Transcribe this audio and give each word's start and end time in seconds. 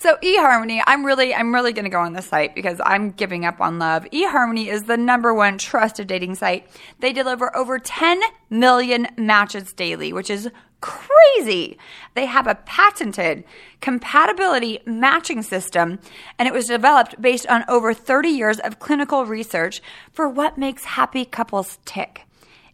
So 0.00 0.16
eHarmony, 0.22 0.80
I'm 0.86 1.04
really, 1.04 1.34
I'm 1.34 1.52
really 1.52 1.72
going 1.72 1.84
to 1.84 1.90
go 1.90 1.98
on 1.98 2.12
this 2.12 2.26
site 2.26 2.54
because 2.54 2.80
I'm 2.84 3.10
giving 3.10 3.44
up 3.44 3.60
on 3.60 3.80
love. 3.80 4.04
eHarmony 4.12 4.68
is 4.68 4.84
the 4.84 4.96
number 4.96 5.34
one 5.34 5.58
trusted 5.58 6.06
dating 6.06 6.36
site. 6.36 6.68
They 7.00 7.12
deliver 7.12 7.54
over 7.56 7.80
10 7.80 8.20
million 8.48 9.08
matches 9.16 9.72
daily, 9.72 10.12
which 10.12 10.30
is 10.30 10.50
crazy. 10.80 11.78
They 12.14 12.26
have 12.26 12.46
a 12.46 12.54
patented 12.54 13.42
compatibility 13.80 14.78
matching 14.86 15.42
system, 15.42 15.98
and 16.38 16.46
it 16.46 16.54
was 16.54 16.66
developed 16.66 17.20
based 17.20 17.48
on 17.48 17.64
over 17.66 17.92
30 17.92 18.28
years 18.28 18.60
of 18.60 18.78
clinical 18.78 19.26
research 19.26 19.82
for 20.12 20.28
what 20.28 20.56
makes 20.56 20.84
happy 20.84 21.24
couples 21.24 21.80
tick. 21.84 22.22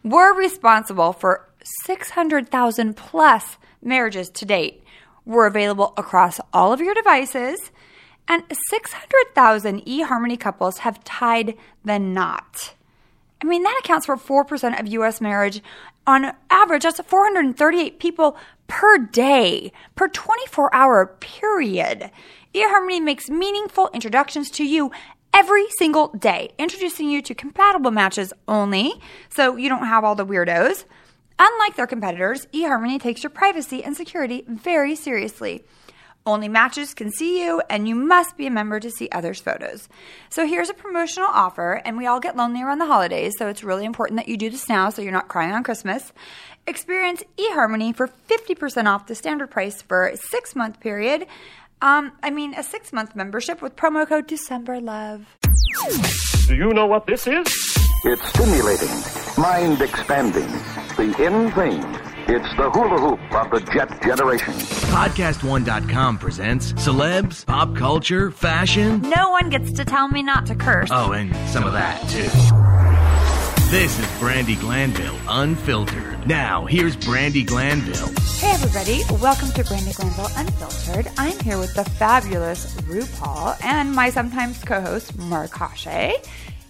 We're 0.03 0.35
responsible 0.35 1.15
for 1.15 1.49
600,000 1.87 2.95
plus 2.99 3.57
marriages 3.81 4.29
to 4.29 4.45
date. 4.45 4.84
We're 5.27 5.47
available 5.47 5.95
across 5.97 6.41
all 6.53 6.73
of 6.73 6.81
your 6.81 6.95
devices, 6.95 7.71
and 8.29 8.43
600,000 8.71 9.85
eHarmony 9.85 10.39
couples 10.39 10.79
have 10.79 11.03
tied 11.05 11.57
the 11.85 11.99
knot. 11.99 12.75
I 13.43 13.47
mean, 13.47 13.63
that 13.63 13.81
accounts 13.85 14.07
for 14.07 14.17
4% 14.17 14.81
of 14.81 14.87
US 14.89 15.21
marriage. 15.21 15.63
On 16.07 16.33
average, 16.51 16.83
that's 16.83 17.01
438 17.01 17.99
people 17.99 18.37
per 18.67 18.99
day, 18.99 19.73
per 19.95 20.09
24 20.09 20.75
hour 20.75 21.07
period. 21.21 22.11
eHarmony 22.55 23.03
makes 23.03 23.29
meaningful 23.29 23.91
introductions 23.93 24.51
to 24.53 24.65
you 24.65 24.91
every 25.35 25.67
single 25.79 26.09
day, 26.09 26.53
introducing 26.59 27.11
you 27.11 27.21
to 27.21 27.35
compatible 27.35 27.91
matches 27.91 28.33
only, 28.47 28.95
so 29.29 29.57
you 29.57 29.69
don't 29.69 29.87
have 29.87 30.05
all 30.05 30.15
the 30.15 30.25
weirdos. 30.25 30.85
Unlike 31.39 31.77
their 31.77 31.87
competitors, 31.87 32.47
eHarmony 32.53 33.01
takes 33.01 33.23
your 33.23 33.31
privacy 33.31 33.83
and 33.83 33.97
security 33.97 34.45
very 34.47 34.95
seriously. 34.95 35.65
Only 36.27 36.49
matches 36.49 36.95
can 36.95 37.11
see 37.13 37.45
you, 37.45 37.61
and 37.69 37.87
you 37.87 37.95
must 37.95 38.39
be 38.39 38.47
a 38.47 38.51
member 38.51 38.81
to 38.81 38.91
see 38.91 39.11
others' 39.13 39.43
photos. 39.43 39.91
So 40.31 40.47
here's 40.47 40.71
a 40.71 40.75
promotional 40.75 41.29
offer, 41.29 41.83
and 41.85 41.99
we 41.99 42.07
all 42.07 42.19
get 42.19 42.35
lonely 42.35 42.63
around 42.63 42.79
the 42.79 42.87
holidays, 42.87 43.35
so 43.37 43.49
it's 43.49 43.63
really 43.63 43.85
important 43.85 44.17
that 44.17 44.29
you 44.29 44.39
do 44.39 44.49
this 44.49 44.67
now 44.67 44.89
so 44.89 45.03
you're 45.03 45.13
not 45.13 45.29
crying 45.29 45.53
on 45.53 45.63
Christmas. 45.63 46.15
Experience 46.67 47.23
eHarmony 47.37 47.95
for 47.95 48.09
50% 48.09 48.87
off 48.87 49.07
the 49.07 49.15
standard 49.15 49.51
price 49.51 49.83
for 49.83 50.07
a 50.07 50.17
six 50.17 50.57
month 50.57 50.81
period. 50.81 51.27
Um, 51.83 52.13
I 52.23 52.31
mean, 52.31 52.55
a 52.55 52.63
six 52.63 52.91
month 52.91 53.15
membership 53.15 53.61
with 53.61 53.77
promo 53.77 54.09
code 54.09 54.27
DecemberLove. 54.27 55.27
Do 56.47 56.57
you 56.57 56.71
know 56.71 56.87
what 56.87 57.07
this 57.07 57.27
is? 57.27 57.74
It's 58.07 58.23
stimulating, 58.29 58.91
mind 59.41 59.81
expanding, 59.81 60.47
the 60.97 61.15
in 61.25 61.51
thing. 61.53 61.83
It's 62.29 62.55
the 62.59 62.69
hula 62.69 63.01
hoop 63.01 63.35
of 63.35 63.51
the 63.51 63.61
jet 63.73 64.03
generation. 64.03 64.53
Podcast1.com 64.93 66.19
presents 66.19 66.75
celebs, 66.75 67.47
pop 67.47 67.75
culture, 67.75 68.31
fashion. 68.31 69.01
No 69.01 69.31
one 69.31 69.49
gets 69.49 69.73
to 69.73 69.87
tell 69.87 70.07
me 70.09 70.23
not 70.23 70.45
to 70.47 70.55
curse. 70.55 70.91
Oh, 70.93 71.13
and 71.13 71.35
some 71.49 71.65
of 71.65 71.73
that, 71.73 71.99
too. 72.11 72.29
This 73.71 73.99
is 73.99 74.05
Brandi 74.21 74.61
Glanville 74.61 75.19
Unfiltered. 75.27 76.27
Now, 76.29 76.67
here's 76.67 76.97
Brandi 76.99 77.47
Glanville. 77.47 78.13
Hey 78.39 78.51
everybody, 78.51 79.01
welcome 79.23 79.49
to 79.53 79.65
Brandi 79.65 79.97
Glanville 79.97 80.29
Unfiltered. 80.37 81.11
I'm 81.17 81.39
here 81.41 81.59
with 81.59 81.75
the 81.75 81.85
fabulous 81.85 82.75
RuPaul 82.83 83.57
and 83.65 83.95
my 83.95 84.11
sometimes 84.11 84.63
co-host 84.63 85.17
Mark 85.17 85.53
Hoshe. 85.53 86.15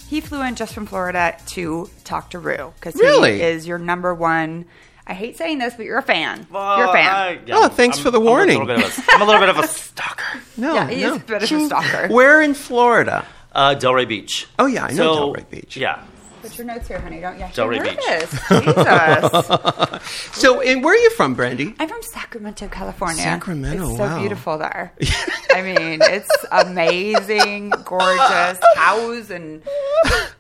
He 0.09 0.21
flew 0.21 0.43
in 0.43 0.55
just 0.55 0.75
from 0.75 0.87
Florida 0.87 1.37
to 1.49 1.91
talk 2.05 2.31
to 2.31 2.39
Ru 2.39 2.73
because 2.77 2.95
Really? 2.97 3.37
he 3.37 3.43
is 3.43 3.67
your 3.67 3.79
number 3.79 4.15
one. 4.15 4.67
I 5.07 5.13
hate 5.15 5.37
saying 5.37 5.59
this, 5.59 5.75
but 5.75 5.85
you're 5.87 5.99
a 5.99 6.03
fan. 6.03 6.47
Well, 6.51 6.79
you're 6.79 6.89
a 6.89 6.93
fan. 6.93 7.15
I- 7.15 7.39
yeah, 7.47 7.55
Oh, 7.59 7.69
thanks 7.69 7.99
for 7.99 8.11
the 8.11 8.19
I'm 8.19 8.25
warning. 8.25 8.57
A 8.57 8.65
little 8.65 8.77
bit 8.77 8.87
of 8.87 8.99
a, 9.09 9.13
I'm 9.13 9.23
a 9.23 9.25
little 9.27 9.41
bit 9.41 9.49
of 9.51 9.59
a 9.59 9.67
stalker. 9.69 10.23
No, 10.57 10.75
yeah, 10.75 10.89
he 10.89 11.01
no. 11.03 11.15
is 11.15 11.21
a 11.21 11.25
bit 11.25 11.43
of 11.43 11.51
a 11.53 11.67
stalker. 11.67 12.09
Where 12.15 12.41
in 12.41 12.55
Florida? 12.55 13.27
Uh, 13.53 13.75
Delray 13.75 14.07
Beach. 14.07 14.47
Oh, 14.59 14.67
yeah, 14.67 14.85
I 14.85 14.91
know 14.93 15.15
So, 15.15 15.33
Delray 15.33 15.51
Beach. 15.51 15.77
Yeah. 15.77 16.03
Put 16.45 16.59
your 16.59 16.67
notes 16.67 16.89
here, 16.89 17.01
honey. 17.01 17.21
Don't 17.21 17.39
you? 17.39 17.45
Delray 17.47 17.77
You're 17.77 17.85
Beach. 17.85 18.01
Jesus. 18.05 20.01
So, 20.35 20.61
and 20.61 20.85
where 20.85 20.93
are 20.95 20.99
you 20.99 21.09
from, 21.11 21.35
Brandi? 21.35 21.75
I'm 21.79 21.89
from 21.89 22.03
Sacramento, 22.03 22.69
California. 22.69 23.23
Sacramento, 23.23 23.89
It's 23.89 23.97
so 23.97 24.03
wow. 24.05 24.19
beautiful 24.19 24.59
there. 24.59 24.93
I 25.51 25.63
mean, 25.63 26.01
it's 26.03 26.29
amazing, 26.53 27.71
gorgeous 27.87 28.59
cows 28.75 29.31
and 29.31 29.63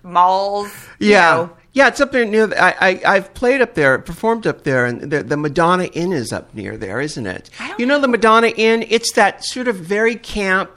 malls. 0.02 0.70
you 0.98 1.12
Yeah. 1.12 1.30
know. 1.36 1.50
Yeah, 1.72 1.88
it's 1.88 2.00
up 2.00 2.12
there 2.12 2.24
near. 2.24 2.46
The, 2.48 2.62
I, 2.62 2.74
I 2.80 3.00
I've 3.16 3.34
played 3.34 3.60
up 3.62 3.74
there, 3.74 3.98
performed 3.98 4.46
up 4.46 4.62
there, 4.64 4.84
and 4.86 5.10
the, 5.10 5.22
the 5.24 5.36
Madonna 5.36 5.84
Inn 5.84 6.12
is 6.12 6.32
up 6.32 6.54
near 6.54 6.76
there, 6.76 7.00
isn't 7.00 7.26
it? 7.26 7.50
I 7.58 7.68
don't 7.68 7.80
You 7.80 7.86
know 7.86 7.98
the 8.00 8.06
Madonna 8.08 8.48
Inn? 8.48 8.84
It's 8.90 9.12
that 9.14 9.42
sort 9.44 9.66
of 9.66 9.76
very 9.76 10.14
camp 10.16 10.70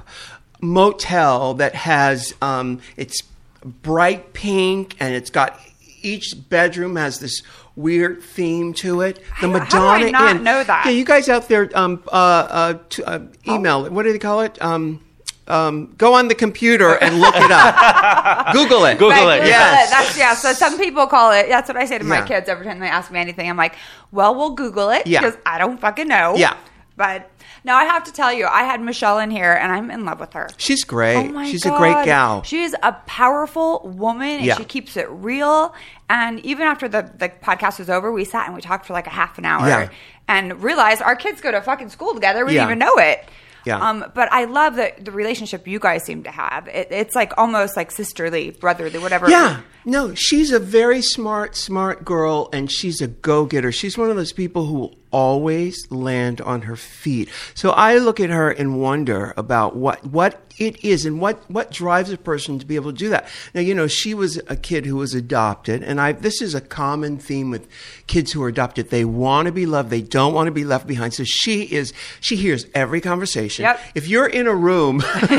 motel 0.62 1.54
that 1.56 1.76
has 1.76 2.34
um, 2.42 2.80
it's 2.96 3.22
bright 3.64 4.34
pink 4.34 4.96
and 5.00 5.14
it's 5.14 5.30
got 5.30 5.60
each 6.02 6.34
bedroom 6.50 6.96
has 6.96 7.20
this 7.20 7.42
weird 7.76 8.22
theme 8.24 8.74
to 8.74 9.02
it. 9.02 9.18
The 9.42 9.48
How- 9.50 9.60
how 9.60 9.98
do 10.00 10.08
I 10.08 10.10
not 10.12 10.36
Inn. 10.38 10.44
know 10.44 10.64
that? 10.64 10.86
Yeah, 10.86 10.92
you 10.92 11.06
guys 11.06 11.28
out 11.30 11.48
there, 11.48 11.70
um, 11.76 12.02
uh, 12.08 12.12
uh, 12.16 12.74
t- 12.90 13.04
uh, 13.04 13.20
email. 13.48 13.90
What 13.90 14.04
do 14.04 14.12
they 14.14 14.20
call 14.20 14.42
it? 14.42 14.62
Um, 14.62 15.02
um, 15.48 15.94
go 15.98 16.14
on 16.14 16.28
the 16.28 16.36
computer 16.36 16.94
and 16.96 17.20
look 17.22 17.36
it 17.36 17.52
up. 17.52 18.52
Google 18.54 18.84
it. 18.86 18.96
Google 18.96 19.10
Right, 19.12 19.38
it, 19.38 19.44
Google 19.44 19.48
yes. 19.50 19.90
That's 19.90 20.18
yeah. 20.18 20.34
So 20.36 20.54
some 20.54 20.78
people 20.78 21.08
call 21.08 21.32
it. 21.32 21.48
That's 21.50 21.68
what 21.70 21.78
I 21.78 21.86
say 21.86 21.98
to 21.98 22.04
my 22.04 22.18
Yeah. 22.20 22.26
kids 22.28 22.50
every 22.50 22.66
time 22.66 22.80
they 22.80 22.88
ask 22.90 23.12
me 23.12 23.20
anything. 23.20 23.50
I'm 23.50 23.56
like, 23.58 23.76
well, 24.12 24.36
we'll 24.36 24.52
Google 24.52 24.90
it 24.90 25.08
Yeah. 25.08 25.22
because 25.22 25.38
I 25.46 25.58
don't 25.58 25.80
fucking 25.80 26.08
know. 26.08 26.36
Yeah. 26.36 26.56
But 26.98 27.30
now 27.68 27.76
I 27.76 27.84
have 27.86 28.04
to 28.06 28.12
tell 28.12 28.34
you, 28.34 28.48
I 28.48 28.64
had 28.64 28.82
Michelle 28.82 29.20
in 29.20 29.30
here, 29.30 29.54
and 29.54 29.72
I'm 29.72 29.92
in 29.92 30.06
love 30.06 30.20
with 30.20 30.34
her. 30.34 30.50
She's 30.58 30.84
great. 30.84 31.18
Oh 31.18 31.24
my 31.34 31.52
She's 31.52 31.64
God. 31.64 31.76
a 31.76 31.78
great 31.78 32.06
gal. 32.06 32.42
She 32.44 32.64
is 32.64 32.76
a 32.82 32.94
powerful 33.06 33.82
woman 33.84 34.38
and 34.38 34.46
Yeah. 34.46 34.56
she 34.56 34.64
keeps 34.64 34.98
it 34.98 35.08
real. 35.12 35.76
And 36.10 36.40
even 36.46 36.66
after 36.66 36.88
the, 36.88 37.12
the 37.18 37.30
podcast 37.30 37.78
was 37.78 37.90
over, 37.90 38.12
we 38.12 38.24
sat 38.24 38.46
and 38.48 38.56
we 38.56 38.62
talked 38.62 38.86
for 38.88 38.94
like 38.94 39.06
a 39.06 39.12
half 39.12 39.38
an 39.38 39.46
hour 39.46 39.68
Yeah. 39.68 39.90
and 40.28 40.64
realized 40.64 41.02
our 41.02 41.16
kids 41.16 41.42
go 41.42 41.52
to 41.52 41.62
fucking 41.62 41.90
school 41.90 42.14
together. 42.16 42.46
We 42.46 42.54
Yeah. 42.56 42.62
didn't 42.66 42.70
even 42.78 42.80
know 42.80 42.96
it. 42.98 43.28
Yeah. 43.68 43.86
Um, 43.86 44.06
but 44.16 44.32
I 44.32 44.46
love 44.46 44.76
the, 44.78 44.94
the 45.00 45.12
relationship 45.12 45.68
you 45.68 45.78
guys 45.78 46.04
seem 46.06 46.24
to 46.24 46.32
have. 46.32 46.68
It, 46.70 46.88
it's 46.90 47.16
like 47.16 47.34
almost 47.38 47.76
like 47.76 47.92
sisterly, 47.92 48.52
brotherly, 48.52 48.98
whatever. 48.98 49.30
Yeah. 49.30 49.62
No, 49.84 50.14
she's 50.16 50.52
a 50.52 50.60
very 50.60 51.02
smart, 51.02 51.56
smart 51.56 52.06
girl, 52.06 52.50
and 52.54 52.72
she's 52.72 53.02
a 53.02 53.08
go 53.08 53.46
getter. 53.46 53.72
She's 53.72 53.98
one 53.98 54.10
of 54.10 54.16
those 54.16 54.32
people 54.32 54.66
who 54.66 54.74
will 54.74 54.98
always 55.12 55.90
land 55.92 56.42
on 56.42 56.64
her 56.64 56.76
feet. 56.76 57.30
So 57.54 57.72
I 57.72 57.98
look 57.98 58.20
at 58.20 58.30
her 58.30 58.50
and 58.50 58.82
wonder 58.82 59.34
about 59.38 59.76
what, 59.76 60.06
what 60.06 60.47
it 60.58 60.84
is 60.84 61.06
and 61.06 61.22
what, 61.22 61.50
what 61.50 61.72
drives 61.72 62.12
a 62.12 62.18
person 62.18 62.58
to 62.60 62.66
be 62.66 62.76
able 62.76 62.92
to 62.92 62.98
do 62.98 63.10
that. 63.10 63.28
Now, 63.54 63.62
you 63.62 63.76
know, 63.76 63.88
she 63.88 64.14
was 64.14 64.42
a 64.48 64.56
kid 64.56 64.86
who 64.86 64.96
was 64.96 65.14
adopted, 65.14 65.84
and 65.84 66.02
I, 66.02 66.12
this 66.14 66.42
is 66.42 66.56
a 66.56 66.62
common 66.62 67.18
theme 67.18 67.52
with 67.52 67.68
kids 68.08 68.32
who 68.32 68.42
are 68.44 68.48
adopted. 68.48 68.90
They 68.90 69.06
want 69.06 69.46
to 69.46 69.52
be 69.52 69.66
loved, 69.66 69.90
they 69.90 70.02
don't 70.02 70.34
want 70.34 70.48
to 70.48 70.52
be 70.52 70.64
left 70.64 70.88
behind. 70.88 71.14
So 71.14 71.24
she 71.26 71.64
is, 71.64 71.94
she 72.20 72.36
hears 72.36 72.66
every 72.74 73.02
conversation. 73.02 73.64
Yep. 73.64 73.80
If 73.96 74.08
you're 74.08 74.28
in 74.28 74.48
a 74.48 74.56
room 74.56 75.04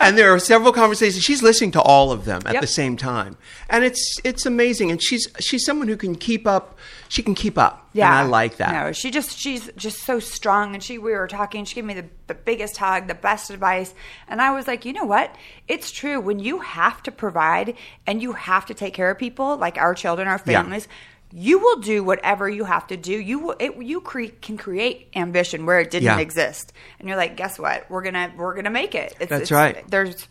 and 0.00 0.16
there 0.16 0.32
are 0.32 0.38
several 0.38 0.72
conversations, 0.72 1.22
she's 1.22 1.42
listening 1.42 1.72
to 1.72 1.82
all 1.82 2.12
of 2.12 2.24
them 2.24 2.42
at 2.46 2.54
Yep. 2.54 2.60
the 2.60 2.66
same 2.66 2.96
time. 2.96 3.36
And 3.68 3.84
it's 3.84 4.16
it's 4.24 4.46
amazing. 4.46 4.90
And 4.90 5.02
she's 5.02 5.28
she's 5.40 5.64
someone 5.64 5.88
who 5.88 5.96
can 5.96 6.14
keep 6.14 6.46
up. 6.46 6.78
She 7.08 7.22
can 7.22 7.34
keep 7.34 7.58
up. 7.58 7.85
Yeah, 7.96 8.06
and 8.20 8.26
I 8.28 8.30
like 8.30 8.56
that. 8.58 8.72
No, 8.72 8.92
she 8.92 9.10
just 9.10 9.38
she's 9.38 9.70
just 9.76 9.98
so 10.04 10.20
strong, 10.20 10.74
and 10.74 10.82
she 10.82 10.98
we 10.98 11.12
were 11.12 11.26
talking. 11.26 11.64
She 11.64 11.74
gave 11.74 11.84
me 11.84 11.94
the, 11.94 12.04
the 12.26 12.34
biggest 12.34 12.76
hug, 12.76 13.06
the 13.08 13.14
best 13.14 13.50
advice, 13.50 13.94
and 14.28 14.40
I 14.42 14.50
was 14.52 14.66
like, 14.66 14.84
you 14.84 14.92
know 14.92 15.04
what? 15.04 15.34
It's 15.68 15.90
true. 15.90 16.20
When 16.20 16.38
you 16.38 16.60
have 16.60 17.02
to 17.04 17.10
provide 17.12 17.74
and 18.06 18.20
you 18.22 18.32
have 18.32 18.66
to 18.66 18.74
take 18.74 18.94
care 18.94 19.10
of 19.10 19.18
people, 19.18 19.56
like 19.56 19.78
our 19.78 19.94
children, 19.94 20.28
our 20.28 20.40
Yeah. 20.46 20.62
families. 20.62 20.88
You 21.32 21.58
will 21.58 21.80
do 21.80 22.04
whatever 22.04 22.48
you 22.48 22.64
have 22.64 22.86
to 22.86 22.96
do. 22.96 23.12
You 23.12 23.40
will, 23.40 23.56
it, 23.58 23.76
you 23.82 24.00
cre- 24.00 24.26
can 24.40 24.56
create 24.56 25.08
ambition 25.16 25.66
where 25.66 25.80
it 25.80 25.90
didn't 25.90 26.04
Yeah. 26.04 26.20
exist, 26.20 26.72
and 27.00 27.08
you're 27.08 27.16
like, 27.16 27.36
guess 27.36 27.58
what? 27.58 27.90
We're 27.90 28.02
gonna 28.02 28.32
we're 28.36 28.54
gonna 28.54 28.70
make 28.70 28.94
it. 28.94 29.14
It's, 29.18 29.30
That's 29.30 29.50
it's- 29.50 29.50
right. 29.50 29.84
There's 29.90 30.28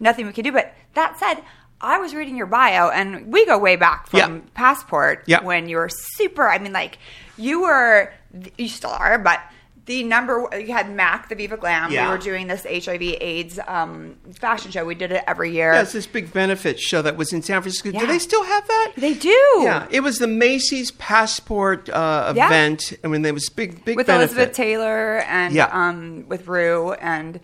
nothing 0.00 0.26
we 0.26 0.32
can 0.32 0.44
do. 0.44 0.52
But 0.52 0.72
that 0.94 1.18
said, 1.18 1.42
I 1.80 1.98
was 1.98 2.14
reading 2.14 2.36
your 2.36 2.46
bio, 2.46 2.88
and 2.90 3.32
we 3.32 3.46
go 3.46 3.56
way 3.58 3.76
back 3.76 4.08
from 4.08 4.18
Yeah. 4.18 4.40
Passport 4.54 5.22
Yeah. 5.26 5.42
when 5.42 5.68
you 5.68 5.76
were 5.76 5.88
super. 5.88 6.48
I 6.48 6.58
mean, 6.58 6.72
like 6.72 6.98
you 7.36 7.62
were, 7.62 8.12
you 8.56 8.68
still 8.68 8.90
are, 8.90 9.18
but 9.18 9.40
the 9.86 10.02
number 10.02 10.46
you 10.52 10.72
had 10.74 10.90
Mac, 10.94 11.30
the 11.30 11.34
Viva 11.34 11.56
Glam. 11.56 11.90
Yeah. 11.90 12.06
We 12.10 12.10
were 12.16 12.22
doing 12.22 12.46
this 12.46 12.64
HIV/AIDS 12.66 13.58
um, 13.66 14.16
fashion 14.38 14.70
show. 14.70 14.84
We 14.84 14.94
did 14.94 15.12
it 15.12 15.24
every 15.26 15.50
year. 15.52 15.72
Yeah, 15.72 15.80
it's 15.80 15.92
this 15.92 16.06
big 16.06 16.30
benefit 16.30 16.78
show 16.78 17.00
that 17.00 17.16
was 17.16 17.32
in 17.32 17.40
San 17.42 17.62
Francisco. 17.62 17.90
Yeah. 17.90 18.00
Do 18.00 18.06
they 18.06 18.18
still 18.18 18.44
have 18.44 18.66
that? 18.68 18.92
They 18.98 19.14
do. 19.14 19.30
Yeah, 19.60 19.86
it 19.90 20.00
was 20.00 20.18
the 20.18 20.26
Macy's 20.26 20.90
Passport 20.90 21.88
uh, 21.88 22.34
event. 22.36 22.92
I 23.02 23.06
mean, 23.08 23.22
there 23.22 23.32
was 23.32 23.48
big, 23.48 23.82
big 23.86 23.96
with 23.96 24.08
benefit. 24.08 24.32
Elizabeth 24.36 24.54
Taylor 24.56 25.20
and 25.20 25.54
Yeah. 25.54 25.70
um, 25.72 26.24
with 26.28 26.46
Ru 26.48 26.92
and 26.92 27.40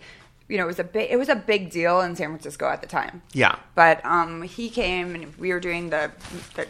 you 0.47 0.57
know 0.57 0.63
it 0.63 0.67
was 0.67 0.79
a 0.79 0.83
big 0.83 1.09
it 1.11 1.17
was 1.17 1.29
a 1.29 1.35
big 1.35 1.69
deal 1.69 2.01
in 2.01 2.15
San 2.15 2.29
Francisco 2.29 2.67
at 2.69 2.81
the 2.81 2.87
time. 2.87 3.21
Yeah. 3.33 3.57
but 3.75 4.05
um, 4.05 4.41
he 4.43 4.69
came 4.69 5.15
and 5.15 5.35
we 5.37 5.51
were 5.51 5.59
doing 5.59 5.89
the, 5.89 6.11
the 6.55 6.67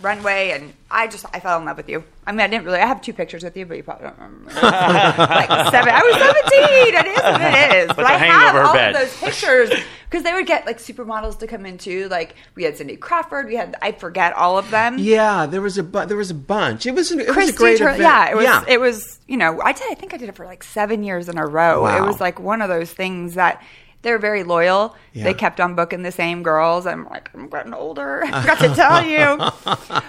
runway, 0.00 0.50
and 0.50 0.72
I 0.90 1.06
just 1.06 1.24
I 1.32 1.40
fell 1.40 1.58
in 1.58 1.64
love 1.64 1.76
with 1.76 1.88
you. 1.88 2.04
I 2.26 2.32
mean, 2.32 2.40
I 2.40 2.46
didn't 2.48 2.64
really. 2.64 2.78
I 2.78 2.86
have 2.86 3.00
two 3.00 3.12
pictures 3.12 3.42
with 3.44 3.56
you, 3.56 3.66
but 3.66 3.76
you 3.76 3.82
probably 3.82 4.06
don't 4.08 4.18
remember. 4.18 4.50
like 4.54 5.48
seven. 5.70 5.92
I 5.94 6.02
was 6.02 6.16
seventeen. 6.16 6.94
It 6.94 7.06
is 7.06 7.22
what 7.22 7.40
it 7.40 7.74
is. 7.76 7.86
but 7.88 7.96
they're 7.96 8.06
I 8.06 8.16
have 8.16 8.56
all 8.56 8.72
bed. 8.74 8.94
of 8.94 9.00
those 9.00 9.16
pictures 9.18 9.70
because 10.10 10.22
they 10.24 10.32
would 10.32 10.46
get 10.46 10.66
like 10.66 10.78
supermodels 10.78 11.38
to 11.40 11.46
come 11.46 11.66
in 11.66 11.78
too. 11.78 12.08
Like 12.08 12.34
we 12.54 12.64
had 12.64 12.76
Cindy 12.76 12.96
Crawford. 12.96 13.46
We 13.46 13.56
had 13.56 13.76
I 13.82 13.92
forget 13.92 14.32
all 14.34 14.58
of 14.58 14.70
them. 14.70 14.96
Yeah, 14.98 15.46
there 15.46 15.60
was 15.62 15.78
a 15.78 15.82
bu- 15.82 16.06
there 16.06 16.16
was 16.16 16.30
a 16.30 16.34
bunch. 16.34 16.86
It 16.86 16.94
was 16.94 17.10
an, 17.10 17.20
it 17.20 17.34
was 17.34 17.50
a 17.50 17.52
great 17.52 17.78
Tur- 17.78 17.88
event. 17.88 18.02
Yeah, 18.02 18.30
it 18.30 18.36
was. 18.36 18.44
Yeah. 18.44 18.64
It 18.68 18.80
was. 18.80 19.18
You 19.26 19.36
know, 19.38 19.60
I 19.62 19.72
did. 19.72 19.90
I 19.90 19.94
think 19.94 20.12
I 20.12 20.16
did 20.18 20.28
it 20.28 20.34
for 20.34 20.44
like 20.44 20.62
seven 20.62 21.02
years 21.02 21.28
in 21.28 21.38
a 21.38 21.46
row. 21.46 21.86
It 21.86 22.02
was 22.02 22.20
like 22.20 22.38
one 22.40 22.60
of 22.62 22.68
those 22.68 22.92
things 22.92 23.34
that 23.34 23.62
they're 24.04 24.20
very 24.20 24.44
loyal. 24.44 24.94
Yeah. 25.12 25.24
They 25.24 25.34
kept 25.34 25.58
on 25.60 25.74
booking 25.74 26.02
the 26.02 26.12
same 26.12 26.44
girls. 26.44 26.86
I'm 26.86 27.06
like, 27.06 27.28
I'm 27.34 27.48
getting 27.48 27.74
older. 27.74 28.22
I 28.24 28.40
forgot 28.40 28.58
to 28.60 28.74
tell 28.76 29.04
you. 29.04 29.38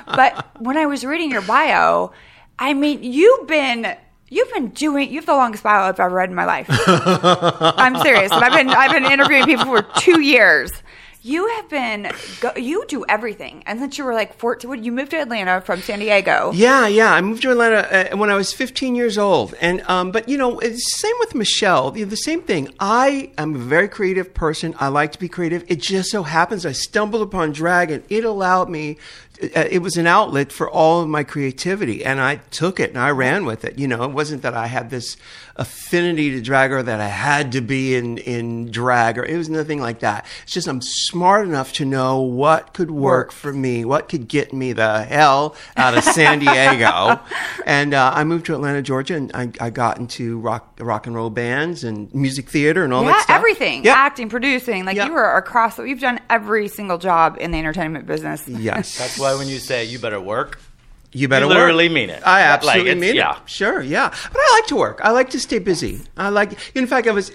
but 0.06 0.62
when 0.62 0.77
I 0.77 0.86
was 0.86 1.03
reading 1.03 1.31
your 1.31 1.42
bio, 1.42 2.12
I 2.59 2.75
mean, 2.75 3.01
you've 3.01 3.47
been. 3.47 3.97
You've 4.27 4.51
been 4.53 4.69
doing. 4.69 5.09
You 5.09 5.18
have 5.18 5.27
the 5.27 5.36
longest 5.36 5.63
bio 5.63 5.81
I've 5.88 6.00
ever 6.00 6.13
read 6.13 6.30
in 6.30 6.36
my 6.36 6.45
life. 6.45 6.65
I'm 6.77 7.95
serious. 8.01 8.31
And 8.31 8.44
I've 8.44 8.53
been. 8.53 8.69
I've 8.69 8.92
been 8.92 9.06
interviewing 9.06 9.45
people 9.45 9.65
for 9.65 9.83
two 10.00 10.19
years. 10.19 10.71
You 11.25 11.48
have 11.56 11.68
been. 11.69 12.12
Go, 12.39 12.51
you 12.56 12.86
do 12.88 13.04
everything. 13.10 13.63
And 13.66 13.80
since 13.80 13.98
you 13.98 14.04
were 14.04 14.13
like 14.13 14.38
14, 14.38 14.69
when 14.69 14.83
you 14.83 14.92
moved 14.92 15.10
to 15.10 15.18
Atlanta 15.18 15.60
from 15.60 15.81
San 15.81 15.98
Diego. 15.98 16.51
Yeah, 16.54 16.86
yeah. 16.86 17.12
I 17.12 17.22
moved 17.22 17.42
to 17.42 17.50
Atlanta 17.50 18.12
uh, 18.13 18.16
when 18.16 18.30
I 18.30 18.36
was 18.36 18.54
15 18.54 18.94
years 18.94 19.18
old, 19.18 19.56
and 19.60 19.81
um, 19.89 20.12
but 20.12 20.30
you 20.30 20.38
know, 20.38 20.60
same 20.60 21.16
with 21.18 21.33
Michelle. 21.33 21.89
The, 21.89 22.04
the 22.04 22.16
same 22.16 22.44
thing. 22.44 22.72
I 22.80 23.31
am 23.39 23.56
a 23.56 23.57
very 23.57 23.88
creative 23.88 24.36
person. 24.36 24.75
I 24.80 24.89
like 24.89 25.13
to 25.13 25.19
be 25.19 25.27
creative. 25.27 25.66
It 25.68 25.81
just 25.81 26.12
so 26.12 26.22
happens 26.22 26.63
I 26.63 26.74
stumbled 26.74 27.24
upon 27.24 27.54
drag, 27.54 27.89
and 27.89 28.04
it 28.07 28.24
allowed 28.24 28.69
me. 28.69 28.98
Uh, 29.42 29.66
it 29.69 29.80
was 29.80 29.98
an 29.98 30.06
outlet 30.06 30.51
for 30.51 30.69
all 30.69 31.01
of 31.01 31.10
my 31.10 31.24
creativity, 31.24 32.06
and 32.06 32.21
I 32.21 32.36
took 32.51 32.80
it 32.80 32.92
and 32.92 33.00
I 33.00 33.10
ran 33.10 33.45
with 33.45 33.66
it. 33.66 33.80
You 33.80 33.88
know, 33.88 34.04
it 34.04 34.12
wasn't 34.12 34.44
that 34.44 34.54
I 34.54 34.68
had 34.68 34.92
this 34.92 35.18
affinity 35.57 36.31
to 36.31 36.42
drag 36.42 36.72
or 36.72 36.84
that 36.84 37.00
I 37.00 37.07
had 37.07 37.54
to 37.54 37.62
be 37.62 37.96
in 37.96 38.18
in 38.18 38.72
drag, 38.72 39.18
or 39.18 39.24
it 39.25 39.38
was 39.38 39.50
nothing 39.50 39.80
like 39.80 40.00
that. 40.00 40.25
It's 40.44 40.52
just 40.52 40.68
I'm 40.68 40.81
smart 40.81 41.48
enough 41.48 41.74
to 41.74 41.86
know 41.86 42.22
what 42.22 42.74
could 42.74 42.92
work 42.92 43.31
for 43.31 43.54
me, 43.54 43.86
what 43.86 44.10
could 44.10 44.28
get 44.28 44.54
me 44.54 44.74
the 44.74 45.04
hell 45.04 45.56
out 45.78 45.98
of 45.98 46.04
San 46.04 46.40
Diego. 46.40 47.19
and 47.66 47.94
uh, 47.94 48.12
I 48.13 48.24
moved 48.24 48.46
to 48.48 48.54
Atlanta, 48.56 48.81
Georgia, 48.81 49.16
and 49.16 49.31
I, 49.34 49.52
I 49.60 49.69
got 49.69 49.98
into 49.98 50.40
rock 50.40 50.78
rock 50.80 51.07
and 51.07 51.16
roll 51.16 51.30
bands 51.30 51.84
and 51.84 52.13
music 52.13 52.50
theater 52.50 52.84
and 52.84 52.94
all 52.94 53.04
Yeah, 53.04 53.12
that 53.13 53.24
stuff. 53.24 53.36
everything. 53.38 53.84
Yeah. 53.86 53.94
Acting, 53.96 54.30
producing. 54.30 54.86
Like 54.86 54.98
Yeah. 54.98 55.06
you 55.06 55.13
were 55.13 55.36
across. 55.38 55.78
You've 55.80 56.00
done 56.02 56.19
every 56.30 56.68
single 56.68 56.98
job 56.98 57.38
in 57.40 57.52
the 57.52 57.57
entertainment 57.60 58.06
business. 58.06 58.48
Yes. 58.48 58.98
That's 58.98 59.18
why 59.19 59.36
when 59.36 59.48
you 59.48 59.60
say 59.60 59.86
you 59.86 60.00
better 60.00 60.19
work, 60.19 60.60
You 61.12 61.28
better 61.28 61.46
You 61.46 61.50
literally 61.50 61.88
work. 61.88 61.94
mean 61.94 62.10
it. 62.10 62.22
I 62.25 62.42
absolutely 62.42 62.92
it's- 62.92 63.02
mean 63.02 63.16
yeah. 63.16 63.38
it. 63.38 63.50
Sure, 63.50 63.81
yeah. 63.81 64.10
But 64.10 64.40
I 64.40 64.52
like 64.60 64.68
to 64.68 64.75
work. 64.75 65.00
I 65.04 65.12
like 65.12 65.30
to 65.31 65.40
stay 65.40 65.60
busy. 65.60 66.02
I 66.18 66.30
like. 66.30 66.57
In 66.75 66.88
fact, 66.88 67.07
I 67.07 67.12
was. 67.12 67.31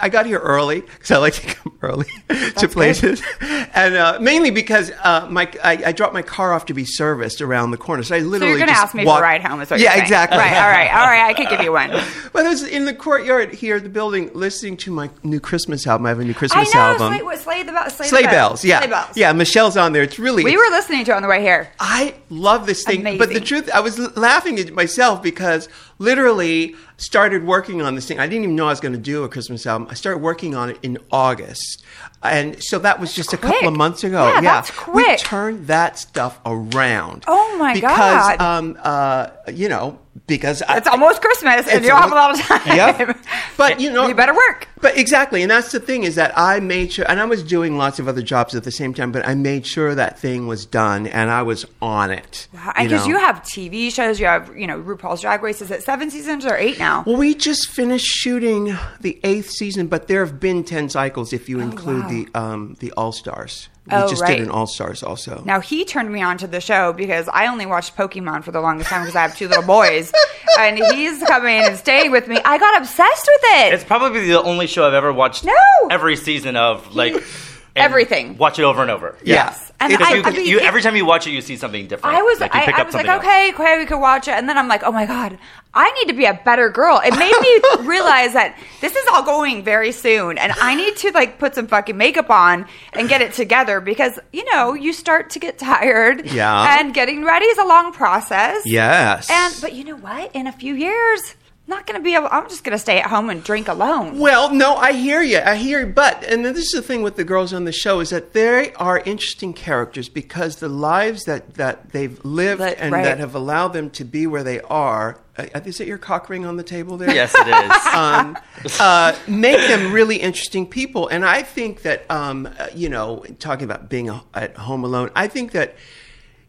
I 0.00 0.08
got 0.08 0.26
here 0.26 0.38
early 0.38 0.80
because 0.82 1.10
I 1.10 1.16
like 1.18 1.34
to 1.34 1.46
come 1.54 1.78
early 1.82 2.06
to 2.58 2.68
places, 2.68 3.22
and 3.40 3.94
uh, 3.96 4.18
mainly 4.20 4.50
because 4.50 4.92
uh, 5.02 5.26
my 5.30 5.50
I, 5.62 5.82
I 5.86 5.92
dropped 5.92 6.14
my 6.14 6.22
car 6.22 6.52
off 6.52 6.66
to 6.66 6.74
be 6.74 6.84
serviced 6.84 7.40
around 7.42 7.70
the 7.72 7.76
corner. 7.76 8.02
So 8.02 8.14
I 8.14 8.20
So 8.20 8.26
literally. 8.26 8.50
you're 8.52 8.58
going 8.58 8.68
to 8.68 8.74
just 8.74 8.84
ask 8.84 8.94
me 8.94 9.04
walk- 9.04 9.18
for 9.18 9.24
a 9.24 9.28
ride 9.28 9.42
home? 9.42 9.60
Is 9.60 9.70
what 9.70 9.80
yeah, 9.80 9.94
you're 9.94 10.02
exactly. 10.04 10.38
Right. 10.38 10.52
All 10.56 10.68
right. 10.70 10.90
All 10.94 11.06
right. 11.06 11.24
I 11.24 11.34
could 11.34 11.48
give 11.48 11.60
you 11.62 11.72
one. 11.72 11.90
But 12.34 12.46
I 12.46 12.48
was 12.48 12.64
in 12.64 12.84
the 12.84 12.94
courtyard 12.94 13.54
here 13.54 13.76
at 13.76 13.84
the 13.84 13.88
building, 13.88 14.28
listening 14.34 14.76
to 14.78 14.90
my 14.90 15.08
new 15.22 15.38
Christmas 15.38 15.86
album. 15.86 16.06
I 16.06 16.08
have 16.08 16.18
a 16.18 16.24
new 16.24 16.30
I 16.30 16.34
Christmas 16.34 16.74
know. 16.74 16.80
album. 16.80 17.12
Slay, 17.12 17.22
what, 17.22 17.38
Slay 17.38 17.62
the 17.62 17.70
Bell. 17.70 17.88
Slay, 17.90 18.04
the 18.06 18.08
Sleigh 18.08 18.22
Bell. 18.22 18.30
bells, 18.32 18.64
yeah, 18.64 18.80
Sleigh 18.80 18.88
bells. 18.90 19.16
yeah. 19.16 19.32
Michelle's 19.32 19.76
on 19.76 19.92
there. 19.92 20.02
It's 20.02 20.18
really 20.18 20.42
We 20.42 20.56
were 20.56 20.68
listening 20.70 21.04
to 21.04 21.12
it 21.12 21.14
on 21.14 21.22
the 21.22 21.28
way 21.28 21.40
here. 21.42 21.68
I 21.78 22.14
love 22.30 22.66
this 22.66 22.82
thing, 22.82 23.04
but 23.24 23.34
the 23.34 23.40
truth, 23.40 23.70
I 23.72 23.80
was 23.80 23.98
laughing 24.16 24.58
at 24.58 24.72
myself 24.72 25.22
because 25.22 25.68
literally 26.04 26.76
started 26.96 27.44
working 27.44 27.82
on 27.82 27.94
this 27.94 28.06
thing. 28.06 28.18
I 28.18 28.26
didn't 28.26 28.44
even 28.44 28.56
know 28.56 28.66
I 28.66 28.70
was 28.70 28.80
going 28.80 28.92
to 28.92 28.98
do 28.98 29.24
a 29.24 29.28
Christmas 29.28 29.66
album. 29.66 29.88
I 29.90 29.94
started 29.94 30.18
working 30.18 30.54
on 30.54 30.70
it 30.70 30.78
in 30.82 30.98
August, 31.10 31.84
and 32.22 32.62
so 32.62 32.78
that 32.78 33.00
was 33.00 33.14
just 33.14 33.32
a 33.32 33.36
couple 33.36 33.68
of 33.68 33.76
months 33.76 34.04
ago. 34.04 34.26
Yeah, 34.26 34.40
that's 34.40 34.70
quick. 34.70 35.06
we 35.06 35.16
turned 35.16 35.66
that 35.66 35.98
stuff 35.98 36.40
around. 36.46 37.24
Oh, 37.26 37.56
my 37.58 37.74
because, 37.74 37.88
God. 38.36 38.40
um, 38.40 38.78
uh, 38.82 39.28
you 39.52 39.68
know, 39.68 39.98
because 40.26 40.62
I, 40.62 40.78
It's 40.78 40.88
almost 40.88 41.20
Christmas, 41.20 41.66
and 41.68 41.84
you 41.84 41.90
don't 41.90 42.00
have 42.00 42.12
a 42.12 42.14
lot 42.14 42.38
of 42.38 42.40
time. 42.40 42.76
Yep. 42.76 43.18
But 43.56 43.78
you 43.78 43.92
know, 43.92 44.08
you 44.08 44.16
better 44.16 44.34
work. 44.34 44.66
But 44.80 44.98
exactly, 44.98 45.42
and 45.42 45.50
that's 45.50 45.70
the 45.70 45.78
thing 45.78 46.02
is 46.02 46.16
that 46.16 46.36
I 46.36 46.58
made 46.58 46.92
sure, 46.92 47.04
and 47.08 47.20
I 47.20 47.24
was 47.24 47.42
doing 47.42 47.78
lots 47.78 48.00
of 48.00 48.08
other 48.08 48.20
jobs 48.20 48.56
at 48.56 48.64
the 48.64 48.72
same 48.72 48.92
time, 48.92 49.12
but 49.12 49.26
I 49.26 49.34
made 49.34 49.64
sure 49.64 49.94
that 49.94 50.18
thing 50.18 50.48
was 50.48 50.66
done, 50.66 51.06
and 51.06 51.30
I 51.30 51.42
was 51.42 51.64
on 51.80 52.10
it. 52.10 52.48
Because 52.50 52.90
know. 52.90 53.06
you, 53.06 53.18
have 53.18 53.42
TV 53.42 53.92
shows, 53.92 54.18
you 54.18 54.26
have 54.26 54.56
you 54.56 54.66
know 54.66 54.82
RuPaul's 54.82 55.20
Drag 55.20 55.40
Race. 55.42 55.62
Is 55.62 55.70
it 55.70 55.84
seven 55.94 56.10
seasons 56.10 56.44
or 56.44 56.56
eight 56.56 56.76
now? 56.76 57.04
Well, 57.06 57.16
we 57.16 57.34
just 57.36 57.68
finished 57.70 58.04
shooting 58.04 58.76
the 59.00 59.20
eighth 59.22 59.50
season, 59.50 59.86
but 59.86 60.08
there 60.08 60.24
have 60.26 60.40
been 60.40 60.64
ten 60.64 60.88
cycles 60.88 61.32
if 61.32 61.48
you 61.48 61.60
include 61.60 62.02
wow. 62.02 62.08
the 62.08 62.28
um, 62.34 62.76
the 62.80 62.90
All 62.96 63.12
Stars. 63.12 63.68
We 63.86 63.92
Oh, 63.96 64.08
just 64.08 64.22
right. 64.22 64.38
did 64.38 64.48
an 64.48 64.50
All 64.50 64.66
Stars 64.66 65.04
also. 65.04 65.40
Now 65.44 65.60
he 65.60 65.84
turned 65.84 66.10
me 66.10 66.20
on 66.20 66.36
to 66.38 66.48
the 66.48 66.60
show 66.60 66.92
because 66.92 67.28
I 67.28 67.46
only 67.46 67.64
watched 67.64 67.96
Pokemon 67.96 68.42
for 68.42 68.50
the 68.50 68.60
longest 68.60 68.90
time 68.90 69.02
because 69.02 69.14
I 69.14 69.22
have 69.22 69.36
two 69.36 69.46
little 69.46 69.62
boys, 69.62 70.10
and 70.58 70.76
he's 70.78 71.22
coming 71.22 71.60
and 71.60 71.76
staying 71.76 72.10
with 72.10 72.26
me. 72.26 72.40
I 72.44 72.58
got 72.58 72.76
obsessed 72.76 73.28
with 73.32 73.50
it. 73.60 73.74
it's 73.74 73.84
probably 73.84 74.26
the 74.26 74.42
only 74.42 74.66
show 74.66 74.84
I've 74.88 74.94
ever 74.94 75.12
watched. 75.12 75.44
No! 75.44 75.52
every 75.92 76.16
season 76.16 76.56
of 76.56 76.96
like 76.96 77.14
and 77.14 77.22
Everything. 77.76 78.36
Watch 78.38 78.58
it 78.58 78.62
over 78.64 78.82
and 78.82 78.90
over. 78.90 79.16
yes, 79.24 79.72
and 79.80 79.92
It- 79.92 80.00
I, 80.00 80.14
You, 80.14 80.22
I 80.22 80.30
mean, 80.30 80.46
you, 80.46 80.58
it- 80.58 80.64
every 80.64 80.80
time 80.82 80.94
you 80.96 81.04
watch 81.04 81.26
it, 81.26 81.30
you 81.30 81.40
see 81.40 81.56
something 81.56 81.86
different. 81.88 82.16
I 82.16 82.22
was, 82.22 82.38
Like, 82.40 82.54
you 82.54 82.60
I, 82.60 82.64
pick 82.66 82.74
I 82.76 82.80
up 82.82 82.86
was 82.86 82.94
like, 82.94 83.06
something 83.06 83.10
else. 83.10 83.24
okay, 83.24 83.52
okay, 83.52 83.78
we 83.78 83.86
could 83.86 83.98
watch 84.00 84.28
it, 84.28 84.32
and 84.34 84.48
then 84.48 84.56
I'm 84.56 84.68
like, 84.68 84.82
oh 84.84 84.92
my 84.92 85.06
god, 85.06 85.38
I 85.74 85.90
need 85.92 86.06
to 86.06 86.14
be 86.16 86.24
a 86.24 86.34
better 86.44 86.68
girl. 86.68 87.00
It 87.04 87.16
made 87.18 87.34
me 87.40 87.84
realize 87.88 88.32
that 88.34 88.56
this 88.80 88.94
is 88.94 89.04
all 89.12 89.24
going 89.24 89.64
very 89.64 89.90
soon, 89.90 90.38
and 90.38 90.52
I 90.60 90.76
need 90.76 90.96
to 90.98 91.10
like 91.10 91.38
put 91.40 91.56
some 91.56 91.66
fucking 91.66 91.96
makeup 91.96 92.30
on 92.30 92.66
and 92.92 93.08
get 93.08 93.22
it 93.22 93.32
together 93.32 93.80
because 93.80 94.20
you 94.32 94.44
know 94.52 94.74
you 94.74 94.92
start 94.92 95.30
to 95.30 95.40
get 95.40 95.58
tired. 95.58 96.26
Yeah. 96.30 96.78
and 96.78 96.94
getting 96.94 97.24
ready 97.24 97.46
is 97.46 97.58
a 97.58 97.64
long 97.64 97.92
process. 97.92 98.62
Yes. 98.64 99.28
and 99.30 99.54
but 99.60 99.72
you 99.74 99.82
know 99.84 99.96
what? 99.96 100.30
In 100.34 100.46
a 100.46 100.52
few 100.52 100.74
years, 100.74 101.20
I'm 101.30 101.43
not 101.66 101.86
going 101.86 101.98
to 101.98 102.04
be 102.04 102.14
able. 102.14 102.28
I'm 102.30 102.48
just 102.48 102.62
going 102.62 102.76
to 102.76 102.78
stay 102.78 103.00
at 103.00 103.06
home 103.06 103.30
and 103.30 103.42
drink 103.42 103.68
alone. 103.68 104.18
Well, 104.18 104.52
no, 104.52 104.74
I 104.76 104.92
hear 104.92 105.22
you. 105.22 105.38
I 105.38 105.56
hear 105.56 105.80
you. 105.80 105.92
But, 105.92 106.22
and 106.24 106.44
this 106.44 106.58
is 106.58 106.70
the 106.72 106.82
thing 106.82 107.02
with 107.02 107.16
the 107.16 107.24
girls 107.24 107.52
on 107.54 107.64
the 107.64 107.72
show, 107.72 108.00
is 108.00 108.10
that 108.10 108.34
they 108.34 108.72
are 108.74 108.98
interesting 108.98 109.54
characters 109.54 110.08
because 110.08 110.56
the 110.56 110.68
lives 110.68 111.24
that, 111.24 111.54
that 111.54 111.90
they've 111.90 112.22
lived 112.24 112.60
That- 112.60 112.78
and 112.78 112.92
right. 112.92 113.04
that 113.04 113.18
have 113.18 113.34
allowed 113.34 113.68
them 113.68 113.90
to 113.90 114.04
be 114.04 114.26
where 114.26 114.42
they 114.44 114.60
are. 114.60 115.18
Uh, 115.36 115.46
is 115.64 115.80
it 115.80 115.88
your 115.88 115.98
cock 115.98 116.28
ring 116.28 116.44
on 116.44 116.56
the 116.56 116.62
table 116.62 116.96
there? 116.96 117.12
Yes, 117.12 117.34
it 117.34 117.48
is. 117.48 117.86
um, 117.94 118.38
uh, 118.78 119.16
make 119.26 119.66
them 119.66 119.92
really 119.92 120.16
interesting 120.16 120.66
people. 120.66 121.08
And 121.08 121.24
I 121.24 121.42
think 121.42 121.82
that, 121.82 122.08
um, 122.10 122.46
uh, 122.58 122.68
you 122.74 122.88
know, 122.88 123.24
talking 123.38 123.64
about 123.64 123.88
being 123.88 124.10
a, 124.10 124.22
at 124.34 124.56
home 124.56 124.84
alone, 124.84 125.10
I 125.16 125.28
think 125.28 125.52
that, 125.52 125.74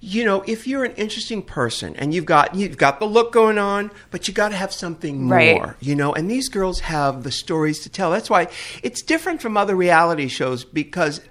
you 0.06 0.24
know, 0.24 0.44
if 0.46 0.68
you're 0.68 0.84
an 0.84 0.94
interesting 0.94 1.42
person 1.42 1.96
and 1.96 2.14
you've 2.14 2.26
got 2.26 2.54
you've 2.54 2.78
got 2.78 3.00
the 3.00 3.06
look 3.08 3.34
going 3.34 3.58
on, 3.58 3.90
but 4.12 4.28
you 4.28 4.34
got 4.34 4.50
to 4.50 4.56
have 4.56 4.72
something 4.72 5.24
more, 5.24 5.76
you 5.80 5.96
know. 5.96 6.14
And 6.14 6.30
these 6.30 6.48
girls 6.48 6.80
have 6.82 7.24
the 7.24 7.32
stories 7.32 7.80
to 7.82 7.90
tell. 7.90 8.12
That's 8.12 8.30
why 8.30 8.48
it's 8.84 9.02
different 9.02 9.42
from 9.42 9.58
other 9.58 9.76
reality 9.76 10.28
shows 10.28 10.64
because. 10.64 11.22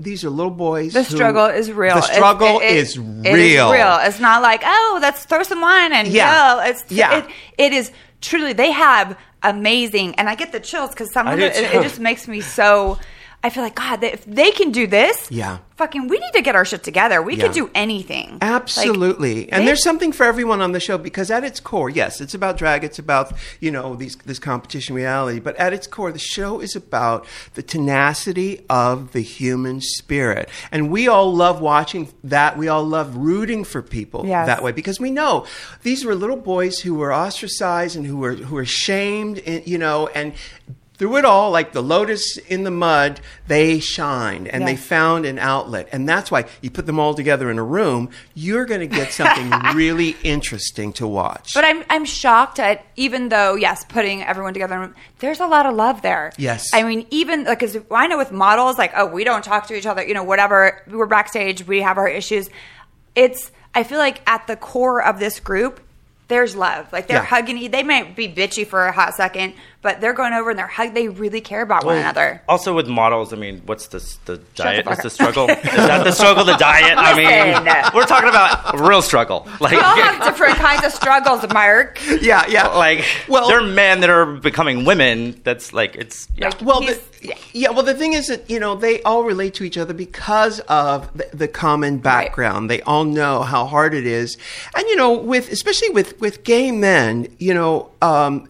These 0.00 0.24
are 0.24 0.30
little 0.30 0.50
boys. 0.50 0.94
The 0.94 1.02
who- 1.02 1.14
struggle 1.14 1.44
is 1.44 1.70
real. 1.70 1.96
The 1.96 2.00
struggle 2.00 2.58
it- 2.60 2.70
it- 2.70 2.76
is 2.76 2.98
real. 2.98 3.26
is 3.26 3.72
real. 3.78 3.98
It's 4.00 4.18
not 4.18 4.40
like 4.40 4.62
oh, 4.64 4.98
let's 5.02 5.26
throw 5.26 5.42
some 5.42 5.60
wine 5.60 5.92
and 5.92 6.08
Yeah. 6.08 6.56
yeah. 6.56 6.70
It's 6.70 6.84
Yeah. 6.88 7.18
It, 7.18 7.26
it 7.58 7.72
is 7.74 7.92
truly. 8.22 8.54
They 8.54 8.70
have 8.70 9.14
amazing, 9.42 10.14
and 10.14 10.26
I 10.26 10.36
get 10.36 10.52
the 10.52 10.60
chills 10.60 10.88
because 10.88 11.12
some 11.12 11.28
of 11.28 11.38
it, 11.38 11.54
it, 11.54 11.74
it 11.74 11.82
just 11.82 12.00
makes 12.00 12.26
me 12.26 12.40
so. 12.40 12.98
I 13.44 13.50
feel 13.50 13.62
like 13.62 13.74
God, 13.74 14.02
if 14.02 14.24
they 14.24 14.50
can 14.52 14.72
do 14.72 14.86
this, 14.86 15.28
Yeah. 15.30 15.58
fucking, 15.76 16.08
we 16.08 16.18
need 16.18 16.32
to 16.32 16.40
get 16.40 16.54
our 16.56 16.64
shit 16.64 16.82
together. 16.82 17.20
We 17.20 17.34
Yeah. 17.36 17.44
can 17.44 17.52
do 17.52 17.70
anything. 17.74 18.38
Like, 18.40 18.42
Absolutely. 18.42 19.52
and 19.52 19.60
they- 19.62 19.66
there's 19.66 19.82
something 19.82 20.12
for 20.12 20.24
everyone 20.24 20.62
on 20.62 20.72
the 20.72 20.80
show 20.80 20.96
because 20.96 21.30
at 21.30 21.44
its 21.44 21.60
core, 21.60 21.90
yes, 21.90 22.22
it's 22.22 22.32
about 22.32 22.56
drag, 22.56 22.84
it's 22.84 22.98
about, 22.98 23.34
you 23.60 23.70
know, 23.70 23.94
these 23.96 24.16
this 24.24 24.38
competition 24.38 24.94
reality, 24.94 25.40
but 25.40 25.54
at 25.56 25.74
its 25.74 25.86
core 25.86 26.10
the 26.10 26.18
show 26.18 26.58
is 26.60 26.74
about 26.74 27.26
the 27.52 27.62
tenacity 27.62 28.64
of 28.70 29.12
the 29.12 29.20
human 29.20 29.82
spirit. 29.82 30.48
And 30.72 30.90
we 30.90 31.06
all 31.06 31.30
love 31.34 31.60
watching 31.60 32.08
that. 32.24 32.56
We 32.56 32.68
all 32.68 32.84
love 32.84 33.14
rooting 33.14 33.62
for 33.64 33.82
people 33.82 34.24
Yes. 34.26 34.46
that 34.46 34.62
way 34.62 34.72
because 34.72 34.98
we 34.98 35.10
know 35.10 35.44
these 35.82 36.02
were 36.02 36.14
little 36.14 36.36
boys 36.38 36.78
who 36.78 36.94
were 36.94 37.12
ostracized 37.12 37.94
and 37.94 38.06
who 38.06 38.16
were 38.16 38.32
who 38.36 38.54
were 38.54 38.64
shamed, 38.64 39.38
and, 39.44 39.62
you 39.66 39.76
know, 39.76 40.08
and 40.14 40.32
through 40.96 41.16
it 41.16 41.24
all, 41.24 41.50
like 41.50 41.72
the 41.72 41.82
lotus 41.82 42.36
in 42.36 42.62
the 42.62 42.70
mud, 42.70 43.20
they 43.48 43.80
shined 43.80 44.46
and 44.46 44.66
they 44.66 44.76
found 44.76 45.26
an 45.26 45.38
outlet. 45.38 45.88
And 45.90 46.08
that's 46.08 46.30
why 46.30 46.44
you 46.60 46.70
put 46.70 46.86
them 46.86 47.00
all 47.00 47.14
together 47.14 47.50
in 47.50 47.58
a 47.58 47.64
room, 47.64 48.10
you're 48.34 48.64
going 48.64 48.80
to 48.80 48.86
get 48.86 49.12
something 49.12 49.50
really 49.74 50.16
interesting 50.22 50.92
to 50.94 51.06
watch. 51.06 51.52
But 51.52 51.64
I'm 51.64 51.82
I'm 51.90 52.04
shocked 52.04 52.58
at 52.60 52.84
even 52.96 53.28
though 53.28 53.56
yes, 53.56 53.84
putting 53.84 54.22
everyone 54.22 54.54
together. 54.54 54.74
in 54.74 54.80
a 54.80 54.84
room, 54.86 54.94
There's 55.18 55.40
a 55.40 55.46
lot 55.48 55.66
of 55.66 55.74
love 55.74 56.02
there. 56.02 56.32
Yes. 56.38 56.70
I 56.72 56.84
mean 56.84 57.06
even 57.10 57.44
like 57.44 57.58
because 57.58 57.76
I 57.90 58.06
know 58.06 58.18
with 58.18 58.30
models 58.32 58.78
like 58.78 58.92
oh 58.96 59.06
we 59.06 59.24
don't 59.24 59.42
talk 59.44 59.66
to 59.68 59.74
each 59.74 59.86
other 59.86 60.04
you 60.04 60.14
know 60.14 60.24
whatever 60.24 60.82
we're 60.88 61.06
backstage 61.06 61.66
we 61.66 61.82
have 61.82 61.98
our 61.98 62.08
issues. 62.08 62.48
It's 63.14 63.50
I 63.74 63.82
feel 63.82 63.98
like 63.98 64.22
at 64.28 64.46
the 64.46 64.54
core 64.56 65.02
of 65.02 65.18
this 65.18 65.40
group, 65.40 65.80
there's 66.34 66.56
love. 66.56 66.92
Like 66.92 67.06
they're 67.06 67.18
Yeah. 67.18 67.24
hugging. 67.24 67.58
e- 67.58 67.68
They 67.68 67.84
might 67.84 68.16
be 68.16 68.26
bitchy 68.28 68.66
for 68.66 68.86
a 68.86 68.92
hot 68.92 69.14
second, 69.14 69.54
but 69.82 70.00
they're 70.00 70.12
going 70.12 70.32
over 70.32 70.50
and 70.50 70.58
they're 70.58 70.66
hug. 70.66 70.92
They 70.92 71.06
really 71.08 71.40
care 71.40 71.62
about 71.62 71.84
one 71.84 71.96
another. 71.98 72.42
Also 72.48 72.74
with 72.74 72.88
models, 72.88 73.32
I 73.32 73.36
mean, 73.36 73.62
what's 73.66 73.86
this 73.86 74.16
the 74.24 74.38
diet? 74.56 74.84
the 74.84 74.90
Is 74.90 74.96
fuck 74.96 75.02
the 75.04 75.10
struggle? 75.10 75.48
is 75.50 75.62
that 75.62 76.02
the 76.02 76.10
struggle? 76.10 76.44
The 76.44 76.56
diet? 76.56 76.94
I 76.98 77.14
mean, 77.14 77.94
we're 77.94 78.06
talking 78.06 78.28
about 78.28 78.80
real 78.80 79.00
struggle. 79.00 79.46
Like, 79.60 79.72
We 79.72 79.78
all 79.78 79.96
have 79.96 80.24
different 80.24 80.56
kinds 80.56 80.84
of 80.84 80.92
struggles, 80.92 81.46
Mark. 81.52 82.00
Yeah, 82.20 82.44
yeah. 82.48 82.66
like, 82.68 83.04
Well- 83.28 83.46
there 83.46 83.60
are 83.60 83.62
men 83.84 84.00
that 84.00 84.10
are 84.10 84.26
becoming 84.26 84.84
women. 84.84 85.40
That's 85.44 85.72
like, 85.72 85.94
it's 85.94 86.26
yeah. 86.36 86.48
Like, 86.48 86.62
Well, 86.62 86.80
he's- 86.80 86.98
the, 86.98 87.13
yeah. 87.24 87.38
yeah. 87.52 87.70
Well, 87.70 87.82
the 87.82 87.94
thing 87.94 88.12
is 88.12 88.26
that 88.28 88.48
you 88.48 88.60
know 88.60 88.74
they 88.74 89.02
all 89.02 89.24
relate 89.24 89.54
to 89.54 89.64
each 89.64 89.78
other 89.78 89.94
because 89.94 90.60
of 90.60 91.12
the, 91.16 91.28
the 91.32 91.48
common 91.48 91.98
background. 91.98 92.68
They 92.70 92.82
all 92.82 93.04
know 93.04 93.42
how 93.42 93.64
hard 93.66 93.94
it 93.94 94.06
is, 94.06 94.36
and 94.76 94.86
you 94.88 94.96
know, 94.96 95.12
with 95.12 95.50
especially 95.50 95.90
with 95.90 96.20
with 96.20 96.44
gay 96.44 96.70
men, 96.70 97.28
you 97.38 97.54
know. 97.54 97.90
Um, 98.02 98.48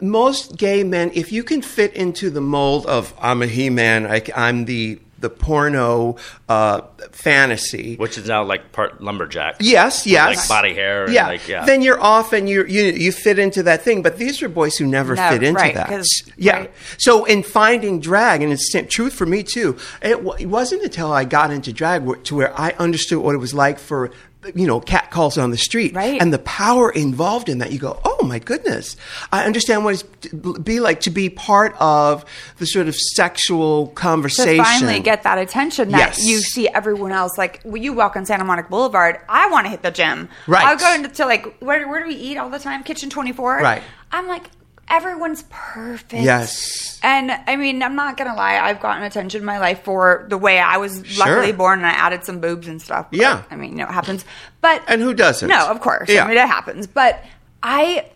most 0.00 0.56
gay 0.56 0.84
men, 0.84 1.10
if 1.14 1.32
you 1.32 1.42
can 1.42 1.60
fit 1.60 1.92
into 1.94 2.30
the 2.30 2.40
mold 2.40 2.86
of 2.86 3.12
I'm 3.20 3.42
a 3.42 3.48
he-man, 3.48 4.06
I, 4.06 4.22
am 4.36 4.66
the 4.66 5.00
the 5.24 5.30
porno 5.30 6.16
uh, 6.48 6.82
fantasy, 7.12 7.96
which 7.96 8.18
is 8.18 8.28
now 8.28 8.44
like 8.44 8.70
part 8.72 9.00
lumberjack. 9.02 9.56
Yes, 9.60 10.06
yes. 10.06 10.36
Like 10.36 10.48
body 10.48 10.74
hair. 10.74 11.04
And 11.04 11.14
yeah. 11.14 11.26
Like, 11.28 11.48
yeah. 11.48 11.64
Then 11.64 11.80
you're 11.82 12.00
off 12.00 12.32
and 12.32 12.48
you 12.48 12.64
you 12.66 12.84
you 12.84 13.10
fit 13.10 13.38
into 13.38 13.62
that 13.64 13.82
thing. 13.82 14.02
But 14.02 14.18
these 14.18 14.42
are 14.42 14.48
boys 14.48 14.76
who 14.76 14.86
never 14.86 15.14
No, 15.14 15.30
fit 15.30 15.42
into 15.42 15.58
right, 15.60 15.74
that. 15.74 15.88
'cause- 15.88 16.22
Yeah. 16.36 16.56
right. 16.58 16.72
So 16.98 17.24
in 17.24 17.42
finding 17.42 18.00
drag, 18.00 18.42
and 18.42 18.52
it's 18.52 18.70
truth 18.90 19.14
for 19.14 19.26
me 19.26 19.42
too. 19.42 19.76
It, 20.02 20.16
w- 20.24 20.36
it 20.38 20.46
wasn't 20.46 20.82
until 20.82 21.10
I 21.12 21.24
got 21.24 21.50
into 21.50 21.72
drag 21.72 22.02
where, 22.02 22.16
to 22.16 22.34
where 22.36 22.52
I 22.60 22.70
understood 22.78 23.18
what 23.18 23.34
it 23.34 23.38
was 23.38 23.54
like 23.54 23.78
for. 23.78 24.10
You 24.54 24.66
know, 24.66 24.80
cat 24.80 25.10
calls 25.10 25.38
on 25.38 25.50
the 25.50 25.56
street, 25.56 25.94
Right. 25.94 26.20
and 26.20 26.32
the 26.32 26.38
power 26.38 26.90
involved 26.90 27.48
in 27.48 27.58
that. 27.58 27.72
You 27.72 27.78
go, 27.78 27.98
oh 28.04 28.24
my 28.26 28.38
goodness! 28.38 28.96
I 29.32 29.44
understand 29.44 29.84
what 29.84 29.94
it's 29.94 30.32
be 30.62 30.80
like 30.80 31.00
to 31.00 31.10
be 31.10 31.30
part 31.30 31.74
of 31.80 32.24
the 32.58 32.66
sort 32.66 32.88
of 32.88 32.94
sexual 32.96 33.88
to 33.88 33.94
conversation. 33.94 34.64
finally 34.64 35.00
get 35.00 35.22
that 35.22 35.38
attention 35.38 35.90
that 35.90 35.98
Yes. 36.18 36.24
you 36.24 36.38
see 36.40 36.68
everyone 36.68 37.12
else. 37.12 37.32
Like 37.38 37.62
when 37.62 37.82
you 37.82 37.92
walk 37.92 38.16
on 38.16 38.26
Santa 38.26 38.44
Monica 38.44 38.68
Boulevard, 38.68 39.18
I 39.28 39.48
want 39.50 39.66
to 39.66 39.70
hit 39.70 39.82
the 39.82 39.90
gym. 39.90 40.28
Right. 40.46 40.64
I'll 40.64 40.76
go 40.76 40.94
into 40.94 41.08
to, 41.08 41.26
like 41.26 41.56
where 41.60 41.86
where 41.88 42.00
do 42.02 42.08
we 42.08 42.14
eat 42.14 42.36
all 42.36 42.50
the 42.50 42.58
time? 42.58 42.82
Kitchen 42.82 43.10
Twenty 43.10 43.32
Four. 43.32 43.58
Right. 43.58 43.82
I'm 44.12 44.26
like 44.28 44.50
everyone's 44.88 45.44
perfect. 45.50 46.12
Yes. 46.22 47.00
And 47.02 47.30
I 47.30 47.56
mean, 47.56 47.82
I'm 47.82 47.96
not 47.96 48.16
gonna 48.16 48.34
lie. 48.34 48.58
I've 48.58 48.80
gotten 48.80 49.02
attention 49.02 49.40
in 49.40 49.44
my 49.46 49.58
life 49.58 49.82
for 49.84 50.26
the 50.28 50.38
way 50.38 50.58
I 50.58 50.76
was 50.78 51.02
Sure. 51.04 51.26
luckily 51.26 51.52
born, 51.52 51.78
and 51.80 51.86
I 51.86 51.92
added 51.92 52.24
some 52.24 52.40
boobs 52.40 52.68
and 52.68 52.80
stuff. 52.80 53.06
But, 53.10 53.20
Yeah. 53.20 53.42
I 53.50 53.56
mean, 53.56 53.70
you 53.72 53.76
know, 53.78 53.84
it 53.84 53.92
happens. 53.92 54.24
But 54.60 54.82
And 54.88 55.00
who 55.02 55.14
doesn't? 55.14 55.48
No, 55.48 55.66
of 55.68 55.80
course. 55.80 56.08
Yeah. 56.08 56.24
I 56.24 56.28
mean, 56.28 56.36
it 56.38 56.46
happens. 56.48 56.86
But 56.86 57.22
I. 57.62 58.06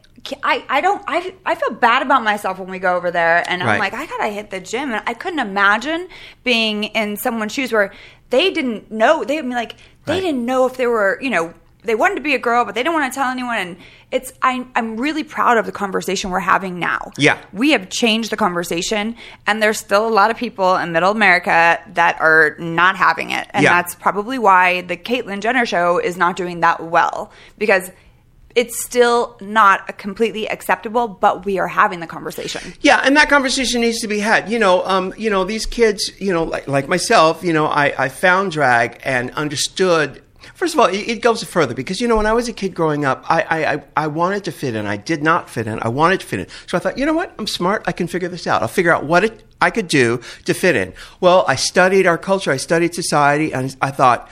I, 0.42 0.64
I 0.68 0.80
don't 0.80 1.02
I, 1.06 1.32
I 1.46 1.54
feel 1.54 1.70
bad 1.70 2.02
about 2.02 2.22
myself 2.24 2.58
when 2.58 2.68
we 2.68 2.80
go 2.80 2.96
over 2.96 3.10
there 3.10 3.44
and 3.48 3.62
I'm 3.62 3.68
Right. 3.68 3.78
like 3.80 3.94
I 3.94 4.04
gotta 4.04 4.26
hit 4.28 4.50
the 4.50 4.58
gym 4.60 4.92
and 4.92 5.00
I 5.06 5.14
couldn't 5.14 5.38
imagine 5.38 6.08
being 6.42 6.84
in 6.84 7.16
someone's 7.16 7.52
shoes 7.52 7.72
where 7.72 7.92
they 8.28 8.50
didn't 8.50 8.90
know 8.90 9.22
they 9.24 9.36
would 9.40 9.48
be 9.48 9.54
like 9.54 9.76
they 10.06 10.14
Right. 10.14 10.20
didn't 10.20 10.44
know 10.44 10.66
if 10.66 10.76
they 10.76 10.88
were 10.88 11.18
you 11.22 11.30
know 11.30 11.54
they 11.88 11.94
wanted 11.96 12.14
to 12.14 12.20
be 12.20 12.34
a 12.34 12.38
girl 12.38 12.64
but 12.64 12.74
they 12.76 12.82
didn't 12.82 12.94
want 12.94 13.12
to 13.12 13.18
tell 13.18 13.28
anyone 13.30 13.56
and 13.58 13.76
it's 14.12 14.32
I, 14.42 14.64
I'm 14.76 14.96
really 14.96 15.24
proud 15.24 15.58
of 15.58 15.66
the 15.66 15.72
conversation 15.72 16.30
we're 16.30 16.38
having 16.40 16.78
now 16.78 17.10
Yeah. 17.18 17.38
we 17.52 17.70
have 17.72 17.88
changed 17.88 18.30
the 18.30 18.36
conversation 18.36 19.16
and 19.46 19.60
there's 19.62 19.78
still 19.78 20.06
a 20.06 20.14
lot 20.20 20.30
of 20.30 20.36
people 20.36 20.76
in 20.76 20.92
middle 20.92 21.10
America 21.10 21.80
that 21.94 22.20
are 22.20 22.54
not 22.58 22.96
having 22.96 23.30
it 23.32 23.48
and 23.50 23.64
Yeah. 23.64 23.70
that's 23.74 23.94
probably 23.96 24.38
why 24.38 24.82
the 24.82 24.96
Caitlyn 24.96 25.40
Jenner 25.40 25.66
show 25.66 25.98
is 25.98 26.16
not 26.16 26.36
doing 26.36 26.60
that 26.60 26.84
well 26.84 27.32
because 27.58 27.90
it's 28.54 28.82
still 28.82 29.36
not 29.40 29.98
completely 29.98 30.48
acceptable 30.50 31.06
but 31.06 31.44
we 31.44 31.58
are 31.58 31.68
having 31.68 32.00
the 32.00 32.06
conversation 32.06 32.72
Yeah, 32.80 33.00
and 33.04 33.16
that 33.16 33.28
conversation 33.28 33.82
needs 33.82 34.00
to 34.00 34.08
be 34.08 34.18
had. 34.20 34.50
You 34.50 34.58
know, 34.58 34.84
um, 34.84 35.12
you 35.16 35.30
know, 35.30 35.44
these 35.44 35.64
kids, 35.66 36.10
you 36.18 36.32
know, 36.32 36.42
like, 36.44 36.66
like 36.66 36.88
myself, 36.88 37.44
you 37.44 37.52
know, 37.52 37.66
I, 37.66 37.94
I 38.06 38.08
found 38.08 38.50
drag 38.52 39.00
and 39.04 39.30
understood. 39.32 40.22
First 40.58 40.74
of 40.74 40.80
all, 40.80 40.88
it, 40.90 41.22
goes 41.22 41.44
further 41.44 41.72
because 41.72 42.00
you 42.00 42.08
know 42.08 42.16
when 42.16 42.26
I 42.26 42.32
was 42.32 42.48
a 42.48 42.52
kid 42.52 42.74
growing 42.74 43.04
up, 43.04 43.24
I, 43.30 43.42
I, 43.42 43.72
I, 43.74 43.82
I 43.96 44.06
wanted 44.08 44.42
to 44.46 44.50
fit 44.50 44.74
in. 44.74 44.86
I 44.86 44.96
did 44.96 45.22
not 45.22 45.48
fit 45.48 45.68
in. 45.68 45.78
I 45.82 45.86
wanted 45.86 46.18
to 46.18 46.26
fit 46.26 46.40
in. 46.40 46.46
So 46.66 46.76
I 46.76 46.80
thought, 46.80 46.98
you 46.98 47.06
know 47.06 47.12
what? 47.12 47.32
I'm 47.38 47.46
smart. 47.46 47.84
I 47.86 47.92
can 47.92 48.08
figure 48.08 48.28
this 48.28 48.44
out. 48.44 48.60
I'll 48.60 48.66
figure 48.66 48.92
out 48.92 49.04
what 49.04 49.22
it, 49.22 49.44
I 49.60 49.70
could 49.70 49.86
do 49.86 50.20
to 50.46 50.54
fit 50.54 50.74
in. 50.74 50.94
Well, 51.20 51.44
I 51.46 51.54
studied 51.54 52.08
our 52.08 52.18
culture. 52.18 52.50
I 52.50 52.56
studied 52.56 52.92
society, 52.92 53.54
and 53.54 53.76
I 53.80 53.92
thought, 53.92 54.28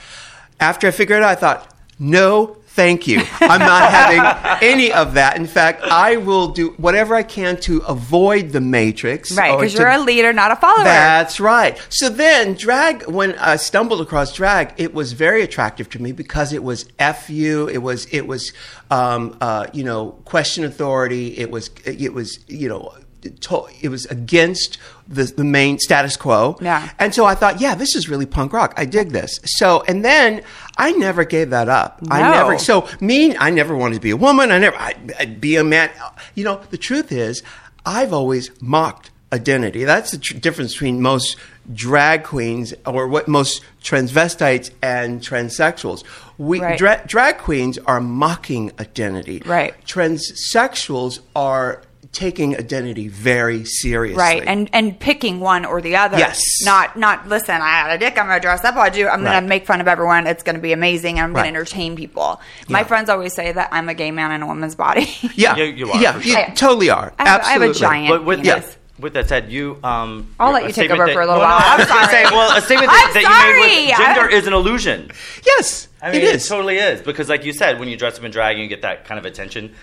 after 0.59 0.85
I 0.85 0.91
figured 0.91 1.19
it 1.19 1.23
out, 1.23 1.29
I 1.29 1.35
thought, 1.35 1.73
no, 1.97 2.56
thank 2.77 3.07
you. 3.07 3.23
I'm 3.41 3.59
not 3.59 3.91
having 3.99 4.67
any 4.69 4.93
of 4.93 5.15
that. 5.15 5.35
In 5.35 5.47
fact, 5.47 5.81
I 5.81 6.17
will 6.17 6.49
do 6.49 6.69
whatever 6.77 7.15
I 7.15 7.23
can 7.23 7.57
to 7.61 7.79
avoid 7.79 8.51
the 8.51 8.61
matrix. 8.61 9.35
right 9.35 9.57
because 9.57 9.73
you're 9.73 9.89
a 9.89 9.99
leader 9.99 10.31
not 10.31 10.51
a 10.51 10.55
follower 10.55 10.83
That's 10.83 11.39
right. 11.39 11.75
So 11.89 12.07
then, 12.07 12.53
drag. 12.53 13.07
When 13.07 13.33
I 13.39 13.55
stumbled 13.55 13.99
across 13.99 14.33
drag, 14.33 14.73
it 14.77 14.93
was 14.93 15.13
very 15.13 15.41
attractive 15.41 15.89
to 15.89 16.01
me 16.01 16.11
because 16.11 16.53
it 16.53 16.63
was 16.63 16.83
fu. 17.15 17.67
It 17.67 17.79
was 17.79 18.05
it 18.05 18.27
was 18.27 18.53
um, 18.91 19.35
uh, 19.41 19.67
you 19.73 19.83
know 19.83 20.11
question 20.25 20.63
authority. 20.63 21.37
It 21.37 21.49
was 21.51 21.71
it 21.83 22.13
was 22.13 22.39
you 22.47 22.69
know. 22.69 22.93
To- 23.29 23.67
It 23.81 23.89
was 23.89 24.05
against 24.07 24.77
the, 25.07 25.23
the 25.23 25.43
main 25.43 25.79
status 25.79 26.17
quo. 26.17 26.57
Yeah. 26.61 26.89
And 26.99 27.13
so 27.13 27.25
I 27.25 27.35
thought, 27.35 27.61
yeah, 27.61 27.75
this 27.75 27.95
is 27.95 28.09
really 28.09 28.25
punk 28.25 28.53
rock. 28.53 28.73
I 28.77 28.85
dig 28.85 29.09
this. 29.11 29.39
So, 29.45 29.83
and 29.87 30.03
then 30.03 30.41
I 30.77 30.91
never 30.91 31.23
gave 31.23 31.49
that 31.51 31.69
up. 31.69 31.99
I 32.09 32.21
never, 32.31 32.57
so 32.59 32.87
me, 32.99 33.35
I 33.37 33.49
never 33.49 33.75
wanted 33.75 33.95
to 33.95 34.01
be 34.01 34.11
a 34.11 34.17
woman. 34.17 34.51
I 34.51 34.57
never, 34.59 34.75
I, 34.77 34.95
I'd 35.19 35.39
be 35.41 35.55
a 35.55 35.63
man. 35.63 35.89
You 36.35 36.43
know, 36.43 36.61
the 36.69 36.77
truth 36.77 37.11
is, 37.11 37.41
I've 37.85 38.11
always 38.13 38.51
mocked 38.61 39.11
identity. 39.31 39.83
That's 39.83 40.11
the 40.11 40.17
tr- 40.17 40.37
difference 40.37 40.73
between 40.73 41.01
most 41.01 41.35
drag 41.73 42.23
queens 42.23 42.73
or 42.85 43.07
what 43.07 43.27
most 43.27 43.61
transvestites 43.83 44.71
and 44.81 45.19
transsexuals. 45.21 46.03
We 46.37 46.61
Right. 46.61 46.77
dra- 46.77 47.03
drag 47.05 47.37
queens 47.39 47.77
are 47.79 47.99
mocking 47.99 48.71
identity. 48.79 49.41
Right. 49.45 49.73
Transsexuals 49.85 51.19
are 51.35 51.81
taking 52.17 52.57
identity 52.57 53.07
very 53.07 53.63
seriously. 53.63 54.17
Right, 54.19 54.43
and 54.45 54.69
and 54.73 54.99
picking 54.99 55.39
one 55.39 55.65
or 55.65 55.81
the 55.81 55.95
other. 55.95 56.17
Yes. 56.17 56.41
Not 56.65 56.97
not 56.97 57.27
listen. 57.27 57.53
I 57.55 57.69
had 57.69 57.91
a 57.91 57.97
dick. 57.99 58.17
I'm 58.17 58.25
gonna 58.27 58.39
dress 58.39 58.63
up. 58.65 58.75
I 58.75 58.89
do. 58.89 59.07
I'm 59.07 59.23
Right. 59.23 59.33
gonna 59.35 59.47
make 59.47 59.65
fun 59.67 59.79
of 59.81 59.87
everyone. 59.87 60.25
It's 60.25 60.41
gonna 60.43 60.57
be 60.59 60.73
amazing. 60.73 61.19
I'm 61.19 61.31
Right. 61.31 61.41
gonna 61.43 61.49
entertain 61.49 61.95
people. 61.95 62.41
My 62.67 62.83
friends 62.83 63.09
always 63.09 63.33
say 63.35 63.51
that 63.51 63.69
I'm 63.71 63.87
a 63.87 63.93
gay 63.93 64.09
man 64.11 64.31
in 64.31 64.41
a 64.41 64.47
woman's 64.47 64.75
body. 64.75 65.07
yeah, 65.35 65.55
You- 65.55 65.65
you 65.65 65.91
are, 65.91 66.01
yeah, 66.01 66.13
for 66.13 66.19
you 66.27 66.33
sure. 66.33 66.45
totally 66.55 66.89
are. 66.89 67.13
I 67.19 67.27
have, 67.29 67.41
I 67.41 67.51
have 67.51 67.61
a 67.61 67.65
Absolutely. 67.69 67.79
giant 67.79 68.09
But 68.09 68.25
with 68.25 68.41
penis. 68.41 68.65
that, 68.65 68.77
with 68.99 69.13
that 69.13 69.29
said, 69.29 69.51
you 69.51 69.77
um. 69.83 70.27
I'll 70.39 70.51
let 70.51 70.63
you 70.65 70.71
take 70.73 70.89
over 70.89 71.05
that- 71.05 71.13
for 71.13 71.21
a 71.21 71.25
little 71.27 71.39
well, 71.39 71.49
while. 71.49 71.59
I 71.63 71.73
I'm 71.73 71.79
was 71.79 71.87
gonna 71.87 72.05
sorry. 72.09 72.25
say, 72.25 72.31
well, 72.31 72.57
a 72.57 72.61
statement 72.61 72.89
I'm 72.91 72.95
that, 72.95 73.11
that 73.13 73.21
you 73.21 73.61
made 73.61 73.87
with 73.89 73.97
gender 73.97 74.33
I- 74.33 74.37
is 74.39 74.47
an 74.47 74.53
illusion. 74.53 75.11
Yes, 75.45 75.87
I 76.01 76.11
mean, 76.11 76.21
it 76.21 76.35
is. 76.35 76.49
totally 76.49 76.77
is 76.77 77.01
because, 77.01 77.29
like 77.29 77.45
you 77.45 77.53
said, 77.53 77.79
when 77.79 77.89
you 77.89 77.95
dress 77.95 78.17
up 78.17 78.23
in 78.23 78.31
drag 78.31 78.55
and 78.55 78.63
you 78.63 78.67
get 78.69 78.81
that 78.81 79.05
kind 79.05 79.19
of 79.19 79.25
attention. 79.25 79.75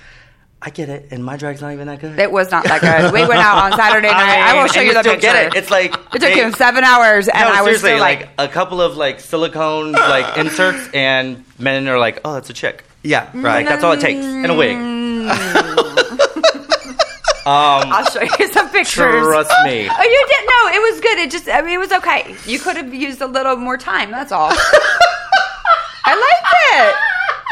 I 0.67 0.71
get 0.71 0.89
it, 0.89 1.09
and 1.11 1.23
my 1.23 1.37
drag's 1.37 1.61
not 1.61 1.73
even 1.75 1.89
that 1.89 2.01
good. 2.01 2.19
It 2.19 2.33
was 2.33 2.51
not 2.51 2.65
that 2.65 2.81
good. 2.81 3.13
We 3.13 3.21
went 3.27 3.41
out 3.41 3.59
on 3.71 3.73
Saturday 3.79 4.09
night. 4.09 4.17
I, 4.17 4.53
mean, 4.55 4.63
will 4.63 4.69
show 4.69 4.81
and 4.81 4.89
you 4.89 4.95
the 4.95 5.01
still 5.03 5.13
picture. 5.13 5.27
Get 5.29 5.47
it. 5.55 5.57
It's 5.59 5.71
like 5.71 5.93
It 5.93 5.99
took 6.13 6.21
they- 6.21 6.41
him 6.43 6.53
seven 6.55 6.85
hours, 6.85 7.29
and 7.29 7.39
No, 7.41 7.55
I 7.55 7.61
was 7.61 7.81
still 7.81 7.99
like, 8.01 8.21
like, 8.21 8.31
a 8.39 8.49
couple 8.49 8.81
of 8.81 8.97
like 8.97 9.21
silicone 9.21 9.93
like 9.93 10.39
inserts, 10.39 10.89
and 10.95 11.45
men 11.59 11.87
are 11.87 11.99
like, 11.99 12.21
"Oh, 12.25 12.33
that's 12.35 12.49
a 12.49 12.55
chick." 12.55 12.83
yeah, 13.03 13.29
right. 13.35 13.67
that's 13.67 13.85
all 13.85 13.93
it 13.93 14.01
takes, 14.01 14.25
and 14.25 14.47
a 14.47 14.55
wig. 14.55 14.75
Um, 17.47 17.93
I'll 17.93 18.07
show 18.07 18.23
you 18.23 18.53
some 18.55 18.71
pictures. 18.71 19.27
Trust 19.27 19.53
me. 19.65 19.87
Oh, 19.93 20.03
you 20.03 20.27
didn't 20.29 20.47
know. 20.47 20.69
It 20.73 20.93
was 20.93 21.01
good. 21.03 21.19
It 21.19 21.31
just, 21.31 21.47
I 21.47 21.61
mean, 21.61 21.75
it 21.75 21.79
was 21.79 21.93
okay. 21.93 22.35
You 22.47 22.59
could 22.59 22.77
have 22.77 22.95
used 22.95 23.21
a 23.21 23.27
little 23.27 23.57
more 23.57 23.77
time. 23.77 24.11
That's 24.11 24.33
all. 24.33 24.49
I 26.07 26.15
liked 26.15 26.55
it. 26.73 26.95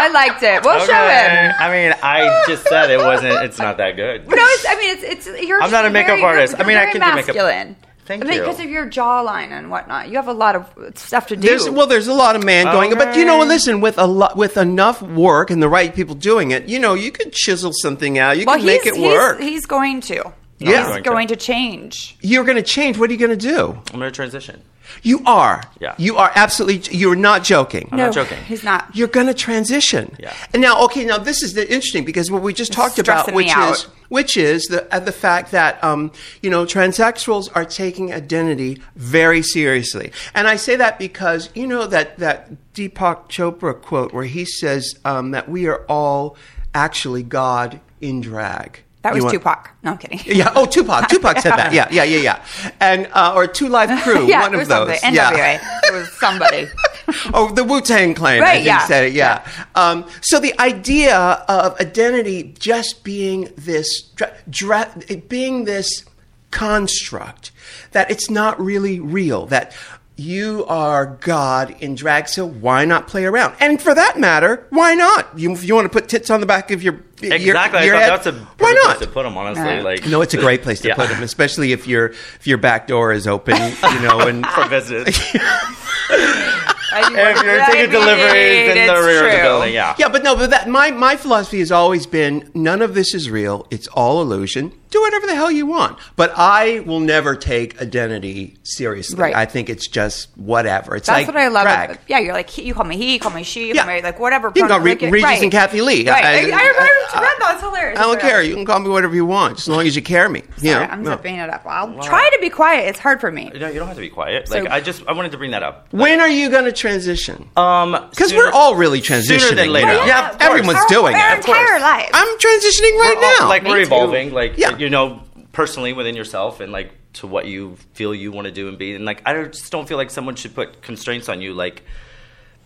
I 0.02 0.08
liked 0.08 0.42
it. 0.42 0.62
We'll 0.64 0.78
show 0.80 0.92
Okay. 0.92 1.28
him. 1.28 1.52
I 1.58 1.70
mean, 1.70 1.94
I 2.02 2.44
just 2.48 2.64
said 2.66 2.90
it 2.90 2.98
wasn't. 2.98 3.34
It's 3.44 3.58
not 3.58 3.76
that 3.78 3.96
good. 3.96 4.26
No, 4.28 4.34
it's, 4.38 4.66
I 4.68 4.74
mean, 4.76 4.90
it's, 4.98 5.26
it's, 5.28 5.46
you're 5.46 5.62
I'm 5.62 5.70
not 5.70 5.86
a 5.86 5.90
makeup 5.90 6.08
very- 6.08 6.20
you're- 6.20 6.30
artist. 6.36 6.54
I 6.54 6.58
you're 6.58 6.66
mean, 6.66 6.76
I 6.76 6.80
very 6.80 6.92
can 6.92 7.00
do 7.10 7.14
makeup. 7.14 7.76
Thank 8.04 8.24
I 8.24 8.26
mean, 8.26 8.34
you. 8.38 8.40
because 8.42 8.58
of 8.58 8.68
your 8.68 8.86
jawline 8.86 9.52
and 9.52 9.70
whatnot. 9.70 10.08
You 10.08 10.16
have 10.16 10.26
a 10.26 10.32
lot 10.32 10.56
of 10.56 10.98
stuff 10.98 11.28
to 11.28 11.36
do. 11.36 11.46
There's, 11.46 11.70
well, 11.70 11.86
there's 11.86 12.08
a 12.08 12.12
lot 12.14 12.34
of 12.34 12.42
man 12.42 12.64
going, 12.64 12.92
but 12.96 13.14
you 13.16 13.24
know, 13.24 13.38
listen, 13.44 13.80
with 13.80 13.96
a 13.96 14.06
lot, 14.06 14.36
with 14.36 14.56
enough 14.56 15.00
work 15.02 15.50
and 15.50 15.62
the 15.62 15.68
right 15.68 15.94
people 15.94 16.16
doing 16.16 16.50
it, 16.50 16.68
you 16.68 16.80
know, 16.80 16.94
you 16.94 17.12
could 17.12 17.32
chisel 17.32 17.70
something 17.72 18.18
out. 18.18 18.38
You 18.38 18.44
well, 18.46 18.56
can 18.56 18.66
make 18.66 18.86
it 18.86 19.00
work. 19.00 19.38
He's, 19.38 19.50
he's 19.50 19.66
going 19.66 20.00
to. 20.02 20.32
Yeah. 20.62 20.86
He's 20.86 20.86
Going 20.86 21.02
going 21.02 21.28
to. 21.28 21.36
to 21.36 21.44
change. 21.44 22.16
You're 22.20 22.44
going 22.44 22.56
to 22.56 22.62
change. 22.62 22.98
What 22.98 23.10
are 23.10 23.12
you 23.12 23.18
going 23.18 23.38
to 23.38 23.48
do? 23.48 23.78
I'm 23.92 24.00
gonna 24.00 24.10
transition. 24.10 24.62
You 25.02 25.22
are. 25.24 25.62
Yeah. 25.80 25.94
You 25.96 26.16
are 26.16 26.30
absolutely. 26.34 26.96
You're 26.96 27.16
not 27.16 27.44
joking. 27.44 27.88
I'm 27.90 27.98
no, 27.98 28.06
not 28.06 28.14
joking. 28.14 28.38
He's 28.44 28.64
not. 28.64 28.94
You're 28.94 29.08
going 29.08 29.26
to 29.26 29.34
transition. 29.34 30.14
Yeah. 30.18 30.34
And 30.52 30.60
now, 30.60 30.84
okay, 30.84 31.04
now 31.04 31.18
this 31.18 31.42
is 31.42 31.54
the 31.54 31.62
interesting 31.62 32.04
because 32.04 32.30
what 32.30 32.42
we 32.42 32.52
just 32.52 32.72
talked 32.72 32.98
about, 32.98 33.32
which 33.32 33.46
me 33.46 33.52
out. 33.52 33.72
is 33.72 33.82
which 34.08 34.36
is 34.36 34.64
the 34.64 34.94
uh, 34.94 35.00
the 35.00 35.12
fact 35.12 35.52
that 35.52 35.82
um, 35.82 36.12
you 36.42 36.50
know 36.50 36.66
transsexuals 36.66 37.48
are 37.54 37.64
taking 37.64 38.12
identity 38.12 38.82
very 38.94 39.42
seriously, 39.42 40.12
and 40.34 40.46
I 40.46 40.56
say 40.56 40.76
that 40.76 40.98
because 40.98 41.48
you 41.54 41.66
know 41.66 41.86
that 41.86 42.18
that 42.18 42.50
Deepak 42.74 43.28
Chopra 43.28 43.80
quote 43.80 44.12
where 44.12 44.24
he 44.24 44.44
says 44.44 44.94
um, 45.04 45.30
that 45.30 45.48
we 45.48 45.66
are 45.66 45.84
all 45.88 46.36
actually 46.74 47.22
God 47.22 47.80
in 48.00 48.20
drag. 48.20 48.80
That 49.02 49.14
was 49.14 49.24
want- 49.24 49.34
Tupac. 49.34 49.70
No, 49.82 49.90
I'm 49.92 49.98
kidding. 49.98 50.20
Yeah. 50.24 50.52
Oh, 50.54 50.64
Tupac. 50.64 51.08
Tupac 51.10 51.38
said 51.40 51.52
that. 51.56 51.72
Yeah, 51.72 51.88
yeah, 51.90 52.04
yeah, 52.04 52.18
yeah. 52.18 52.44
And 52.80 53.08
uh, 53.12 53.32
or 53.34 53.46
Two 53.48 53.68
Live 53.68 53.90
Crew. 54.02 54.26
yeah, 54.28 54.42
one 54.42 54.54
of 54.54 54.68
those. 54.68 55.00
something. 55.00 55.14
Yeah. 55.14 55.58
NWA. 55.58 55.88
It 55.88 55.92
was 55.92 56.12
somebody. 56.20 56.68
oh, 57.34 57.50
the 57.52 57.64
Wu 57.64 57.80
Tang 57.80 58.14
Clan. 58.14 58.38
I 58.38 58.40
Right, 58.40 58.52
think 58.54 58.66
yeah. 58.66 58.86
said 58.86 59.04
it. 59.06 59.12
Yeah. 59.12 59.46
Um, 59.74 60.08
so 60.20 60.38
the 60.38 60.58
idea 60.60 61.16
of 61.16 61.78
identity 61.80 62.54
just 62.58 63.02
being 63.02 63.52
this, 63.56 64.02
dra- 64.14 64.34
dra- 64.48 64.94
being 65.28 65.64
this 65.64 66.04
construct 66.52 67.50
that 67.92 68.10
it's 68.10 68.30
not 68.30 68.60
really 68.60 69.00
real. 69.00 69.46
That 69.46 69.74
you 70.22 70.64
are 70.66 71.06
God 71.20 71.74
in 71.80 71.94
drag, 71.94 72.28
so 72.28 72.46
why 72.46 72.84
not 72.84 73.06
play 73.08 73.24
around? 73.24 73.54
And 73.60 73.80
for 73.82 73.94
that 73.94 74.18
matter, 74.18 74.66
why 74.70 74.94
not? 74.94 75.38
You, 75.38 75.52
if 75.52 75.64
you 75.64 75.74
want 75.74 75.84
to 75.86 75.88
put 75.90 76.08
tits 76.08 76.30
on 76.30 76.40
the 76.40 76.46
back 76.46 76.70
of 76.70 76.82
your 76.82 77.00
your- 77.20 77.34
Exactly. 77.34 77.86
your 77.86 77.96
I 77.96 78.00
head, 78.00 78.10
that's 78.10 78.26
a 78.26 78.32
why 78.58 78.72
not? 78.72 78.96
place 78.96 79.06
to 79.08 79.12
put 79.12 79.22
them. 79.24 79.36
Honestly, 79.38 79.62
Right. 79.64 79.84
like 79.84 80.06
No, 80.06 80.22
it's 80.22 80.34
a 80.34 80.38
great 80.38 80.62
place 80.62 80.80
to 80.80 80.88
Yeah. 80.88 80.94
put 80.96 81.08
them, 81.08 81.22
especially 81.22 81.72
if 81.72 81.86
your 81.86 82.06
if 82.06 82.46
your 82.46 82.58
back 82.58 82.86
door 82.88 83.12
is 83.12 83.26
open, 83.28 83.56
you 83.56 84.00
know, 84.00 84.20
and 84.20 84.44
for 84.54 84.66
visits. 84.68 85.08
if 85.08 85.34
if 86.94 87.42
you're 87.44 87.64
taking 87.66 87.90
deliveries 87.90 88.76
in 88.76 88.86
the 88.86 89.02
rear 89.06 89.26
of 89.26 89.32
the 89.32 89.38
building, 89.38 89.72
yeah. 89.74 89.94
Yeah, 89.98 90.08
but 90.08 90.22
no, 90.22 90.34
but 90.36 90.50
that 90.50 90.68
my 90.68 90.90
my 90.90 91.16
philosophy 91.16 91.60
has 91.60 91.70
always 91.72 92.06
been 92.06 92.50
none 92.54 92.82
of 92.82 92.94
this 92.94 93.14
is 93.14 93.30
real. 93.30 93.66
It's 93.70 93.86
all 93.88 94.20
illusion. 94.20 94.72
Do 94.92 95.00
whatever 95.00 95.26
the 95.26 95.34
hell 95.34 95.50
you 95.50 95.66
want. 95.66 95.98
But 96.16 96.32
I 96.36 96.80
will 96.80 97.00
never 97.00 97.34
take 97.34 97.80
identity 97.82 98.56
seriously. 98.62 99.18
Right. 99.18 99.34
I 99.34 99.46
think 99.46 99.68
it's 99.70 99.88
just 99.88 100.28
whatever. 100.36 100.94
It's 100.96 101.06
That's 101.08 101.26
like 101.26 101.34
what 101.34 101.36
I 101.36 101.48
love. 101.48 101.64
drag. 101.64 101.90
About, 101.92 102.02
yeah, 102.08 102.18
you're 102.20 102.34
like 102.34 102.48
he, 102.50 102.62
you 102.62 102.74
call 102.74 102.84
me 102.84 102.96
he, 102.96 103.14
you 103.14 103.18
call 103.18 103.32
me 103.32 103.42
she, 103.42 103.68
you 103.68 103.74
Yeah. 103.74 103.84
call 103.84 103.94
me 103.94 104.02
like 104.02 104.20
whatever. 104.20 104.48
You 104.48 104.52
can 104.52 104.62
pronoun- 104.68 104.78
call 104.80 104.84
Re- 104.84 104.92
like, 104.92 105.00
Regis 105.12 105.24
right. 105.24 105.42
and 105.42 105.50
Kathie 105.50 105.80
Lee. 105.80 106.08
Right. 106.08 106.22
I- 106.24 106.28
I, 106.28 106.32
I, 106.32 106.36
I- 106.36 106.40
remember 106.42 106.80
I- 107.14 107.20
read 107.20 107.36
that. 107.40 107.50
It's 107.54 107.62
hilarious. 107.62 107.98
I 107.98 108.02
don't 108.02 108.12
It's 108.14 108.20
care. 108.22 108.30
hilarious. 108.30 108.48
You 108.50 108.54
can 108.56 108.64
call 108.66 108.80
me 108.80 108.88
whatever 108.90 109.14
you 109.14 109.26
want, 109.26 109.58
as 109.58 109.68
long 109.68 109.86
as 109.86 109.96
you 109.96 110.02
care 110.02 110.28
me. 110.28 110.42
You 110.60 110.72
know? 110.74 110.80
I'm 110.80 111.02
No. 111.02 111.10
zipping 111.12 111.36
it 111.36 111.48
up. 111.50 111.62
I'll 111.66 111.98
try 112.02 112.28
to 112.34 112.38
be 112.40 112.50
quiet. 112.50 112.88
It's 112.88 112.98
hard 112.98 113.20
for 113.20 113.32
me. 113.32 113.50
No, 113.54 113.68
you 113.68 113.78
don't 113.78 113.88
have 113.88 113.96
to 113.96 114.00
be 114.02 114.08
quiet. 114.10 114.48
So- 114.48 114.58
Like 114.60 114.70
I 114.70 114.80
just 114.80 115.02
I 115.08 115.12
wanted 115.12 115.32
to 115.32 115.38
bring 115.38 115.52
that 115.52 115.62
up. 115.62 115.86
When 115.90 116.20
are 116.20 116.28
you 116.28 116.50
going 116.50 116.64
to 116.66 116.72
transition? 116.72 117.48
Um, 117.56 117.92
Because 118.10 118.28
sooner- 118.30 118.42
we're 118.46 118.50
all 118.52 118.74
really 118.74 119.00
transitioning. 119.00 119.40
sooner 119.40 119.56
than 119.56 119.68
later. 119.72 119.86
now. 119.88 120.04
Yeah, 120.06 120.30
of 120.30 120.38
course. 120.38 120.50
everyone's 120.50 120.78
Our- 120.78 120.88
doing 120.88 121.14
our 121.14 121.32
it. 121.34 121.36
entire 121.46 121.80
life. 121.80 122.10
I'm 122.12 122.38
transitioning 122.38 122.98
right 122.98 123.14
all- 123.16 123.38
now. 123.40 123.48
Like 123.48 123.64
we're 123.64 123.80
evolving. 123.80 124.32
Like 124.32 124.58
Yeah. 124.58 124.76
You 124.82 124.90
know, 124.90 125.22
personally 125.52 125.92
within 125.92 126.16
yourself 126.16 126.60
and 126.60 126.72
like 126.72 126.90
to 127.14 127.26
what 127.26 127.46
you 127.46 127.76
feel 127.94 128.14
you 128.14 128.32
want 128.32 128.46
to 128.46 128.52
do 128.52 128.68
and 128.68 128.76
be. 128.78 128.94
And 128.94 129.04
like 129.04 129.22
I 129.26 129.32
don't- 129.32 129.52
just 129.52 129.70
don't 129.70 129.86
feel 129.86 129.96
like 129.98 130.10
someone 130.10 130.34
should 130.34 130.54
put 130.54 130.82
constraints 130.82 131.28
on 131.28 131.40
you 131.40 131.52
like 131.54 131.82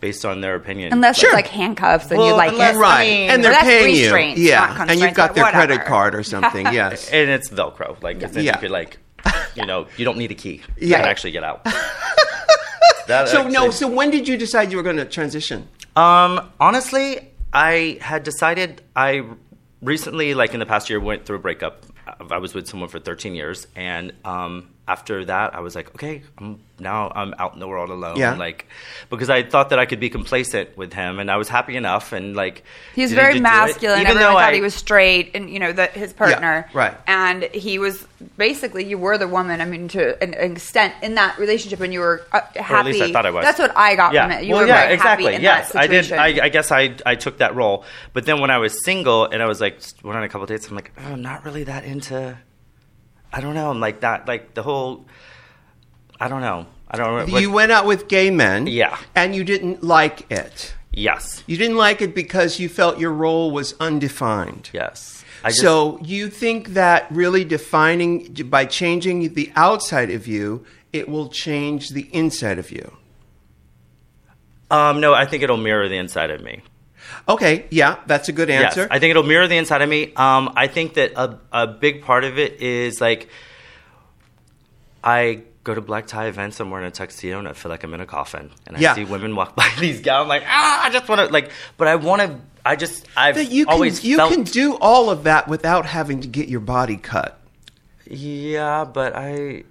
based 0.01 0.25
on 0.25 0.41
their 0.41 0.55
opinion. 0.55 0.93
Unless 0.93 1.19
Sure. 1.19 1.31
it's 1.31 1.35
like 1.35 1.49
handcuffs 1.49 2.05
and 2.11 2.21
you 2.21 2.27
Well, 2.27 2.37
like 2.37 2.53
unless- 2.53 2.77
it. 2.77 2.79
right, 2.79 3.01
I 3.01 3.05
mean- 3.05 3.31
and 3.31 3.45
they're 3.45 3.53
That's 3.53 3.65
paying 3.65 3.97
you. 3.97 4.45
Yeah, 4.49 4.75
not 4.79 4.91
and 4.91 5.01
you've 5.01 5.15
got 5.15 5.31
but 5.31 5.37
their 5.37 5.51
credit 5.53 5.85
card 5.85 6.15
or 6.15 6.23
something. 6.23 6.67
Yes. 6.73 7.09
and 7.11 7.29
it's 7.31 7.49
Velcro. 7.51 8.01
Like, 8.03 8.21
'cause 8.21 8.33
then 8.33 8.45
Yeah. 8.45 8.55
you 8.55 8.61
could 8.61 8.71
like, 8.71 8.99
you 9.55 9.67
know, 9.67 9.87
you 9.99 10.05
don't 10.05 10.19
need 10.19 10.31
a 10.31 10.35
key. 10.35 10.63
Yeah. 10.79 11.03
to 11.03 11.09
actually 11.09 11.33
get 11.33 11.45
out. 11.45 11.67
That 13.09 13.29
So 13.29 13.47
no. 13.47 13.71
So 13.71 13.87
when 13.87 14.11
did 14.11 14.27
you 14.27 14.37
decide 14.37 14.71
you 14.73 14.77
were 14.79 14.83
going 14.83 14.97
to 14.97 15.05
transition? 15.05 15.69
Um, 15.95 16.51
honestly, 16.59 17.31
I 17.53 17.99
had 18.01 18.25
decided 18.25 18.83
I 18.97 19.23
recently, 19.81 20.35
like 20.35 20.55
in 20.55 20.61
the 20.61 20.67
past 20.67 20.91
year, 20.91 20.99
went 20.99 21.25
through 21.25 21.37
a 21.37 21.39
breakup. 21.39 21.85
I 22.07 22.39
was 22.39 22.55
with 22.55 22.69
someone 22.69 22.89
for 22.89 22.99
13 22.99 23.35
years, 23.35 23.67
and 23.75 24.13
um, 24.25 24.71
after 24.89 25.25
that, 25.25 25.55
I 25.55 25.61
was 25.61 25.75
like, 25.75 25.93
okay, 25.97 26.23
I'm, 26.39 26.61
now 26.79 27.11
I'm 27.15 27.35
out 27.39 27.55
in 27.55 27.61
the 27.61 27.67
world 27.67 27.91
alone. 27.91 28.17
Yeah. 28.17 28.35
Like, 28.35 28.67
because 29.11 29.29
I 29.29 29.43
thought 29.43 29.71
that 29.71 29.81
I 29.81 29.87
could 29.87 29.99
be 29.99 30.09
complacent 30.09 30.77
with 30.77 30.93
him, 30.93 31.19
and 31.19 31.29
I 31.29 31.37
was 31.37 31.49
happy 31.49 31.77
enough, 31.77 32.13
and 32.13 32.37
like 32.37 32.63
he 32.95 33.03
didn't 33.03 33.17
very 33.17 33.33
get 33.33 33.33
to 33.33 33.39
it. 33.39 33.43
masculine. 33.43 34.01
Even 34.01 34.11
Everyone 34.13 34.33
though 34.35 34.39
thought 34.39 34.53
I, 34.53 34.55
he 34.55 34.61
was 34.61 34.75
straight, 34.75 35.33
and 35.35 35.51
you 35.51 35.59
know 35.59 35.73
that 35.73 35.93
his 35.93 36.13
partner. 36.13 36.69
right. 36.73 36.97
And 37.09 37.45
he 37.45 37.81
was 37.81 38.07
basically 38.37 38.85
you 38.85 38.97
were 38.97 39.19
the 39.19 39.27
woman. 39.27 39.61
I 39.61 39.65
mean, 39.65 39.89
to 39.89 40.23
an 40.23 40.35
extent 40.35 40.95
in 41.03 41.17
that 41.17 41.37
relationship, 41.39 41.81
and 41.81 41.93
you 41.93 42.01
were 42.01 42.25
uh, 42.33 42.41
happy. 42.55 42.73
Or 42.73 42.77
at 42.77 42.87
least 42.87 43.03
I 43.03 43.13
thought 43.13 43.27
I 43.27 43.31
was. 43.31 43.45
That's 43.45 43.59
what 43.59 43.77
I 43.77 43.97
got 43.97 44.13
yeah. 44.13 44.29
from 44.29 44.39
it. 44.39 44.45
You 44.45 44.53
well, 44.53 44.63
were 44.63 44.69
yeah, 44.69 44.83
very 44.83 44.95
exactly. 44.95 45.25
happy 45.25 45.37
in 45.37 45.43
yes, 45.43 45.73
that 45.73 45.83
I 45.83 45.87
did. 45.89 46.13
I, 46.13 46.45
I 46.45 46.49
guess 46.49 46.71
I 46.71 46.95
I 47.05 47.17
took 47.17 47.39
that 47.39 47.57
role, 47.57 47.85
but 48.13 48.25
then 48.25 48.41
when 48.41 48.51
I 48.51 48.59
was 48.59 48.85
single 48.85 49.25
and 49.25 49.43
I 49.43 49.47
was 49.47 49.61
like 49.61 49.81
went 50.05 50.17
on 50.17 50.23
a 50.23 50.29
couple 50.29 50.45
of 50.45 50.49
dates, 50.49 50.69
I'm 50.69 50.77
like, 50.77 50.93
oh, 50.99 51.13
I'm 51.13 51.23
not 51.23 51.45
really 51.45 51.65
that 51.65 51.85
into. 51.85 52.39
I 53.33 53.41
don't 53.41 53.55
know. 53.55 53.71
I'm 53.71 53.81
like 53.81 54.01
that. 54.01 54.27
Like 54.27 54.55
the 54.55 54.63
whole. 54.63 55.07
I 56.19 56.29
don't 56.29 56.41
know. 56.41 56.67
I 56.89 56.97
don't 56.97 57.31
know. 57.31 57.39
you 57.39 57.51
went 57.51 57.73
out 57.73 57.87
with 57.87 58.09
gay 58.09 58.31
men. 58.31 58.67
Yeah. 58.67 58.97
And 59.15 59.35
you 59.35 59.45
didn't 59.45 59.83
like 59.83 60.31
it. 60.31 60.75
Yes. 60.93 61.43
You 61.47 61.57
didn't 61.57 61.77
like 61.77 62.01
it 62.01 62.15
because 62.15 62.59
you 62.59 62.69
felt 62.69 62.99
your 62.99 63.13
role 63.13 63.51
was 63.51 63.75
undefined. 63.81 64.71
Yes. 64.73 65.25
I 65.45 65.51
just, 65.51 65.61
so 65.61 65.99
you 66.03 66.31
think 66.31 66.71
that 66.71 67.07
really 67.11 67.45
defining 67.45 68.33
by 68.49 68.65
changing 68.65 69.35
the 69.35 69.53
outside 69.55 70.11
of 70.11 70.27
you, 70.27 70.65
it 70.93 71.09
will 71.09 71.29
change 71.29 71.91
the 71.91 72.09
inside 72.13 72.59
of 72.59 72.71
you. 72.71 72.97
Um, 74.71 75.01
no, 75.01 75.13
I 75.13 75.27
think 75.27 75.43
it'll 75.43 75.57
mirror 75.57 75.89
the 75.89 75.99
inside 75.99 76.31
of 76.31 76.41
me. 76.43 76.63
Okay, 77.29 77.67
yeah, 77.71 77.99
that's 78.07 78.29
a 78.29 78.33
good 78.33 78.51
answer. 78.51 78.81
Yes, 78.83 78.89
I 78.91 78.99
think 78.99 79.11
it'll 79.11 79.23
mirror 79.23 79.47
the 79.49 79.57
inside 79.57 79.83
of 79.83 79.89
me. 79.89 80.13
Um, 80.15 80.53
I 80.57 80.67
think 80.69 80.95
that 80.95 81.13
a, 81.17 81.39
a 81.53 81.67
big 81.67 82.03
part 82.03 82.25
of 82.25 82.39
it 82.39 82.61
is 82.63 83.01
like 83.01 83.29
I 85.03 85.43
go 85.65 85.75
to 85.75 85.81
black 85.81 86.07
tie 86.07 86.27
events. 86.27 86.61
I'm 86.61 86.71
wearing 86.71 86.87
a 86.87 86.91
tuxedo 86.91 87.39
and 87.39 87.49
I 87.49 87.53
feel 87.53 87.71
like 87.71 87.83
I'm 87.85 87.93
in 87.95 88.01
a 88.01 88.07
coffin. 88.07 88.51
And 88.67 88.77
I 88.77 88.81
Yeah. 88.81 88.95
see 88.95 89.05
women 89.05 89.35
walk 89.35 89.57
by 89.57 89.69
these 89.81 90.01
gowns. 90.01 90.23
I'm 90.25 90.29
like, 90.29 90.45
ah, 90.47 90.85
I 90.85 90.91
just 90.91 91.09
want 91.09 91.21
to 91.27 91.33
like, 91.33 91.51
but 91.77 91.89
I 91.89 91.97
want 91.97 92.23
to. 92.23 92.41
I 92.65 92.75
just 92.77 93.07
I've 93.17 93.37
That 93.37 93.51
you 93.51 93.65
can 93.67 93.75
always 93.75 94.05
you 94.05 94.17
felt, 94.17 94.33
can 94.33 94.43
do 94.43 94.77
all 94.77 95.09
of 95.11 95.25
that 95.25 95.47
without 95.49 95.87
having 95.87 96.21
to 96.23 96.29
get 96.29 96.49
your 96.49 96.61
body 96.61 96.97
cut. 96.97 97.39
Yeah, 98.09 98.85
but 98.85 99.15
I, 99.17 99.65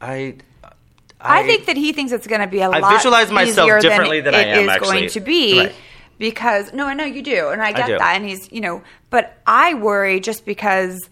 I. 0.00 0.36
I 1.20 1.42
think 1.42 1.66
that 1.66 1.76
he 1.76 1.92
thinks 1.92 2.12
it's 2.12 2.28
going 2.28 2.40
to 2.42 2.46
be 2.46 2.60
a 2.60 2.70
I 2.70 2.78
lot 2.78 2.92
visualize 2.94 3.28
myself 3.32 3.66
easier 3.66 3.80
differently 3.80 4.20
than, 4.20 4.34
than 4.34 4.40
I 4.46 4.48
it 4.50 4.56
am, 4.58 4.62
is 4.64 4.68
actually. 4.70 4.88
going 4.98 5.08
to 5.10 5.20
be 5.20 5.58
Right. 5.58 5.74
Because 6.18 6.72
no, 6.72 6.86
I 6.86 6.94
know 6.94 7.04
you 7.04 7.22
do, 7.22 7.48
and 7.48 7.62
I 7.62 7.72
get 7.72 7.86
do. 7.86 7.98
that, 7.98 8.16
and 8.16 8.24
he's 8.24 8.50
you 8.52 8.60
know, 8.60 8.82
but 9.10 9.38
I 9.46 9.74
worry 9.74 10.20
just 10.20 10.44
because 10.44 11.08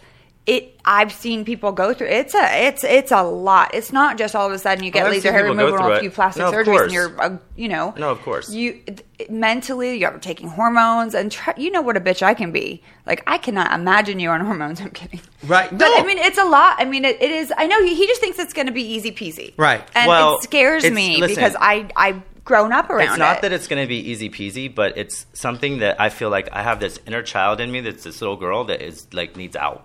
it. 0.47 0.73
I've 0.89 1.11
seen 1.13 1.45
people 1.45 1.73
go 1.73 1.93
through 1.93 2.07
it's 2.07 2.33
a 2.33 2.67
it's 2.69 2.85
it's 2.85 3.11
a 3.11 3.23
lot. 3.25 3.75
It's 3.75 3.93
not 3.93 4.19
just 4.19 4.37
all 4.37 4.47
of 4.47 4.53
a 4.53 4.59
sudden 4.59 4.85
you 4.85 4.93
get 4.93 5.11
laser 5.11 5.33
hair 5.33 5.43
removal 5.43 5.83
and 5.83 5.95
a 5.95 5.99
few 6.01 6.13
plastic 6.13 6.43
No, 6.43 6.53
surgeries, 6.53 6.85
and 6.85 6.93
you're 6.93 7.21
uh, 7.21 7.39
you 7.57 7.67
know 7.67 7.93
No, 7.99 8.11
of 8.13 8.21
course. 8.23 8.49
you 8.51 8.81
mentally 9.29 9.99
you're 9.99 10.17
taking 10.19 10.47
hormones 10.49 11.15
and 11.17 11.33
try, 11.33 11.55
you 11.57 11.71
know 11.73 11.83
what 11.83 11.97
a 11.97 12.01
bitch 12.01 12.23
I 12.23 12.35
can 12.35 12.53
be. 12.53 12.83
Like 13.05 13.25
I 13.27 13.39
cannot 13.39 13.73
imagine 13.73 14.21
you 14.21 14.31
on 14.31 14.41
hormones. 14.43 14.81
I'm 14.85 14.91
kidding. 14.91 15.21
Right. 15.45 15.69
But 15.71 15.79
No. 15.79 15.97
I 15.97 16.05
mean, 16.07 16.19
it's 16.19 16.39
a 16.39 16.45
lot. 16.45 16.77
I 16.79 16.85
mean, 16.85 17.05
it, 17.05 17.21
it 17.21 17.33
is. 17.33 17.53
I 17.57 17.67
know 17.67 17.83
he, 17.85 17.97
he 17.97 18.07
just 18.07 18.21
thinks 18.21 18.39
it's 18.39 18.53
going 18.53 18.67
to 18.69 18.73
be 18.73 18.85
easy 18.85 19.11
peasy. 19.11 19.55
Right. 19.57 19.83
And 19.97 20.09
Well, 20.09 20.37
it 20.37 20.45
scares 20.45 20.89
me 20.89 21.17
listen. 21.21 21.35
because 21.35 21.57
I 21.59 21.89
I've 21.97 22.23
grown 22.47 22.73
up 22.73 22.89
around 22.89 23.09
It's 23.09 23.19
not 23.19 23.37
it. 23.39 23.43
that 23.43 23.53
it's 23.53 23.67
going 23.67 23.83
to 23.83 23.89
be 23.89 23.99
easy 24.11 24.31
peasy, 24.31 24.75
but 24.75 24.97
it's 24.97 25.27
something 25.35 25.79
that 25.81 26.01
I 26.01 26.09
feel 26.09 26.31
like 26.31 26.49
I 26.53 26.63
have 26.63 26.81
this 26.81 26.99
inner 27.07 27.23
child 27.23 27.61
in 27.61 27.71
me 27.71 27.83
that's 27.83 28.05
this 28.05 28.23
little 28.23 28.37
girl 28.37 28.65
that 28.65 28.81
is 28.81 29.07
like 29.13 29.37
needs 29.37 29.55
out. 29.57 29.85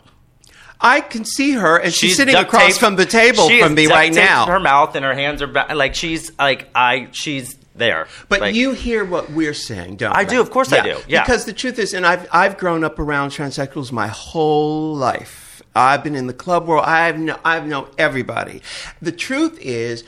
I 0.79 1.01
can 1.01 1.25
see 1.25 1.51
her, 1.51 1.77
and 1.77 1.93
she's, 1.93 2.15
sitting 2.17 2.33
across 2.35 2.63
taped- 2.67 2.79
from 2.79 2.95
the 2.95 3.05
table 3.05 3.47
she 3.49 3.61
from 3.61 3.75
me 3.75 3.85
right 3.87 4.11
now. 4.13 4.45
Her 4.47 4.59
mouth 4.59 4.95
and 4.95 5.03
her 5.05 5.13
hands 5.13 5.41
are 5.41 5.47
back. 5.47 5.69
Like 5.75 5.93
she's 5.93 6.31
like 6.39 6.69
I. 6.73 7.09
She's 7.11 7.55
there. 7.75 8.07
But 8.29 8.41
Like, 8.41 8.55
you 8.55 8.71
hear 8.73 9.05
what 9.05 9.31
we're 9.31 9.53
saying, 9.53 9.97
don't 9.97 10.15
I 10.15 10.21
you? 10.21 10.27
do, 10.29 10.41
of 10.41 10.49
course 10.51 10.73
I 10.73 10.81
do, 10.81 10.99
yeah. 11.07 11.21
Because 11.23 11.45
the 11.45 11.53
truth 11.53 11.77
is, 11.79 11.93
and 11.93 12.05
I've 12.05 12.27
I've 12.31 12.57
grown 12.57 12.83
up 12.83 12.97
around 12.99 13.29
transsexuals 13.29 13.91
my 13.91 14.07
whole 14.07 14.95
life. 14.95 15.61
I've 15.75 16.03
been 16.03 16.15
in 16.15 16.25
the 16.27 16.33
club 16.33 16.67
world. 16.67 16.85
I've 16.85 17.17
know, 17.19 17.39
I've 17.45 17.65
known 17.67 17.89
everybody. 17.97 18.61
The 19.01 19.11
truth 19.11 19.57
is. 19.61 20.03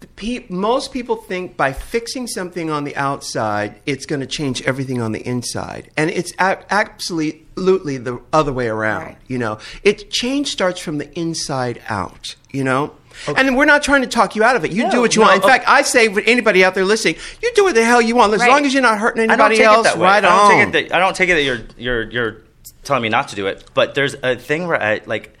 The 0.00 0.06
pe- 0.08 0.44
Most 0.48 0.92
people 0.92 1.16
think 1.16 1.56
by 1.56 1.72
fixing 1.72 2.26
something 2.26 2.70
on 2.70 2.84
the 2.84 2.94
outside, 2.96 3.80
it's 3.86 4.04
going 4.06 4.20
to 4.20 4.26
change 4.26 4.62
everything 4.62 5.00
on 5.00 5.12
the 5.12 5.20
inside, 5.26 5.90
and 5.96 6.10
it's 6.10 6.32
a- 6.38 6.58
absolutely 6.72 7.96
the 7.98 8.20
other 8.32 8.52
way 8.52 8.68
around. 8.68 9.02
Right. 9.02 9.18
You 9.28 9.38
know, 9.38 9.58
it 9.82 10.10
change 10.10 10.48
starts 10.48 10.80
from 10.80 10.98
the 10.98 11.12
inside 11.18 11.80
out. 11.88 12.34
You 12.52 12.64
know, 12.64 12.92
and 13.36 13.56
we're 13.56 13.66
not 13.66 13.82
trying 13.82 14.00
to 14.02 14.06
talk 14.08 14.34
you 14.34 14.42
out 14.42 14.56
of 14.56 14.64
it. 14.64 14.72
You 14.72 14.84
No, 14.84 14.90
do 14.90 15.00
what 15.02 15.14
you 15.14 15.20
no, 15.20 15.26
want. 15.28 15.36
In 15.38 15.42
of- 15.44 15.48
fact, 15.50 15.64
I 15.68 15.82
say 15.82 16.12
for 16.12 16.20
anybody 16.20 16.64
out 16.64 16.74
there 16.74 16.84
listening, 16.86 17.16
you 17.42 17.52
do 17.54 17.64
what 17.64 17.74
the 17.74 17.84
hell 17.84 18.00
you 18.00 18.16
want, 18.16 18.32
as 18.32 18.40
Right. 18.40 18.50
long 18.50 18.64
as 18.64 18.72
you're 18.72 18.82
not 18.82 18.98
hurting 18.98 19.22
anybody 19.22 19.62
else. 19.62 19.94
Right 19.96 20.18
I 20.18 20.20
don't 20.22 20.32
on. 20.32 20.50
take 20.50 20.68
it 20.68 20.88
that 20.90 20.96
I 20.96 20.98
don't 20.98 21.14
take 21.16 21.28
it 21.28 21.34
that 21.34 21.42
you're 21.42 21.60
you're 21.76 22.10
you're 22.10 22.36
telling 22.84 23.02
me 23.02 23.08
not 23.10 23.28
to 23.28 23.36
do 23.36 23.46
it. 23.46 23.64
But 23.74 23.94
there's 23.94 24.14
a 24.22 24.36
thing 24.36 24.66
where 24.66 24.82
I 24.82 25.00
like 25.06 25.34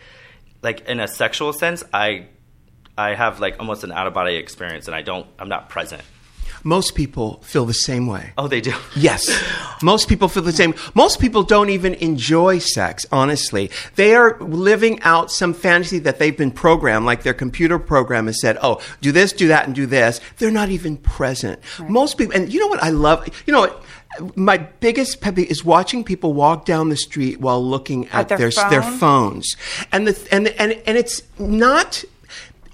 like 0.62 0.86
in 0.88 1.00
a 1.00 1.08
sexual 1.08 1.52
sense, 1.52 1.84
I 1.92 2.26
I 2.98 3.14
have 3.14 3.40
like 3.40 3.56
almost 3.58 3.84
an 3.84 3.92
out 3.92 4.06
of 4.06 4.14
body 4.14 4.36
experience, 4.36 4.86
and 4.86 4.94
I 4.94 5.02
don't. 5.02 5.26
I'm 5.38 5.48
not 5.48 5.68
present. 5.68 6.02
Most 6.64 6.96
people 6.96 7.40
feel 7.42 7.64
the 7.64 7.74
same 7.74 8.08
way. 8.08 8.32
Oh, 8.36 8.48
they 8.48 8.60
do. 8.60 8.74
Yes. 8.96 9.30
Most 9.82 10.08
people 10.08 10.26
feel 10.26 10.42
the 10.42 10.52
same. 10.52 10.74
Most 10.94 11.20
people 11.20 11.44
don't 11.44 11.68
even 11.70 11.94
enjoy 11.94 12.58
sex, 12.58 13.06
honestly. 13.12 13.70
They 13.94 14.16
are 14.16 14.36
living 14.40 15.00
out 15.02 15.30
some 15.30 15.54
fantasy 15.54 16.00
that 16.00 16.18
they've 16.18 16.36
been 16.36 16.50
programmed, 16.50 17.06
like 17.06 17.22
their 17.22 17.34
computer 17.34 17.78
program 17.78 18.26
has 18.26 18.40
said, 18.40 18.58
oh, 18.62 18.80
do 19.00 19.12
this, 19.12 19.32
do 19.32 19.46
that, 19.48 19.66
and 19.66 19.76
do 19.76 19.86
this. 19.86 20.20
They're 20.38 20.50
not 20.50 20.70
even 20.70 20.96
present. 20.96 21.60
Most 21.88 22.18
people, 22.18 22.34
and 22.34 22.52
you 22.52 22.58
know 22.58 22.68
what 22.68 22.82
I 22.82 22.90
love? 22.90 23.28
You 23.46 23.52
know 23.52 23.60
what? 23.60 23.84
My 24.34 24.56
biggest 24.56 25.20
pet 25.20 25.36
peeve 25.36 25.50
is 25.50 25.64
watching 25.64 26.02
people 26.02 26.32
walk 26.32 26.64
down 26.64 26.88
the 26.88 26.96
street 26.96 27.38
while 27.38 27.62
looking 27.64 28.08
at, 28.08 28.28
their 28.28 28.50
their 28.50 28.82
phone? 28.82 28.98
phones, 28.98 29.56
and 29.92 30.08
the 30.08 30.28
and 30.32 30.48
and 30.48 30.72
and 30.86 30.96
it's 30.96 31.22
not 31.38 32.02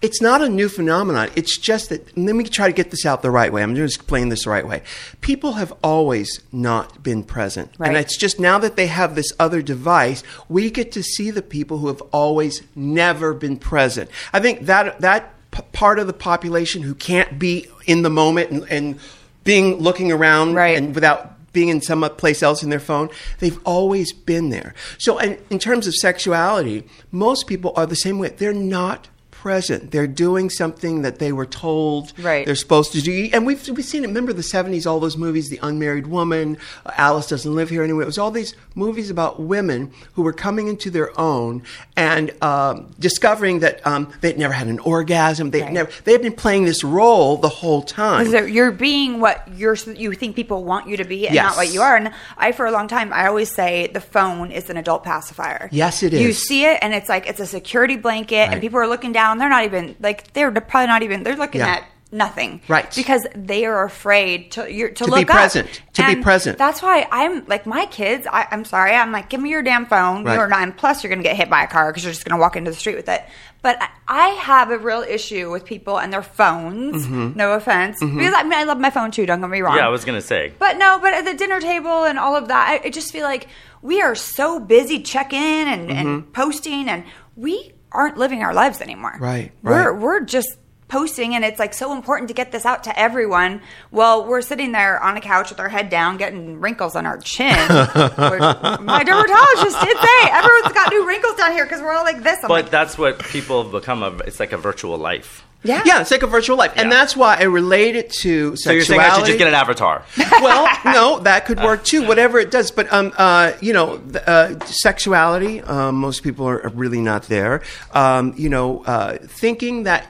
it's 0.02 0.20
not 0.20 0.42
a 0.42 0.48
new 0.48 0.68
phenomenon. 0.68 1.30
It's 1.36 1.56
just 1.56 1.88
that, 1.90 2.18
let 2.18 2.34
me 2.34 2.42
try 2.44 2.66
to 2.66 2.72
get 2.72 2.90
this 2.90 3.06
out 3.06 3.22
the 3.22 3.30
right 3.30 3.52
way. 3.52 3.62
I'm 3.62 3.70
going 3.70 3.76
to 3.76 3.84
explain 3.84 4.28
this 4.28 4.44
the 4.44 4.50
right 4.50 4.66
way. 4.66 4.82
People 5.20 5.52
have 5.52 5.72
always 5.82 6.40
not 6.50 7.02
been 7.04 7.22
present. 7.22 7.70
And 7.78 7.96
it's 7.96 8.16
just 8.16 8.40
now 8.40 8.58
that 8.58 8.74
they 8.76 8.88
have 8.88 9.14
this 9.14 9.32
other 9.38 9.62
device, 9.62 10.24
we 10.48 10.70
get 10.70 10.90
to 10.92 11.02
see 11.02 11.30
the 11.30 11.40
people 11.40 11.78
who 11.78 11.86
have 11.86 12.02
always 12.12 12.62
never 12.74 13.32
been 13.32 13.56
present. 13.56 14.10
I 14.32 14.40
think 14.40 14.66
that, 14.66 15.00
that 15.00 15.32
p- 15.52 15.62
part 15.72 16.00
of 16.00 16.08
the 16.08 16.12
population 16.12 16.82
who 16.82 16.94
can't 16.96 17.38
be 17.38 17.68
in 17.86 18.02
the 18.02 18.10
moment 18.10 18.50
and, 18.50 18.66
and 18.68 18.98
being 19.44 19.76
looking 19.76 20.10
around 20.10 20.54
Right. 20.54 20.76
and 20.76 20.94
without 20.94 21.52
being 21.52 21.68
in 21.68 21.80
some 21.80 22.02
place 22.16 22.42
else 22.42 22.62
in 22.62 22.70
their 22.70 22.80
phone, 22.80 23.08
they've 23.38 23.58
always 23.64 24.12
been 24.12 24.48
there. 24.50 24.74
So, 24.98 25.18
and 25.18 25.38
in 25.50 25.58
terms 25.58 25.86
of 25.86 25.94
sexuality, 25.94 26.84
most 27.10 27.46
people 27.46 27.72
are 27.76 27.86
the 27.86 27.94
same 27.94 28.18
way. 28.18 28.28
They're 28.28 28.54
not 28.54 29.08
present. 29.46 29.90
They're 29.90 30.06
doing 30.06 30.48
something 30.50 31.02
that 31.02 31.18
they 31.18 31.32
were 31.32 31.46
told 31.46 32.12
Right. 32.20 32.46
they're 32.46 32.54
supposed 32.54 32.92
to 32.92 33.00
do. 33.02 33.28
And 33.32 33.44
we've, 33.44 33.66
we've 33.70 33.84
seen 33.84 34.04
it. 34.04 34.06
Remember 34.06 34.32
the 34.32 34.42
70s, 34.56 34.86
all 34.86 35.00
those 35.00 35.16
movies, 35.16 35.48
The 35.48 35.58
Unmarried 35.62 36.06
Woman, 36.06 36.58
uh, 36.86 36.92
Alice 36.96 37.26
Doesn't 37.26 37.52
Live 37.52 37.68
Here 37.70 37.82
Anyway. 37.82 38.04
It 38.04 38.06
was 38.06 38.18
all 38.18 38.30
these 38.30 38.54
movies 38.76 39.10
about 39.10 39.40
women 39.40 39.90
who 40.14 40.22
were 40.22 40.32
coming 40.32 40.68
into 40.68 40.90
their 40.90 41.10
own 41.20 41.62
and 41.96 42.30
um, 42.40 42.94
discovering 43.00 43.58
that 43.60 43.84
um, 43.84 44.12
they'd 44.20 44.38
never 44.38 44.54
had 44.54 44.68
an 44.68 44.78
orgasm. 44.78 45.50
They'd 45.50 45.62
Right. 45.62 45.72
never, 45.72 45.90
they 46.04 46.12
had 46.12 46.22
been 46.22 46.34
playing 46.34 46.64
this 46.64 46.84
role 46.84 47.36
the 47.36 47.48
whole 47.48 47.82
time. 47.82 48.30
So 48.30 48.44
you're 48.44 48.70
being 48.70 49.18
what 49.18 49.46
you're 49.56 49.74
you 49.96 50.12
think 50.12 50.36
people 50.36 50.62
want 50.62 50.88
you 50.88 50.96
to 50.98 51.04
be, 51.04 51.26
and 51.26 51.34
Yes. 51.34 51.44
not 51.44 51.56
what 51.56 51.74
you 51.74 51.82
are. 51.82 51.96
And 51.96 52.12
I, 52.38 52.52
for 52.52 52.66
a 52.66 52.70
long 52.70 52.86
time, 52.86 53.12
I 53.12 53.26
always 53.26 53.50
say 53.50 53.88
the 53.92 54.00
phone 54.00 54.52
is 54.52 54.70
an 54.70 54.76
adult 54.76 55.02
pacifier. 55.02 55.68
Yes, 55.72 56.02
it 56.04 56.14
is. 56.14 56.20
You 56.20 56.32
see 56.32 56.64
it, 56.64 56.78
and 56.82 56.94
it's 56.94 57.08
like 57.08 57.26
it's 57.26 57.40
a 57.40 57.46
security 57.46 57.96
blanket, 57.96 58.36
Right. 58.36 58.52
and 58.52 58.60
people 58.60 58.78
are 58.78 58.86
looking 58.86 59.10
down. 59.12 59.31
They're 59.38 59.48
not 59.48 59.64
even 59.64 59.96
like 60.00 60.32
they're 60.32 60.50
probably 60.52 60.86
not 60.88 61.02
even. 61.02 61.22
They're 61.22 61.36
looking 61.36 61.60
Yeah. 61.60 61.68
at 61.76 61.84
nothing, 62.14 62.60
Right. 62.68 62.94
Because 62.94 63.26
they 63.34 63.64
are 63.64 63.84
afraid 63.84 64.50
to 64.52 64.70
you're, 64.70 64.90
to, 64.90 65.04
To 65.04 65.06
look 65.06 65.20
be 65.20 65.24
present. 65.24 65.66
Up. 65.66 65.92
To 65.94 66.06
be 66.14 66.22
present. 66.22 66.58
That's 66.58 66.82
why 66.82 67.08
I'm 67.10 67.46
like 67.46 67.64
my 67.64 67.86
kids. 67.86 68.26
I, 68.30 68.46
I'm 68.50 68.66
sorry. 68.66 68.92
I'm 68.94 69.12
like, 69.12 69.30
give 69.30 69.40
me 69.40 69.48
your 69.48 69.62
damn 69.62 69.86
phone. 69.86 70.22
Right. 70.22 70.34
You're 70.34 70.46
nine 70.46 70.72
plus, 70.72 71.02
you're 71.02 71.08
going 71.08 71.22
to 71.22 71.26
get 71.26 71.36
hit 71.38 71.48
by 71.48 71.62
a 71.64 71.66
car 71.66 71.90
because 71.90 72.04
you're 72.04 72.12
just 72.12 72.26
going 72.26 72.36
to 72.36 72.40
walk 72.40 72.54
into 72.54 72.70
the 72.70 72.76
street 72.76 72.96
with 72.96 73.08
it. 73.08 73.22
But 73.62 73.80
I- 73.80 73.88
I 74.08 74.28
have 74.42 74.70
a 74.70 74.76
real 74.76 75.00
issue 75.00 75.50
with 75.50 75.64
people 75.64 75.98
and 75.98 76.12
their 76.12 76.22
phones. 76.22 77.06
Mm-hmm. 77.06 77.32
No 77.34 77.52
offense, 77.52 77.98
because 77.98 78.34
I 78.36 78.42
mean 78.42 78.52
I 78.52 78.64
love 78.64 78.78
my 78.78 78.90
phone 78.90 79.10
too. 79.10 79.24
Don't 79.24 79.40
get 79.40 79.48
me 79.48 79.62
wrong. 79.62 79.76
Yeah, 79.78 79.86
I 79.86 79.88
was 79.88 80.04
gonna 80.04 80.20
say. 80.20 80.52
But 80.58 80.76
no, 80.76 80.98
but 81.00 81.14
at 81.14 81.24
the 81.24 81.32
dinner 81.32 81.60
table 81.60 82.04
and 82.04 82.18
all 82.18 82.36
of 82.36 82.48
that, 82.48 82.68
I, 82.84 82.88
I 82.88 82.90
just 82.90 83.10
feel 83.10 83.24
like 83.24 83.48
we 83.80 84.02
are 84.02 84.14
so 84.14 84.60
busy 84.60 85.00
checking 85.02 85.38
and, 85.40 85.88
Mm-hmm. 85.88 85.96
and 86.08 86.32
posting, 86.34 86.90
and 86.90 87.04
we 87.36 87.72
aren't 87.94 88.18
living 88.18 88.42
our 88.42 88.54
lives 88.54 88.80
anymore. 88.80 89.16
Right, 89.18 89.52
We're 89.62 89.92
right. 89.92 90.00
we're 90.00 90.20
just 90.20 90.56
posting, 90.88 91.34
and 91.34 91.42
it's 91.42 91.58
like 91.58 91.72
so 91.72 91.92
important 91.94 92.28
to 92.28 92.34
get 92.34 92.52
this 92.52 92.66
out 92.66 92.84
to 92.84 92.98
everyone. 92.98 93.62
Well, 93.90 94.26
we're 94.26 94.42
sitting 94.42 94.72
there 94.72 95.02
on 95.02 95.16
a 95.16 95.20
couch 95.22 95.48
with 95.48 95.58
our 95.58 95.70
head 95.70 95.88
down, 95.88 96.18
getting 96.18 96.60
wrinkles 96.60 96.94
on 96.96 97.06
our 97.06 97.16
chin. 97.16 97.48
which 97.56 98.40
my 98.80 99.02
dermatologist 99.02 99.80
did 99.80 99.96
say 99.96 100.30
everyone's 100.30 100.74
got 100.74 100.90
new 100.90 101.06
wrinkles 101.06 101.34
down 101.36 101.52
here 101.52 101.64
because 101.64 101.80
we're 101.80 101.92
all 101.92 102.04
like 102.04 102.22
this. 102.22 102.38
I'm 102.42 102.48
But 102.48 102.64
like, 102.64 102.70
that's 102.70 102.98
what 102.98 103.18
people 103.20 103.62
have 103.62 103.72
become. 103.72 104.02
Of, 104.02 104.20
it's 104.22 104.38
like 104.38 104.52
a 104.52 104.58
virtual 104.58 104.98
life. 104.98 105.46
Yeah, 105.64 105.82
yeah, 105.84 106.00
it's 106.00 106.10
like 106.10 106.22
a 106.22 106.26
virtual 106.26 106.56
life. 106.56 106.72
And 106.76 106.90
that's 106.90 107.16
why 107.16 107.36
I 107.36 107.44
relate 107.44 107.94
it 107.94 108.10
to 108.22 108.56
sexuality. 108.56 108.62
So 108.62 108.72
you're 108.72 108.84
saying 108.84 109.00
I 109.00 109.16
should 109.16 109.26
just 109.26 109.38
get 109.38 109.48
an 109.48 109.54
avatar? 109.54 110.04
well, 110.42 110.68
no, 110.84 111.20
that 111.20 111.46
could 111.46 111.60
work 111.60 111.84
too. 111.84 112.06
Whatever 112.06 112.38
it 112.38 112.50
does, 112.50 112.70
but 112.70 112.92
um, 112.92 113.12
uh, 113.16 113.52
you 113.60 113.72
know, 113.72 114.02
uh, 114.26 114.58
sexuality. 114.66 115.60
Um, 115.60 115.96
most 115.96 116.22
people 116.22 116.48
are, 116.48 116.64
are 116.64 116.70
really 116.70 117.00
not 117.00 117.24
there. 117.24 117.62
Um, 117.92 118.34
you 118.36 118.48
know, 118.48 118.84
uh, 118.84 119.18
thinking 119.18 119.84
that 119.84 120.08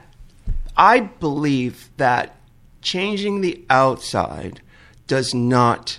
I 0.76 1.00
believe 1.00 1.90
that 1.98 2.34
changing 2.80 3.42
the 3.42 3.64
outside 3.68 4.62
does 5.06 5.34
not 5.34 5.98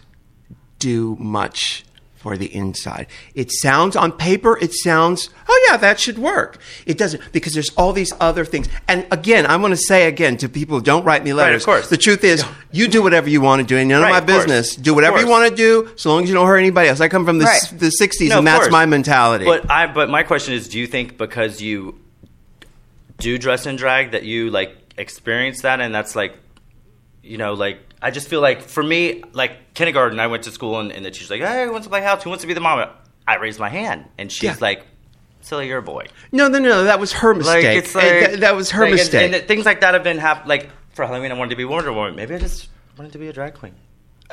do 0.79 1.15
much 1.19 1.85
for 2.23 2.37
the 2.37 2.45
inside. 2.55 3.05
It 3.35 3.51
sounds 3.51 3.97
on 3.97 4.13
paper, 4.13 4.57
it 4.61 4.73
sounds, 4.73 5.29
oh 5.49 5.67
yeah, 5.69 5.75
that 5.75 5.99
should 5.99 6.17
work. 6.17 6.57
It 6.85 6.97
doesn't 6.97 7.21
because 7.33 7.51
there's 7.53 7.69
all 7.75 7.91
these 7.91 8.13
other 8.21 8.45
things. 8.45 8.69
And 8.87 9.05
again, 9.11 9.45
I 9.45 9.57
want 9.57 9.73
to 9.73 9.77
say 9.77 10.07
again 10.07 10.37
to 10.37 10.47
people 10.47 10.77
who 10.77 10.83
don't 10.83 11.03
write 11.03 11.25
me 11.25 11.33
letters. 11.33 11.63
of 11.63 11.65
course. 11.65 11.89
The 11.89 11.97
truth 11.97 12.23
is, 12.23 12.45
you 12.71 12.87
do 12.87 13.03
whatever 13.03 13.29
you 13.29 13.41
want 13.41 13.59
to 13.61 13.67
do, 13.67 13.75
and 13.77 13.89
none 13.89 14.01
Right, 14.01 14.07
of 14.07 14.13
my 14.13 14.17
of 14.19 14.25
course. 14.25 14.45
business. 14.45 14.75
Do 14.77 14.93
whatever 14.93 15.19
you 15.19 15.27
want 15.27 15.49
to 15.49 15.55
do, 15.55 15.89
so 15.97 16.11
long 16.13 16.23
as 16.23 16.29
you 16.29 16.35
don't 16.35 16.47
hurt 16.47 16.57
anybody 16.59 16.87
else. 16.87 17.01
I 17.01 17.09
come 17.09 17.25
from 17.25 17.39
the, 17.39 17.45
Right. 17.45 17.73
the 17.77 17.91
60s, 17.91 18.29
No, 18.29 18.37
and 18.37 18.47
that's 18.47 18.59
course. 18.61 18.71
my 18.71 18.85
mentality. 18.85 19.43
But 19.43 19.69
I. 19.69 19.87
But 19.87 20.09
my 20.09 20.23
question 20.23 20.53
is, 20.53 20.69
do 20.69 20.79
you 20.79 20.87
think 20.87 21.17
because 21.17 21.61
you 21.61 21.99
do 23.17 23.37
dress 23.37 23.65
in 23.65 23.75
drag 23.75 24.11
that 24.11 24.23
you 24.23 24.49
like 24.49 24.75
experience 24.97 25.61
that, 25.63 25.81
and 25.81 25.93
that's 25.93 26.15
like, 26.15 26.37
you 27.21 27.37
know, 27.37 27.53
like 27.53 27.79
I 28.03 28.11
just 28.11 28.27
feel 28.27 28.41
like 28.41 28.61
for 28.61 28.83
me, 28.83 29.23
like 29.33 29.73
kindergarten, 29.73 30.19
I 30.19 30.27
went 30.27 30.43
to 30.43 30.51
school, 30.51 30.79
and, 30.79 30.91
and 30.91 31.03
the 31.05 31.09
teacher's 31.11 31.29
like, 31.31 31.41
"Hey, 31.41 31.63
who 31.65 31.71
wants 31.71 31.85
to 31.87 31.89
play 31.89 32.01
house? 32.01 32.21
Who 32.23 32.29
wants 32.29 32.43
to 32.43 32.47
be 32.47 32.53
the 32.53 32.59
mom?" 32.59 32.87
I 33.27 33.35
raised 33.37 33.59
my 33.59 33.69
hand, 33.69 34.05
and 34.17 34.29
she's 34.31 34.43
Yeah. 34.43 34.55
like, 34.59 34.85
"Silly, 35.41 35.67
you're 35.69 35.77
a 35.79 35.81
boy." 35.81 36.07
no, 36.31 36.47
no, 36.49 36.59
no, 36.59 36.83
that 36.83 36.99
was 36.99 37.13
her 37.13 37.33
mistake. 37.33 37.63
Like 37.63 37.77
it's 37.77 37.95
like 37.95 38.03
th- 38.27 38.39
that 38.41 38.55
was 38.55 38.71
her 38.71 38.83
like, 38.83 38.93
mistake. 38.95 39.33
And, 39.33 39.47
things 39.47 39.65
like 39.65 39.79
that 39.81 39.93
have 39.93 40.03
been 40.03 40.17
hap- 40.17 40.45
like 40.47 40.69
for 40.93 41.05
Halloween. 41.05 41.31
I 41.31 41.35
wanted 41.35 41.51
to 41.51 41.55
be 41.55 41.65
Wonder 41.65 41.93
Woman. 41.93 42.15
Maybe 42.15 42.35
I 42.35 42.39
just 42.39 42.67
wanted 42.97 43.13
to 43.13 43.17
be 43.19 43.29
a 43.29 43.33
drag 43.33 43.53
queen. 43.55 43.73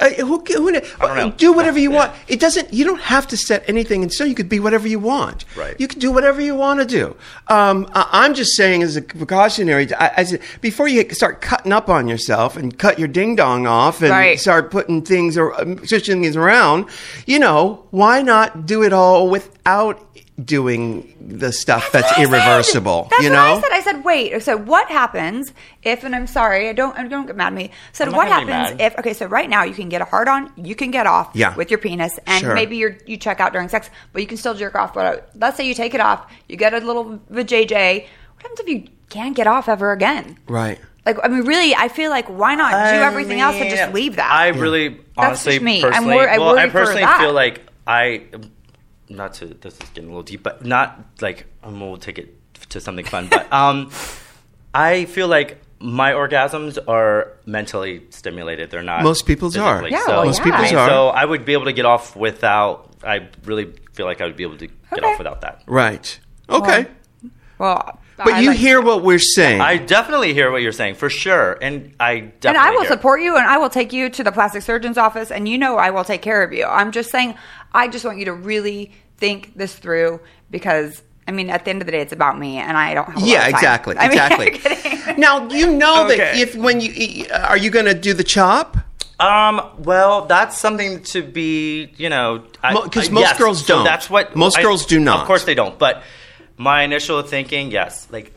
Uh, 0.00 0.08
who, 0.14 0.38
who, 0.38 0.72
don't 0.72 1.16
know. 1.16 1.30
Do 1.30 1.52
whatever 1.52 1.78
you 1.78 1.90
want. 1.90 2.12
It 2.26 2.40
doesn't. 2.40 2.72
You 2.72 2.84
don't 2.84 3.00
have 3.02 3.26
to 3.28 3.36
set 3.36 3.68
anything 3.68 4.02
in 4.02 4.10
stone. 4.10 4.28
You 4.28 4.34
could 4.34 4.48
be 4.48 4.60
whatever 4.60 4.88
you 4.88 4.98
want. 4.98 5.44
Right. 5.56 5.78
You 5.78 5.88
can 5.88 5.98
do 5.98 6.10
whatever 6.10 6.40
you 6.40 6.54
want 6.54 6.80
to 6.80 6.86
do. 6.86 7.16
Um, 7.48 7.88
I, 7.94 8.08
I'm 8.12 8.34
just 8.34 8.56
saying, 8.56 8.82
as 8.82 8.96
a 8.96 9.02
precautionary, 9.02 9.92
I, 9.94 10.08
as 10.16 10.32
a, 10.32 10.38
before 10.60 10.88
you 10.88 11.08
start 11.10 11.40
cutting 11.40 11.72
up 11.72 11.88
on 11.88 12.08
yourself 12.08 12.56
and 12.56 12.78
cut 12.78 12.98
your 12.98 13.08
ding 13.08 13.36
dong 13.36 13.66
off 13.66 14.00
and 14.00 14.10
Right. 14.10 14.40
start 14.40 14.70
putting 14.70 15.02
things 15.02 15.36
or 15.36 15.58
um, 15.60 15.84
switching 15.86 16.22
things 16.22 16.36
around, 16.36 16.86
you 17.26 17.38
know, 17.38 17.86
why 17.90 18.22
not 18.22 18.66
do 18.66 18.82
it 18.82 18.92
all 18.92 19.28
without 19.28 20.09
doing 20.44 21.14
the 21.20 21.52
stuff 21.52 21.90
that's, 21.92 22.06
what 22.10 22.18
I 22.18 22.24
said. 22.24 22.32
irreversible? 22.32 23.08
That's 23.10 23.22
you 23.22 23.30
what 23.30 23.36
know. 23.36 23.54
I 23.56 23.60
said. 23.60 23.72
I 23.72 23.80
said, 23.80 24.04
wait. 24.04 24.42
So 24.42 24.56
what 24.56 24.88
happens 24.88 25.52
if? 25.82 26.04
And 26.04 26.14
I'm 26.14 26.26
sorry. 26.26 26.68
I 26.68 26.72
don't. 26.72 26.96
I 26.96 27.06
don't 27.08 27.26
get 27.26 27.36
mad 27.36 27.48
at 27.48 27.52
me. 27.54 27.70
So 27.92 28.04
I'm 28.04 28.12
what 28.12 28.28
gonna 28.28 28.46
be 28.46 28.52
happens 28.52 28.78
mad. 28.78 28.92
if? 28.92 28.98
Okay. 28.98 29.12
So 29.12 29.26
right 29.26 29.48
now 29.48 29.64
you 29.64 29.74
can 29.74 29.88
get 29.88 30.00
a 30.00 30.04
hard 30.04 30.28
on. 30.28 30.52
You 30.56 30.74
can 30.74 30.90
get 30.90 31.06
off. 31.06 31.30
Yeah. 31.34 31.54
With 31.56 31.70
your 31.70 31.78
penis, 31.78 32.18
and 32.26 32.40
Sure. 32.42 32.54
maybe 32.54 32.76
you 32.76 32.96
you 33.06 33.16
check 33.16 33.40
out 33.40 33.52
during 33.52 33.68
sex, 33.68 33.90
but 34.12 34.22
you 34.22 34.28
can 34.28 34.36
still 34.36 34.54
jerk 34.54 34.74
off. 34.74 34.94
But 34.94 35.06
uh, 35.06 35.20
let's 35.36 35.56
say 35.56 35.66
you 35.66 35.74
take 35.74 35.94
it 35.94 36.00
off. 36.00 36.30
You 36.48 36.56
get 36.56 36.74
a 36.74 36.78
little 36.78 37.18
vajayjay. 37.32 38.02
What 38.02 38.42
happens 38.42 38.60
if 38.60 38.68
you 38.68 38.84
can't 39.08 39.34
get 39.36 39.46
off 39.46 39.68
ever 39.68 39.92
again? 39.92 40.38
Right. 40.48 40.78
Like 41.06 41.18
I 41.22 41.28
mean, 41.28 41.44
really, 41.44 41.74
I 41.74 41.88
feel 41.88 42.10
like 42.10 42.28
why 42.28 42.54
not 42.54 42.70
do 42.72 42.76
I 42.76 43.06
everything 43.06 43.40
else 43.40 43.56
and 43.56 43.70
just 43.70 43.92
leave 43.94 44.16
that? 44.16 44.30
I 44.30 44.48
really, 44.48 45.00
honestly, 45.16 45.54
just 45.54 45.64
me. 45.64 45.82
I'm 45.82 45.90
personally, 45.92 46.14
wor- 46.14 46.28
I 46.28 46.38
well, 46.38 46.50
worry 46.52 46.60
I 46.60 46.66
for 46.68 46.72
personally 46.72 47.02
that. 47.02 47.20
feel 47.20 47.32
like 47.32 47.62
I, 47.86 48.22
not 49.10 49.34
to 49.34 49.46
this 49.46 49.74
is 49.74 49.88
getting 49.90 50.04
a 50.08 50.12
little 50.12 50.22
deep, 50.22 50.42
but 50.42 50.64
not 50.64 51.04
like 51.20 51.46
um, 51.62 51.80
we'll 51.80 51.96
take 51.98 52.18
it 52.18 52.34
to 52.70 52.80
something 52.80 53.04
fun. 53.04 53.28
But 53.28 53.52
um, 53.52 53.90
I 54.72 55.04
feel 55.06 55.28
like 55.28 55.60
my 55.80 56.12
orgasms 56.12 56.78
are 56.88 57.32
mentally 57.46 58.02
stimulated. 58.10 58.70
They're 58.70 58.82
not. 58.82 59.02
Most 59.02 59.26
people's 59.26 59.56
are. 59.56 59.86
Yeah, 59.88 60.04
So, 60.04 60.12
well, 60.12 60.24
Most 60.26 60.38
yeah. 60.38 60.44
people's 60.44 60.72
are. 60.72 60.88
So 60.88 61.08
I 61.08 61.24
would 61.24 61.44
be 61.44 61.52
able 61.54 61.64
to 61.66 61.72
get 61.72 61.84
off 61.86 62.14
without. 62.16 62.86
I 63.02 63.28
really 63.44 63.72
feel 63.92 64.06
like 64.06 64.20
I 64.20 64.26
would 64.26 64.36
be 64.36 64.44
able 64.44 64.58
to 64.58 64.66
get 64.66 64.76
Okay. 64.92 65.06
off 65.06 65.18
without 65.18 65.40
that. 65.40 65.62
Right. 65.66 66.18
Okay. 66.48 66.86
well, 67.58 67.98
but 68.24 68.34
I 68.34 68.40
you 68.40 68.48
like- 68.50 68.58
hear 68.58 68.80
what 68.80 69.02
we're 69.02 69.18
saying. 69.18 69.60
I 69.60 69.76
definitely 69.76 70.34
hear 70.34 70.50
what 70.50 70.62
you're 70.62 70.72
saying 70.72 70.94
for 70.96 71.08
sure, 71.10 71.58
and 71.62 71.94
I 72.00 72.20
definitely. 72.20 72.48
and 72.48 72.56
I 72.58 72.70
will 72.70 72.80
hear 72.82 72.90
support 72.90 73.20
you 73.22 73.36
and 73.36 73.46
I 73.46 73.58
will 73.58 73.70
take 73.70 73.92
you 73.92 74.08
to 74.10 74.24
the 74.24 74.32
plastic 74.32 74.62
surgeon's 74.62 74.98
office 74.98 75.30
and 75.30 75.48
you 75.48 75.58
know 75.58 75.76
I 75.76 75.90
will 75.90 76.04
take 76.04 76.22
care 76.22 76.42
of 76.42 76.52
you. 76.52 76.64
I'm 76.66 76.92
just 76.92 77.10
saying 77.10 77.34
I 77.72 77.88
just 77.88 78.04
want 78.04 78.18
you 78.18 78.24
to 78.26 78.32
really 78.32 78.92
think 79.18 79.54
this 79.56 79.74
through 79.74 80.20
because 80.50 81.02
I 81.28 81.32
mean 81.32 81.50
at 81.50 81.64
the 81.64 81.70
end 81.70 81.82
of 81.82 81.86
the 81.86 81.92
day 81.92 82.00
it's 82.00 82.12
about 82.12 82.38
me 82.38 82.56
and 82.58 82.76
I 82.76 82.94
don't 82.94 83.06
have 83.06 83.16
a 83.16 83.20
lot 83.20 83.28
Yeah, 83.28 83.38
of 83.38 83.42
time. 83.44 83.54
exactly, 83.54 83.96
I 83.98 84.08
mean, 84.08 84.12
exactly. 84.48 85.14
Now 85.18 85.48
you 85.48 85.72
know 85.76 86.08
that 86.08 86.36
if 86.36 86.54
when 86.56 86.80
you 86.80 87.26
are 87.32 87.56
you 87.56 87.70
going 87.70 87.86
to 87.86 87.94
do 87.94 88.14
the 88.14 88.24
chop? 88.24 88.76
Um. 89.18 89.60
Well, 89.80 90.24
that's 90.24 90.56
something 90.56 91.02
to 91.12 91.22
be, 91.22 91.92
you 91.98 92.08
know, 92.08 92.42
I- 92.62 92.72
Mo- 92.72 92.88
'cause 92.88 93.10
I- 93.10 93.12
most 93.12 93.22
yes, 93.22 93.38
girls 93.38 93.66
don't. 93.66 93.84
that's 93.84 94.08
what 94.08 94.34
Most 94.34 94.56
I- 94.58 94.62
girls 94.62 94.86
do 94.86 94.98
not. 94.98 95.20
Of 95.20 95.26
course, 95.26 95.44
they 95.44 95.54
don't. 95.54 95.78
But 95.78 96.02
my 96.60 96.82
initial 96.82 97.22
thinking, 97.22 97.70
yes, 97.70 98.06
like 98.10 98.34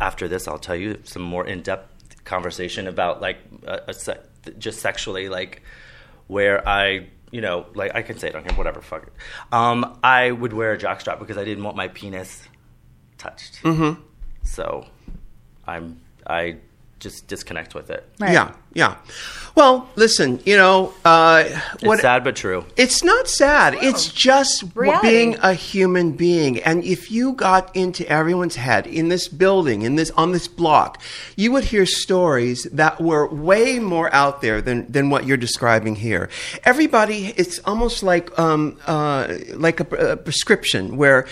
after 0.00 0.26
this, 0.26 0.48
I'll 0.48 0.58
tell 0.58 0.74
you 0.74 0.98
some 1.04 1.22
more 1.22 1.46
in 1.46 1.62
depth 1.62 2.24
conversation 2.24 2.88
about 2.88 3.20
like 3.20 3.38
a, 3.64 3.80
a 3.88 3.94
se- 3.94 4.22
just 4.58 4.80
sexually, 4.80 5.28
like 5.28 5.62
where 6.26 6.66
I, 6.66 7.06
you 7.30 7.40
know, 7.40 7.66
like 7.76 7.94
I 7.94 8.02
can 8.02 8.18
say 8.18 8.26
it 8.26 8.34
on 8.34 8.42
here, 8.42 8.54
whatever, 8.54 8.80
fuck 8.80 9.06
it. 9.06 9.12
Um, 9.52 10.00
I 10.02 10.32
would 10.32 10.52
wear 10.52 10.72
a 10.72 10.78
jockstrap 10.78 11.20
because 11.20 11.38
I 11.38 11.44
didn't 11.44 11.62
want 11.62 11.76
my 11.76 11.86
penis 11.86 12.42
touched. 13.18 13.62
Mm-hmm. 13.62 14.02
So 14.42 14.84
I'm 15.64 16.00
I 16.26 16.56
just 17.02 17.26
disconnect 17.26 17.74
with 17.74 17.90
it. 17.90 18.08
Right. 18.18 18.32
Yeah, 18.32 18.52
yeah. 18.72 18.96
Well, 19.54 19.90
listen, 19.96 20.40
you 20.46 20.56
know, 20.56 20.94
uh, 21.04 21.44
It's 21.80 22.00
sad 22.00 22.24
but 22.24 22.36
true. 22.36 22.64
It's 22.76 23.02
not 23.04 23.28
sad. 23.28 23.74
It's 23.74 24.06
just 24.10 24.64
Reality. 24.74 25.08
being 25.08 25.36
a 25.42 25.52
human 25.52 26.12
being. 26.12 26.62
And 26.62 26.82
if 26.84 27.10
you 27.10 27.32
got 27.32 27.74
into 27.76 28.08
everyone's 28.08 28.56
head 28.56 28.86
in 28.86 29.08
this 29.08 29.28
building, 29.28 29.82
in 29.82 29.96
this 29.96 30.10
on 30.12 30.32
this 30.32 30.48
block, 30.48 31.02
you 31.36 31.52
would 31.52 31.64
hear 31.64 31.84
stories 31.84 32.62
that 32.72 33.00
were 33.00 33.26
way 33.28 33.78
more 33.78 34.08
out 34.14 34.40
there 34.40 34.62
than 34.62 34.90
than 34.90 35.10
what 35.10 35.26
you're 35.26 35.36
describing 35.36 35.96
here. 35.96 36.30
Everybody, 36.64 37.34
it's 37.36 37.58
almost 37.66 38.02
like 38.02 38.38
um, 38.38 38.78
uh, 38.86 39.34
like 39.54 39.80
a, 39.80 40.12
a 40.12 40.16
prescription 40.16 40.96
where 40.96 41.26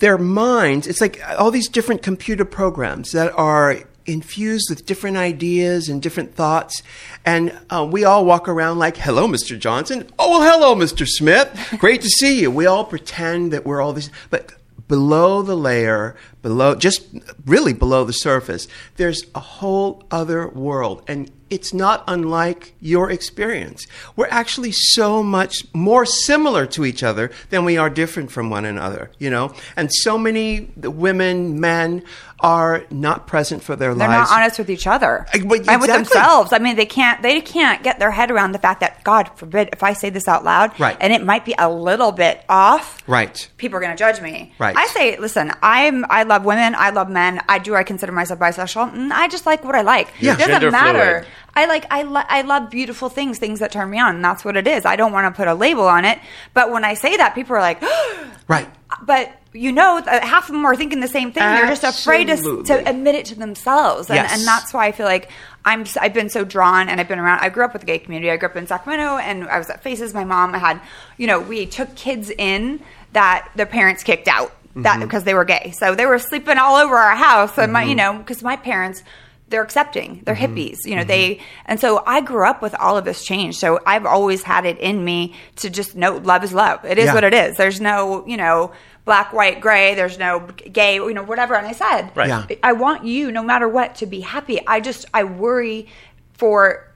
their 0.00 0.18
minds. 0.18 0.86
It's 0.86 1.00
like 1.00 1.22
all 1.38 1.50
these 1.50 1.68
different 1.68 2.02
computer 2.02 2.44
programs 2.44 3.12
that 3.12 3.32
are 3.38 3.78
infused 4.06 4.66
with 4.70 4.86
different 4.86 5.16
ideas 5.16 5.88
and 5.88 6.02
different 6.02 6.34
thoughts. 6.34 6.82
And 7.24 7.58
uh, 7.70 7.86
we 7.90 8.04
all 8.04 8.24
walk 8.24 8.48
around 8.48 8.78
like, 8.78 8.96
hello, 8.96 9.26
Mr. 9.26 9.58
Johnson. 9.58 10.10
Oh, 10.18 10.38
well, 10.38 10.52
hello, 10.52 10.74
Mr. 10.74 11.06
Smith. 11.06 11.76
Great 11.78 12.02
to 12.02 12.08
see 12.08 12.40
you. 12.40 12.50
We 12.50 12.66
all 12.66 12.84
pretend 12.84 13.52
that 13.52 13.64
we're 13.64 13.80
all 13.80 13.92
this. 13.92 14.10
But 14.30 14.52
below 14.88 15.42
the 15.42 15.56
layer, 15.56 16.16
below, 16.42 16.74
just 16.74 17.06
really 17.46 17.72
below 17.72 18.04
the 18.04 18.12
surface, 18.12 18.68
there's 18.96 19.24
a 19.34 19.40
whole 19.40 20.04
other 20.10 20.48
world. 20.48 21.02
And 21.08 21.30
it's 21.50 21.72
not 21.72 22.04
unlike 22.08 22.74
your 22.80 23.10
experience. 23.10 23.86
We're 24.16 24.28
actually 24.30 24.72
so 24.72 25.22
much 25.22 25.64
more 25.72 26.04
similar 26.04 26.66
to 26.66 26.84
each 26.84 27.02
other 27.02 27.30
than 27.50 27.64
we 27.64 27.76
are 27.76 27.88
different 27.88 28.32
from 28.32 28.50
one 28.50 28.64
another, 28.64 29.10
you 29.18 29.30
know? 29.30 29.54
And 29.76 29.92
so 29.92 30.18
many 30.18 30.72
women, 30.76 31.60
men 31.60 32.02
are 32.44 32.84
not 32.90 33.26
present 33.26 33.62
for 33.62 33.74
their 33.74 33.94
lives. 33.94 33.98
They're 34.00 34.08
not 34.20 34.30
honest 34.30 34.58
with 34.58 34.68
each 34.68 34.86
other 34.86 35.26
Uh, 35.32 35.38
but 35.46 35.66
and 35.66 35.80
with 35.80 35.90
themselves. 35.90 36.52
I 36.52 36.58
mean, 36.58 36.76
they 36.76 36.84
can't 36.84 37.22
they 37.22 37.40
can't 37.40 37.82
get 37.82 37.98
their 37.98 38.10
head 38.10 38.30
around 38.30 38.52
the 38.52 38.58
fact 38.58 38.80
that 38.80 39.02
God 39.02 39.30
forbid 39.36 39.70
if 39.72 39.82
I 39.82 39.94
say 39.94 40.10
this 40.10 40.28
out 40.28 40.44
loud, 40.44 40.78
Right. 40.78 40.96
and 41.00 41.10
it 41.12 41.24
might 41.24 41.46
be 41.46 41.54
a 41.58 41.70
little 41.70 42.12
bit 42.12 42.44
off, 42.48 42.98
Right. 43.06 43.48
People 43.56 43.78
are 43.78 43.80
going 43.80 43.96
to 43.96 43.98
judge 43.98 44.20
me. 44.20 44.52
Right. 44.58 44.76
I 44.76 44.86
say, 44.88 45.16
listen, 45.18 45.52
I'm 45.62 46.04
I 46.10 46.24
love 46.24 46.44
women, 46.44 46.74
I 46.76 46.90
love 46.90 47.08
men. 47.08 47.40
I 47.48 47.58
do. 47.58 47.74
I 47.74 47.82
consider 47.82 48.12
myself 48.12 48.38
bisexual. 48.40 48.92
Mm, 48.94 49.10
I 49.10 49.26
just 49.28 49.46
like 49.46 49.64
what 49.64 49.74
I 49.74 49.80
like. 49.82 50.08
Yeah. 50.20 50.34
It 50.34 50.38
doesn't 50.38 50.52
Gender 50.52 50.70
matter. 50.70 51.20
fluid. 51.22 51.26
I 51.56 51.64
like 51.66 51.86
I 51.90 52.02
lo- 52.02 52.28
I 52.28 52.42
love 52.42 52.68
beautiful 52.68 53.08
things, 53.08 53.38
things 53.38 53.60
that 53.60 53.72
turn 53.72 53.88
me 53.88 53.98
on, 54.00 54.16
and 54.16 54.24
that's 54.24 54.44
what 54.44 54.56
it 54.56 54.66
is. 54.66 54.84
I 54.84 54.96
don't 54.96 55.12
want 55.12 55.32
to 55.32 55.36
put 55.36 55.48
a 55.48 55.54
label 55.54 55.86
on 55.88 56.04
it, 56.04 56.18
but 56.52 56.70
when 56.72 56.84
I 56.84 56.94
say 56.94 57.16
that, 57.16 57.34
people 57.34 57.56
are 57.56 57.60
like, 57.60 57.80
Right. 58.48 58.68
but 59.02 59.30
you 59.54 59.70
know, 59.70 59.98
uh, 59.98 60.20
half 60.26 60.48
of 60.48 60.52
them 60.52 60.64
are 60.64 60.74
thinking 60.74 60.98
the 60.98 61.08
same 61.08 61.30
thing. 61.30 61.42
They're 61.42 61.68
just 61.68 61.84
afraid 61.84 62.26
to, 62.26 62.64
to 62.64 62.88
admit 62.88 63.14
it 63.14 63.26
to 63.26 63.36
themselves, 63.36 64.10
and, 64.10 64.16
Yes. 64.16 64.36
and 64.36 64.46
that's 64.46 64.74
why 64.74 64.86
I 64.86 64.92
feel 64.92 65.06
like 65.06 65.30
I'm. 65.64 65.84
I've 66.00 66.12
been 66.12 66.28
so 66.28 66.44
drawn, 66.44 66.88
and 66.88 67.00
I've 67.00 67.06
been 67.06 67.20
around. 67.20 67.38
I 67.38 67.48
grew 67.50 67.64
up 67.64 67.72
with 67.72 67.80
the 67.80 67.86
gay 67.86 68.00
community. 68.00 68.30
I 68.30 68.36
grew 68.36 68.48
up 68.48 68.56
in 68.56 68.66
Sacramento, 68.66 69.16
and 69.18 69.44
I 69.48 69.58
was 69.58 69.70
at 69.70 69.82
Faces. 69.82 70.12
My 70.12 70.24
mom 70.24 70.52
had, 70.54 70.80
you 71.16 71.28
know, 71.28 71.38
we 71.38 71.66
took 71.66 71.94
kids 71.94 72.30
in 72.30 72.80
that 73.12 73.48
their 73.54 73.66
parents 73.66 74.02
kicked 74.02 74.26
out 74.26 74.52
that 74.74 74.94
mm-hmm. 74.94 75.02
because 75.02 75.22
they 75.22 75.34
were 75.34 75.44
gay, 75.44 75.72
so 75.78 75.94
they 75.94 76.06
were 76.06 76.18
sleeping 76.18 76.58
all 76.58 76.74
over 76.76 76.96
our 76.96 77.14
house, 77.14 77.56
and 77.56 77.72
my, 77.72 77.84
you 77.84 77.90
mm-hmm. 77.90 78.16
know, 78.16 78.18
because 78.18 78.42
my 78.42 78.56
parents. 78.56 79.02
They're 79.48 79.62
accepting. 79.62 80.22
They're 80.24 80.34
mm-hmm. 80.34 80.54
hippies. 80.54 80.78
You 80.84 80.96
know, 80.96 81.02
mm-hmm. 81.02 81.08
they, 81.08 81.40
and 81.66 81.78
so 81.78 82.02
I 82.06 82.20
grew 82.20 82.46
up 82.46 82.62
with 82.62 82.74
all 82.74 82.96
of 82.96 83.04
this 83.04 83.24
change. 83.24 83.56
So 83.56 83.78
I've 83.86 84.06
always 84.06 84.42
had 84.42 84.64
it 84.64 84.78
in 84.78 85.04
me 85.04 85.34
to 85.56 85.70
just 85.70 85.94
know 85.96 86.16
love 86.16 86.44
is 86.44 86.52
love. 86.52 86.84
It 86.84 86.98
is 86.98 87.06
Yeah. 87.06 87.14
what 87.14 87.24
it 87.24 87.34
is. 87.34 87.56
There's 87.56 87.80
no, 87.80 88.26
you 88.26 88.36
know, 88.36 88.72
black, 89.04 89.32
white, 89.32 89.60
gray. 89.60 89.94
There's 89.94 90.18
no 90.18 90.40
gay, 90.40 90.96
you 90.96 91.12
know, 91.14 91.22
whatever. 91.22 91.54
And 91.54 91.66
I 91.66 91.72
said, 91.72 92.10
Right. 92.14 92.28
Yeah. 92.28 92.46
I 92.62 92.72
want 92.72 93.04
you, 93.04 93.30
no 93.30 93.42
matter 93.42 93.68
what, 93.68 93.96
to 93.96 94.06
be 94.06 94.20
happy. 94.20 94.66
I 94.66 94.80
just, 94.80 95.04
I 95.12 95.24
worry 95.24 95.88
for 96.32 96.90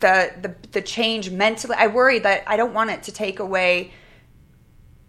the 0.00 0.32
the, 0.42 0.54
the 0.72 0.82
change 0.82 1.30
mentally. 1.30 1.76
I 1.78 1.86
worry 1.86 2.18
that 2.18 2.44
I 2.46 2.56
don't 2.56 2.74
want 2.74 2.90
it 2.90 3.04
to 3.04 3.12
take 3.12 3.38
away 3.38 3.92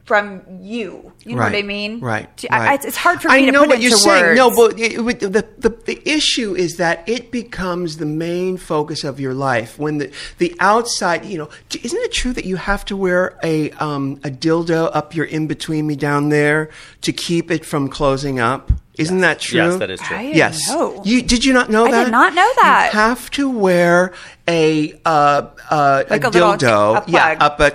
from 0.06 0.42
you. 0.62 1.12
You 1.26 1.36
know 1.36 1.42
what 1.42 1.56
I 1.56 1.64
mean? 1.64 2.00
Right. 2.00 2.30
I- 2.52 2.60
right. 2.60 2.76
it's, 2.76 2.86
it's 2.86 2.98
hard 2.98 3.22
for 3.22 3.30
I 3.30 3.40
me 3.40 3.46
to 3.48 3.52
know 3.52 3.62
put 3.62 3.70
what 3.70 3.82
you're 3.82 3.92
saying. 3.92 4.24
words. 4.24 4.38
No, 4.38 4.52
but 4.56 4.80
it, 4.80 4.94
it- 5.00 5.20
the, 5.20 5.48
the 5.58 5.70
the 5.86 6.02
issue 6.10 6.56
is 6.56 6.78
that 6.78 7.08
it 7.10 7.32
becomes 7.32 7.98
the 7.98 8.06
main 8.06 8.58
focus 8.58 9.04
of 9.04 9.20
your 9.20 9.34
life 9.34 9.78
when 9.80 9.98
the 9.98 10.12
the 10.38 10.56
outside. 10.60 11.26
You 11.26 11.40
know, 11.40 11.50
isn't 11.84 12.00
it 12.04 12.12
true 12.14 12.34
that 12.34 12.46
you 12.46 12.56
have 12.58 12.86
to 12.86 12.96
wear 12.96 13.38
a 13.44 13.72
um, 13.72 14.20
a 14.24 14.30
dildo 14.30 14.90
up 14.94 15.16
your 15.16 15.26
in 15.26 15.48
between 15.48 15.88
me 15.88 15.96
down 15.96 16.30
there 16.30 16.70
to 17.02 17.12
keep 17.12 17.50
it 17.50 17.66
from 17.66 17.90
closing 17.90 18.40
up? 18.40 18.72
Isn't 18.98 19.20
that 19.22 19.40
true? 19.42 19.58
Yes, 19.60 19.76
that 19.80 19.90
is 19.90 20.00
true. 20.00 20.16
I 20.16 20.22
didn't 20.22 20.38
Yes. 20.38 20.70
know. 20.70 21.02
You 21.04 21.22
did 21.22 21.44
you 21.44 21.52
not 21.52 21.70
know 21.70 21.86
I 21.86 21.92
that? 21.92 22.02
I 22.02 22.04
did 22.06 22.12
not 22.12 22.34
know 22.34 22.50
that. 22.62 22.92
You 22.94 23.00
have 23.00 23.30
to 23.32 23.50
wear 23.50 24.14
a 24.48 24.94
uh, 25.04 25.48
uh, 25.70 26.04
Like 26.10 26.24
a 26.24 26.28
a 26.28 26.30
little- 26.30 26.54
dildo. 26.54 27.06
a 27.08 27.12
yeah, 27.12 27.36
up 27.42 27.60
a. 27.60 27.74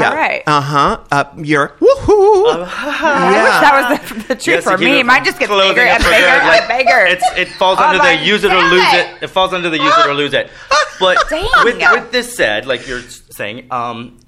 Yeah. 0.00 0.08
All 0.10 0.14
right. 0.16 0.42
Uh 0.46 0.60
huh. 0.60 0.98
Up 1.10 1.34
your 1.38 1.68
woohoo. 1.80 2.66
I 2.68 3.42
wish 3.42 3.60
that 3.60 3.88
was 3.90 4.08
the, 4.08 4.14
the 4.28 4.34
truth 4.34 4.46
Yes, 4.46 4.64
for 4.64 4.78
me. 4.78 4.92
it 4.96 5.00
It 5.00 5.06
might 5.06 5.24
just 5.24 5.38
get 5.38 5.48
bigger 5.48 5.80
and 5.82 6.02
for 6.02 6.10
bigger 6.10 6.26
good, 6.26 6.60
and 6.60 6.68
bigger. 6.68 7.06
It's, 7.06 7.24
it 7.36 7.48
falls 7.48 7.78
I'm 7.78 7.90
under 7.90 7.98
like, 7.98 8.20
the 8.20 8.26
use 8.26 8.44
it 8.44 8.52
or 8.52 8.60
lose 8.62 8.82
it. 8.92 9.16
it. 9.16 9.22
It 9.24 9.26
falls 9.28 9.52
under 9.52 9.70
the 9.70 9.78
use 9.78 9.94
it 9.98 10.06
or 10.06 10.14
lose 10.14 10.34
it. 10.34 10.50
But 10.98 11.18
Dang. 11.28 11.46
with, 11.64 11.76
with 11.78 12.10
this 12.10 12.34
said, 12.36 12.64
like 12.64 12.88
you're 12.88 13.02
saying, 13.02 13.66
um, 13.70 14.18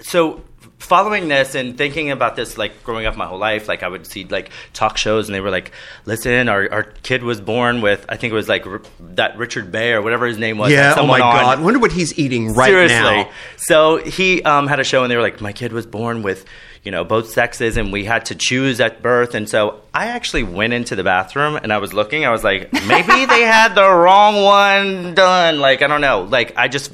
so 0.00 0.42
following 0.80 1.28
this 1.28 1.54
and 1.54 1.78
thinking 1.78 2.10
about 2.10 2.34
this, 2.34 2.58
like 2.58 2.82
growing 2.82 3.06
up 3.06 3.16
my 3.16 3.26
whole 3.26 3.38
life, 3.38 3.68
like 3.68 3.82
I 3.82 3.88
would 3.88 4.06
see 4.06 4.24
like 4.24 4.50
talk 4.72 4.96
shows 4.96 5.28
and 5.28 5.34
they 5.34 5.40
were 5.40 5.50
like, 5.50 5.72
"Listen, 6.06 6.48
our, 6.48 6.68
our 6.72 6.82
kid 6.82 7.22
was 7.22 7.40
born 7.40 7.80
with 7.80 8.04
I 8.08 8.16
think 8.16 8.32
it 8.32 8.34
was 8.34 8.48
like 8.48 8.66
R- 8.66 8.82
that 9.00 9.36
Richard 9.38 9.70
Bey 9.70 9.92
or 9.92 10.02
whatever 10.02 10.26
his 10.26 10.38
name 10.38 10.58
was." 10.58 10.72
yeah. 10.72 10.94
Oh 10.96 11.06
my 11.06 11.20
on. 11.20 11.20
God. 11.20 11.58
I 11.58 11.62
wonder 11.62 11.78
what 11.78 11.92
he's 11.92 12.18
eating 12.18 12.54
right 12.54 12.72
now. 12.72 12.86
Seriously. 12.86 12.96
now. 13.24 13.30
So 13.56 13.96
he 13.98 14.42
um, 14.42 14.66
had 14.66 14.80
a 14.80 14.84
show, 14.84 15.02
and 15.04 15.10
they 15.10 15.16
were 15.16 15.22
like, 15.22 15.40
"My 15.40 15.52
kid 15.52 15.72
was 15.72 15.86
born 15.86 16.22
with, 16.22 16.44
you 16.82 16.90
know, 16.90 17.04
both 17.04 17.30
sexes, 17.30 17.76
and 17.76 17.92
we 17.92 18.04
had 18.04 18.24
to 18.26 18.34
choose 18.34 18.80
at 18.80 19.02
birth." 19.02 19.34
And 19.34 19.48
so 19.48 19.82
I 19.94 20.06
actually 20.06 20.42
went 20.42 20.72
into 20.72 20.96
the 20.96 21.04
bathroom, 21.04 21.56
and 21.56 21.72
I 21.72 21.78
was 21.78 21.92
looking. 21.92 22.24
I 22.24 22.30
was 22.30 22.42
like, 22.42 22.72
maybe 22.72 23.26
they 23.26 23.42
had 23.42 23.74
the 23.74 23.88
wrong 23.88 24.42
one 24.42 25.14
done. 25.14 25.60
Like 25.60 25.82
I 25.82 25.86
don't 25.86 26.00
know. 26.00 26.22
Like 26.22 26.56
I 26.56 26.68
just 26.68 26.92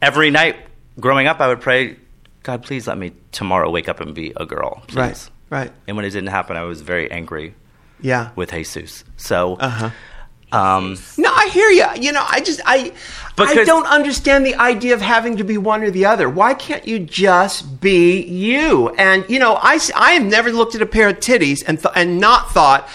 every 0.00 0.30
night 0.30 0.56
growing 0.98 1.26
up, 1.26 1.40
I 1.40 1.48
would 1.48 1.60
pray, 1.60 1.96
God, 2.42 2.62
please 2.62 2.86
let 2.86 2.96
me 2.98 3.12
tomorrow 3.32 3.70
wake 3.70 3.88
up 3.88 4.00
and 4.00 4.14
be 4.14 4.32
a 4.36 4.46
girl, 4.46 4.82
please. 4.86 4.96
Right. 4.96 5.30
Right. 5.50 5.72
And 5.88 5.96
when 5.96 6.04
it 6.06 6.10
didn't 6.10 6.28
happen, 6.30 6.56
I 6.56 6.62
was 6.62 6.80
very 6.80 7.10
angry 7.10 7.54
Yeah. 8.00 8.30
with 8.36 8.50
Jesus. 8.52 9.04
So. 9.16 9.56
Uh-huh. 9.56 9.90
Um, 10.52 10.96
No, 11.16 11.30
I 11.32 11.48
hear 11.48 11.68
you. 11.70 11.86
You 12.00 12.10
know, 12.12 12.24
I 12.28 12.40
just 12.40 12.60
I 12.66 12.92
I 13.38 13.62
don't 13.64 13.86
understand 13.86 14.44
the 14.44 14.56
idea 14.56 14.94
of 14.94 15.00
having 15.00 15.36
to 15.36 15.44
be 15.44 15.56
one 15.58 15.84
or 15.84 15.90
the 15.92 16.06
other. 16.06 16.28
Why 16.28 16.54
can't 16.54 16.86
you 16.88 16.98
just 16.98 17.80
be 17.80 18.20
you? 18.22 18.88
And 18.98 19.24
you 19.28 19.38
know, 19.38 19.54
I 19.62 19.78
I 19.94 20.12
have 20.12 20.24
never 20.24 20.50
looked 20.50 20.74
at 20.74 20.82
a 20.82 20.86
pair 20.86 21.08
of 21.08 21.20
titties 21.20 21.62
and 21.68 21.78
th- 21.80 21.92
and 21.94 22.18
not 22.18 22.50
thought. 22.52 22.88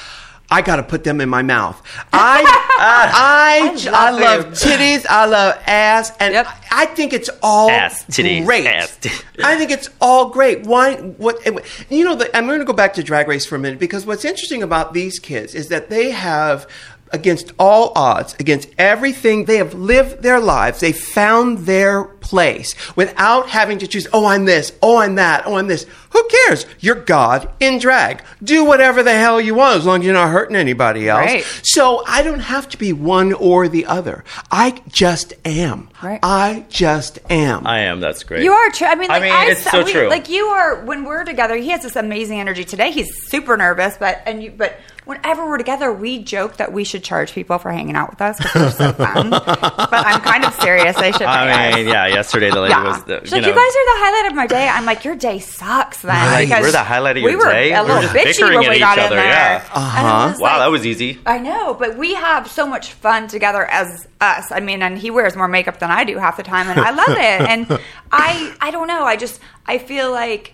I 0.49 0.61
got 0.61 0.75
to 0.77 0.83
put 0.83 1.03
them 1.03 1.21
in 1.21 1.29
my 1.29 1.41
mouth. 1.41 1.81
I 2.13 2.43
I, 2.77 3.75
j- 3.77 3.89
I 3.89 4.09
love 4.11 4.21
I 4.21 4.35
love 4.37 4.45
titties. 4.53 5.05
I 5.09 5.25
love 5.25 5.61
ass, 5.65 6.11
and 6.19 6.33
Yep. 6.33 6.47
I 6.71 6.85
think 6.87 7.13
it's 7.13 7.29
all 7.41 7.69
Ass, 7.69 8.03
titties, 8.05 8.45
great. 8.45 8.65
ass, 8.65 8.97
tit- 8.97 9.25
I 9.43 9.57
think 9.57 9.71
it's 9.71 9.89
all 10.01 10.29
great. 10.29 10.65
Why? 10.65 10.95
What? 10.95 11.39
You 11.89 12.03
know, 12.03 12.15
the, 12.15 12.35
I'm 12.35 12.45
going 12.47 12.59
to 12.59 12.65
go 12.65 12.73
back 12.73 12.93
to 12.95 13.03
Drag 13.03 13.27
Race 13.27 13.45
for 13.45 13.55
a 13.55 13.59
minute 13.59 13.79
because 13.79 14.05
what's 14.05 14.25
interesting 14.25 14.61
about 14.61 14.93
these 14.93 15.19
kids 15.19 15.55
is 15.55 15.69
that 15.69 15.89
they 15.89 16.11
have, 16.11 16.67
against 17.11 17.53
all 17.59 17.91
odds, 17.95 18.35
against 18.39 18.69
everything, 18.77 19.45
they 19.45 19.57
have 19.57 19.73
lived 19.73 20.21
their 20.21 20.39
lives. 20.39 20.79
They 20.79 20.91
found 20.91 21.59
their 21.59 22.03
place 22.03 22.75
without 22.95 23.49
having 23.49 23.77
to 23.79 23.87
choose. 23.87 24.07
Oh, 24.11 24.25
I'm 24.25 24.45
this. 24.45 24.71
Oh, 24.81 24.97
I'm 24.97 25.15
that. 25.15 25.43
Oh, 25.45 25.55
I'm 25.55 25.67
this. 25.67 25.85
Who 26.09 26.27
cares? 26.27 26.65
You're 26.79 26.95
God 26.95 27.49
in 27.59 27.77
drag. 27.77 28.23
Do 28.43 28.63
whatever 28.65 29.03
the 29.03 29.13
hell 29.13 29.39
you 29.39 29.53
want 29.55 29.77
as 29.77 29.85
long 29.85 29.99
as 29.99 30.05
you're 30.05 30.13
not 30.13 30.29
hurting 30.31 30.55
anybody 30.55 31.07
else. 31.09 31.25
Right. 31.25 31.43
So 31.63 32.03
I 32.07 32.23
don't 32.23 32.39
have 32.39 32.67
to 32.69 32.77
be 32.77 32.93
one 32.93 33.33
or 33.33 33.67
the 33.67 33.85
other. 33.85 34.23
I 34.51 34.81
just 34.87 35.33
am. 35.45 35.89
Right. 36.01 36.19
I 36.23 36.65
just 36.69 37.19
am. 37.29 37.67
I 37.67 37.79
am. 37.81 37.99
That's 37.99 38.23
great. 38.23 38.43
You 38.43 38.51
are 38.53 38.69
true. 38.71 38.87
I 38.87 38.95
mean, 38.95 39.11
I 39.11 39.19
like, 39.19 39.23
mean, 39.23 39.51
it's 39.51 39.69
so 39.69 39.83
we- 39.83 39.91
true. 39.91 40.07
Like 40.09 40.29
you 40.29 40.45
are 40.45 40.83
when 40.85 41.03
we're 41.03 41.23
together. 41.23 41.55
He 41.55 41.69
has 41.69 41.83
this 41.83 41.95
amazing 41.95 42.39
energy. 42.39 42.63
Today 42.63 42.91
he's 42.91 43.09
super 43.29 43.57
nervous, 43.57 43.97
but 43.97 44.21
and 44.25 44.41
you, 44.43 44.51
but 44.51 44.77
whenever 45.05 45.45
we're 45.47 45.57
together, 45.57 45.91
we 45.93 46.19
joke 46.23 46.57
that 46.57 46.71
we 46.73 46.83
should 46.83 47.03
charge 47.03 47.31
people 47.33 47.57
for 47.57 47.71
hanging 47.71 47.95
out 47.95 48.09
with 48.09 48.21
us 48.21 48.37
because 48.37 48.55
we're 48.55 48.71
so 48.71 48.93
fun. 48.93 49.29
but 49.29 49.43
I'm 49.91 50.21
kind 50.21 50.43
of 50.43 50.53
serious. 50.55 50.95
I 50.97 51.11
should. 51.11 51.19
pay 51.19 51.25
I 51.25 51.69
us. 51.71 51.75
mean, 51.75 51.87
yeah. 51.87 52.07
Yesterday 52.07 52.49
the 52.49 52.61
lady 52.61 52.71
Yeah. 52.73 52.83
was. 52.83 53.03
The, 53.03 53.19
She's 53.21 53.31
you 53.31 53.37
like, 53.37 53.41
know, 53.43 53.47
you 53.49 53.53
guys 53.55 53.69
are 53.69 53.85
the 53.85 54.03
highlight 54.05 54.31
of 54.31 54.35
my 54.35 54.47
day. 54.47 54.67
I'm 54.67 54.85
like, 54.85 55.03
your 55.05 55.15
day 55.15 55.39
sucks, 55.39 56.01
then. 56.01 56.09
Right. 56.11 56.45
because 56.47 56.61
We're 56.63 56.71
the 56.71 56.79
highlight 56.83 57.17
of 57.17 57.23
we 57.23 57.31
your 57.31 57.39
were 57.39 57.51
day? 57.51 57.73
A 57.73 57.81
We're 57.81 57.87
little 57.87 58.01
just 58.03 58.13
bitchy 58.15 58.25
bickering 58.25 58.59
when 58.59 58.69
we 58.69 58.75
each 58.75 58.81
got 58.81 58.97
in 58.97 59.03
other, 59.05 59.15
there. 59.15 59.25
yeah. 59.25 59.61
And 59.63 59.71
I 59.73 59.99
uh-huh. 59.99 60.29
was 60.31 60.39
Wow, 60.39 60.47
like- 60.49 60.59
that 60.59 60.71
was 60.71 60.85
easy. 60.85 61.19
I 61.25 61.37
know, 61.39 61.73
but 61.73 61.97
we 61.97 62.13
have 62.15 62.49
so 62.49 62.65
much 62.67 62.91
fun 62.93 63.27
together 63.27 63.63
as 63.65 64.07
us. 64.21 64.51
I 64.51 64.59
mean, 64.59 64.81
and 64.81 64.97
he 64.97 65.11
wears 65.11 65.35
more 65.35 65.47
makeup 65.47 65.79
than 65.79 65.91
I 65.91 66.03
do 66.03 66.17
half 66.17 66.37
the 66.37 66.43
time, 66.43 66.67
and 66.69 66.79
I 66.79 66.91
love 66.91 67.09
it. 67.09 67.17
And 67.49 67.79
I, 68.11 68.55
I 68.61 68.71
don't 68.71 68.87
know. 68.87 69.03
I 69.03 69.15
just, 69.17 69.39
I 69.65 69.77
feel 69.77 70.11
like. 70.11 70.53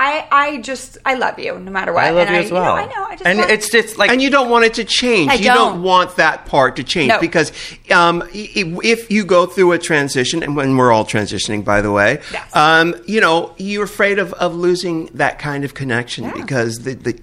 I, 0.00 0.26
I 0.30 0.56
just 0.58 0.96
I 1.04 1.14
love 1.14 1.38
you 1.40 1.58
no 1.58 1.72
matter 1.72 1.92
what. 1.92 2.04
I 2.04 2.10
love 2.10 2.28
and 2.28 2.36
you 2.36 2.42
as 2.42 2.52
well. 2.52 2.74
I 2.76 2.84
know. 2.86 3.04
I 3.04 3.12
just 3.16 3.26
and 3.26 3.38
want- 3.40 3.50
it's 3.50 3.68
just 3.70 3.98
like 3.98 4.10
and 4.10 4.22
you 4.22 4.30
don't 4.30 4.48
want 4.48 4.64
it 4.64 4.74
to 4.74 4.84
change. 4.84 5.30
I 5.30 5.34
you 5.34 5.44
don't. 5.44 5.56
don't. 5.74 5.82
want 5.82 6.16
that 6.16 6.46
part 6.46 6.76
to 6.76 6.84
change 6.84 7.08
No. 7.08 7.20
because 7.20 7.50
um, 7.90 8.22
i- 8.22 8.26
i- 8.60 8.78
if 8.84 9.10
you 9.10 9.24
go 9.24 9.46
through 9.46 9.72
a 9.72 9.78
transition, 9.78 10.42
and 10.44 10.54
when 10.54 10.76
we're 10.76 10.92
all 10.92 11.04
transitioning, 11.04 11.64
by 11.64 11.80
the 11.82 11.90
way, 11.90 12.20
Yes. 12.32 12.54
um, 12.54 12.94
you 13.06 13.20
know, 13.20 13.52
you're 13.58 13.84
afraid 13.84 14.18
of, 14.20 14.32
of 14.34 14.54
losing 14.54 15.06
that 15.14 15.38
kind 15.40 15.64
of 15.64 15.74
connection 15.74 16.24
Yeah. 16.24 16.34
because 16.40 16.78
the, 16.84 16.94
the 16.94 17.20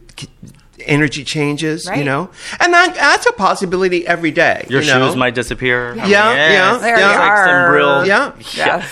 energy 0.86 1.24
changes, 1.24 1.90
you 1.96 2.04
know, 2.04 2.30
and 2.60 2.74
that, 2.74 2.94
that's 2.96 3.26
a 3.26 3.32
possibility 3.32 4.06
every 4.06 4.32
day. 4.32 4.66
your 4.70 4.82
you 4.82 4.88
know? 4.88 5.08
shoes 5.08 5.16
might 5.16 5.34
disappear. 5.34 5.96
Yeah, 5.96 6.06
yeah, 6.08 6.78
There 6.78 7.00
yeah. 7.00 7.14
you 7.14 7.20
Like 7.20 7.38
some 7.38 7.56
are. 7.56 7.74
real, 7.74 8.06
Yeah. 8.06 8.32
Yes. 8.56 8.86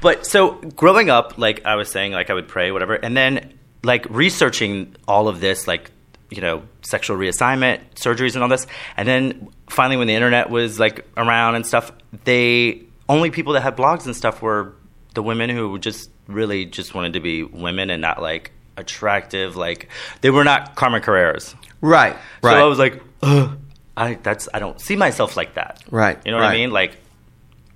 But 0.00 0.26
so 0.26 0.52
growing 0.54 1.10
up, 1.10 1.38
like 1.38 1.64
I 1.64 1.76
was 1.76 1.90
saying, 1.90 2.12
like 2.12 2.30
I 2.30 2.34
would 2.34 2.48
pray, 2.48 2.70
whatever, 2.72 2.94
and 2.94 3.16
then 3.16 3.54
like 3.82 4.06
researching 4.10 4.96
all 5.06 5.28
of 5.28 5.40
this, 5.40 5.66
like 5.66 5.90
you 6.30 6.40
know, 6.40 6.62
sexual 6.82 7.16
reassignment, 7.16 7.80
surgeries, 7.96 8.34
and 8.34 8.42
all 8.42 8.48
this, 8.48 8.66
and 8.96 9.06
then 9.06 9.48
finally, 9.68 9.96
when 9.96 10.06
the 10.06 10.14
internet 10.14 10.48
was 10.48 10.78
like 10.78 11.06
around 11.16 11.56
and 11.56 11.66
stuff, 11.66 11.92
they 12.24 12.82
only 13.08 13.30
people 13.30 13.54
that 13.54 13.62
had 13.62 13.76
blogs 13.76 14.06
and 14.06 14.14
stuff 14.14 14.40
were 14.40 14.74
the 15.14 15.22
women 15.22 15.50
who 15.50 15.78
just 15.78 16.10
really 16.28 16.64
just 16.64 16.94
wanted 16.94 17.14
to 17.14 17.20
be 17.20 17.42
women 17.42 17.90
and 17.90 18.00
not 18.00 18.22
like 18.22 18.52
attractive, 18.76 19.56
like 19.56 19.88
they 20.20 20.30
were 20.30 20.44
not 20.44 20.76
Carmen 20.76 21.02
Carreras. 21.02 21.54
Right, 21.80 22.16
right. 22.42 22.52
So 22.54 22.64
I 22.64 22.64
was 22.64 22.78
like, 22.78 23.02
Ugh, 23.22 23.58
I 23.96 24.14
that's 24.14 24.48
I 24.54 24.58
don't 24.60 24.80
see 24.80 24.96
myself 24.96 25.36
like 25.36 25.54
that. 25.54 25.82
Right, 25.90 26.18
You 26.24 26.30
know 26.30 26.38
what 26.38 26.44
right. 26.44 26.54
I 26.54 26.56
mean? 26.56 26.70
Like, 26.70 26.96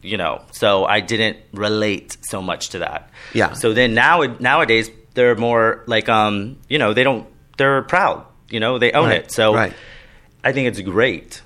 you 0.04 0.16
know. 0.16 0.42
So 0.52 0.84
I 0.84 1.00
didn't 1.00 1.38
relate 1.52 2.16
so 2.22 2.42
much 2.42 2.70
to 2.70 2.78
that. 2.80 3.10
Yeah. 3.32 3.52
So 3.54 3.72
then 3.72 3.94
now 3.94 4.22
nowadays 4.38 4.90
they're 5.14 5.36
more 5.36 5.82
like 5.86 6.08
um 6.08 6.58
you 6.68 6.78
know 6.78 6.92
they 6.92 7.04
don't 7.04 7.26
they're 7.56 7.82
proud 7.82 8.26
you 8.50 8.60
know 8.60 8.78
they 8.78 8.92
own 8.92 9.08
Right, 9.08 9.22
it 9.24 9.30
so 9.30 9.54
right. 9.54 9.72
I 10.42 10.52
think 10.52 10.68
it's 10.68 10.80
great. 10.80 11.40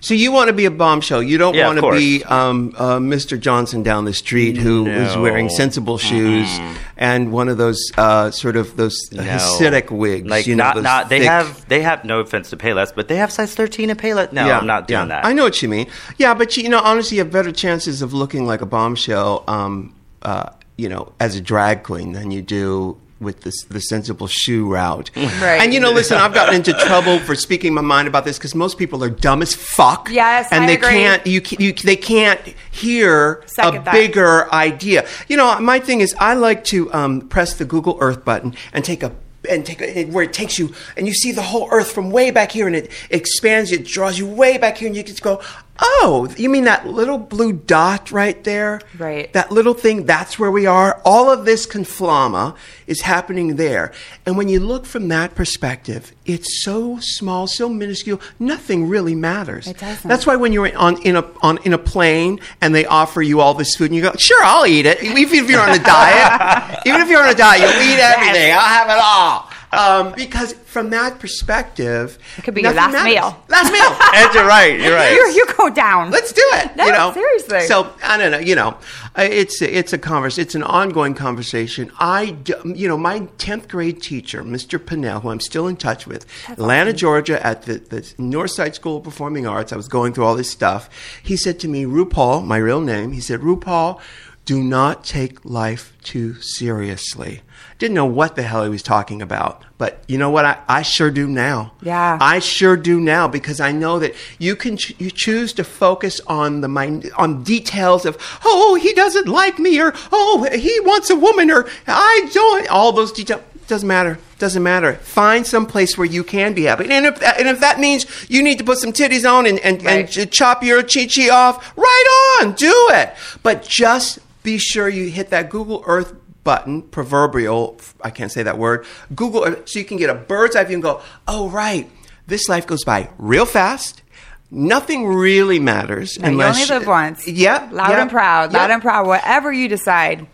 So 0.00 0.14
you 0.14 0.32
want 0.32 0.48
to 0.48 0.52
be 0.52 0.64
a 0.64 0.70
bombshell. 0.70 1.22
You 1.22 1.38
don't 1.38 1.54
Yeah, 1.54 1.66
want 1.68 1.78
to 1.80 1.90
be 1.92 2.22
um, 2.24 2.74
uh, 2.76 2.98
Mr. 2.98 3.38
Johnson 3.38 3.82
down 3.82 4.04
the 4.04 4.12
street 4.14 4.56
who 4.56 4.86
is 4.86 5.14
No. 5.14 5.22
wearing 5.22 5.48
sensible 5.48 5.98
shoes 5.98 6.48
and 6.96 7.32
one 7.32 7.48
of 7.48 7.58
those 7.58 7.80
uh, 7.96 8.30
sort 8.30 8.56
of 8.56 8.76
those 8.76 8.96
No. 9.12 9.22
Hasidic 9.22 9.90
wigs. 9.90 10.28
Like 10.28 10.46
you 10.46 10.56
know, 10.56 10.64
not 10.72 10.82
not 10.82 11.08
they 11.08 11.20
thick- 11.20 11.28
have 11.28 11.68
they 11.68 11.82
have 11.82 12.04
no 12.04 12.20
offense 12.20 12.50
to 12.50 12.56
Payless, 12.56 12.92
but 12.94 13.08
they 13.08 13.16
have 13.16 13.30
size 13.32 13.54
thirteen 13.54 13.90
in 13.90 13.96
Payless. 13.96 14.32
No, 14.32 14.42
I'm 14.50 14.66
not 14.66 14.86
doing 14.88 15.08
that. 15.08 15.24
I 15.24 15.32
know 15.32 15.44
what 15.44 15.62
you 15.62 15.68
mean. 15.68 15.86
Yeah, 16.18 16.34
but 16.34 16.56
you 16.56 16.68
know, 16.68 16.80
honestly, 16.80 17.16
you 17.18 17.24
have 17.24 17.32
better 17.32 17.52
chances 17.52 18.02
of 18.02 18.12
looking 18.12 18.46
like 18.46 18.60
a 18.60 18.66
bombshell, 18.66 19.44
um, 19.48 19.94
uh, 20.22 20.50
you 20.76 20.88
know, 20.88 21.12
as 21.20 21.36
a 21.36 21.40
drag 21.40 21.82
queen 21.82 22.12
than 22.12 22.30
you 22.30 22.42
do 22.42 22.96
with 23.24 23.40
this, 23.40 23.64
the 23.64 23.80
sensible 23.80 24.26
shoe 24.26 24.70
route. 24.72 25.10
Right. 25.16 25.60
And 25.60 25.74
you 25.74 25.80
know, 25.80 25.90
listen, 25.90 26.18
I've 26.18 26.34
gotten 26.34 26.54
into 26.54 26.72
trouble 26.72 27.18
for 27.20 27.34
speaking 27.34 27.74
my 27.74 27.80
mind 27.80 28.06
about 28.08 28.24
this 28.24 28.38
because 28.38 28.54
most 28.54 28.78
people 28.78 29.02
are 29.02 29.10
dumb 29.10 29.42
as 29.42 29.54
fuck. 29.54 30.08
Yes, 30.10 30.48
and 30.52 30.64
I 30.64 30.66
they 30.66 30.74
agree. 30.74 30.90
can't 30.90 31.26
you, 31.26 31.42
you, 31.58 31.72
they 31.72 31.96
can't 31.96 32.40
hear 32.70 33.42
Second 33.46 33.88
a 33.88 33.92
bigger 33.92 34.52
idea. 34.52 35.06
You 35.28 35.36
know, 35.36 35.58
my 35.60 35.80
thing 35.80 36.00
is, 36.00 36.14
I 36.18 36.34
like 36.34 36.64
to 36.64 36.92
um, 36.92 37.22
press 37.22 37.54
the 37.54 37.64
Google 37.64 37.96
Earth 38.00 38.24
button 38.24 38.54
and 38.72 38.84
take 38.84 39.02
a 39.02 39.12
and 39.48 39.66
take 39.66 39.82
a, 39.82 40.04
where 40.06 40.24
it 40.24 40.32
takes 40.32 40.58
you, 40.58 40.74
and 40.96 41.06
you 41.06 41.12
see 41.12 41.32
the 41.32 41.42
whole 41.42 41.68
Earth 41.70 41.92
from 41.92 42.10
way 42.10 42.30
back 42.30 42.52
here, 42.52 42.66
and 42.66 42.74
it 42.74 42.90
expands, 43.10 43.72
it 43.72 43.84
draws 43.84 44.18
you 44.18 44.26
way 44.26 44.58
back 44.58 44.78
here, 44.78 44.88
and 44.88 44.96
you 44.96 45.02
just 45.02 45.22
go, 45.22 45.42
"Oh, 45.80 46.32
you 46.36 46.48
mean 46.48 46.64
that 46.64 46.86
little 46.86 47.18
blue 47.18 47.52
dot 47.52 48.10
right 48.12 48.42
there? 48.44 48.80
Right. 48.98 49.32
That 49.32 49.50
little 49.50 49.74
thing. 49.74 50.06
That's 50.06 50.38
where 50.38 50.50
we 50.50 50.66
are. 50.66 51.00
All 51.04 51.30
of 51.30 51.44
this 51.44 51.66
conflama 51.66 52.54
is 52.86 53.00
happening 53.02 53.56
there, 53.56 53.92
and 54.24 54.36
when 54.36 54.48
you 54.48 54.60
look 54.60 54.86
from 54.86 55.08
that 55.08 55.34
perspective, 55.34 56.12
it's 56.26 56.62
so 56.64 56.98
small, 57.00 57.46
so 57.46 57.68
minuscule. 57.68 58.20
Nothing 58.38 58.88
really 58.88 59.14
matters. 59.14 59.66
It 59.66 59.78
doesn't. 59.78 60.08
That's 60.08 60.26
why 60.26 60.36
when 60.36 60.52
you're 60.52 60.76
on 60.76 61.02
in 61.02 61.16
a 61.16 61.24
on 61.42 61.58
in 61.64 61.72
a 61.72 61.78
plane 61.78 62.40
and 62.60 62.74
they 62.74 62.86
offer 62.86 63.20
you 63.22 63.40
all 63.40 63.54
this 63.54 63.74
food 63.76 63.86
and 63.86 63.96
you 63.96 64.02
go, 64.02 64.12
sure, 64.18 64.42
I'll 64.44 64.66
eat 64.66 64.86
it. 64.86 65.02
Even 65.02 65.16
if 65.38 65.50
you're 65.50 65.60
on 65.60 65.70
a 65.70 65.82
diet, 65.82 66.80
even 66.86 67.00
if 67.00 67.08
you're 67.08 67.22
on 67.22 67.28
a 67.28 67.34
diet, 67.34 67.60
you'll 67.60 67.82
eat 67.82 68.00
everything. 68.00 68.52
I'll 68.52 68.60
have 68.60 68.88
it 68.88 69.00
all. 69.02 69.50
Um, 69.78 70.12
because 70.16 70.52
from 70.52 70.90
that 70.90 71.18
perspective, 71.20 72.18
It 72.38 72.42
could 72.44 72.54
be 72.54 72.62
your 72.62 72.74
nothing 72.74 72.94
last 72.94 73.04
matters. 73.04 73.14
meal. 73.14 73.44
Last 73.48 73.72
meal. 73.72 73.96
and 74.14 74.34
you're 74.34 74.46
right. 74.46 74.78
You're 74.80 74.94
right. 74.94 75.12
you 75.12 75.26
you 75.34 75.46
go 75.56 75.70
down. 75.70 76.10
Let's 76.10 76.32
do 76.32 76.42
it. 76.54 76.76
No, 76.76 76.86
you 76.86 76.92
know, 76.92 77.12
seriously. 77.12 77.60
So 77.66 77.92
I 78.02 78.16
don't 78.16 78.30
know. 78.32 78.38
You 78.38 78.54
know, 78.54 78.76
I- 79.14 79.24
it's 79.26 79.60
it's 79.62 79.92
a 79.92 79.98
converse. 79.98 80.38
It's 80.38 80.54
an 80.54 80.62
ongoing 80.62 81.14
conversation. 81.14 81.90
I, 81.98 82.36
you 82.64 82.88
know, 82.88 82.96
my 82.98 83.20
tenth 83.38 83.68
grade 83.68 84.00
teacher, 84.02 84.42
Mr. 84.42 84.78
Pinnell, 84.78 85.22
who 85.22 85.28
I'm 85.30 85.40
still 85.40 85.66
in 85.68 85.76
touch 85.76 86.06
with, 86.06 86.26
Atlanta, 86.48 86.92
Georgia, 86.92 87.44
at 87.46 87.62
the, 87.62 87.74
the 87.78 88.00
Northside 88.18 88.74
School 88.74 88.98
of 88.98 89.04
Performing 89.04 89.46
Arts. 89.46 89.72
I 89.72 89.76
was 89.76 89.88
going 89.88 90.12
through 90.12 90.24
all 90.24 90.36
this 90.36 90.50
stuff. 90.50 90.88
He 91.22 91.36
said 91.36 91.58
to 91.60 91.68
me, 91.68 91.84
RuPaul, 91.84 92.44
my 92.44 92.56
real 92.56 92.80
name. 92.80 93.12
He 93.12 93.20
said, 93.20 93.40
RuPaul, 93.40 94.00
do 94.44 94.62
not 94.62 95.04
take 95.04 95.44
life 95.44 95.92
too 96.02 96.34
seriously. 96.40 97.40
Didn't 97.78 97.94
know 97.94 98.06
what 98.06 98.36
the 98.36 98.42
hell 98.42 98.62
he 98.62 98.70
was 98.70 98.82
talking 98.84 99.20
about, 99.20 99.64
but 99.78 100.04
you 100.06 100.16
know 100.16 100.30
what? 100.30 100.44
I, 100.44 100.58
I 100.68 100.82
sure 100.82 101.10
do 101.10 101.26
now. 101.26 101.72
Yeah. 101.82 102.18
I 102.20 102.38
sure 102.38 102.76
do 102.76 103.00
now 103.00 103.26
because 103.26 103.58
I 103.60 103.72
know 103.72 103.98
that 103.98 104.14
you 104.38 104.54
can 104.54 104.76
ch- 104.76 104.94
you 104.98 105.10
choose 105.10 105.52
to 105.54 105.64
focus 105.64 106.20
on 106.28 106.60
the 106.60 106.68
min- 106.68 107.10
on 107.16 107.42
details 107.42 108.06
of 108.06 108.16
oh 108.44 108.76
he 108.80 108.92
doesn't 108.94 109.26
like 109.28 109.58
me 109.58 109.80
or 109.80 109.92
oh 110.12 110.46
he 110.52 110.78
wants 110.80 111.10
a 111.10 111.16
woman 111.16 111.50
or 111.50 111.66
I 111.88 112.28
don't 112.32 112.68
all 112.70 112.92
those 112.92 113.10
details 113.12 113.42
doesn't 113.66 113.88
matter 113.88 114.18
doesn't 114.38 114.62
matter 114.62 114.92
find 114.96 115.46
some 115.46 115.64
place 115.66 115.96
where 115.98 116.06
you 116.06 116.22
can 116.22 116.52
be 116.54 116.64
happy 116.64 116.84
and 116.90 117.06
if 117.06 117.18
that, 117.20 117.38
and 117.40 117.48
if 117.48 117.60
that 117.60 117.80
means 117.80 118.04
you 118.28 118.42
need 118.42 118.58
to 118.58 118.64
put 118.64 118.78
some 118.78 118.92
titties 118.92 119.28
on 119.28 119.46
and 119.46 119.58
and, 119.60 119.82
Right. 119.82 120.16
and 120.16 120.30
ch- 120.30 120.30
chop 120.36 120.62
your 120.62 120.82
chi 120.82 121.06
chi 121.06 121.28
off 121.30 121.72
right 121.76 122.38
on 122.42 122.52
do 122.52 122.88
it 122.92 123.14
but 123.42 123.62
just 123.66 124.18
be 124.42 124.58
sure 124.58 124.88
you 124.90 125.08
hit 125.08 125.30
that 125.30 125.48
Google 125.48 125.82
Earth 125.86 126.12
button, 126.44 126.82
proverbial, 126.82 127.78
I 128.02 128.10
can't 128.10 128.30
say 128.30 128.42
that 128.42 128.58
word, 128.58 128.86
Google, 129.14 129.44
uh, 129.44 129.56
so 129.64 129.78
you 129.78 129.84
can 129.84 129.96
get 129.96 130.10
a 130.10 130.14
bird's 130.14 130.54
eye 130.54 130.64
view 130.64 130.76
and 130.76 130.82
go, 130.82 131.00
oh, 131.26 131.48
right, 131.48 131.90
this 132.26 132.48
life 132.48 132.66
goes 132.66 132.84
by 132.84 133.10
real 133.18 133.46
fast. 133.46 134.02
Nothing 134.50 135.06
really 135.06 135.58
matters 135.58 136.16
No, 136.18 136.28
you 136.28 136.42
only 136.42 136.64
live 136.66 136.86
once. 136.86 137.26
Yep, 137.26 137.72
Loud 137.72 137.90
yep, 137.90 137.98
and 137.98 138.10
proud. 138.10 138.52
Loud 138.52 138.62
yep. 138.62 138.70
and 138.70 138.82
proud. 138.82 139.06
Whatever 139.06 139.52
you 139.52 139.68
decide. 139.68 140.26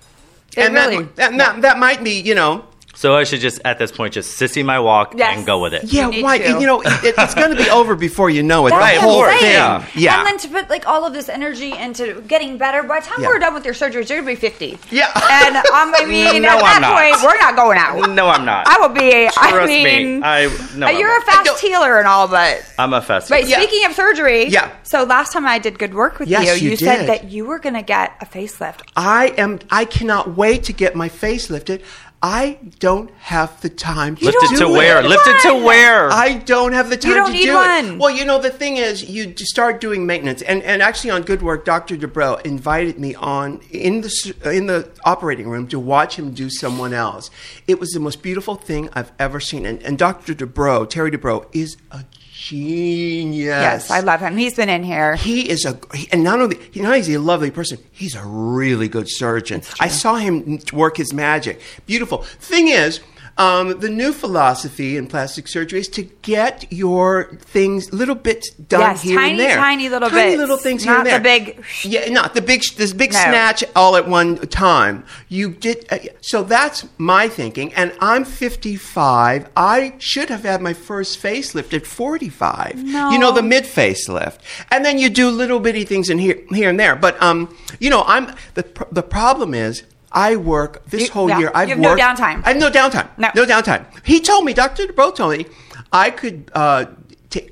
And 0.56 0.74
really. 0.74 1.04
that, 1.04 1.16
that, 1.16 1.38
that, 1.38 1.62
that 1.62 1.78
might 1.78 2.04
be, 2.04 2.20
you 2.20 2.34
know, 2.34 2.66
So 3.00 3.16
I 3.16 3.24
should 3.24 3.40
just 3.40 3.62
at 3.64 3.78
this 3.78 3.90
point 3.90 4.12
just 4.12 4.38
sissy 4.38 4.62
my 4.62 4.78
walk 4.78 5.14
Yes. 5.16 5.38
and 5.38 5.46
go 5.46 5.58
with 5.62 5.72
it. 5.72 5.84
yeah, 5.84 6.10
need 6.10 6.22
why? 6.22 6.36
to. 6.36 6.60
You 6.60 6.66
know, 6.66 6.82
it, 6.82 7.14
it's 7.16 7.34
going 7.40 7.48
to 7.48 7.56
be 7.56 7.70
over 7.70 7.96
before 7.96 8.28
you 8.28 8.42
know 8.42 8.66
it. 8.66 8.70
That's 8.72 8.96
the 8.96 9.00
whole 9.00 9.22
I'm 9.24 9.30
thing. 9.30 9.40
saying. 9.40 9.82
Yeah. 10.04 10.18
And 10.18 10.26
then 10.26 10.36
to 10.40 10.48
put 10.48 10.68
like 10.68 10.86
all 10.86 11.06
of 11.06 11.14
this 11.14 11.30
energy 11.30 11.72
into 11.74 12.20
getting 12.28 12.58
better. 12.58 12.82
By 12.82 13.00
the 13.00 13.06
time 13.06 13.22
Yeah. 13.22 13.28
we're 13.28 13.38
done 13.38 13.54
with 13.54 13.64
your 13.64 13.72
surgeries, 13.72 14.10
you're 14.10 14.18
gonna 14.20 14.26
be 14.26 14.34
50. 14.34 14.78
Yeah. 14.90 15.06
And 15.16 15.56
um, 15.56 15.94
I 15.96 16.04
mean, 16.08 16.42
No, 16.42 16.48
at 16.50 16.54
I'm 16.56 16.60
that 16.60 16.80
not. 16.82 17.00
point, 17.00 17.24
we're 17.24 17.40
not 17.40 17.56
going 17.56 17.78
out. 17.78 18.10
No, 18.14 18.28
I'm 18.28 18.44
not. 18.44 18.68
I 18.68 18.76
will 18.86 18.94
be. 18.94 19.28
I 19.28 19.30
Trust 19.50 19.66
me. 19.68 19.82
mean, 19.84 20.22
I- 20.22 20.44
no, 20.76 20.86
uh, 20.86 20.90
I'm 20.90 20.98
you're 20.98 21.16
a 21.16 21.22
fast 21.22 21.46
don't- 21.46 21.58
healer 21.58 21.98
and 22.00 22.06
all, 22.06 22.28
but 22.28 22.70
I'm 22.78 22.92
a 22.92 23.00
fest. 23.00 23.30
But 23.30 23.48
Yeah. 23.48 23.62
speaking 23.62 23.86
of 23.86 23.94
surgery, 23.94 24.48
Yeah. 24.48 24.70
So 24.82 25.04
last 25.04 25.32
time 25.32 25.46
I 25.46 25.58
did 25.58 25.78
good 25.78 25.94
work 25.94 26.18
with 26.18 26.28
Yes, 26.28 26.60
you, 26.60 26.68
you 26.72 26.76
said 26.76 26.98
did. 26.98 27.08
that 27.08 27.24
you 27.30 27.46
were 27.46 27.60
going 27.60 27.76
to 27.76 27.82
get 27.82 28.12
a 28.20 28.26
facelift. 28.26 28.80
I 28.94 29.28
am. 29.38 29.58
I 29.70 29.86
cannot 29.86 30.36
wait 30.36 30.64
to 30.64 30.74
get 30.74 30.94
my 30.94 31.08
face 31.08 31.48
lifted. 31.48 31.82
I 32.22 32.58
don't 32.80 33.10
have 33.12 33.60
the 33.62 33.70
time 33.70 34.14
to 34.16 34.26
Lifted 34.26 34.40
do 34.50 34.56
to 34.58 34.64
it. 34.64 34.66
To 34.66 34.72
where? 34.72 35.02
need 35.02 35.08
Lifted 35.08 35.36
to 35.48 35.54
one. 35.54 35.64
where? 35.64 36.10
I 36.12 36.34
don't 36.34 36.74
have 36.74 36.90
the 36.90 36.98
time 36.98 37.14
don't 37.14 37.26
to 37.28 37.32
need 37.32 37.46
do 37.46 37.54
one. 37.54 37.84
it. 37.94 37.98
Well, 37.98 38.10
you 38.10 38.26
know, 38.26 38.38
the 38.38 38.50
thing 38.50 38.76
is, 38.76 39.08
you 39.08 39.24
d- 39.26 39.44
start 39.46 39.80
doing 39.80 40.04
maintenance, 40.04 40.42
and, 40.42 40.62
and 40.62 40.82
actually 40.82 41.10
on 41.12 41.22
Good 41.22 41.40
Work, 41.40 41.64
Dr. 41.64 41.96
Dubrow 41.96 42.38
invited 42.44 42.98
me 42.98 43.14
on 43.14 43.60
in 43.70 44.02
the 44.02 44.08
s- 44.08 44.32
in 44.44 44.66
the 44.66 44.90
operating 45.04 45.48
room 45.48 45.66
to 45.68 45.78
watch 45.78 46.16
him 46.16 46.32
do 46.32 46.50
someone 46.50 46.92
else. 46.92 47.30
It 47.66 47.80
was 47.80 47.88
the 47.92 48.00
most 48.00 48.22
beautiful 48.22 48.54
thing 48.54 48.90
I've 48.92 49.12
ever 49.18 49.40
seen, 49.40 49.64
and, 49.64 49.82
and 49.82 49.96
Dr. 49.96 50.34
Dubrow, 50.34 50.86
Terry 50.88 51.10
Dubrow, 51.10 51.46
is 51.54 51.78
a 51.90 52.04
genius. 52.48 53.46
Yes, 53.46 53.90
I 53.90 54.00
love 54.00 54.20
him. 54.20 54.36
He's 54.36 54.54
been 54.54 54.68
in 54.68 54.82
here. 54.82 55.14
He 55.16 55.48
is 55.48 55.64
a, 55.64 55.78
he- 55.94 56.08
and 56.12 56.22
not 56.24 56.40
only, 56.40 56.58
he, 56.70 56.80
not 56.80 56.88
only 56.88 57.00
is 57.00 57.06
he 57.06 57.14
a 57.14 57.20
lovely 57.20 57.50
person, 57.50 57.78
he's 57.92 58.14
a 58.14 58.24
really 58.24 58.88
good 58.88 59.06
surgeon. 59.08 59.62
I 59.78 59.88
saw 59.88 60.16
him 60.16 60.58
work 60.72 60.96
his 60.96 61.12
magic. 61.12 61.60
Beautiful. 61.86 62.18
Thing 62.22 62.68
is, 62.68 63.00
Um, 63.40 63.80
the 63.80 63.88
new 63.88 64.12
philosophy 64.12 64.96
in 64.98 65.06
plastic 65.06 65.48
surgery 65.48 65.80
is 65.80 65.88
to 65.88 66.02
get 66.22 66.70
your 66.70 67.32
things 67.40 67.90
little 67.90 68.14
bits 68.14 68.50
done 68.50 68.80
Yes, 68.80 69.02
here 69.02 69.16
tiny, 69.18 69.30
and 69.30 69.40
there. 69.40 69.56
tiny 69.56 69.88
little 69.88 70.10
tiny 70.10 70.30
bits, 70.32 70.38
little 70.38 70.56
things 70.58 70.84
not 70.84 71.06
here 71.06 71.16
and 71.16 71.24
there. 71.24 71.38
the 71.38 71.52
big- 71.54 71.64
Yeah, 71.84 72.10
not 72.10 72.34
the 72.34 72.42
big, 72.42 72.60
this 72.76 72.92
big 72.92 73.12
No. 73.14 73.18
snatch 73.18 73.64
all 73.74 73.96
at 73.96 74.06
one 74.06 74.36
time. 74.48 75.04
You 75.28 75.50
did. 75.50 75.86
Uh, 75.90 75.98
so 76.20 76.42
that's 76.42 76.84
my 76.98 77.28
thinking, 77.28 77.72
and 77.74 77.92
I'm 78.00 78.24
55. 78.24 79.46
I 79.56 79.94
should 79.98 80.28
have 80.28 80.42
had 80.44 80.60
my 80.60 80.74
first 80.74 81.22
facelift 81.22 81.72
at 81.72 81.86
45. 81.86 82.74
No. 82.84 83.10
You 83.10 83.18
know 83.18 83.32
the 83.32 83.42
mid 83.42 83.64
facelift, 83.64 84.36
and 84.70 84.84
then 84.84 84.98
you 84.98 85.08
do 85.08 85.30
little 85.30 85.60
bitty 85.60 85.84
things 85.84 86.10
in 86.10 86.18
here, 86.18 86.38
here 86.50 86.68
and 86.68 86.78
there. 86.78 86.94
But 86.94 87.20
um, 87.22 87.56
you 87.78 87.88
know, 87.90 88.04
I'm 88.06 88.34
the 88.54 88.64
the 88.92 89.02
problem 89.02 89.54
is. 89.54 89.82
I 90.12 90.36
work 90.36 90.84
this 90.86 91.02
You- 91.06 91.12
whole 91.12 91.28
yeah, 91.28 91.38
year. 91.38 91.50
I've 91.54 91.68
you 91.68 91.74
have 91.74 91.82
no 91.82 91.88
worked, 91.90 92.00
downtime. 92.02 92.42
I 92.44 92.48
have 92.50 92.56
no 92.56 92.70
downtime. 92.70 93.08
No. 93.16 93.30
no 93.34 93.44
downtime. 93.46 93.84
He 94.04 94.20
told 94.20 94.44
me, 94.44 94.52
Dr. 94.52 94.86
Dubrow 94.86 95.14
told 95.14 95.36
me, 95.38 95.46
I 95.92 96.10
could, 96.10 96.50
uh, 96.54 96.86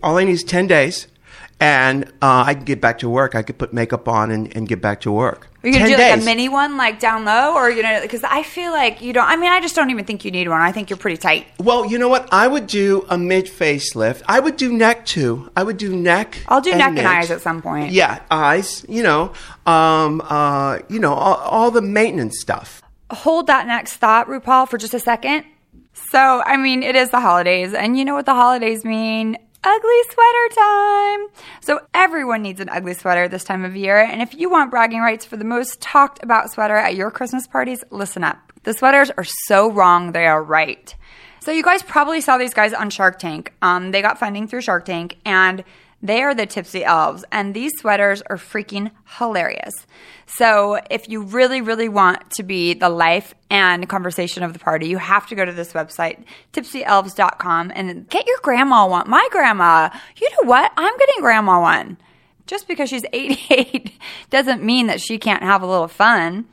all 0.03 0.19
I 0.19 0.25
need 0.25 0.33
is 0.33 0.45
10 0.45 0.67
days 0.67 1.07
and 1.61 2.05
uh, 2.23 2.45
I 2.47 2.55
can 2.55 2.65
get 2.65 2.81
back 2.81 2.99
to 2.99 3.09
work. 3.09 3.35
I 3.35 3.43
could 3.43 3.59
put 3.59 3.73
makeup 3.73 4.09
on 4.09 4.31
and, 4.31 4.55
and 4.57 4.67
get 4.69 4.81
back 4.81 5.01
to 5.03 5.13
work. 5.13 5.48
Are 5.63 5.67
you 5.67 5.73
gonna 5.73 5.89
10 5.89 5.97
do 5.97 6.03
like 6.03 6.15
days. 6.15 6.23
a 6.23 6.25
mini 6.25 6.49
one, 6.49 6.77
like 6.77 7.01
down 7.01 7.25
low, 7.25 7.55
or 7.55 7.69
you 7.69 7.83
know? 7.83 8.01
Because 8.01 8.23
I 8.23 8.45
feel 8.45 8.71
like 8.71 9.01
you 9.01 9.13
don't. 9.13 9.27
I 9.29 9.37
mean, 9.37 9.51
I 9.51 9.61
just 9.61 9.75
don't 9.75 9.91
even 9.91 10.05
think 10.05 10.25
you 10.25 10.31
need 10.31 10.49
one. 10.49 10.61
I 10.61 10.71
think 10.71 10.89
you're 10.89 10.97
pretty 10.97 11.17
tight. 11.17 11.49
Well, 11.59 11.85
you 11.85 11.99
know 11.99 12.09
what? 12.09 12.29
I 12.33 12.47
would 12.47 12.69
do 12.69 13.05
a 13.09 13.19
mid 13.19 13.47
facelift. 13.47 14.23
I 14.29 14.39
would 14.39 14.57
do 14.57 14.73
neck 14.73 15.05
too. 15.05 15.51
I 15.57 15.65
would 15.65 15.77
do 15.77 15.97
neck. 15.97 16.39
I'll 16.47 16.61
do 16.61 16.75
neck 16.75 16.97
and 16.97 17.07
eyes 17.07 17.33
at 17.33 17.41
some 17.41 17.61
point. 17.61 17.93
Yeah, 17.93 18.21
eyes. 18.31 18.87
You 18.89 19.03
know, 19.03 19.33
um, 19.67 20.23
uh, 20.25 20.79
you 20.89 21.01
know, 21.01 21.13
all, 21.13 21.37
all 21.37 21.71
the 21.73 21.83
maintenance 21.83 22.41
stuff. 22.41 22.83
Hold 23.11 23.49
that 23.49 23.67
next 23.67 23.95
thought, 23.97 24.29
RuPaul, 24.29 24.69
for 24.69 24.79
just 24.79 24.95
a 24.95 25.01
second. 25.01 25.45
So, 26.13 26.43
I 26.45 26.57
mean, 26.57 26.83
it 26.85 26.95
is 26.95 27.11
the 27.11 27.21
holidays, 27.21 27.75
and 27.75 27.99
you 27.99 28.05
know 28.05 28.15
what 28.15 28.27
the 28.27 28.35
holidays 28.35 28.85
mean? 28.85 29.37
Ugly 29.65 30.03
sweater 30.11 30.55
time. 30.55 31.27
So, 31.61 31.81
everyone 31.93 32.43
needs 32.43 32.61
an 32.61 32.69
ugly 32.69 32.95
sweater 32.95 33.27
this 33.27 33.43
time 33.43 33.65
of 33.65 33.75
year. 33.75 33.99
And 33.99 34.23
if 34.23 34.35
you 34.35 34.49
want 34.49 34.71
bragging 34.71 35.01
rights 35.01 35.25
for 35.25 35.37
the 35.37 35.45
most 35.45 35.81
talked 35.81 36.23
about 36.23 36.53
sweater 36.53 36.77
at 36.77 36.95
your 36.95 37.11
Christmas 37.11 37.47
parties, 37.47 37.83
listen 37.91 38.23
up. 38.23 38.53
The 38.63 38.73
sweaters 38.73 39.11
are 39.11 39.25
so 39.47 39.71
wrong, 39.71 40.13
they 40.13 40.27
are 40.27 40.43
right. 40.43 40.95
So, 41.41 41.51
you 41.51 41.63
guys 41.65 41.83
probably 41.83 42.21
saw 42.21 42.39
these 42.39 42.55
guys 42.55 42.73
on 42.73 42.91
Shark 42.91 43.19
Tank. 43.19 43.53
Um, 43.61 43.91
they 43.91 44.01
got 44.01 44.19
funding 44.19 44.47
through 44.47 44.61
Shark 44.61 44.85
Tank, 44.85 45.17
and 45.25 45.65
they 46.03 46.23
are 46.23 46.35
the 46.35 46.47
Tipsy 46.47 46.85
Elves, 46.85 47.25
and 47.33 47.55
these 47.55 47.73
sweaters 47.79 48.23
are 48.23 48.37
freaking 48.37 48.91
hilarious. 49.19 49.75
So, 50.27 50.79
if 50.91 51.09
you 51.09 51.23
really, 51.23 51.61
really 51.61 51.89
want 51.89 52.31
to 52.33 52.43
be 52.43 52.75
the 52.75 52.89
life 52.89 53.35
and 53.51 53.89
conversation 53.89 54.43
of 54.43 54.53
the 54.53 54.59
party, 54.59 54.87
you 54.87 54.99
have 54.99 55.27
to 55.29 55.35
go 55.35 55.45
to 55.45 55.53
this 55.53 55.73
website, 55.73 56.23
tipsyelves.com, 56.53 57.73
and 57.75 58.09
get 58.09 58.27
your 58.27 58.39
grandma 58.43 58.87
one. 58.87 59.11
My 59.11 59.27
grandma, 59.33 59.91
you 60.17 60.29
know 60.31 60.49
what? 60.49 60.71
I'm 60.77 60.99
getting 60.99 61.21
grandma 61.21 61.61
one. 61.61 61.99
Just 62.47 62.69
because 62.69 62.89
she's 62.89 63.05
88 63.13 63.93
doesn't 64.31 64.63
mean 64.63 64.87
that 64.87 65.01
she 65.01 65.19
can't 65.19 65.43
have 65.43 65.63
a 65.63 65.67
little 65.67 65.89
fun. 65.89 66.47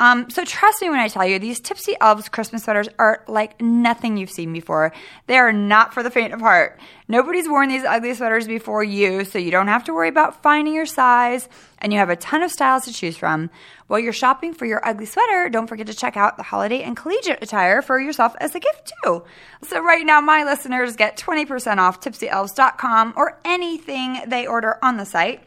Um, 0.00 0.30
so 0.30 0.44
trust 0.44 0.80
me 0.80 0.90
when 0.90 1.00
I 1.00 1.08
tell 1.08 1.26
you, 1.26 1.38
these 1.38 1.58
Tipsy 1.58 1.96
Elves 2.00 2.28
Christmas 2.28 2.64
sweaters 2.64 2.88
are 2.98 3.24
like 3.26 3.60
nothing 3.60 4.16
you've 4.16 4.30
seen 4.30 4.52
before. 4.52 4.92
They 5.26 5.36
are 5.38 5.52
not 5.52 5.92
for 5.92 6.04
the 6.04 6.10
faint 6.10 6.32
of 6.32 6.40
heart. 6.40 6.78
Nobody's 7.08 7.48
worn 7.48 7.68
these 7.68 7.84
ugly 7.84 8.14
sweaters 8.14 8.46
before 8.46 8.84
you, 8.84 9.24
so 9.24 9.38
you 9.38 9.50
don't 9.50 9.66
have 9.66 9.84
to 9.84 9.94
worry 9.94 10.08
about 10.08 10.42
finding 10.42 10.74
your 10.74 10.86
size, 10.86 11.48
and 11.78 11.92
you 11.92 11.98
have 11.98 12.10
a 12.10 12.16
ton 12.16 12.42
of 12.42 12.52
styles 12.52 12.84
to 12.84 12.92
choose 12.92 13.16
from. 13.16 13.50
While 13.88 13.98
you're 13.98 14.12
shopping 14.12 14.54
for 14.54 14.66
your 14.66 14.86
ugly 14.86 15.06
sweater, 15.06 15.48
don't 15.48 15.66
forget 15.66 15.86
to 15.88 15.94
check 15.94 16.16
out 16.16 16.36
the 16.36 16.42
holiday 16.44 16.82
and 16.82 16.96
collegiate 16.96 17.42
attire 17.42 17.82
for 17.82 17.98
yourself 17.98 18.36
as 18.40 18.54
a 18.54 18.60
gift 18.60 18.92
too. 19.02 19.24
So 19.62 19.82
right 19.82 20.04
now, 20.06 20.20
my 20.20 20.44
listeners 20.44 20.94
get 20.94 21.16
20% 21.16 21.78
off 21.78 22.00
tipsyelves.com 22.00 23.14
or 23.16 23.40
anything 23.44 24.20
they 24.28 24.46
order 24.46 24.78
on 24.82 24.96
the 24.96 25.06
site. 25.06 25.42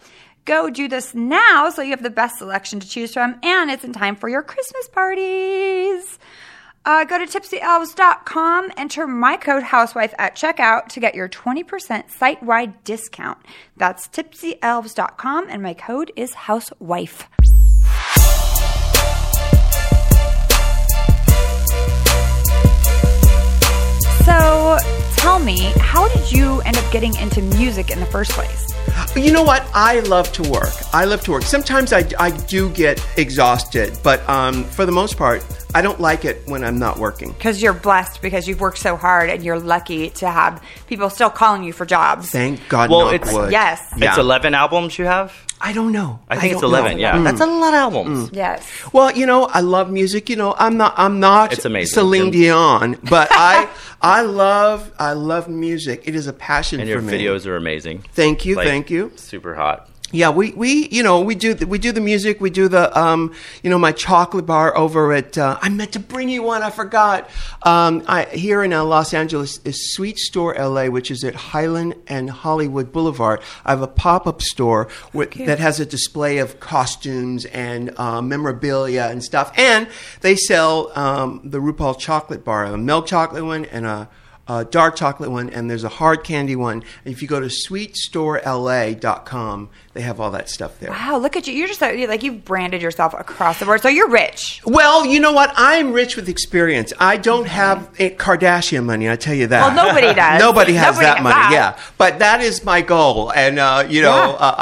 Go 0.46 0.70
do 0.70 0.88
this 0.88 1.14
now 1.14 1.70
so 1.70 1.82
you 1.82 1.92
have 1.92 2.04
the 2.04 2.10
best 2.10 2.38
selection 2.38 2.80
to 2.80 2.88
choose 2.88 3.14
from, 3.14 3.40
and 3.44 3.70
it's 3.70 3.84
in 3.84 3.94
time 3.94 4.16
for 4.16 4.28
your 4.28 4.42
Christmas 4.42 4.88
parties. 4.90 6.18
Uh, 6.84 7.04
go 7.04 7.24
to 7.24 7.26
tipsyelves.com, 7.26 8.72
enter 8.76 9.06
my 9.06 9.38
code 9.38 9.62
housewife 9.62 10.16
at 10.18 10.36
checkout 10.36 10.88
to 10.88 11.00
get 11.00 11.14
your 11.14 11.30
20% 11.30 12.10
site 12.10 12.42
wide 12.42 12.84
discount. 12.84 13.38
That's 13.78 14.08
tipsyelves.com, 14.08 15.48
and 15.48 15.62
my 15.62 15.76
code 15.76 16.12
is 16.16 16.34
housewife. 16.34 17.30
So 24.26 24.78
tell 25.18 25.38
me, 25.38 25.72
how 25.78 26.08
did 26.08 26.32
you 26.32 26.62
end 26.62 26.78
up 26.78 26.92
getting 26.92 27.16
into 27.18 27.44
music 27.44 27.92
in 27.92 28.00
the 28.00 28.08
first 28.08 28.32
place? 28.32 28.72
You 29.16 29.34
know 29.34 29.44
what? 29.44 29.66
I 29.74 30.00
love 30.00 30.32
to 30.34 30.50
work. 30.50 30.74
I 30.94 31.04
love 31.04 31.22
to 31.24 31.32
work. 31.32 31.44
Sometimes 31.44 31.92
I, 31.92 32.06
I 32.18 32.32
do 32.32 32.70
get 32.70 33.06
exhausted, 33.18 33.98
but 34.04 34.28
um, 34.30 34.64
for 34.64 34.86
the 34.86 34.92
most 34.92 35.18
part, 35.18 35.44
I 35.74 35.82
don't 35.82 36.00
like 36.00 36.26
it 36.26 36.42
when 36.48 36.64
I'm 36.64 36.80
not 36.80 36.98
working. 36.98 37.32
Because 37.32 37.62
you're 37.62 37.74
blessed 37.74 38.22
because 38.22 38.48
you've 38.48 38.60
worked 38.62 38.78
so 38.80 38.96
hard 38.96 39.30
and 39.30 39.44
you're 39.44 39.60
lucky 39.60 40.10
to 40.12 40.30
have 40.30 40.62
people 40.88 41.10
still 41.10 41.30
calling 41.30 41.64
you 41.64 41.74
for 41.74 41.86
jobs. 41.86 42.30
Thank 42.30 42.68
God. 42.70 42.90
Well, 42.90 43.06
knock 43.06 43.14
it's- 43.16 43.34
wood. 43.34 43.52
Yes. 43.52 43.82
Yeah. 43.98 44.10
It's 44.10 44.18
11 44.18 44.54
albums 44.54 44.98
you 45.00 45.06
have? 45.06 45.34
I 45.64 45.74
don't 45.74 45.92
know. 45.92 46.20
I 46.28 46.40
think 46.40 46.54
it's 46.54 46.64
11, 46.64 46.94
know. 46.94 46.98
yeah. 46.98 47.18
Mm. 47.18 47.24
That's 47.24 47.40
a 47.40 47.46
lot 47.46 47.70
of 47.76 47.76
albums. 47.76 48.32
Yes. 48.34 48.68
Well, 48.92 49.12
you 49.12 49.28
know, 49.28 49.44
I 49.46 49.60
love 49.60 49.92
music. 49.92 50.28
You 50.28 50.36
know, 50.36 50.56
I'm 50.58 50.76
not. 50.76 50.96
I'm 50.98 51.20
not. 51.20 51.54
It's 51.54 51.66
amazing. 51.66 51.94
Celine 51.94 52.32
Dion, 52.32 52.98
but 53.04 53.28
I, 53.30 53.70
I 54.02 54.22
love. 54.24 54.92
I 54.98 55.14
love 55.14 55.48
music. 55.48 56.02
It 56.08 56.16
is 56.16 56.26
a 56.26 56.34
passion 56.34 56.80
And 56.80 56.88
for 56.88 56.94
your 56.94 57.02
me. 57.04 57.14
videos 57.14 57.46
are 57.46 57.58
amazing. 57.58 58.04
Thank 58.14 58.44
you. 58.44 58.56
Like, 58.56 58.68
thank 58.68 58.90
you. 58.90 59.12
Super 59.18 59.54
hot. 59.54 59.88
Yeah, 60.12 60.30
we, 60.30 60.52
we 60.52 60.88
you 60.90 61.04
know 61.04 61.22
we 61.22 61.36
do 61.36 61.54
the, 61.54 61.66
we 61.66 61.78
do 61.78 61.92
the 61.92 62.02
music. 62.02 62.42
We 62.42 62.50
do 62.50 62.68
the 62.68 62.98
um 62.98 63.34
you 63.64 63.70
know 63.70 63.80
my 63.80 63.94
chocolate 63.94 64.46
bar 64.46 64.78
over 64.78 65.14
at 65.14 65.38
uh, 65.38 65.58
I 65.62 65.70
meant 65.70 65.94
to 65.94 66.00
bring 66.00 66.28
you 66.30 66.44
one. 66.44 66.64
I 66.64 66.70
forgot. 66.70 67.30
Um, 67.64 68.04
I 68.08 68.26
here 68.26 68.64
in 68.64 68.74
uh, 68.74 68.84
Los 68.84 69.14
Angeles 69.14 69.60
is 69.64 69.94
Sweet 69.94 70.20
Store 70.20 70.54
LA, 70.56 70.88
which 70.88 71.10
is 71.12 71.24
at 71.24 71.36
Highland 71.36 71.96
and 72.08 72.30
Hollywood 72.30 72.92
Boulevard. 72.92 73.40
I 73.66 73.72
have 73.72 73.82
a 73.82 73.88
pop 73.88 74.28
up 74.28 74.42
store 74.42 74.90
with, 75.14 75.34
that 75.46 75.60
has 75.60 75.80
a 75.80 75.86
display 75.86 76.40
of 76.40 76.60
costumes 76.60 77.46
and 77.46 77.98
uh, 77.98 78.22
memorabilia 78.22 79.08
and 79.10 79.24
stuff, 79.24 79.54
and 79.58 79.88
they 80.20 80.36
sell 80.36 80.92
um, 80.98 81.40
the 81.44 81.60
RuPaul 81.60 81.98
chocolate 81.98 82.44
bar, 82.44 82.66
a 82.66 82.78
milk 82.78 83.08
chocolate 83.08 83.46
one 83.46 83.64
and 83.66 83.86
a 83.86 84.10
uh, 84.48 84.64
dark 84.66 84.96
chocolate 84.98 85.32
one, 85.32 85.50
and 85.50 85.70
there's 85.70 85.86
a 85.86 85.90
hard 85.90 86.26
candy 86.26 86.58
one. 86.58 86.84
And 87.06 87.14
if 87.14 87.22
you 87.22 87.28
go 87.28 87.40
to 87.40 87.48
sweetstorela.com, 87.48 89.70
they 89.94 90.02
have 90.02 90.20
all 90.20 90.32
that 90.32 90.50
stuff 90.50 90.80
there. 90.80 90.90
Wow, 90.92 91.18
look 91.18 91.36
at 91.36 91.48
you. 91.48 91.54
You're 91.54 91.68
just 91.68 91.82
like, 91.82 91.98
like 92.08 92.24
you've 92.24 92.46
branded 92.46 92.82
yourself 92.82 93.14
across 93.14 93.60
the 93.60 93.66
board. 93.66 93.82
So 93.82 93.90
you're 93.90 94.10
rich. 94.10 94.62
Well, 94.66 95.06
you 95.06 95.20
know 95.20 95.34
what? 95.34 95.52
I'm 95.56 95.92
rich 95.92 96.16
with 96.16 96.30
experience. 96.30 96.94
I 97.00 97.18
don't 97.18 97.48
have 97.48 97.90
eh, 98.00 98.10
Kardashian 98.12 98.86
money. 98.86 99.10
I 99.10 99.16
tell 99.18 99.34
you 99.36 99.48
that. 99.48 99.62
Well, 99.76 99.88
nobody 99.88 100.14
does. 100.16 100.40
nobody 100.42 100.74
has 100.74 100.96
Nobody 100.96 101.06
that 101.06 101.18
has 101.18 101.24
money. 101.24 101.36
that. 101.36 101.52
Yeah, 101.52 101.84
but 101.98 102.20
that 102.20 102.42
is 102.42 102.64
my 102.64 102.82
goal, 102.82 103.32
and 103.34 103.60
uh, 103.60 103.86
you 103.90 104.02
know, 104.02 104.16
Yeah. 104.16 104.46
uh, 104.48 104.56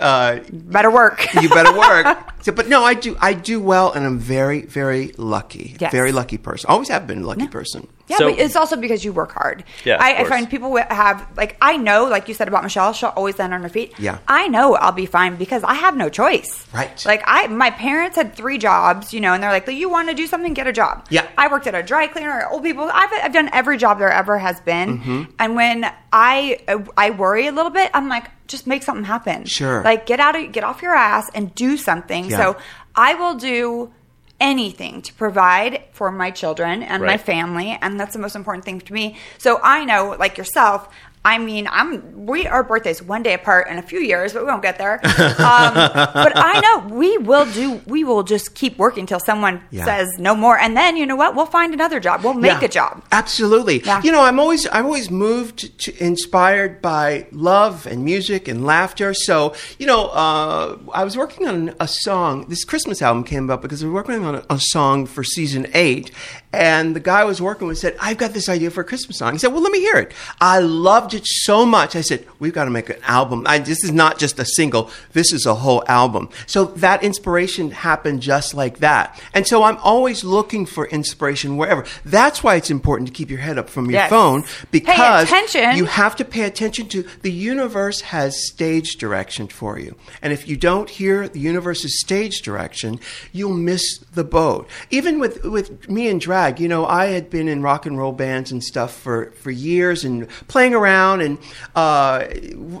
uh, 0.00 0.04
uh, 0.04 0.40
Better 0.52 0.90
work. 0.90 1.26
you 1.40 1.48
better 1.48 1.76
work. 1.76 2.32
So, 2.46 2.52
but 2.52 2.68
no, 2.68 2.84
I 2.84 2.94
do. 2.94 3.16
I 3.20 3.32
do 3.32 3.58
well, 3.60 3.90
and 3.90 4.06
I'm 4.06 4.20
very, 4.20 4.62
very 4.62 5.10
lucky. 5.16 5.74
Yes. 5.80 5.90
Very 5.90 6.12
lucky 6.12 6.38
person. 6.38 6.70
Always 6.70 6.88
have 6.90 7.04
been 7.04 7.22
a 7.24 7.26
lucky 7.26 7.48
person. 7.48 7.88
Yeah, 8.06 8.18
So- 8.18 8.30
but 8.30 8.38
it's 8.38 8.54
also 8.54 8.76
because 8.76 9.04
you 9.04 9.12
work 9.12 9.32
hard. 9.32 9.64
Yeah, 9.84 9.96
of 9.96 10.00
I, 10.02 10.14
I 10.18 10.24
find 10.28 10.48
people 10.48 10.76
have 10.76 11.26
like 11.36 11.56
I 11.60 11.76
know, 11.76 12.04
like 12.04 12.28
you 12.28 12.34
said 12.34 12.46
about 12.46 12.62
Michelle, 12.62 12.92
she'll 12.92 13.08
always 13.16 13.36
land 13.40 13.52
on 13.52 13.62
her 13.64 13.68
feet. 13.68 13.94
Yeah. 13.98 14.18
I 14.28 14.46
know 14.46 14.65
I'll 14.74 14.92
be 14.92 15.06
fine 15.06 15.36
because 15.36 15.62
I 15.64 15.74
have 15.74 15.96
no 15.96 16.08
choice. 16.08 16.66
Right. 16.72 17.04
Like 17.06 17.22
I, 17.26 17.46
my 17.46 17.70
parents 17.70 18.16
had 18.16 18.34
three 18.34 18.58
jobs, 18.58 19.12
you 19.14 19.20
know, 19.20 19.32
and 19.32 19.42
they're 19.42 19.50
like, 19.50 19.66
"You 19.68 19.88
want 19.88 20.08
to 20.08 20.14
do 20.14 20.26
something? 20.26 20.52
Get 20.54 20.66
a 20.66 20.72
job." 20.72 21.06
Yeah. 21.10 21.26
I 21.38 21.48
worked 21.48 21.66
at 21.66 21.74
a 21.74 21.82
dry 21.82 22.06
cleaner, 22.06 22.46
old 22.50 22.62
people. 22.62 22.88
I've, 22.92 23.10
I've 23.22 23.32
done 23.32 23.48
every 23.52 23.78
job 23.78 23.98
there 23.98 24.10
ever 24.10 24.38
has 24.38 24.60
been, 24.60 24.98
Mm-hmm. 24.98 25.22
and 25.38 25.54
when 25.56 25.90
I 26.12 26.58
I 26.96 27.10
worry 27.10 27.46
a 27.46 27.52
little 27.52 27.70
bit, 27.72 27.90
I'm 27.94 28.08
like, 28.08 28.26
just 28.46 28.66
make 28.66 28.82
something 28.82 29.04
happen. 29.04 29.44
Sure. 29.46 29.82
Like 29.82 30.06
get 30.06 30.20
out 30.20 30.36
of 30.36 30.52
get 30.52 30.64
off 30.64 30.82
your 30.82 30.94
ass 30.94 31.30
and 31.34 31.54
do 31.54 31.76
something. 31.76 32.30
Yeah. 32.30 32.36
So 32.36 32.56
I 32.94 33.14
will 33.14 33.34
do 33.34 33.92
anything 34.38 35.00
to 35.00 35.14
provide 35.14 35.82
for 35.92 36.12
my 36.12 36.30
children 36.30 36.82
and 36.82 37.02
my 37.02 37.16
family 37.16 37.76
and 37.80 37.98
that's 37.98 38.12
the 38.12 38.18
most 38.18 38.36
important 38.36 38.66
thing 38.66 38.78
to 38.78 38.92
me 38.92 39.16
so 39.38 39.58
i 39.62 39.82
know 39.86 40.14
like 40.18 40.36
yourself 40.36 40.94
i 41.24 41.38
mean 41.38 41.68
i'm 41.70 42.26
we 42.26 42.46
our 42.46 42.62
birthdays 42.62 43.02
one 43.02 43.22
day 43.22 43.34
apart 43.34 43.68
in 43.68 43.78
a 43.78 43.82
few 43.82 44.00
years 44.00 44.32
but 44.32 44.42
we 44.42 44.48
won't 44.48 44.62
get 44.62 44.78
there 44.78 44.94
um, 45.04 45.74
but 45.74 46.32
i 46.36 46.60
know 46.60 46.94
we 46.94 47.16
will 47.18 47.46
do 47.52 47.80
we 47.86 48.04
will 48.04 48.22
just 48.22 48.54
keep 48.54 48.76
working 48.78 49.06
till 49.06 49.20
someone 49.20 49.62
Yeah. 49.70 49.84
says 49.84 50.08
no 50.18 50.34
more 50.34 50.58
and 50.58 50.76
then 50.76 50.96
you 50.96 51.06
know 51.06 51.16
what 51.16 51.34
we'll 51.34 51.46
find 51.46 51.72
another 51.74 52.00
job 52.00 52.22
we'll 52.24 52.34
make 52.34 52.60
Yeah, 52.60 52.66
a 52.66 52.68
job 52.68 53.02
Absolutely. 53.12 53.82
Yeah. 53.82 54.02
You 54.02 54.12
know, 54.12 54.22
I'm 54.22 54.38
always 54.38 54.66
I'm 54.70 54.84
always 54.84 55.10
moved 55.10 55.78
to, 55.80 56.04
inspired 56.04 56.82
by 56.82 57.26
love 57.32 57.86
and 57.86 58.04
music 58.04 58.46
and 58.46 58.64
laughter. 58.64 59.14
So, 59.14 59.54
you 59.78 59.86
know, 59.86 60.06
uh, 60.08 60.76
I 60.92 61.02
was 61.04 61.16
working 61.16 61.46
on 61.48 61.74
a 61.80 61.88
song. 61.88 62.46
This 62.48 62.64
Christmas 62.64 63.00
album 63.00 63.24
came 63.24 63.44
about 63.44 63.62
because 63.62 63.82
we 63.82 63.88
were 63.88 63.94
working 63.96 64.24
on 64.24 64.34
a, 64.36 64.44
a 64.50 64.58
song 64.60 65.06
for 65.06 65.24
season 65.24 65.66
eight, 65.72 66.10
And 66.56 66.96
the 66.96 67.00
guy 67.00 67.20
I 67.20 67.24
was 67.24 67.40
working 67.42 67.68
with 67.68 67.78
said, 67.78 67.96
I've 68.00 68.18
got 68.18 68.32
this 68.32 68.48
idea 68.48 68.70
for 68.70 68.80
a 68.80 68.84
Christmas 68.84 69.18
song. 69.18 69.32
He 69.32 69.38
said, 69.38 69.52
Well, 69.52 69.62
let 69.62 69.72
me 69.72 69.80
hear 69.80 69.96
it. 69.96 70.12
I 70.40 70.58
loved 70.60 71.14
it 71.14 71.26
so 71.26 71.66
much. 71.66 71.94
I 71.96 72.00
said, 72.00 72.26
We've 72.38 72.52
got 72.52 72.64
to 72.64 72.70
make 72.70 72.88
an 72.90 72.96
album. 73.02 73.44
I, 73.46 73.58
this 73.58 73.84
is 73.84 73.92
not 73.92 74.18
just 74.18 74.38
a 74.38 74.44
single, 74.44 74.90
this 75.12 75.32
is 75.32 75.44
a 75.46 75.54
whole 75.54 75.82
album. 75.88 76.30
So 76.46 76.64
that 76.64 77.02
inspiration 77.02 77.70
happened 77.70 78.22
just 78.22 78.54
like 78.54 78.78
that. 78.78 79.20
And 79.34 79.46
so 79.46 79.62
I'm 79.64 79.76
always 79.78 80.24
looking 80.24 80.64
for 80.66 80.86
inspiration 80.86 81.56
wherever. 81.56 81.84
That's 82.04 82.42
why 82.42 82.54
it's 82.56 82.70
important 82.70 83.08
to 83.08 83.14
keep 83.14 83.28
your 83.30 83.40
head 83.40 83.58
up 83.58 83.68
from 83.68 83.86
your 83.86 84.00
Yes. 84.00 84.10
phone 84.10 84.44
because 84.70 85.30
you 85.76 85.86
have 85.86 86.16
to 86.16 86.24
pay 86.24 86.42
attention 86.42 86.88
to 86.88 87.02
the 87.22 87.32
universe 87.32 88.00
has 88.02 88.46
stage 88.46 88.96
direction 88.96 89.48
for 89.48 89.78
you. 89.78 89.96
And 90.22 90.32
if 90.32 90.46
you 90.48 90.56
don't 90.56 90.88
hear 90.88 91.28
the 91.28 91.40
universe's 91.40 92.00
stage 92.00 92.40
direction, 92.42 93.00
you'll 93.32 93.52
miss 93.54 93.98
the 94.14 94.24
boat. 94.24 94.68
Even 94.90 95.18
with, 95.18 95.44
with 95.44 95.88
me 95.88 96.08
and 96.08 96.20
drag, 96.20 96.45
you 96.58 96.68
know, 96.68 96.86
I 96.86 97.06
had 97.06 97.30
been 97.30 97.48
in 97.48 97.62
rock 97.62 97.86
and 97.86 97.98
roll 97.98 98.12
bands 98.12 98.52
and 98.52 98.62
stuff 98.62 98.94
for, 98.94 99.32
for 99.32 99.50
years 99.50 100.04
and 100.04 100.28
playing 100.48 100.74
around 100.74 101.20
and 101.20 101.38
uh, 101.74 102.26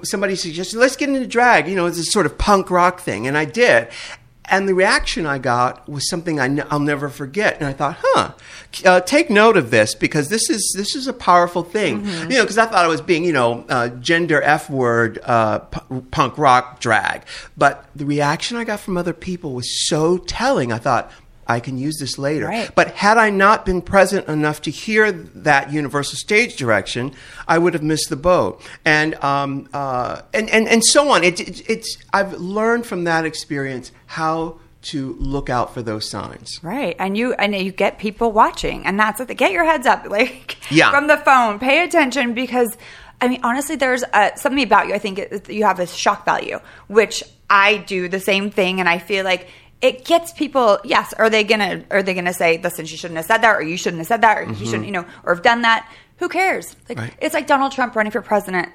somebody 0.04 0.36
suggested, 0.36 0.78
let's 0.78 0.96
get 0.96 1.08
into 1.08 1.26
drag, 1.26 1.68
you 1.68 1.74
know, 1.74 1.86
it's 1.86 1.96
this 1.96 2.12
sort 2.12 2.26
of 2.26 2.38
punk 2.38 2.70
rock 2.70 3.00
thing. 3.00 3.26
And 3.26 3.36
I 3.36 3.44
did. 3.44 3.88
And 4.48 4.68
the 4.68 4.74
reaction 4.74 5.26
I 5.26 5.38
got 5.38 5.88
was 5.88 6.08
something 6.08 6.38
I 6.38 6.46
will 6.46 6.78
never 6.78 7.08
forget. 7.08 7.56
And 7.56 7.66
I 7.66 7.72
thought, 7.72 7.96
huh, 8.00 8.32
uh, 8.84 9.00
take 9.00 9.28
note 9.28 9.56
of 9.56 9.72
this 9.72 9.96
because 9.96 10.28
this 10.28 10.48
is 10.48 10.72
this 10.76 10.94
is 10.94 11.08
a 11.08 11.12
powerful 11.12 11.64
thing. 11.64 12.04
You 12.30 12.38
know, 12.38 12.42
because 12.44 12.56
I 12.56 12.66
thought 12.66 12.84
I 12.84 12.86
was 12.86 13.00
being, 13.00 13.24
you 13.24 13.32
know, 13.32 13.64
uh, 13.68 13.88
gender 13.88 14.40
f 14.40 14.70
word 14.70 15.18
uh, 15.24 15.58
p- 15.58 16.00
punk 16.12 16.38
rock 16.38 16.78
drag. 16.78 17.22
But 17.56 17.86
the 17.96 18.06
reaction 18.06 18.56
I 18.56 18.62
got 18.62 18.78
from 18.78 18.96
other 18.96 19.12
people 19.12 19.52
was 19.52 19.88
so 19.88 20.16
telling. 20.18 20.70
I 20.72 20.78
thought. 20.78 21.10
I 21.48 21.60
can 21.60 21.78
use 21.78 21.98
this 21.98 22.18
later. 22.18 22.46
Right. 22.46 22.70
But 22.74 22.92
had 22.96 23.18
I 23.18 23.30
not 23.30 23.64
been 23.64 23.80
present 23.82 24.26
enough 24.28 24.62
to 24.62 24.70
hear 24.70 25.12
that 25.12 25.72
universal 25.72 26.16
stage 26.16 26.56
direction, 26.56 27.12
I 27.46 27.58
would 27.58 27.74
have 27.74 27.82
missed 27.82 28.08
the 28.10 28.16
boat. 28.16 28.60
And 28.84 29.14
um, 29.22 29.68
uh, 29.72 30.22
and, 30.34 30.50
and 30.50 30.66
and 30.68 30.84
so 30.84 31.10
on. 31.10 31.22
It, 31.24 31.40
it, 31.40 31.70
it's 31.70 31.98
I've 32.12 32.32
learned 32.34 32.86
from 32.86 33.04
that 33.04 33.24
experience 33.24 33.92
how 34.06 34.58
to 34.82 35.14
look 35.18 35.50
out 35.50 35.74
for 35.74 35.82
those 35.82 36.08
signs. 36.08 36.60
Right, 36.62 36.94
and 36.98 37.16
you 37.16 37.32
and 37.34 37.54
you 37.54 37.72
get 37.72 37.98
people 37.98 38.30
watching, 38.32 38.86
and 38.86 38.98
that's 38.98 39.18
what 39.18 39.26
they 39.28 39.34
Get 39.34 39.50
your 39.52 39.64
heads 39.64 39.86
up, 39.86 40.06
like 40.10 40.56
Yeah. 40.70 40.90
from 40.90 41.06
the 41.08 41.16
phone. 41.16 41.58
Pay 41.58 41.82
attention 41.84 42.34
because, 42.34 42.76
I 43.20 43.26
mean, 43.28 43.40
honestly, 43.42 43.74
there's 43.76 44.04
uh, 44.12 44.34
something 44.36 44.62
about 44.62 44.86
you. 44.88 44.94
I 44.94 44.98
think 44.98 45.18
it, 45.18 45.48
you 45.50 45.64
have 45.64 45.76
this 45.76 45.92
shock 45.92 46.24
value, 46.24 46.60
which 46.88 47.24
I 47.50 47.78
do 47.78 48.08
the 48.08 48.20
same 48.20 48.50
thing, 48.50 48.78
and 48.80 48.88
I 48.88 48.98
feel 48.98 49.24
like 49.24 49.48
it 49.82 50.04
gets 50.04 50.32
people. 50.32 50.78
Yes, 50.84 51.12
are 51.14 51.28
they 51.30 51.44
gonna 51.44 51.84
are 51.90 52.02
they 52.02 52.14
gonna 52.14 52.32
say, 52.32 52.58
"Listen, 52.62 52.86
she 52.86 52.96
shouldn't 52.96 53.16
have 53.18 53.26
said 53.26 53.38
that," 53.42 53.56
or 53.56 53.62
"You 53.62 53.76
shouldn't 53.76 54.00
have 54.00 54.06
said 54.06 54.22
that," 54.22 54.38
or 54.38 54.42
"You 54.42 54.48
mm-hmm. 54.52 54.64
shouldn't," 54.64 54.86
you 54.86 54.92
know, 54.92 55.04
or 55.24 55.34
have 55.34 55.42
done 55.44 55.62
that? 55.62 55.88
Who 56.18 56.28
cares? 56.28 56.74
Like 56.88 56.98
Right. 56.98 57.12
it's 57.20 57.34
like 57.34 57.46
Donald 57.46 57.72
Trump 57.72 57.94
running 57.94 58.10
for 58.12 58.22
president. 58.22 58.70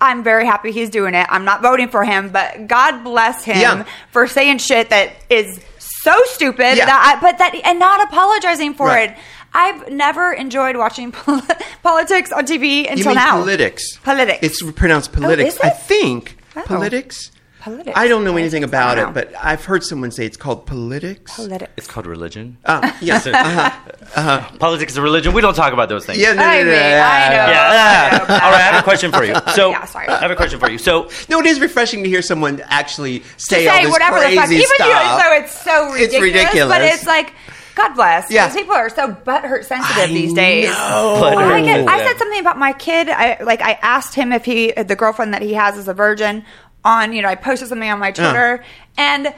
I'm 0.00 0.22
very 0.22 0.44
happy 0.44 0.72
he's 0.72 0.90
doing 0.90 1.14
it. 1.14 1.26
I'm 1.30 1.46
not 1.46 1.62
voting 1.62 1.88
for 1.88 2.04
him, 2.04 2.28
but 2.28 2.66
God 2.66 3.02
bless 3.02 3.44
him 3.44 3.56
Yeah. 3.56 3.84
for 4.10 4.26
saying 4.26 4.58
shit 4.58 4.90
that 4.90 5.12
is 5.30 5.58
so 5.78 6.12
stupid 6.26 6.76
Yeah. 6.76 6.84
that 6.84 7.16
I, 7.16 7.20
but 7.20 7.38
that 7.38 7.54
and 7.64 7.78
not 7.78 8.02
apologizing 8.02 8.74
for 8.74 8.88
Right. 8.88 9.10
it. 9.12 9.16
I've 9.54 9.88
never 9.90 10.32
enjoyed 10.32 10.76
watching 10.76 11.12
pol- 11.12 11.40
politics 11.82 12.30
on 12.30 12.44
TV 12.44 12.80
until 12.86 12.98
you 12.98 13.04
mean 13.06 13.14
now. 13.14 13.30
politics? 13.42 13.96
Politics. 14.04 14.38
It's 14.42 14.72
pronounced 14.72 15.10
oh, 15.16 15.20
politics. 15.20 15.54
is 15.54 15.60
it? 15.60 15.64
I 15.64 15.70
think 15.70 16.36
Oh. 16.56 16.62
politics. 16.62 17.30
Politics. 17.60 17.92
I 17.96 18.08
don't 18.08 18.24
know 18.24 18.36
anything 18.36 18.64
about 18.64 18.94
don't 18.96 19.10
it, 19.10 19.12
but 19.14 19.32
I've 19.38 19.64
heard 19.64 19.84
someone 19.84 20.10
say 20.10 20.24
it's 20.24 20.36
called 20.38 20.64
politics. 20.66 21.36
politics. 21.36 21.70
It's 21.76 21.86
called 21.86 22.06
religion. 22.06 22.56
Uh, 22.64 22.90
yes. 23.02 23.26
uh-huh. 23.26 24.50
Politics 24.58 24.92
is 24.92 24.98
a 24.98 25.02
religion. 25.02 25.32
We 25.34 25.40
don't 25.42 25.54
talk 25.54 25.72
about 25.72 25.88
those 25.88 26.06
things. 26.06 26.18
Yeah, 26.18 26.32
no, 26.32 26.42
I 26.42 26.58
no, 26.62 26.64
no, 26.64 26.70
mean, 26.70 26.80
no, 26.80 26.80
I 26.80 27.28
know. 27.28 27.36
Yeah. 27.36 28.08
I 28.12 28.16
know. 28.18 28.24
All 28.34 28.50
right, 28.50 28.54
I 28.54 28.62
have 28.62 28.80
a 28.80 28.82
question 28.84 29.12
for 29.12 29.24
you. 29.24 29.34
So, 29.54 29.70
Yeah, 29.70 29.84
sorry. 29.84 30.08
I 30.08 30.20
have 30.20 30.30
a 30.30 30.36
question 30.36 30.58
for 30.58 30.70
you. 30.70 30.78
So, 30.78 31.10
No, 31.28 31.40
it 31.40 31.46
is 31.46 31.60
refreshing 31.60 32.02
to 32.02 32.08
hear 32.08 32.22
someone 32.22 32.60
actually 32.66 33.22
say, 33.36 33.64
To 33.64 33.70
all 33.70 33.82
this 33.82 33.90
whatever 33.92 34.16
crazy 34.18 34.34
the 34.36 34.40
fuck, 34.40 34.50
even 34.50 34.66
stuff. 34.76 34.88
you. 34.88 35.22
So 35.22 35.32
it's 35.44 35.60
so 35.64 35.94
It's 35.94 36.14
ridiculous. 36.20 36.22
ridiculous. 36.22 36.68
But 36.74 36.82
it's 36.82 37.06
like, 37.06 37.32
God 37.76 37.94
bless. 37.94 38.30
Yeah. 38.30 38.46
Because 38.48 38.60
people 38.60 38.74
are 38.74 38.88
so 38.90 39.08
butthurt 39.12 39.64
sensitive 39.64 40.02
I 40.04 40.06
these 40.06 40.32
days. 40.34 40.68
know. 40.68 41.22
I, 41.36 41.62
get, 41.62 41.88
I 41.88 42.04
said 42.04 42.18
something 42.18 42.40
about 42.40 42.58
my 42.58 42.72
kid. 42.72 43.08
I 43.08 43.42
like 43.42 43.62
I 43.62 43.72
asked 43.80 44.14
him 44.14 44.32
if 44.32 44.44
he 44.44 44.72
the 44.72 44.96
girlfriend 44.96 45.32
that 45.34 45.40
he 45.42 45.54
has 45.54 45.78
is 45.78 45.88
a 45.88 45.94
virgin. 45.94 46.44
On 46.84 47.12
you 47.12 47.20
know, 47.22 47.28
I 47.28 47.34
posted 47.34 47.68
something 47.68 47.90
on 47.90 47.98
my 47.98 48.10
Twitter, 48.10 48.64
and 48.96 49.34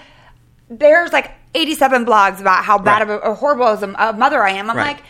there's 0.71 1.13
like 1.13 1.33
87 1.55 2.07
blogs 2.07 2.41
about 2.41 2.65
how 2.65 2.79
bad 2.79 3.01
Right. 3.01 3.03
of 3.03 3.11
a, 3.11 3.17
or 3.27 3.35
horrible 3.35 3.67
as 3.69 3.83
a, 3.83 3.89
a 3.99 4.13
mother 4.13 4.43
I 4.43 4.51
am. 4.53 4.71
I'm 4.71 4.77
Right. 4.77 4.97
like. 4.97 5.03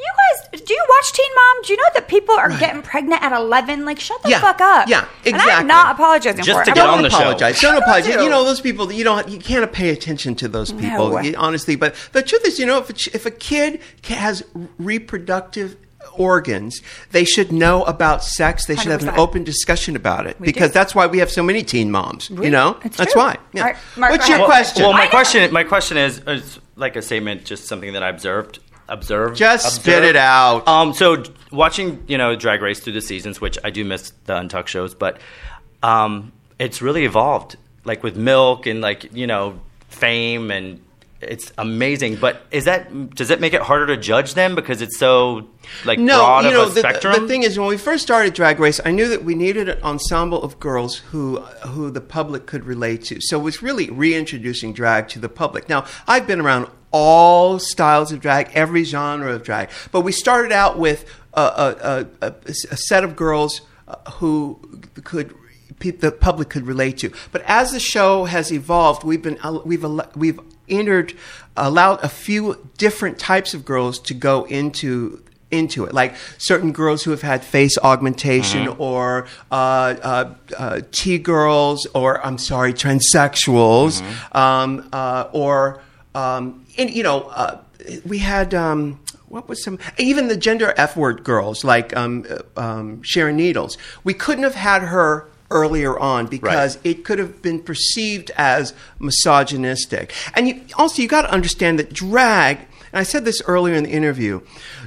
You 0.00 0.04
guys, 0.52 0.60
do 0.60 0.72
you 0.74 0.86
watch 0.88 1.12
Teen 1.12 1.26
Mom? 1.34 1.62
Do 1.64 1.72
you 1.72 1.76
know 1.76 1.88
that 1.94 2.06
people 2.06 2.32
are 2.36 2.50
getting 2.56 2.82
pregnant 2.82 3.20
at 3.20 3.32
11? 3.32 3.84
Like, 3.84 3.98
shut 3.98 4.22
the 4.22 4.28
Yeah. 4.30 4.38
fuck 4.40 4.60
up. 4.60 4.88
Yeah, 4.88 5.06
exactly. 5.24 5.30
And 5.50 5.60
I'm 5.62 5.66
not 5.66 5.96
apologizing 5.96 6.44
Just 6.44 6.56
for 6.56 6.64
to 6.66 6.70
it. 6.70 6.74
get 6.76 6.84
I'm 6.86 6.94
on 6.98 7.02
not- 7.02 7.10
the 7.10 7.16
show. 7.16 7.22
apologize. 7.22 7.60
Don't 7.60 7.74
I 7.74 7.78
apologize. 7.78 8.14
You 8.22 8.30
know 8.30 8.44
those 8.44 8.60
people. 8.60 8.92
You 8.92 9.02
don't. 9.02 9.28
You 9.28 9.40
can't 9.40 9.72
pay 9.72 9.88
attention 9.88 10.36
to 10.36 10.46
those 10.46 10.70
people. 10.70 11.20
No. 11.20 11.32
honestly, 11.36 11.74
but 11.74 11.96
the 12.12 12.22
truth 12.22 12.44
is, 12.46 12.60
you 12.60 12.66
know, 12.66 12.78
if 12.78 12.90
a, 12.90 13.16
if 13.16 13.26
a 13.26 13.32
kid 13.32 13.80
has 14.04 14.44
reproductive 14.78 15.76
organs, 16.16 16.80
they 17.12 17.24
should 17.24 17.52
know 17.52 17.84
about 17.84 18.24
sex. 18.24 18.66
They 18.66 18.76
should 18.76 18.90
have 18.90 19.02
an 19.02 19.10
open 19.18 19.44
discussion 19.44 19.96
about 19.96 20.26
it 20.26 20.38
We 20.40 20.46
because 20.46 20.70
do. 20.70 20.74
that's 20.74 20.94
why 20.94 21.06
we 21.06 21.18
have 21.18 21.30
so 21.30 21.42
many 21.42 21.62
teen 21.62 21.90
moms. 21.90 22.30
You 22.30 22.50
know, 22.50 22.78
It's 22.84 22.96
that's 22.96 23.12
true. 23.12 23.22
why. 23.22 23.36
Yeah. 23.52 23.62
All 23.62 23.66
right, 23.68 23.76
Mark, 23.96 24.12
What's 24.12 24.28
your 24.28 24.36
ahead. 24.38 24.46
question? 24.46 24.82
well, 24.82 24.92
I 24.92 24.98
my 24.98 25.04
know. 25.04 25.10
question, 25.10 25.52
my 25.52 25.64
question 25.64 25.96
is, 25.96 26.18
is 26.26 26.60
like 26.76 26.96
a 26.96 27.02
statement, 27.02 27.44
just 27.44 27.66
something 27.66 27.92
that 27.94 28.02
I 28.02 28.08
observed. 28.08 28.60
Observed. 28.88 29.36
Just 29.36 29.66
observed. 29.66 29.82
spit 29.82 30.04
it 30.04 30.16
out. 30.16 30.66
Um, 30.66 30.94
so 30.94 31.22
watching, 31.52 32.02
you 32.08 32.16
know, 32.16 32.36
Drag 32.36 32.62
Race 32.62 32.80
through 32.80 32.94
the 32.94 33.02
seasons, 33.02 33.40
which 33.40 33.58
I 33.62 33.70
do 33.70 33.84
miss 33.84 34.12
the 34.24 34.36
Untucked 34.36 34.68
shows, 34.70 34.94
but 34.94 35.20
um, 35.82 36.32
it's 36.58 36.80
really 36.80 37.04
evolved, 37.04 37.56
like 37.84 38.02
with 38.02 38.16
Milk 38.16 38.66
and 38.66 38.80
like 38.80 39.12
you 39.14 39.26
know, 39.26 39.60
Fame, 39.88 40.50
and 40.50 40.80
it's 41.20 41.52
amazing. 41.58 42.16
But 42.16 42.42
is 42.50 42.64
that 42.66 43.14
does 43.14 43.30
it 43.30 43.40
make 43.40 43.52
it 43.52 43.62
harder 43.62 43.86
to 43.88 43.96
judge 43.96 44.34
them 44.34 44.54
because 44.54 44.80
it's 44.80 44.98
so 44.98 45.48
like 45.84 45.98
no, 45.98 46.18
broad 46.18 46.44
you 46.44 46.48
of 46.50 46.54
know, 46.54 46.62
a 46.66 46.70
the, 46.70 46.80
spectrum? 46.80 47.20
the 47.20 47.28
thing 47.28 47.42
is, 47.42 47.58
when 47.58 47.68
we 47.68 47.76
first 47.76 48.02
started 48.02 48.34
Drag 48.34 48.60
Race, 48.60 48.80
I 48.84 48.92
knew 48.92 49.08
that 49.08 49.24
we 49.24 49.34
needed 49.34 49.68
an 49.68 49.82
ensemble 49.82 50.42
of 50.42 50.60
girls 50.60 50.96
who 50.96 51.40
who 51.40 51.90
the 51.90 52.00
public 52.00 52.46
could 52.46 52.64
relate 52.64 53.04
to. 53.04 53.20
So 53.20 53.40
it 53.40 53.42
was 53.42 53.62
really 53.62 53.90
reintroducing 53.90 54.72
drag 54.72 55.08
to 55.08 55.18
the 55.18 55.28
public. 55.28 55.68
Now, 55.68 55.86
I've 56.06 56.26
been 56.26 56.40
around 56.40 56.70
all 56.90 57.58
styles 57.58 58.12
of 58.12 58.20
drag, 58.20 58.50
every 58.54 58.84
genre 58.84 59.34
of 59.34 59.42
drag, 59.42 59.70
but 59.90 60.02
we 60.02 60.12
started 60.12 60.52
out 60.52 60.78
with 60.78 61.04
a, 61.34 61.40
a, 61.40 62.06
a, 62.22 62.28
a, 62.28 62.34
a 62.48 62.76
set 62.76 63.04
of 63.04 63.16
girls 63.16 63.62
uh, 63.88 63.96
who 64.12 64.58
could 65.04 65.34
the 65.80 66.10
public 66.12 66.48
could 66.48 66.66
relate 66.66 66.98
to. 66.98 67.12
But 67.30 67.42
as 67.42 67.72
the 67.72 67.80
show 67.80 68.24
has 68.24 68.52
evolved, 68.52 69.04
we've 69.04 69.22
been 69.22 69.38
we've 69.64 69.84
we've 70.16 70.40
entered 70.68 71.14
allowed 71.56 72.02
a 72.04 72.08
few 72.08 72.68
different 72.76 73.18
types 73.18 73.54
of 73.54 73.64
girls 73.64 73.98
to 73.98 74.14
go 74.14 74.44
into 74.44 75.22
into 75.50 75.84
it, 75.86 75.94
like 75.94 76.14
certain 76.36 76.72
girls 76.72 77.02
who 77.02 77.10
have 77.10 77.22
had 77.22 77.42
face 77.44 77.78
augmentation, 77.78 78.68
or 78.68 79.26
uh, 79.50 79.54
uh, 80.02 80.34
uh, 80.58 80.80
T 80.92 81.18
girls, 81.18 81.86
or 81.94 82.24
I'm 82.24 82.38
sorry, 82.38 82.72
transsexuals, 82.74 84.02
um, 84.34 84.88
uh, 84.92 85.28
or 85.32 85.80
um, 86.14 86.66
in, 86.76 86.88
you 86.88 87.02
know, 87.02 87.22
uh, 87.22 87.60
we 88.04 88.18
had. 88.18 88.54
Um, 88.54 89.00
what 89.28 89.46
was 89.46 89.62
some 89.62 89.78
even 89.98 90.28
the 90.28 90.38
gender 90.38 90.72
F 90.78 90.96
word 90.96 91.22
girls 91.22 91.62
like 91.62 91.94
um, 91.94 92.24
uh, 92.30 92.60
um, 92.60 93.02
Sharon 93.02 93.36
Needles? 93.36 93.76
We 94.02 94.14
couldn't 94.14 94.44
have 94.44 94.54
had 94.54 94.80
her 94.80 95.28
earlier 95.50 95.98
on 95.98 96.26
because 96.26 96.76
Right. 96.76 96.86
it 96.86 97.04
could 97.04 97.18
have 97.18 97.40
been 97.42 97.60
perceived 97.60 98.30
as 98.36 98.74
misogynistic. 98.98 100.12
And 100.34 100.48
you, 100.48 100.60
also, 100.76 101.02
you 101.02 101.08
got 101.08 101.22
to 101.22 101.30
understand 101.32 101.78
that 101.78 101.92
drag, 101.92 102.58
and 102.92 103.00
I 103.00 103.02
said 103.02 103.24
this 103.24 103.42
earlier 103.46 103.74
in 103.74 103.84
the 103.84 103.90
interview, 103.90 104.40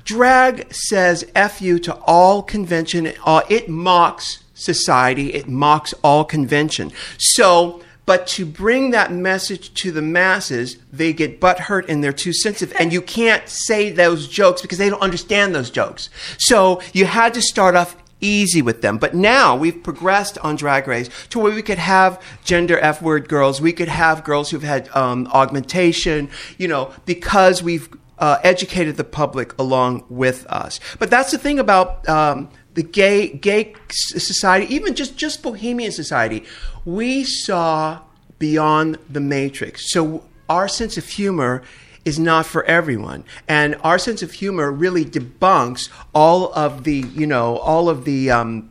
drag 0.05 0.73
says 0.73 1.25
"f 1.35 1.61
you" 1.61 1.79
to 1.79 1.93
all 2.05 2.41
convention. 2.43 3.05
It, 3.07 3.17
all, 3.23 3.43
it 3.49 3.69
mocks 3.69 4.43
society. 4.53 5.33
It 5.33 5.47
mocks 5.47 5.93
all 6.03 6.23
convention. 6.25 6.91
So. 7.17 7.81
But 8.07 8.25
to 8.29 8.47
bring 8.47 8.91
that 8.91 9.13
message 9.13 9.73
to 9.75 9.91
the 9.91 10.01
masses, 10.01 10.77
they 10.91 11.13
get 11.13 11.39
butthurt 11.39 11.85
and 11.87 12.03
they're 12.03 12.11
too 12.11 12.33
sensitive. 12.33 12.75
And 12.77 12.91
you 12.91 12.99
can't 12.99 13.47
say 13.47 13.91
those 13.91 14.27
jokes 14.27 14.59
because 14.61 14.79
they 14.79 14.89
don't 14.89 15.01
understand 15.03 15.53
those 15.53 15.69
jokes. 15.69 16.09
So 16.39 16.81
you 16.93 17.05
had 17.05 17.33
to 17.35 17.41
start 17.43 17.75
off 17.75 17.95
easy 18.21 18.61
with 18.61 18.81
them. 18.81 18.97
But 18.97 19.13
now 19.13 19.55
we've 19.55 19.83
progressed 19.83 20.37
on 20.39 20.55
Drag 20.55 20.87
Race 20.87 21.09
to 21.29 21.39
where 21.39 21.53
we 21.53 21.61
could 21.61 21.79
have 21.79 22.21
gender 22.43 22.79
F 22.79 23.01
word 23.01 23.27
girls. 23.27 23.59
We 23.59 23.73
could 23.73 23.89
have 23.89 24.23
girls 24.23 24.51
who've 24.51 24.63
had 24.63 24.87
um, 24.95 25.27
augmentation, 25.33 26.29
you 26.57 26.67
know, 26.67 26.93
because 27.05 27.61
we've 27.61 27.89
uh, 28.19 28.37
educated 28.43 28.97
the 28.97 29.03
public 29.03 29.57
along 29.57 30.05
with 30.09 30.45
us. 30.47 30.79
But 30.99 31.09
that's 31.09 31.31
the 31.31 31.39
thing 31.39 31.59
about 31.59 32.07
um, 32.07 32.49
the 32.75 32.83
gay 32.83 33.29
gay 33.29 33.73
society, 33.89 34.73
even 34.73 34.95
just 34.95 35.17
just 35.17 35.41
bohemian 35.41 35.91
society. 35.91 36.45
We 36.85 37.23
saw 37.23 38.01
beyond 38.39 38.97
the 39.09 39.19
matrix. 39.19 39.91
So 39.91 40.23
our 40.49 40.67
sense 40.67 40.97
of 40.97 41.07
humor 41.07 41.63
is 42.05 42.19
not 42.19 42.45
for 42.45 42.63
everyone. 42.65 43.23
And 43.47 43.75
our 43.83 43.99
sense 43.99 44.21
of 44.21 44.31
humor 44.33 44.71
really 44.71 45.05
debunks 45.05 45.89
all 46.13 46.53
of 46.53 46.83
the, 46.83 47.05
you 47.13 47.27
know, 47.27 47.57
all 47.57 47.89
of 47.89 48.05
the 48.05 48.31
um, 48.31 48.69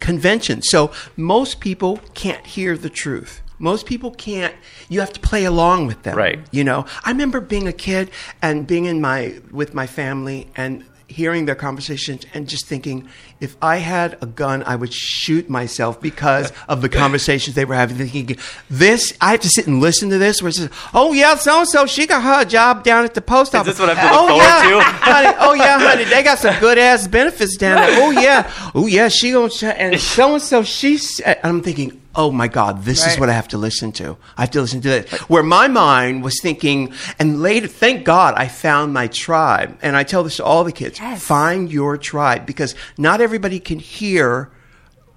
conventions. 0.00 0.66
So 0.68 0.90
most 1.16 1.60
people 1.60 1.98
can't 2.14 2.46
hear 2.46 2.76
the 2.76 2.90
truth. 2.90 3.42
Most 3.58 3.86
people 3.86 4.10
can't. 4.10 4.54
You 4.88 5.00
have 5.00 5.12
to 5.12 5.20
play 5.20 5.44
along 5.44 5.86
with 5.86 6.02
them, 6.02 6.16
Right. 6.16 6.40
You 6.50 6.64
know, 6.64 6.86
I 7.04 7.10
remember 7.10 7.40
being 7.40 7.68
a 7.68 7.72
kid 7.72 8.10
and 8.42 8.66
being 8.66 8.86
in 8.86 9.00
my 9.00 9.40
with 9.50 9.74
my 9.74 9.86
family 9.86 10.48
and 10.56 10.84
hearing 11.06 11.44
their 11.44 11.54
conversations 11.54 12.26
and 12.34 12.48
just 12.48 12.66
thinking, 12.66 13.08
if 13.44 13.56
I 13.62 13.76
had 13.76 14.18
a 14.20 14.26
gun, 14.26 14.62
I 14.64 14.74
would 14.74 14.92
shoot 14.92 15.48
myself 15.48 16.00
because 16.00 16.52
of 16.68 16.82
the 16.82 16.88
conversations 16.88 17.54
they 17.54 17.64
were 17.64 17.74
having. 17.74 17.96
Thinking, 17.96 18.38
this, 18.68 19.16
I 19.20 19.32
have 19.32 19.40
to 19.40 19.48
sit 19.48 19.66
and 19.66 19.80
listen 19.80 20.10
to 20.10 20.18
this. 20.18 20.42
Where 20.42 20.48
it 20.48 20.54
says, 20.54 20.70
"Oh 20.92 21.12
yeah, 21.12 21.36
so 21.36 21.60
and 21.60 21.68
so, 21.68 21.86
she 21.86 22.06
got 22.06 22.22
her 22.22 22.44
job 22.44 22.82
down 22.82 23.04
at 23.04 23.14
the 23.14 23.20
post 23.20 23.54
office." 23.54 23.74
this 23.74 23.80
what 23.80 23.90
I 23.90 23.94
have 23.94 24.10
to 24.10 24.14
look 24.14 24.24
oh, 24.24 24.28
forward 24.28 24.44
yeah, 24.44 24.70
to? 24.70 24.80
honey, 24.82 25.36
oh 25.40 25.54
yeah, 25.54 25.78
honey, 25.78 26.04
they 26.04 26.22
got 26.22 26.38
some 26.38 26.58
good 26.58 26.78
ass 26.78 27.06
benefits 27.06 27.56
down 27.56 27.76
there. 27.76 28.02
Oh 28.02 28.10
yeah, 28.10 28.50
oh 28.74 28.86
yeah, 28.86 29.08
she 29.08 29.32
gonna 29.32 29.52
and 29.62 30.00
so 30.00 30.34
and 30.34 30.42
so. 30.42 30.62
She's. 30.62 31.20
I'm 31.42 31.62
thinking, 31.62 32.00
oh 32.16 32.30
my 32.30 32.48
god, 32.48 32.84
this 32.84 33.06
is 33.06 33.18
what 33.18 33.28
I 33.28 33.32
have 33.32 33.48
to 33.48 33.58
listen 33.58 33.92
to. 33.92 34.16
I 34.36 34.42
have 34.42 34.50
to 34.52 34.60
listen 34.60 34.80
to 34.82 34.88
it. 34.90 35.10
Where 35.28 35.42
my 35.42 35.68
mind 35.68 36.22
was 36.22 36.40
thinking, 36.40 36.92
and 37.18 37.42
later, 37.42 37.66
thank 37.66 38.04
God, 38.04 38.34
I 38.36 38.48
found 38.48 38.92
my 38.92 39.08
tribe. 39.08 39.78
And 39.82 39.96
I 39.96 40.04
tell 40.04 40.22
this 40.22 40.36
to 40.36 40.44
all 40.44 40.64
the 40.64 40.72
kids: 40.72 40.98
Yes. 40.98 41.22
find 41.22 41.70
your 41.70 41.96
tribe 41.96 42.46
because 42.46 42.74
not 42.98 43.20
everybody 43.34 43.58
can 43.58 43.80
hear 43.80 44.48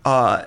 uh, 0.03 0.43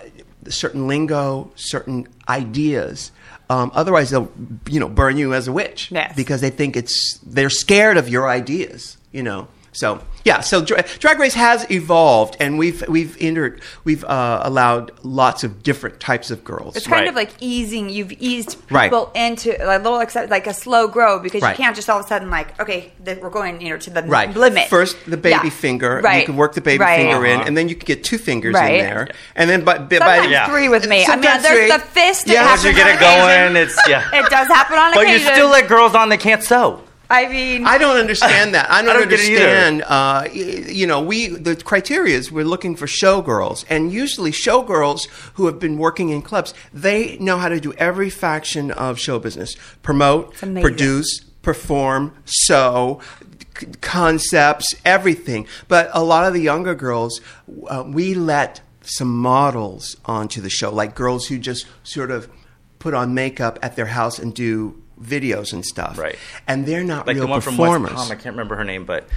certain 0.48 0.88
lingo, 0.88 1.52
certain 1.54 2.08
ideas. 2.28 3.12
Um, 3.48 3.70
otherwise, 3.74 4.10
they'll 4.10 4.28
you 4.68 4.80
know 4.80 4.88
burn 4.88 5.16
you 5.16 5.34
as 5.34 5.46
a 5.46 5.52
witch 5.52 5.88
Yes. 5.92 6.16
because 6.16 6.40
they 6.40 6.50
think 6.50 6.76
it's 6.76 7.20
they're 7.24 7.48
scared 7.48 7.96
of 7.96 8.08
your 8.08 8.28
ideas. 8.28 8.96
You 9.12 9.22
know. 9.22 9.46
So 9.72 10.02
yeah, 10.24 10.40
so 10.40 10.62
Dra- 10.62 10.84
Drag 10.98 11.18
Race 11.18 11.34
has 11.34 11.70
evolved, 11.70 12.36
and 12.40 12.58
we've 12.58 12.82
we've 12.88 13.16
entered 13.20 13.62
we've 13.84 14.04
uh, 14.04 14.40
allowed 14.44 14.90
lots 15.02 15.44
of 15.44 15.62
different 15.62 16.00
types 16.00 16.30
of 16.30 16.42
girls. 16.44 16.76
It's 16.76 16.86
kind 16.86 17.00
Right. 17.02 17.08
of 17.08 17.14
like 17.14 17.30
easing. 17.40 17.88
You've 17.88 18.12
eased 18.12 18.56
Right. 18.70 18.90
people 18.90 19.10
into 19.14 19.50
a 19.64 19.78
little 19.78 20.00
accept, 20.00 20.28
like 20.30 20.46
a 20.48 20.52
slow 20.54 20.88
grow 20.88 21.20
because 21.20 21.40
Right. 21.42 21.56
you 21.56 21.64
can't 21.64 21.76
just 21.76 21.88
all 21.88 22.00
of 22.00 22.04
a 22.04 22.08
sudden 22.08 22.30
like 22.30 22.58
okay, 22.60 22.92
th- 23.04 23.18
we're 23.20 23.30
going 23.30 23.60
you 23.60 23.70
know 23.70 23.76
to 23.78 23.90
the 23.90 24.02
Right. 24.02 24.34
limit. 24.36 24.68
First, 24.68 24.96
the 25.06 25.16
baby 25.16 25.38
Yeah. 25.44 25.50
finger. 25.50 26.00
Right. 26.02 26.20
You 26.20 26.26
can 26.26 26.36
work 26.36 26.54
the 26.54 26.60
baby 26.60 26.82
Right. 26.82 26.96
finger 26.96 27.24
in, 27.24 27.36
Uh-huh. 27.36 27.44
and 27.46 27.56
then 27.56 27.68
you 27.68 27.76
can 27.76 27.86
get 27.86 28.02
two 28.04 28.18
fingers 28.18 28.54
Right. 28.54 28.74
in 28.74 28.84
there, 28.84 29.08
and 29.36 29.48
then 29.48 29.62
by, 29.62 29.78
by 29.78 29.98
Sometimes 29.98 30.30
Yeah. 30.30 30.48
three 30.48 30.68
with 30.68 30.86
me. 30.88 30.96
I 30.96 30.98
mean, 30.98 31.06
Sometimes 31.06 31.42
there's 31.44 31.58
three. 31.58 31.70
the 31.70 31.78
fist. 31.78 32.26
Yeah. 32.26 32.42
it 32.42 32.46
Once 32.46 32.50
Once 32.50 32.64
you 32.64 32.72
get 32.72 32.86
it 32.88 32.90
on 32.90 32.96
occasion. 32.96 33.52
going, 33.54 33.56
it's 33.56 33.88
yeah. 33.88 34.02
It 34.12 34.28
does 34.30 34.48
happen 34.48 34.78
on 34.78 34.94
But 34.94 35.08
you 35.08 35.18
still 35.20 35.48
let 35.48 35.68
girls 35.68 35.94
on 35.94 36.08
that 36.10 36.18
can't 36.20 36.42
sew. 36.42 36.80
I 37.10 37.26
mean, 37.28 37.66
I 37.66 37.76
don't 37.76 37.96
understand 37.96 38.54
that. 38.54 38.70
I 38.70 38.82
don't, 38.84 38.94
don't 38.94 39.12
it 39.12 39.20
either. 39.20 39.44
understand. 39.44 39.82
Uh, 39.86 40.28
you 40.32 40.86
know, 40.86 41.00
we 41.02 41.26
the 41.26 41.56
criteria 41.56 42.16
is 42.16 42.30
we're 42.30 42.44
looking 42.44 42.76
for 42.76 42.86
showgirls, 42.86 43.64
and 43.68 43.92
usually 43.92 44.30
showgirls 44.30 45.08
who 45.34 45.46
have 45.46 45.58
been 45.58 45.76
working 45.76 46.10
in 46.10 46.22
clubs, 46.22 46.54
they 46.72 47.18
know 47.18 47.36
how 47.38 47.48
to 47.48 47.58
do 47.60 47.72
every 47.74 48.10
faction 48.10 48.70
of 48.70 48.98
show 48.98 49.18
business: 49.18 49.56
promote, 49.82 50.34
produce, 50.34 51.20
perform, 51.42 52.14
sew. 52.24 53.00
c- 53.58 53.66
Concepts, 53.82 54.72
everything, 54.86 55.46
but 55.68 55.90
a 55.92 56.02
lot 56.02 56.24
of 56.26 56.32
the 56.32 56.40
younger 56.40 56.74
girls, 56.74 57.20
uh, 57.68 57.84
we 57.86 58.14
let 58.14 58.60
some 58.82 59.14
models 59.18 59.96
onto 60.06 60.40
the 60.40 60.48
show, 60.48 60.72
like 60.72 60.94
girls 60.94 61.26
who 61.26 61.38
just 61.38 61.66
sort 61.82 62.10
of 62.10 62.28
put 62.78 62.94
on 62.94 63.12
makeup 63.12 63.58
at 63.62 63.76
their 63.76 63.86
house 63.86 64.18
and 64.18 64.32
do 64.34 64.79
videos 65.02 65.52
and 65.52 65.64
stuff, 65.64 65.98
Right. 65.98 66.16
And 66.46 66.66
they're 66.66 66.84
not 66.84 67.06
Like 67.06 67.14
real 67.16 67.24
the 67.24 67.30
one 67.30 67.40
from 67.40 67.54
performers 67.54 67.92
West 67.92 68.08
Palm, 68.08 68.12
I 68.12 68.20
can't 68.20 68.34
remember 68.34 68.56
her 68.56 68.64
name, 68.64 68.84
but 68.84 69.08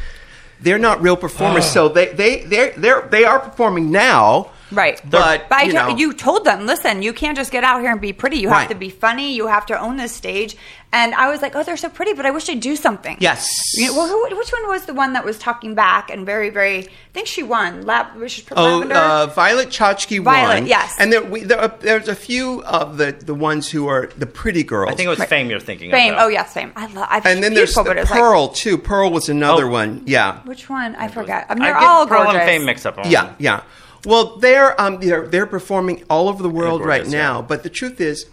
they're 0.61 0.79
not 0.79 1.01
real 1.01 1.17
performers. 1.17 1.65
Oh. 1.65 1.67
so 1.67 1.89
they 1.89 2.07
they 2.13 2.43
they 2.45 2.69
they're 2.77 3.01
they 3.11 3.25
are 3.25 3.39
performing 3.39 3.91
now, 3.91 4.51
Right. 4.73 4.99
But, 5.09 5.49
But 5.49 5.65
you 5.65 5.71
to- 5.71 5.77
know- 5.77 5.95
you 5.97 6.13
told 6.13 6.45
them, 6.45 6.65
listen, 6.65 7.01
you 7.01 7.13
can't 7.13 7.37
just 7.37 7.51
get 7.51 7.63
out 7.63 7.81
here 7.81 7.91
and 7.91 8.01
be 8.01 8.13
pretty. 8.13 8.37
You 8.37 8.49
Right. 8.49 8.61
have 8.61 8.69
to 8.69 8.75
be 8.75 8.89
funny. 8.89 9.33
You 9.33 9.47
have 9.47 9.65
to 9.67 9.79
own 9.79 9.97
this 9.97 10.11
stage. 10.13 10.55
And 10.95 11.15
I 11.15 11.27
was 11.31 11.41
like, 11.41 11.55
oh, 11.55 11.63
they're 11.63 11.75
so 11.75 11.89
pretty, 11.89 12.13
but 12.13 12.23
I 12.27 12.29
wish 12.29 12.45
they'd 12.45 12.59
do 12.59 12.75
something. 12.75 13.17
Yes. 13.19 13.47
You 13.73 13.87
know, 13.87 13.97
well, 13.97 14.07
who, 14.07 14.37
which 14.37 14.51
one 14.51 14.67
was 14.67 14.85
the 14.85 14.93
one 14.93 15.13
that 15.13 15.25
was 15.25 15.39
talking 15.39 15.73
back 15.73 16.11
and 16.11 16.23
very, 16.23 16.51
very? 16.51 16.83
I 16.85 16.87
think 17.13 17.25
she 17.25 17.41
won. 17.41 17.81
Lab, 17.83 18.07
she's 18.29 18.45
Oh, 18.55 18.83
uh, 18.87 19.25
Violet 19.33 19.69
Chachki 19.69 20.23
Violet, 20.23 20.53
won. 20.53 20.65
yes. 20.67 20.93
and 20.99 21.11
there, 21.11 21.23
we, 21.23 21.43
there 21.45 21.59
are, 21.59 21.73
there's 21.79 22.07
a 22.07 22.15
few 22.15 22.61
of 22.65 22.97
the 22.97 23.11
the 23.11 23.33
ones 23.33 23.71
who 23.71 23.87
are 23.87 24.11
the 24.19 24.27
pretty 24.27 24.61
girls. 24.63 24.91
I 24.91 24.95
think 24.95 25.07
it 25.07 25.09
was 25.17 25.23
Fame 25.23 25.49
you're 25.49 25.59
thinking 25.59 25.89
Fame. 25.89 26.13
of. 26.13 26.19
though. 26.19 26.25
Oh 26.25 26.27
yes, 26.27 26.53
Fame. 26.53 26.71
I 26.75 26.85
love. 26.85 27.07
I've 27.09 27.25
and 27.25 27.41
then 27.43 27.55
there's 27.55 27.73
the 27.73 27.83
but 27.83 27.97
it's 27.97 28.11
Pearl 28.11 28.49
too. 28.49 28.77
Pearl 28.77 29.09
was 29.11 29.29
another 29.29 29.65
Oh. 29.65 29.71
one. 29.71 30.03
Yeah, 30.05 30.41
which 30.43 30.69
one? 30.69 30.95
I 30.95 31.07
forgot. 31.07 31.47
I 31.49 31.55
mean, 31.55 31.63
they're 31.63 31.73
get 31.73 31.81
all 31.83 32.05
Pearl 32.05 32.23
gorgeous. 32.25 32.41
and 32.41 32.47
Fame 32.49 32.65
mixed 32.65 32.85
up. 32.85 32.99
Yeah, 33.05 33.33
yeah. 33.39 33.61
Well, 34.05 34.37
they're 34.37 34.79
um, 34.79 34.99
they're 34.99 35.27
they're 35.27 35.45
performing 35.45 36.03
all 36.09 36.27
over 36.29 36.43
the 36.43 36.49
world 36.49 36.81
gorgeous, 36.81 37.05
right 37.05 37.07
now. 37.07 37.37
yeah. 37.39 37.45
But 37.45 37.63
the 37.63 37.69
truth 37.69 38.01
is, 38.01 38.25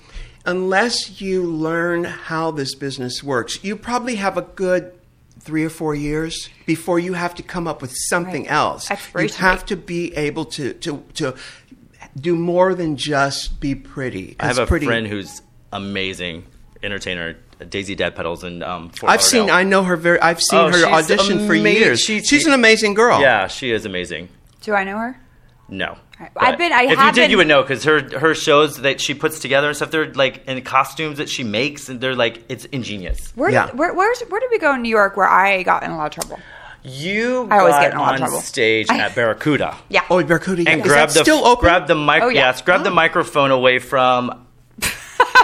unless 0.44 1.20
you 1.20 1.42
learn 1.44 2.04
how 2.04 2.50
this 2.50 2.74
business 2.74 3.22
works, 3.22 3.62
you 3.62 3.76
probably 3.76 4.16
have 4.16 4.36
a 4.36 4.42
good 4.42 4.92
three 5.40 5.64
or 5.64 5.70
four 5.70 5.94
years 5.94 6.48
before 6.66 6.98
you 6.98 7.14
have 7.14 7.34
to 7.36 7.42
come 7.42 7.66
up 7.66 7.80
with 7.80 7.92
something 7.94 8.42
Right. 8.42 8.52
else. 8.52 8.90
You 8.90 9.28
have 9.38 9.60
date. 9.60 9.66
to 9.68 9.76
be 9.76 10.14
able 10.16 10.44
to 10.46 10.72
to 10.74 11.02
to 11.14 11.34
do 12.20 12.34
more 12.34 12.74
than 12.74 12.96
just 12.96 13.60
be 13.60 13.74
pretty. 13.74 14.36
I 14.40 14.46
have 14.46 14.56
'Cause 14.56 14.64
a 14.64 14.66
pretty, 14.66 14.86
friend 14.86 15.06
who's 15.06 15.40
amazing 15.72 16.44
entertainer, 16.82 17.36
Daisy 17.68 17.94
Deadpetals, 17.94 18.42
in 18.42 18.62
um, 18.62 18.90
Fort 18.90 19.12
I've 19.12 19.22
seen. 19.22 19.48
I 19.50 19.62
know 19.62 19.84
her 19.84 19.96
very. 19.96 20.18
I've 20.20 20.40
seen 20.42 20.58
Oh, 20.58 20.66
her 20.68 20.72
she's 20.74 20.84
audition 20.84 21.46
for 21.46 21.54
ama- 21.54 21.68
years. 21.70 22.00
she- 22.00 22.22
she's 22.22 22.46
an 22.46 22.52
amazing 22.54 22.94
girl. 22.94 23.20
Yeah, 23.20 23.46
she 23.46 23.70
is 23.70 23.84
amazing. 23.86 24.28
Do 24.62 24.74
I 24.74 24.82
know 24.84 24.98
her? 24.98 25.16
No. 25.70 25.96
right. 26.18 26.30
I've 26.36 26.58
been- 26.58 26.72
I 26.72 26.82
if 26.82 26.90
you 26.98 27.04
did, 27.06 27.14
been- 27.14 27.30
you 27.30 27.36
would 27.38 27.46
know 27.46 27.62
because 27.62 27.84
her 27.84 28.18
her 28.18 28.34
shows 28.34 28.78
that 28.82 29.00
she 29.00 29.14
puts 29.14 29.38
together 29.38 29.68
and 29.68 29.76
stuff. 29.76 29.90
They're 29.90 30.12
like 30.12 30.44
in 30.46 30.60
costumes 30.62 31.18
that 31.18 31.28
she 31.28 31.44
makes, 31.44 31.88
and 31.88 32.00
they're 32.00 32.14
like 32.16 32.44
it's 32.48 32.64
ingenious. 32.66 33.32
Where, 33.36 33.50
Yeah. 33.50 33.70
where, 33.70 33.94
where's, 33.94 34.20
where 34.28 34.40
did 34.40 34.50
we 34.50 34.58
go 34.58 34.74
in 34.74 34.82
New 34.82 34.88
York 34.90 35.16
where 35.16 35.28
I 35.28 35.62
got 35.62 35.82
in 35.82 35.90
a 35.90 35.96
lot 35.96 36.14
of 36.16 36.22
trouble? 36.22 36.40
You 36.82 37.46
I 37.50 37.58
always 37.58 37.74
got 37.74 37.82
get 37.82 37.92
in 37.92 37.98
a 37.98 38.00
lot 38.00 38.14
of 38.14 38.22
on 38.22 38.28
trouble. 38.28 38.40
stage 38.42 38.86
I- 38.90 38.98
at 38.98 39.14
Barracuda. 39.14 39.76
Yeah. 39.90 40.02
Oh, 40.10 40.22
Barracuda. 40.24 40.64
and 40.68 40.80
is 40.80 40.86
grab 40.86 41.10
the 41.10 41.22
still 41.22 41.44
open? 41.46 41.62
grab 41.62 41.86
the 41.86 41.94
mic. 41.94 42.22
Oh, 42.22 42.28
yeah. 42.28 42.48
Yes, 42.48 42.62
grab 42.62 42.84
the 42.84 42.90
microphone 42.90 43.50
away 43.50 43.78
from. 43.78 44.46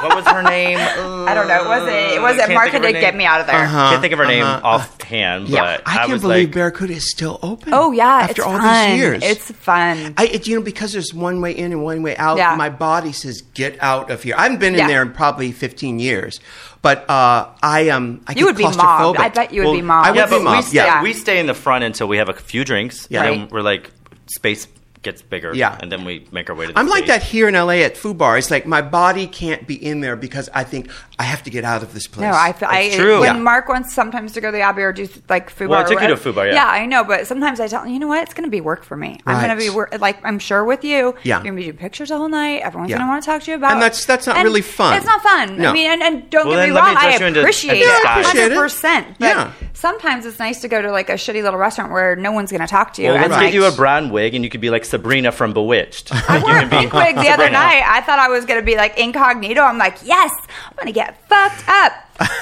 What 0.02 0.16
was 0.16 0.26
her 0.26 0.42
name? 0.42 0.78
I 0.78 1.34
don't 1.34 1.48
know. 1.48 1.62
It 1.64 1.66
wasn't. 1.68 1.90
It 1.90 2.20
wasn't. 2.20 2.40
Can't 2.42 2.54
Martha 2.54 2.70
think 2.72 2.84
of 2.84 2.88
her 2.88 2.92
did 2.92 3.00
get 3.00 3.14
me 3.16 3.24
out 3.24 3.40
of 3.40 3.46
there. 3.46 3.56
Uh-huh. 3.56 3.90
Can't 3.90 4.00
think 4.02 4.12
of 4.12 4.18
her 4.18 4.26
name 4.26 4.44
Uh-huh. 4.44 4.60
offhand, 4.66 5.48
Yeah, 5.48 5.60
but 5.78 5.82
I 5.86 5.96
can't 5.98 6.12
was 6.12 6.22
believe 6.22 6.48
like, 6.48 6.54
Barracuda 6.54 6.94
is 6.94 7.10
still 7.10 7.38
open. 7.42 7.72
Oh 7.72 7.92
yeah, 7.92 8.06
after 8.06 8.32
it's 8.32 8.40
all 8.40 8.58
fun. 8.58 8.90
these 8.90 8.98
years, 9.00 9.22
It's 9.24 9.50
fun. 9.52 10.14
I, 10.16 10.26
it, 10.26 10.46
you 10.46 10.56
know, 10.56 10.62
because 10.62 10.92
there's 10.92 11.12
one 11.14 11.40
way 11.40 11.52
in 11.52 11.72
and 11.72 11.82
one 11.82 12.02
way 12.02 12.16
out. 12.16 12.36
Yeah. 12.38 12.54
My 12.56 12.70
body 12.70 13.12
says, 13.12 13.42
"Get 13.54 13.76
out 13.82 14.10
of 14.10 14.22
here." 14.22 14.34
I 14.36 14.42
haven't 14.44 14.58
been 14.60 14.74
in 14.74 14.80
Yeah. 14.80 14.88
there 14.88 15.02
in 15.02 15.12
probably 15.12 15.52
15 15.52 15.98
years, 15.98 16.40
but 16.82 17.08
uh, 17.10 17.48
I 17.62 17.88
um, 17.90 18.20
I 18.26 18.32
You 18.34 18.46
would 18.46 18.56
be 18.56 18.64
mobbed. 18.64 18.76
claustrophobic. 18.78 19.18
I 19.18 19.28
bet 19.30 19.52
you 19.52 19.60
would 19.62 19.66
Well, 19.68 19.74
be 19.76 19.82
mobbed. 19.82 20.06
I 20.08 20.10
would 20.10 20.16
yeah, 20.18 20.24
be 20.26 20.30
but 20.30 20.38
we 20.40 20.44
mobbed, 20.44 20.66
stay, 20.66 20.76
yeah. 20.76 21.02
we 21.02 21.12
stay 21.12 21.38
in 21.38 21.46
the 21.46 21.54
front 21.54 21.84
until 21.84 22.08
we 22.08 22.18
have 22.18 22.28
a 22.28 22.34
few 22.34 22.64
drinks. 22.64 23.06
Yeah. 23.10 23.22
And 23.24 23.28
then 23.32 23.40
Right. 23.42 23.52
we're 23.52 23.62
like, 23.62 23.90
space 24.26 24.66
gets 25.06 25.22
bigger. 25.22 25.54
Yeah. 25.54 25.78
And 25.80 25.90
then 25.90 26.04
we 26.04 26.26
make 26.32 26.50
our 26.50 26.56
way 26.56 26.66
to 26.66 26.72
the 26.72 26.78
I'm 26.78 26.88
like 26.88 27.06
that 27.06 27.22
here 27.22 27.48
in 27.48 27.54
LA 27.54 27.80
at 27.88 27.94
Fubar. 27.94 28.36
It's 28.36 28.50
like 28.50 28.66
my 28.66 28.82
body 28.82 29.26
can't 29.26 29.66
be 29.66 29.74
in 29.74 30.00
there 30.00 30.16
because 30.16 30.50
I 30.52 30.64
think 30.64 30.90
I 31.18 31.22
have 31.22 31.42
to 31.44 31.50
get 31.50 31.64
out 31.64 31.82
of 31.82 31.94
this 31.94 32.06
place. 32.08 32.22
No, 32.22 32.32
I, 32.34 32.52
feel- 32.52 32.68
I 32.68 32.80
It's 32.80 32.96
true. 32.96 33.20
when 33.20 33.36
Yeah. 33.36 33.40
Mark 33.40 33.68
wants 33.68 33.94
sometimes 33.94 34.32
to 34.32 34.40
go 34.40 34.48
to 34.48 34.52
the 34.56 34.60
Abbey 34.62 34.82
or 34.82 34.92
do 34.92 35.08
like 35.28 35.48
Fubar. 35.54 35.68
Well, 35.68 35.78
I 35.78 35.82
or 35.82 35.86
took 35.86 36.00
you 36.02 36.08
to 36.08 36.14
whatever. 36.14 36.32
Fubar, 36.32 36.46
yeah. 36.48 36.54
Yeah, 36.54 36.66
I 36.66 36.84
know, 36.86 37.04
but 37.04 37.26
sometimes 37.26 37.60
I 37.60 37.68
tell 37.68 37.84
him, 37.84 37.92
you 37.92 37.98
know 38.00 38.08
what, 38.08 38.22
it's 38.24 38.34
going 38.34 38.44
to 38.44 38.50
be 38.50 38.60
work 38.60 38.82
for 38.84 38.96
me. 38.96 39.20
I'm 39.26 39.36
going 39.46 39.56
to 39.56 39.64
be 39.64 39.70
work, 39.70 39.96
like 40.00 40.18
I'm 40.24 40.38
sure 40.40 40.64
with 40.64 40.82
you. 40.84 41.14
Yeah. 41.22 41.36
you're 41.36 41.44
going 41.44 41.54
to 41.54 41.60
be 41.60 41.64
doing 41.66 41.76
pictures 41.76 42.10
all 42.10 42.28
night. 42.28 42.62
Everyone's 42.62 42.90
Yeah. 42.90 42.98
going 42.98 43.06
to 43.06 43.10
want 43.12 43.22
to 43.22 43.30
talk 43.30 43.42
to 43.44 43.50
you 43.52 43.56
about. 43.56 43.72
And 43.72 43.80
that's- 43.82 44.04
that's 44.04 44.26
not 44.26 44.36
and 44.36 44.44
really 44.44 44.60
fun. 44.62 44.96
It's 44.96 45.06
not 45.06 45.22
fun. 45.22 45.56
No. 45.58 45.70
I 45.70 45.72
mean, 45.72 45.88
and, 45.90 46.02
and 46.02 46.28
don't 46.30 46.48
Well, 46.48 46.56
get 46.56 46.68
me 46.68 46.72
let 46.74 46.82
me 46.84 46.88
wrong, 46.88 46.96
I 46.98 47.08
dress 47.16 47.20
into 47.20 47.40
appreciate 47.40 47.78
it, 47.78 48.06
I 48.06 48.20
appreciate 48.20 48.40
it. 48.40 48.42
hundred 48.50 48.56
percent. 48.62 49.06
But 49.20 49.26
Yeah. 49.28 49.52
sometimes 49.72 50.26
it's 50.26 50.38
nice 50.40 50.60
to 50.62 50.68
go 50.68 50.82
to 50.82 50.90
like 50.90 51.08
a 51.08 51.14
shitty 51.14 51.42
little 51.42 51.58
restaurant 51.58 51.92
where 51.92 52.16
no 52.16 52.32
one's 52.32 52.50
going 52.50 52.60
to 52.60 52.66
talk 52.66 52.92
to 52.94 53.02
you. 53.02 53.08
Well, 53.08 53.16
and 53.16 53.30
let's 53.30 53.40
like, 53.40 53.52
get 53.52 53.54
you 53.54 53.64
a 53.66 53.72
brown 53.72 54.10
wig, 54.10 54.34
and 54.34 54.42
you 54.44 54.50
could 54.50 54.60
be 54.60 54.70
like 54.70 54.84
Sabrina 54.96 55.30
from 55.30 55.52
Bewitched. 55.52 56.10
I 56.10 56.42
wore 56.42 56.56
a 56.56 56.66
pink 56.66 56.90
wig 56.92 57.16
the 57.16 57.28
other 57.28 57.50
night. 57.50 57.84
I 57.86 58.00
thought 58.00 58.18
I 58.18 58.28
was 58.28 58.46
going 58.46 58.58
to 58.58 58.64
be 58.64 58.76
like 58.76 58.98
incognito. 58.98 59.60
I'm 59.60 59.76
like, 59.76 59.98
yes, 60.02 60.30
I'm 60.66 60.74
going 60.76 60.86
to 60.86 60.92
get 60.92 61.28
fucked 61.28 61.68
up. 61.68 61.92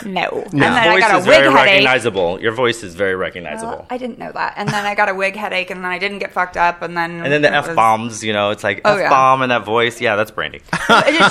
No. 0.04 0.12
no. 0.30 0.44
And 0.52 0.60
then 0.62 0.72
I 0.72 0.90
Voice 0.92 1.00
got 1.00 1.14
a 1.14 1.18
is 1.18 1.26
wig 1.26 1.36
very 1.36 1.44
headache. 1.52 1.64
recognizable. 1.72 2.40
Your 2.40 2.52
voice 2.52 2.82
is 2.82 2.94
very 2.94 3.14
recognizable. 3.14 3.70
Well, 3.78 3.86
I 3.90 3.98
didn't 3.98 4.18
know 4.18 4.30
that. 4.32 4.54
And 4.56 4.68
then 4.68 4.84
I 4.86 4.94
got 4.94 5.08
a 5.08 5.14
wig 5.14 5.34
headache, 5.36 5.70
and 5.70 5.82
then 5.84 5.90
I 5.90 5.98
didn't 5.98 6.18
get 6.18 6.32
fucked 6.32 6.56
up, 6.56 6.82
and 6.82 6.96
then 6.96 7.22
and 7.22 7.32
then 7.32 7.42
the 7.42 7.48
it 7.48 7.54
f 7.54 7.66
was- 7.68 7.76
bombs, 7.76 8.22
you 8.24 8.32
know, 8.32 8.50
it's 8.50 8.62
like 8.64 8.80
Oh, 8.84 8.94
f 8.94 9.00
yeah. 9.00 9.08
bomb 9.10 9.42
and 9.42 9.50
that 9.50 9.64
voice. 9.64 10.00
Yeah, 10.00 10.16
that's 10.16 10.30
Brandi. 10.30 10.60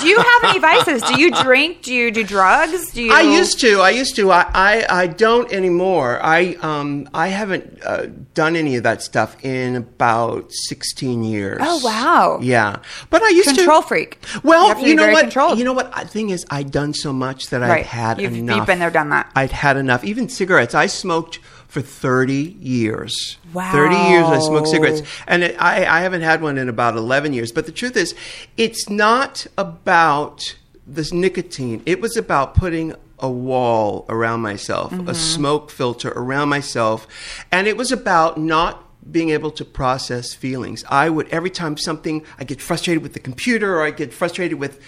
Do 0.00 0.08
you 0.08 0.18
have 0.18 0.44
any 0.50 0.58
vices? 0.58 1.02
Do 1.02 1.18
you 1.20 1.30
drink? 1.42 1.82
Do 1.82 1.94
you 1.94 2.10
do 2.10 2.24
drugs? 2.24 2.90
Do 2.92 3.02
you? 3.02 3.12
I 3.12 3.20
used 3.22 3.60
to. 3.60 3.80
I 3.80 3.90
used 3.90 4.16
to. 4.16 4.30
I, 4.30 4.46
I, 4.52 4.86
I 5.02 5.06
don't 5.06 5.50
anymore. 5.52 6.20
I 6.22 6.56
um 6.60 7.08
I 7.14 7.28
haven't 7.28 7.80
uh, 7.84 8.06
done 8.34 8.56
any 8.56 8.76
of 8.76 8.82
that 8.82 9.02
stuff 9.02 9.36
in 9.44 9.76
about 9.76 10.50
sixteen 10.50 11.22
years. 11.24 11.58
Oh, 11.62 11.80
wow. 11.84 12.38
Yeah, 12.42 12.76
but 13.10 13.22
I 13.22 13.28
used 13.30 13.48
to 13.50 13.54
control 13.56 13.82
freak. 13.82 14.18
Well, 14.42 14.78
You 14.80 14.88
you, 14.88 14.94
know 14.94 15.10
what? 15.10 15.22
controlled. 15.22 15.58
You 15.58 15.64
know 15.64 15.72
what? 15.72 15.94
The 15.94 16.06
thing 16.08 16.30
is, 16.30 16.44
I've 16.50 16.70
done 16.70 16.92
so 16.94 17.12
much 17.12 17.48
that 17.50 17.60
Right. 17.60 17.80
I've 17.80 17.86
had 17.86 18.20
You've 18.20 18.33
you've 18.36 18.66
been 18.66 18.78
there, 18.78 18.90
done 18.90 19.10
that. 19.10 19.30
I'd 19.34 19.52
had 19.52 19.76
enough. 19.76 20.04
Even 20.04 20.28
cigarettes. 20.28 20.74
I 20.74 20.86
smoked 20.86 21.36
for 21.68 21.80
30 21.80 22.34
years. 22.60 23.36
Wow. 23.52 23.72
30 23.72 23.94
years 23.96 24.26
I 24.26 24.38
smoked 24.38 24.68
cigarettes. 24.68 25.02
And 25.26 25.42
it, 25.42 25.56
I, 25.60 25.84
I 25.86 26.00
haven't 26.00 26.22
had 26.22 26.40
one 26.42 26.56
in 26.58 26.68
about 26.68 26.96
11 26.96 27.32
years. 27.32 27.50
But 27.52 27.66
the 27.66 27.72
truth 27.72 27.96
is, 27.96 28.14
it's 28.56 28.88
not 28.88 29.46
about 29.58 30.56
this 30.86 31.12
nicotine. 31.12 31.82
It 31.86 32.00
was 32.00 32.16
about 32.16 32.54
putting 32.54 32.94
a 33.18 33.28
wall 33.30 34.04
around 34.08 34.40
myself, 34.40 34.92
Mm-hmm. 34.92 35.08
a 35.08 35.14
smoke 35.14 35.70
filter 35.70 36.10
around 36.14 36.48
myself. 36.48 37.06
And 37.50 37.66
it 37.66 37.76
was 37.76 37.90
about 37.90 38.38
not 38.38 38.83
being 39.10 39.30
able 39.30 39.50
to 39.50 39.64
process 39.64 40.32
feelings. 40.32 40.82
I 40.88 41.10
would 41.10 41.28
every 41.28 41.50
time 41.50 41.76
something 41.76 42.24
I 42.38 42.44
get 42.44 42.60
frustrated 42.60 43.02
with 43.02 43.12
the 43.12 43.20
computer 43.20 43.76
or 43.76 43.82
I 43.84 43.90
get 43.90 44.14
frustrated 44.14 44.58
with 44.58 44.80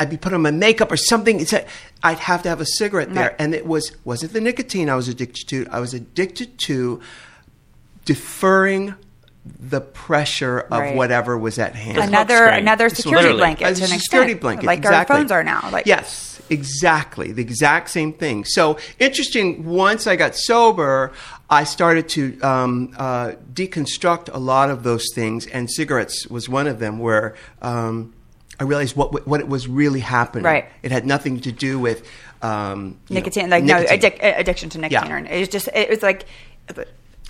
I'd 0.00 0.08
be 0.08 0.16
putting 0.16 0.36
on 0.36 0.42
my 0.42 0.50
makeup 0.50 0.90
or 0.90 0.96
something 0.96 1.38
it's 1.40 1.52
a, 1.52 1.66
I'd 2.02 2.18
have 2.20 2.42
to 2.44 2.48
have 2.48 2.60
a 2.62 2.66
cigarette 2.66 3.12
there 3.12 3.28
Right. 3.28 3.36
and 3.38 3.54
it 3.54 3.66
was 3.66 3.92
wasn't 4.04 4.32
the 4.32 4.40
nicotine 4.40 4.88
I 4.88 4.94
was 4.96 5.08
addicted 5.08 5.48
to 5.48 5.66
I 5.70 5.80
was 5.80 5.92
addicted 5.92 6.58
to 6.60 7.00
deferring 8.06 8.94
the 9.44 9.80
pressure 9.80 10.60
of 10.60 10.80
Right. 10.80 10.96
whatever 10.96 11.36
was 11.38 11.58
at 11.58 11.74
hand. 11.76 11.98
another 11.98 12.46
another 12.46 12.88
security 12.88 13.22
literally- 13.28 13.38
blanket 13.40 13.64
As 13.66 13.78
to 13.78 13.84
a 13.84 13.88
an 13.92 13.98
security 14.00 14.32
extent, 14.32 14.40
blanket, 14.40 14.66
like 14.66 14.78
exactly. 14.78 15.14
our 15.14 15.18
phones 15.20 15.30
are 15.30 15.44
now. 15.44 15.68
Like 15.70 15.86
yes, 15.86 16.35
exactly, 16.50 17.32
the 17.32 17.42
exact 17.42 17.90
same 17.90 18.12
thing. 18.12 18.44
So 18.44 18.78
interesting. 18.98 19.64
Once 19.64 20.06
I 20.06 20.16
got 20.16 20.34
sober, 20.34 21.12
I 21.50 21.64
started 21.64 22.08
to 22.10 22.40
um, 22.40 22.94
uh, 22.96 23.32
deconstruct 23.52 24.30
a 24.32 24.38
lot 24.38 24.70
of 24.70 24.82
those 24.82 25.04
things, 25.14 25.46
and 25.46 25.70
cigarettes 25.70 26.26
was 26.26 26.48
one 26.48 26.66
of 26.66 26.78
them. 26.78 26.98
Where 26.98 27.34
um, 27.62 28.14
I 28.58 28.64
realized 28.64 28.96
what 28.96 29.26
what 29.26 29.40
it 29.40 29.48
was 29.48 29.68
really 29.68 30.00
happening. 30.00 30.44
Right. 30.44 30.66
It 30.82 30.92
had 30.92 31.06
nothing 31.06 31.40
to 31.40 31.52
do 31.52 31.78
with 31.78 32.08
um, 32.42 32.98
you 33.08 33.14
know, 33.14 33.20
nicotine, 33.20 33.50
like 33.50 33.64
no 33.64 33.84
addic- 33.84 34.18
addiction 34.20 34.70
to 34.70 34.78
nicotine. 34.78 35.08
Yeah. 35.08 35.14
Or, 35.14 35.18
it 35.18 35.40
was 35.40 35.48
just 35.48 35.68
it 35.74 35.88
was 35.88 36.02
like. 36.02 36.24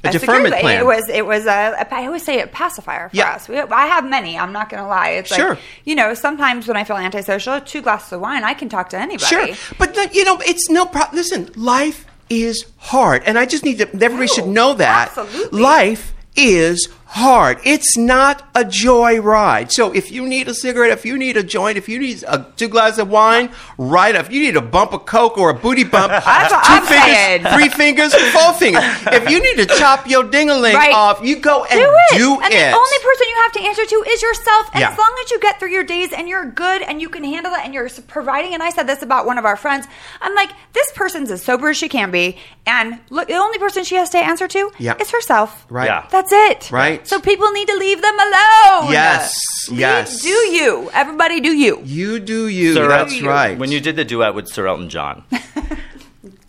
A 0.04 0.12
deferment 0.12 0.54
plan. 0.54 0.78
It 0.80 0.86
was. 0.86 1.08
It 1.08 1.26
was 1.26 1.46
a. 1.46 1.74
a 1.80 1.94
I 1.94 2.06
always 2.06 2.22
say 2.24 2.40
a 2.40 2.46
pacifier 2.46 3.08
for 3.08 3.16
Yeah. 3.16 3.34
us. 3.34 3.48
We, 3.48 3.58
I 3.58 3.86
have 3.86 4.04
many. 4.08 4.38
I'm 4.38 4.52
not 4.52 4.68
going 4.68 4.82
to 4.82 4.88
lie. 4.88 5.10
It's 5.10 5.34
Sure. 5.34 5.50
like 5.50 5.58
you 5.84 5.94
know. 5.94 6.14
Sometimes 6.14 6.68
when 6.68 6.76
I 6.76 6.84
feel 6.84 6.96
antisocial, 6.96 7.60
two 7.60 7.82
glasses 7.82 8.12
of 8.12 8.20
wine, 8.20 8.44
I 8.44 8.54
can 8.54 8.68
talk 8.68 8.90
to 8.90 8.98
anybody. 8.98 9.24
Sure, 9.54 9.74
but 9.78 9.94
the, 9.94 10.08
you 10.12 10.24
know, 10.24 10.38
it's 10.46 10.68
no 10.70 10.86
problem. 10.86 11.16
Listen, 11.16 11.50
life 11.56 12.04
is 12.30 12.66
hard, 12.76 13.22
and 13.26 13.38
I 13.38 13.46
just 13.46 13.64
need 13.64 13.78
to. 13.78 13.88
Everybody 13.94 14.28
should 14.28 14.46
know 14.46 14.74
that 14.74 15.08
absolutely. 15.08 15.60
life 15.60 16.14
is 16.36 16.88
hard. 17.08 17.58
It's 17.64 17.96
not 17.96 18.42
a 18.54 18.64
joy 18.64 19.20
ride. 19.20 19.70
So 19.72 19.92
if 19.92 20.10
you 20.10 20.26
need 20.26 20.48
a 20.48 20.54
cigarette, 20.54 20.90
if 20.90 21.04
you 21.06 21.16
need 21.16 21.36
a 21.36 21.42
joint, 21.42 21.78
if 21.78 21.88
you 21.88 21.98
need 21.98 22.24
a, 22.26 22.44
two 22.56 22.68
glasses 22.68 22.98
of 22.98 23.08
wine, 23.08 23.50
right 23.78 24.14
up. 24.14 24.26
If 24.26 24.32
you 24.32 24.40
need 24.40 24.56
a 24.56 24.60
bump 24.60 24.92
of 24.92 25.06
coke 25.06 25.38
or 25.38 25.50
a 25.50 25.54
booty 25.54 25.84
bump, 25.84 26.08
That's 26.24 26.52
what 26.52 26.64
two 26.64 26.72
I'm 26.72 26.82
fingers, 26.86 27.14
saying. 27.16 27.42
three 27.54 27.68
fingers, 27.68 28.14
four 28.32 28.52
fingers. 28.54 28.82
If 29.06 29.30
you 29.30 29.40
need 29.40 29.56
to 29.56 29.66
chop 29.78 30.08
your 30.08 30.24
dingaling 30.24 30.74
Right. 30.74 30.92
off, 30.92 31.20
you 31.24 31.36
go 31.36 31.64
and 31.64 31.72
do 31.78 31.86
it. 31.86 32.18
do 32.18 32.34
and 32.40 32.52
it. 32.52 32.56
the 32.70 32.76
only 32.76 32.98
person 32.98 33.26
you 33.28 33.36
have 33.42 33.52
to 33.52 33.60
answer 33.62 33.86
to 33.86 34.04
is 34.08 34.22
yourself. 34.22 34.70
And 34.74 34.80
Yeah. 34.80 34.90
as 34.90 34.98
long 34.98 35.14
as 35.24 35.30
you 35.30 35.38
get 35.40 35.58
through 35.60 35.70
your 35.70 35.84
days 35.84 36.12
and 36.12 36.28
you're 36.28 36.44
good 36.44 36.82
and 36.82 37.00
you 37.00 37.08
can 37.08 37.22
handle 37.24 37.52
it 37.54 37.60
and 37.64 37.72
you're 37.72 37.88
providing, 38.08 38.52
and 38.52 38.62
I 38.62 38.70
said 38.70 38.86
this 38.88 39.02
about 39.02 39.26
one 39.26 39.38
of 39.38 39.44
our 39.44 39.56
friends, 39.56 39.86
I'm 40.20 40.34
like, 40.34 40.50
this 40.72 40.90
person's 40.94 41.30
as 41.30 41.42
sober 41.42 41.68
as 41.70 41.76
she 41.76 41.88
can 41.88 42.10
be, 42.10 42.36
and 42.66 42.98
look, 43.10 43.28
the 43.28 43.34
only 43.34 43.58
person 43.58 43.84
she 43.84 43.94
has 43.94 44.10
to 44.10 44.18
answer 44.18 44.48
to 44.48 44.70
Yeah. 44.78 44.94
is 45.00 45.10
herself. 45.12 45.64
Right. 45.70 45.86
Yeah. 45.86 46.04
That's 46.10 46.32
it. 46.32 46.70
Right. 46.72 46.95
So 47.04 47.20
people 47.20 47.50
need 47.52 47.68
to 47.68 47.76
leave 47.76 48.00
them 48.02 48.14
alone. 48.18 48.92
Yes, 48.92 49.32
Leave- 49.68 49.80
yes. 49.80 50.22
Do 50.22 50.28
you? 50.28 50.90
Everybody, 50.92 51.40
do 51.40 51.52
you? 51.56 51.80
you 51.84 52.18
do 52.20 52.48
you. 52.48 52.74
Sir 52.74 52.88
That's 52.88 53.12
Elton- 53.12 53.26
right. 53.26 53.58
When 53.58 53.70
you 53.72 53.80
did 53.80 53.96
the 53.96 54.04
duet 54.04 54.34
with 54.34 54.48
Sir 54.48 54.66
Elton 54.66 54.88
John, 54.88 55.24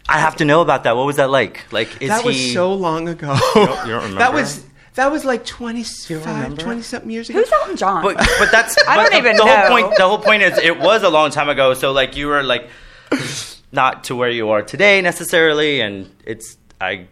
I 0.10 0.20
have 0.20 0.38
to 0.38 0.46
know 0.46 0.62
about 0.62 0.84
that. 0.84 0.96
What 0.96 1.06
was 1.06 1.18
that 1.18 1.30
like? 1.30 1.72
Like, 1.72 2.02
is 2.02 2.10
that 2.10 2.24
was 2.24 2.36
he? 2.36 2.54
so 2.54 2.74
long 2.74 3.10
ago. 3.10 3.34
you 3.56 3.66
don't 3.66 3.88
remember? 3.88 4.20
That 4.20 4.34
was 4.34 4.64
that 4.96 5.12
was 5.12 5.26
like 5.26 5.46
25, 5.46 6.26
remember? 6.26 6.62
20 6.62 6.82
something 6.82 7.12
years 7.12 7.30
ago. 7.30 7.40
Who's 7.40 7.52
Elton 7.52 7.76
John? 7.78 8.02
But, 8.04 8.18
but 8.40 8.52
that's 8.52 8.76
I 8.88 8.96
but 8.96 9.04
don't 9.04 9.12
the, 9.12 9.18
even 9.18 9.36
the 9.38 9.46
know. 9.46 9.56
whole 9.56 9.68
point. 9.70 9.96
The 9.98 10.08
whole 10.08 10.18
point 10.20 10.44
is 10.44 10.58
it 10.58 10.80
was 10.80 11.04
a 11.04 11.10
long 11.10 11.30
time 11.30 11.50
ago. 11.50 11.74
So 11.74 11.92
like 11.92 12.16
you 12.16 12.28
were 12.28 12.42
like 12.44 12.70
not 13.72 14.06
to 14.06 14.16
where 14.16 14.30
you 14.30 14.50
are 14.50 14.62
today 14.62 15.02
necessarily, 15.02 15.82
and 15.82 16.10
it's 16.26 16.58
I 16.82 17.08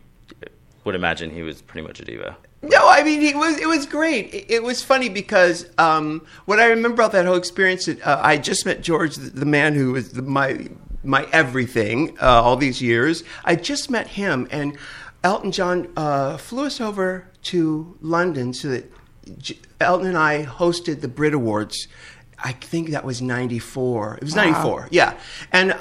would 0.83 0.95
imagine 0.95 1.31
he 1.31 1.41
was 1.43 1.61
pretty 1.61 1.85
much 1.85 1.99
a 1.99 2.05
diva. 2.05 2.37
No, 2.65 2.87
I 2.89 3.03
mean 3.03 3.21
it 3.21 3.35
was 3.35 3.57
it 3.59 3.67
was 3.67 3.85
great. 3.85 4.33
It, 4.33 4.45
it 4.51 4.63
was 4.63 4.81
funny 4.83 5.09
because 5.09 5.67
um, 5.77 6.25
what 6.45 6.59
I 6.59 6.67
remember 6.67 6.95
about 7.01 7.11
that 7.13 7.25
whole 7.25 7.35
experience, 7.35 7.87
uh, 7.87 8.19
I 8.23 8.37
just 8.37 8.65
met 8.65 8.81
George, 8.81 9.15
the, 9.15 9.29
the 9.29 9.45
man 9.45 9.73
who 9.73 9.93
was 9.93 10.11
the, 10.13 10.21
my 10.21 10.67
my 11.03 11.27
everything 11.31 12.17
uh, 12.21 12.41
all 12.41 12.57
these 12.57 12.81
years. 12.81 13.23
I 13.43 13.55
just 13.55 13.89
met 13.89 14.07
him, 14.07 14.47
and 14.51 14.77
Elton 15.23 15.51
John 15.51 15.87
uh, 15.95 16.37
flew 16.37 16.65
us 16.65 16.81
over 16.81 17.27
to 17.43 17.95
London 18.01 18.53
so 18.53 18.69
that 18.69 18.91
J- 19.37 19.59
Elton 19.79 20.07
and 20.07 20.17
I 20.17 20.45
hosted 20.45 21.01
the 21.01 21.07
Brit 21.07 21.33
Awards. 21.33 21.87
I 22.43 22.51
think 22.51 22.89
that 22.89 23.05
was 23.05 23.21
'94. 23.21 24.15
It 24.15 24.23
was 24.23 24.35
'94, 24.35 24.89
yeah. 24.91 25.17
And 25.51 25.71
uh, 25.71 25.75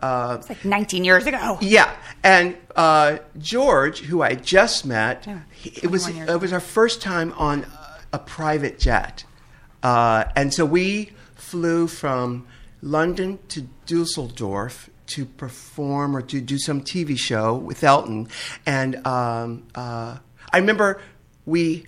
uh, 0.00 0.36
it's 0.40 0.48
like 0.48 0.64
19 0.64 1.04
years 1.04 1.26
ago. 1.26 1.58
yeah, 1.60 1.94
and 2.22 2.56
uh, 2.76 3.18
George, 3.38 4.00
who 4.00 4.22
I 4.22 4.34
just 4.36 4.86
met, 4.86 5.24
Yeah, 5.26 5.40
it 5.64 5.90
was 5.90 6.10
years 6.10 6.28
it 6.28 6.40
was 6.40 6.52
our 6.52 6.60
first 6.60 7.02
time 7.02 7.32
on 7.36 7.64
a, 7.64 8.16
a 8.16 8.18
private 8.18 8.78
jet, 8.78 9.24
uh, 9.82 10.24
and 10.36 10.52
so 10.52 10.64
we 10.64 11.12
flew 11.34 11.86
from 11.86 12.46
London 12.82 13.38
to 13.48 13.66
Dusseldorf 13.86 14.90
to 15.08 15.24
perform 15.24 16.16
or 16.16 16.22
to 16.22 16.40
do 16.40 16.58
some 16.58 16.80
TV 16.80 17.18
show 17.18 17.54
with 17.54 17.82
Elton, 17.82 18.28
and 18.66 19.06
um, 19.06 19.66
uh, 19.74 20.18
I 20.52 20.58
remember 20.58 21.00
we 21.46 21.86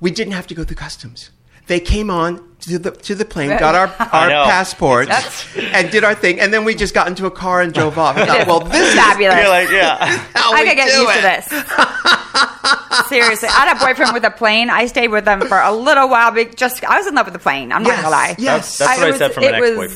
we 0.00 0.10
didn't 0.10 0.32
have 0.32 0.46
to 0.48 0.54
go 0.54 0.64
through 0.64 0.76
customs. 0.76 1.30
They 1.70 1.78
came 1.78 2.10
on 2.10 2.42
to 2.62 2.80
the 2.80 2.90
to 2.90 3.14
the 3.14 3.24
plane, 3.24 3.50
got 3.56 3.76
our 3.76 3.86
our 4.12 4.28
passports, 4.50 5.46
and 5.56 5.88
did 5.88 6.02
our 6.02 6.16
thing, 6.16 6.40
and 6.40 6.52
then 6.52 6.64
we 6.64 6.74
just 6.74 6.94
got 6.94 7.06
into 7.06 7.26
a 7.26 7.30
car 7.30 7.60
and 7.60 7.72
drove 7.72 7.96
off. 7.96 8.16
I 8.16 8.26
thought, 8.26 8.46
well, 8.48 8.58
this 8.58 8.88
is 8.88 8.94
Fabulous. 8.96 9.36
You're 9.38 9.48
like, 9.48 9.70
yeah. 9.80 10.26
I 10.34 10.62
we 10.64 10.68
could 10.68 10.76
get 10.76 10.88
used 10.88 11.10
it. 11.10 11.14
to 11.14 11.22
this. 11.22 13.08
Seriously, 13.08 13.48
I 13.48 13.52
had 13.66 13.76
a 13.76 13.84
boyfriend 13.84 14.12
with 14.14 14.24
a 14.24 14.32
plane. 14.32 14.68
I 14.68 14.86
stayed 14.86 15.08
with 15.08 15.28
him 15.28 15.42
for 15.42 15.60
a 15.60 15.72
little 15.72 16.08
while. 16.08 16.32
But 16.32 16.56
just 16.56 16.82
I 16.82 16.98
was 16.98 17.06
in 17.06 17.14
love 17.14 17.26
with 17.26 17.34
the 17.34 17.38
plane. 17.38 17.70
I'm 17.70 17.84
not 17.84 17.94
gonna 17.94 18.10
lie. 18.10 18.34
yes. 18.36 18.78
That's 18.78 18.98
what 18.98 19.06
I 19.06 19.10
was- 19.10 19.18
said 19.18 19.32
from 19.32 19.44
an 19.44 19.54
it 19.54 19.60
was 19.60 19.94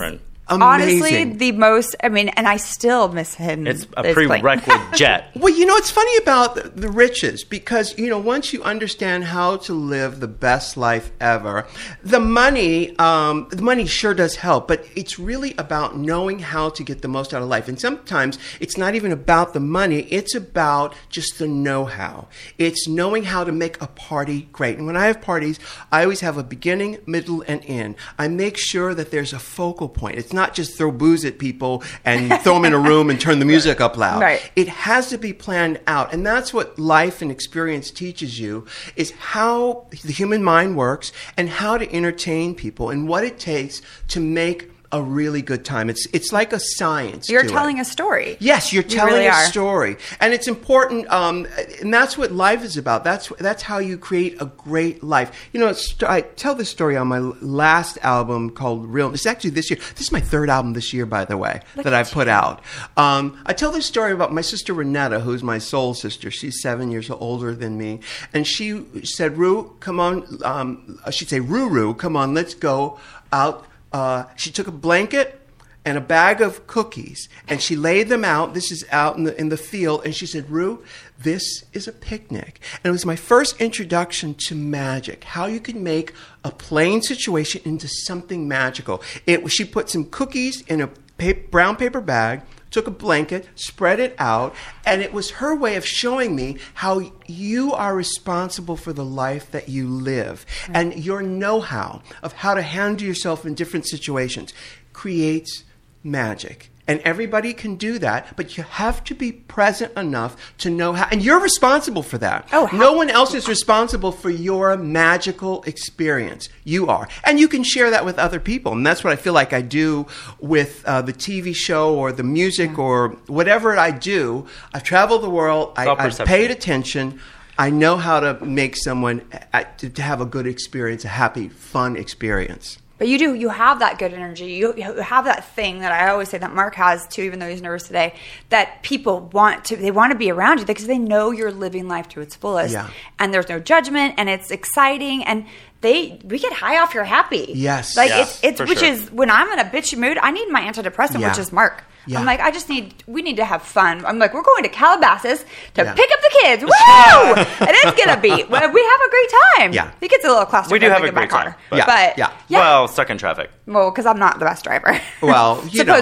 ex-boyfriend. 0.48 0.62
Honestly, 0.62 1.24
the 1.24 1.52
most. 1.52 1.96
I 2.02 2.08
mean, 2.08 2.28
and 2.30 2.46
I 2.46 2.56
still 2.56 3.08
miss 3.08 3.34
him. 3.34 3.66
It's 3.66 3.86
a 3.96 4.02
this 4.02 4.14
plane. 4.14 4.40
prerequisite 4.40 4.94
jet. 4.94 5.30
Well, 5.36 5.52
you 5.52 5.66
know, 5.66 5.76
it's 5.76 5.90
funny 5.90 6.16
about 6.18 6.54
the, 6.54 6.68
the 6.68 6.90
riches 6.90 7.44
because, 7.44 7.96
you 7.98 8.08
know, 8.08 8.18
once 8.18 8.52
you 8.52 8.62
understand 8.62 9.24
how 9.24 9.56
to 9.58 9.72
live 9.74 10.20
the 10.20 10.28
best 10.28 10.76
life 10.76 11.10
ever, 11.20 11.66
the 12.02 12.20
money, 12.20 12.96
um, 12.98 13.48
the 13.50 13.62
money 13.62 13.86
sure 13.86 14.14
does 14.14 14.36
help, 14.36 14.68
but 14.68 14.84
it's 14.94 15.18
really 15.18 15.54
about 15.56 15.96
knowing 15.96 16.38
how 16.38 16.68
to 16.70 16.82
get 16.82 17.02
the 17.02 17.08
most 17.08 17.32
out 17.32 17.42
of 17.42 17.48
life. 17.48 17.68
And 17.68 17.80
sometimes 17.80 18.38
it's 18.60 18.76
not 18.76 18.94
even 18.94 19.12
about 19.12 19.54
the 19.54 19.60
money, 19.60 20.00
it's 20.10 20.34
about 20.34 20.94
just 21.08 21.38
the 21.38 21.48
know 21.48 21.84
how. 21.86 22.28
It's 22.58 22.86
knowing 22.86 23.24
how 23.24 23.44
to 23.44 23.52
make 23.52 23.80
a 23.80 23.86
party 23.86 24.48
great. 24.52 24.76
And 24.76 24.86
when 24.86 24.96
I 24.96 25.06
have 25.06 25.22
parties, 25.22 25.58
I 25.90 26.02
always 26.02 26.20
have 26.20 26.36
a 26.36 26.42
beginning, 26.42 26.98
middle, 27.06 27.42
and 27.48 27.62
end. 27.64 27.96
I 28.18 28.28
make 28.28 28.58
sure 28.58 28.94
that 28.94 29.10
there's 29.10 29.32
a 29.32 29.38
focal 29.38 29.88
point. 29.88 30.18
It's 30.18 30.33
not 30.34 30.54
just 30.54 30.76
throw 30.76 30.90
booze 30.90 31.24
at 31.24 31.38
people 31.38 31.82
and 32.04 32.32
throw 32.42 32.54
them 32.54 32.64
in 32.64 32.72
a 32.72 32.78
room 32.78 33.10
and 33.10 33.20
turn 33.20 33.38
the 33.38 33.44
music 33.44 33.80
up 33.80 33.96
loud. 33.96 34.20
Right. 34.20 34.50
It 34.56 34.68
has 34.68 35.08
to 35.10 35.18
be 35.18 35.32
planned 35.32 35.80
out. 35.86 36.12
And 36.12 36.26
that's 36.26 36.52
what 36.52 36.78
life 36.78 37.22
and 37.22 37.30
experience 37.30 37.90
teaches 37.90 38.38
you 38.38 38.66
is 38.96 39.12
how 39.12 39.86
the 39.90 40.12
human 40.12 40.42
mind 40.42 40.76
works 40.76 41.12
and 41.36 41.48
how 41.48 41.78
to 41.78 41.90
entertain 41.92 42.54
people 42.54 42.90
and 42.90 43.08
what 43.08 43.24
it 43.24 43.38
takes 43.38 43.80
to 44.08 44.20
make 44.20 44.73
a 44.94 45.02
really 45.02 45.42
good 45.42 45.64
time. 45.64 45.90
It's 45.90 46.06
it's 46.12 46.32
like 46.32 46.52
a 46.52 46.60
science. 46.60 47.28
You're 47.28 47.42
telling 47.46 47.78
it. 47.78 47.80
a 47.82 47.84
story. 47.84 48.36
Yes, 48.38 48.72
you're 48.72 48.84
You 48.84 48.88
telling 48.90 49.14
really 49.14 49.26
a 49.26 49.32
are. 49.32 49.44
story, 49.46 49.96
and 50.20 50.32
it's 50.32 50.46
important. 50.46 51.10
Um, 51.10 51.46
and 51.80 51.92
that's 51.92 52.16
what 52.16 52.30
life 52.30 52.62
is 52.62 52.76
about. 52.76 53.02
That's 53.02 53.28
that's 53.40 53.62
how 53.62 53.78
you 53.78 53.98
create 53.98 54.40
a 54.40 54.46
great 54.46 55.02
life. 55.02 55.48
You 55.52 55.58
know, 55.60 55.74
I 56.06 56.20
tell 56.22 56.54
this 56.54 56.70
story 56.70 56.96
on 56.96 57.08
my 57.08 57.18
last 57.18 57.98
album 58.02 58.50
called 58.50 58.86
Real. 58.86 59.12
It's 59.12 59.26
actually 59.26 59.50
this 59.50 59.68
year. 59.68 59.80
This 59.96 60.02
is 60.06 60.12
my 60.12 60.20
third 60.20 60.48
album 60.48 60.74
this 60.74 60.92
year, 60.92 61.06
by 61.06 61.24
the 61.24 61.36
way, 61.36 61.60
that 61.74 61.92
I've 61.92 62.10
put 62.12 62.28
out. 62.28 62.62
Um, 62.96 63.42
I 63.46 63.52
tell 63.52 63.72
this 63.72 63.86
story 63.86 64.12
about 64.12 64.32
my 64.32 64.42
sister 64.42 64.72
Renetta, 64.72 65.20
who's 65.22 65.42
my 65.42 65.58
soul 65.58 65.94
sister. 65.94 66.30
She's 66.30 66.62
seven 66.62 66.92
years 66.92 67.10
older 67.10 67.52
than 67.54 67.76
me, 67.76 67.98
and 68.32 68.46
she 68.46 68.84
said, 69.02 69.36
"Ru, 69.38 69.74
come 69.80 69.98
on." 69.98 70.38
Um, 70.44 71.00
she'd 71.10 71.28
say, 71.28 71.40
"Ru, 71.40 71.68
Ru, 71.68 71.94
come 71.94 72.16
on, 72.16 72.32
let's 72.32 72.54
go 72.54 72.98
out." 73.32 73.66
Uh, 73.94 74.24
she 74.34 74.50
took 74.50 74.66
a 74.66 74.72
blanket 74.72 75.40
and 75.84 75.96
a 75.96 76.00
bag 76.00 76.40
of 76.40 76.66
cookies, 76.66 77.28
and 77.46 77.62
she 77.62 77.76
laid 77.76 78.08
them 78.08 78.24
out. 78.24 78.52
This 78.52 78.72
is 78.72 78.84
out 78.90 79.16
in 79.16 79.22
the 79.22 79.40
in 79.40 79.50
the 79.50 79.56
field, 79.56 80.02
and 80.04 80.12
she 80.12 80.26
said, 80.26 80.50
"Ru, 80.50 80.82
this 81.16 81.62
is 81.72 81.86
a 81.86 81.92
picnic." 81.92 82.60
And 82.82 82.90
it 82.90 82.92
was 82.92 83.06
my 83.06 83.14
first 83.14 83.60
introduction 83.60 84.34
to 84.48 84.56
magic. 84.56 85.22
How 85.22 85.46
you 85.46 85.60
can 85.60 85.84
make 85.84 86.12
a 86.42 86.50
plain 86.50 87.02
situation 87.02 87.62
into 87.64 87.86
something 87.86 88.48
magical. 88.48 89.00
It 89.26 89.48
she 89.48 89.64
put 89.64 89.88
some 89.88 90.06
cookies 90.06 90.62
in 90.62 90.80
a 90.80 90.88
pa- 91.16 91.40
brown 91.52 91.76
paper 91.76 92.00
bag 92.00 92.42
took 92.74 92.86
a 92.88 92.90
blanket, 92.90 93.48
spread 93.54 94.00
it 94.00 94.16
out, 94.18 94.52
and 94.84 95.00
it 95.00 95.12
was 95.12 95.30
her 95.30 95.54
way 95.54 95.76
of 95.76 95.86
showing 95.86 96.34
me 96.34 96.58
how 96.74 97.00
you 97.26 97.72
are 97.72 97.94
responsible 97.94 98.76
for 98.76 98.92
the 98.92 99.04
life 99.04 99.48
that 99.52 99.68
you 99.68 99.88
live. 99.88 100.44
And 100.68 100.96
your 100.96 101.22
know 101.22 101.60
how 101.60 102.02
of 102.20 102.32
how 102.32 102.54
to 102.54 102.62
handle 102.62 103.06
yourself 103.06 103.46
in 103.46 103.54
different 103.54 103.86
situations 103.86 104.52
creates 104.92 105.62
magic. 106.02 106.70
And 106.86 107.00
everybody 107.00 107.54
can 107.54 107.76
do 107.76 107.98
that, 108.00 108.36
but 108.36 108.58
you 108.58 108.62
have 108.64 109.02
to 109.04 109.14
be 109.14 109.32
present 109.32 109.96
enough 109.96 110.54
to 110.58 110.68
know 110.68 110.92
how. 110.92 111.08
And 111.10 111.22
you're 111.22 111.40
responsible 111.40 112.02
for 112.02 112.18
that. 112.18 112.46
Oh, 112.52 112.66
how- 112.66 112.76
no 112.76 112.92
one 112.92 113.08
else 113.08 113.32
is 113.32 113.48
responsible 113.48 114.12
for 114.12 114.28
your 114.28 114.76
magical 114.76 115.62
experience. 115.62 116.50
You 116.64 116.88
are. 116.88 117.08
And 117.24 117.40
you 117.40 117.48
can 117.48 117.62
share 117.62 117.90
that 117.90 118.04
with 118.04 118.18
other 118.18 118.38
people. 118.38 118.72
And 118.72 118.86
that's 118.86 119.02
what 119.02 119.14
I 119.14 119.16
feel 119.16 119.32
like 119.32 119.54
I 119.54 119.62
do 119.62 120.06
with 120.40 120.84
uh, 120.84 121.00
the 121.00 121.14
TV 121.14 121.54
show 121.56 121.94
or 121.94 122.12
the 122.12 122.22
music 122.22 122.78
or 122.78 123.16
whatever 123.28 123.78
I 123.78 123.90
do. 123.90 124.46
I've 124.74 124.84
traveled 124.84 125.22
the 125.22 125.30
world, 125.30 125.72
I, 125.76 125.88
I've 125.88 126.18
paid 126.26 126.50
attention. 126.50 127.18
I 127.56 127.70
know 127.70 127.96
how 127.96 128.20
to 128.20 128.44
make 128.44 128.76
someone 128.76 129.22
uh, 129.54 129.64
to, 129.78 129.88
to 129.88 130.02
have 130.02 130.20
a 130.20 130.26
good 130.26 130.46
experience, 130.46 131.04
a 131.04 131.08
happy, 131.08 131.48
fun 131.48 131.96
experience. 131.96 132.78
But 132.96 133.08
you 133.08 133.18
do, 133.18 133.34
you 133.34 133.48
have 133.48 133.80
that 133.80 133.98
good 133.98 134.14
energy. 134.14 134.52
You, 134.52 134.72
you 134.76 134.84
have 135.00 135.24
that 135.24 135.44
thing 135.56 135.80
that 135.80 135.90
I 135.90 136.10
always 136.10 136.28
say 136.28 136.38
that 136.38 136.54
Mark 136.54 136.76
has 136.76 137.06
too, 137.08 137.22
even 137.22 137.40
though 137.40 137.48
he's 137.48 137.60
nervous 137.60 137.88
today, 137.88 138.14
that 138.50 138.82
people 138.84 139.20
want 139.32 139.64
to, 139.66 139.76
they 139.76 139.90
want 139.90 140.12
to 140.12 140.18
be 140.18 140.30
around 140.30 140.60
you 140.60 140.64
because 140.66 140.86
they 140.86 140.98
know 140.98 141.32
you're 141.32 141.50
living 141.50 141.88
life 141.88 142.08
to 142.10 142.20
its 142.20 142.36
fullest. 142.36 142.72
Yeah. 142.72 142.88
And 143.18 143.34
there's 143.34 143.48
no 143.48 143.58
judgment 143.58 144.14
and 144.16 144.28
it's 144.28 144.52
exciting 144.52 145.24
and 145.24 145.46
they, 145.80 146.20
we 146.24 146.38
get 146.38 146.52
high 146.52 146.78
off 146.80 146.94
you're 146.94 147.02
happy. 147.04 147.50
Yes. 147.54 147.96
Like 147.96 148.10
Yes, 148.10 148.40
it's, 148.44 148.60
it's, 148.60 148.70
which 148.70 148.78
sure. 148.78 148.88
is 148.92 149.10
when 149.10 149.28
I'm 149.28 149.50
in 149.50 149.58
a 149.58 149.64
bitchy 149.68 149.98
mood, 149.98 150.16
I 150.18 150.30
need 150.30 150.48
my 150.50 150.60
antidepressant, 150.62 151.18
Yeah. 151.20 151.30
which 151.30 151.38
is 151.40 151.52
Mark. 151.52 151.82
Yeah. 152.06 152.18
I'm 152.20 152.26
like, 152.26 152.40
I 152.40 152.50
just 152.50 152.68
need, 152.68 152.94
we 153.06 153.22
need 153.22 153.36
to 153.36 153.44
have 153.44 153.62
fun. 153.62 154.04
I'm 154.04 154.18
like, 154.18 154.34
we're 154.34 154.42
going 154.42 154.62
to 154.64 154.68
Calabasas 154.68 155.44
to 155.74 155.82
Yeah. 155.82 155.94
pick 155.94 156.10
up 156.12 156.20
the 156.20 156.38
kids. 156.42 156.62
Woo! 156.62 156.70
and 157.66 157.70
it's 157.82 158.04
going 158.04 158.14
to 158.14 158.20
be, 158.20 158.30
we 158.50 158.58
have 158.58 158.70
a 158.72 159.10
great 159.10 159.32
time. 159.56 159.72
Yeah. 159.72 159.90
It 160.00 160.10
gets 160.10 160.24
a 160.24 160.28
little 160.28 160.44
claustrophobic 160.46 160.70
We 160.72 160.78
do 160.80 160.90
have 160.90 161.02
a 161.02 161.06
in 161.06 161.14
my 161.14 161.22
great 161.22 161.30
car. 161.30 161.44
time, 161.44 161.54
but- 161.70 161.86
But, 161.86 162.18
Yeah, 162.18 162.32
yeah. 162.48 162.58
Well, 162.58 162.88
stuck 162.88 163.10
in 163.10 163.18
traffic. 163.18 163.50
Well, 163.66 163.90
because 163.90 164.06
I'm 164.06 164.18
not 164.18 164.38
the 164.38 164.44
best 164.44 164.64
driver. 164.64 165.00
Well, 165.22 165.62
you 165.70 165.84
know. 165.84 165.94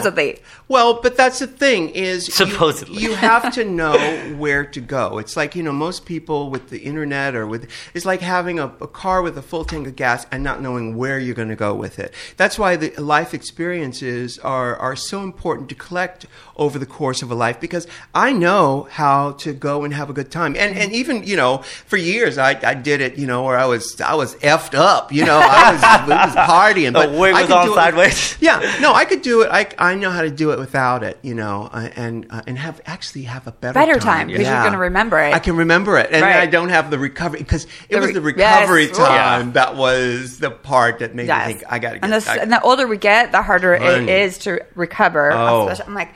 Well, 0.73 1.01
but 1.03 1.17
that's 1.17 1.39
the 1.39 1.47
thing 1.47 1.91
is 1.91 2.29
you- 2.29 2.33
Supposedly. 2.35 2.99
you, 3.03 3.15
have 3.15 3.53
to 3.59 3.65
know 3.65 3.97
where 4.39 4.65
to 4.77 4.81
go. 4.81 5.19
It's 5.19 5.37
like 5.37 5.55
you 5.55 5.63
know 5.63 5.73
most 5.89 6.07
people 6.07 6.41
with 6.55 6.65
the 6.71 6.79
internet 6.91 7.35
or 7.35 7.47
with 7.47 7.63
it's 7.95 8.07
like 8.13 8.21
having 8.23 8.59
a, 8.59 8.67
a 8.81 8.87
car 9.03 9.19
with 9.27 9.37
a 9.37 9.43
full 9.51 9.65
tank 9.65 9.87
of 9.87 9.97
gas 9.97 10.27
and 10.33 10.43
not 10.43 10.63
knowing 10.63 10.97
where 10.97 11.19
you're 11.19 11.35
going 11.43 11.51
to 11.57 11.63
go 11.69 11.75
with 11.85 11.99
it. 11.99 12.15
That's 12.37 12.59
why 12.59 12.77
the 12.77 12.91
life 13.17 13.35
experiences 13.35 14.39
are 14.41 14.77
are 14.77 14.97
so 14.97 15.23
important 15.23 15.69
to 15.69 15.75
collect 15.75 16.27
over 16.57 16.79
the 16.79 16.87
course 16.87 17.21
of 17.23 17.31
a 17.31 17.35
life 17.35 17.59
because 17.61 17.87
I 18.15 18.33
know 18.33 18.87
how 18.91 19.33
to 19.45 19.53
go 19.53 19.85
and 19.85 19.93
have 19.95 20.09
a 20.11 20.13
good 20.15 20.31
time. 20.31 20.57
And 20.57 20.77
and 20.77 20.93
even 20.93 21.25
you 21.25 21.37
know 21.37 21.59
for 21.87 21.97
years 21.99 22.39
I, 22.39 22.51
I 22.63 22.75
did 22.75 23.01
it 23.01 23.19
you 23.19 23.27
know 23.27 23.43
where 23.45 23.59
I 23.59 23.67
was 23.67 24.01
I 24.01 24.15
was 24.15 24.35
effed 24.37 24.75
up 24.75 25.13
you 25.13 25.25
know 25.25 25.39
I 25.39 25.73
was, 25.73 25.83
was 26.09 26.35
partying. 26.49 26.93
But 27.03 27.13
The 27.13 27.19
wig 27.19 27.35
I 27.35 27.41
was 27.43 27.49
could 27.49 27.57
on 27.57 27.67
do 27.67 27.73
it- 27.73 27.77
sideways. 27.77 28.37
yeah, 28.41 28.79
no, 28.81 28.93
I 28.95 29.05
could 29.05 29.23
do 29.23 29.43
it. 29.43 29.49
I, 29.51 29.67
I 29.79 29.95
know 29.95 30.11
how 30.11 30.23
to 30.23 30.31
do 30.31 30.51
it 30.53 30.59
without 30.63 31.03
it, 31.03 31.19
you 31.23 31.35
know, 31.35 31.69
uh, 31.73 31.89
and 31.97 32.27
uh, 32.31 32.41
and 32.47 32.57
have 32.57 32.81
actually 32.87 33.23
have 33.25 33.47
a 33.49 33.53
better 33.53 33.75
Better 33.75 33.95
time 33.99 34.01
time, 34.01 34.27
because 34.29 34.47
you're 34.47 34.63
gonna 34.63 34.79
remember 34.79 35.19
it. 35.19 35.35
I 35.35 35.41
can 35.41 35.57
remember 35.57 35.99
it, 35.99 36.11
and 36.13 36.23
Right. 36.23 36.37
I 36.37 36.47
don't 36.47 36.69
have 36.69 36.91
the 36.91 36.99
recovery 36.99 37.41
because 37.41 37.65
it 37.89 37.97
The 37.97 38.01
was 38.01 38.13
the 38.13 38.21
recovery 38.21 38.87
yes. 38.87 38.97
time 38.97 39.47
Yeah. 39.49 39.53
that 39.55 39.77
was 39.77 40.39
the 40.39 40.51
part 40.51 41.01
that 41.01 41.15
made 41.15 41.27
Yes. 41.27 41.47
me 41.49 41.53
think 41.55 41.65
I 41.69 41.79
got 41.81 41.89
to 41.95 41.99
get. 41.99 42.05
and, 42.05 42.13
the, 42.13 42.31
I- 42.31 42.37
and 42.37 42.53
the 42.53 42.61
older 42.63 42.87
we 42.87 42.97
get, 42.97 43.33
the 43.33 43.43
harder 43.43 43.75
it 43.75 43.83
Honey. 43.83 44.11
is 44.11 44.39
to 44.39 44.61
recover. 44.77 45.33
Oh. 45.33 45.69
I'm 45.87 45.95
like, 45.95 46.15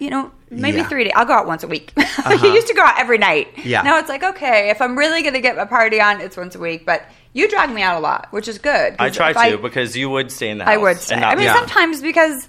you 0.00 0.10
know, 0.10 0.30
maybe 0.50 0.76
Yeah. 0.76 0.80
Uh-huh. 0.82 0.88
three 0.90 1.04
days. 1.04 1.12
I'll 1.16 1.24
go 1.24 1.32
out 1.34 1.46
once 1.46 1.62
a 1.62 1.68
week. 1.68 1.92
you 1.96 2.52
used 2.52 2.66
to 2.68 2.74
go 2.74 2.82
out 2.82 2.98
every 2.98 3.18
night. 3.18 3.48
Yeah. 3.64 3.82
Now 3.82 3.98
it's 3.98 4.08
like, 4.08 4.22
okay, 4.22 4.70
if 4.70 4.80
I'm 4.82 4.96
really 4.98 5.22
going 5.22 5.34
to 5.34 5.40
get 5.40 5.56
my 5.56 5.64
party 5.64 6.00
on, 6.00 6.20
it's 6.20 6.36
once 6.36 6.54
a 6.54 6.58
week. 6.60 6.84
But 6.86 7.02
you 7.32 7.48
drag 7.48 7.70
me 7.70 7.82
out 7.82 7.96
a 7.96 8.00
lot, 8.00 8.28
which 8.30 8.48
is 8.48 8.58
good. 8.58 8.96
I 8.98 9.10
try 9.10 9.30
if 9.30 9.36
to 9.52 9.58
because 9.58 9.96
you 9.96 10.08
would 10.10 10.30
stay 10.32 10.50
in 10.50 10.58
the 10.58 10.64
house. 10.64 10.74
I 10.74 10.76
would 10.76 10.96
say. 10.98 11.14
and 11.14 11.22
not 11.22 11.32
I 11.32 11.34
mean, 11.36 11.46
me. 11.48 11.52
sometimes 11.52 12.00
because, 12.00 12.48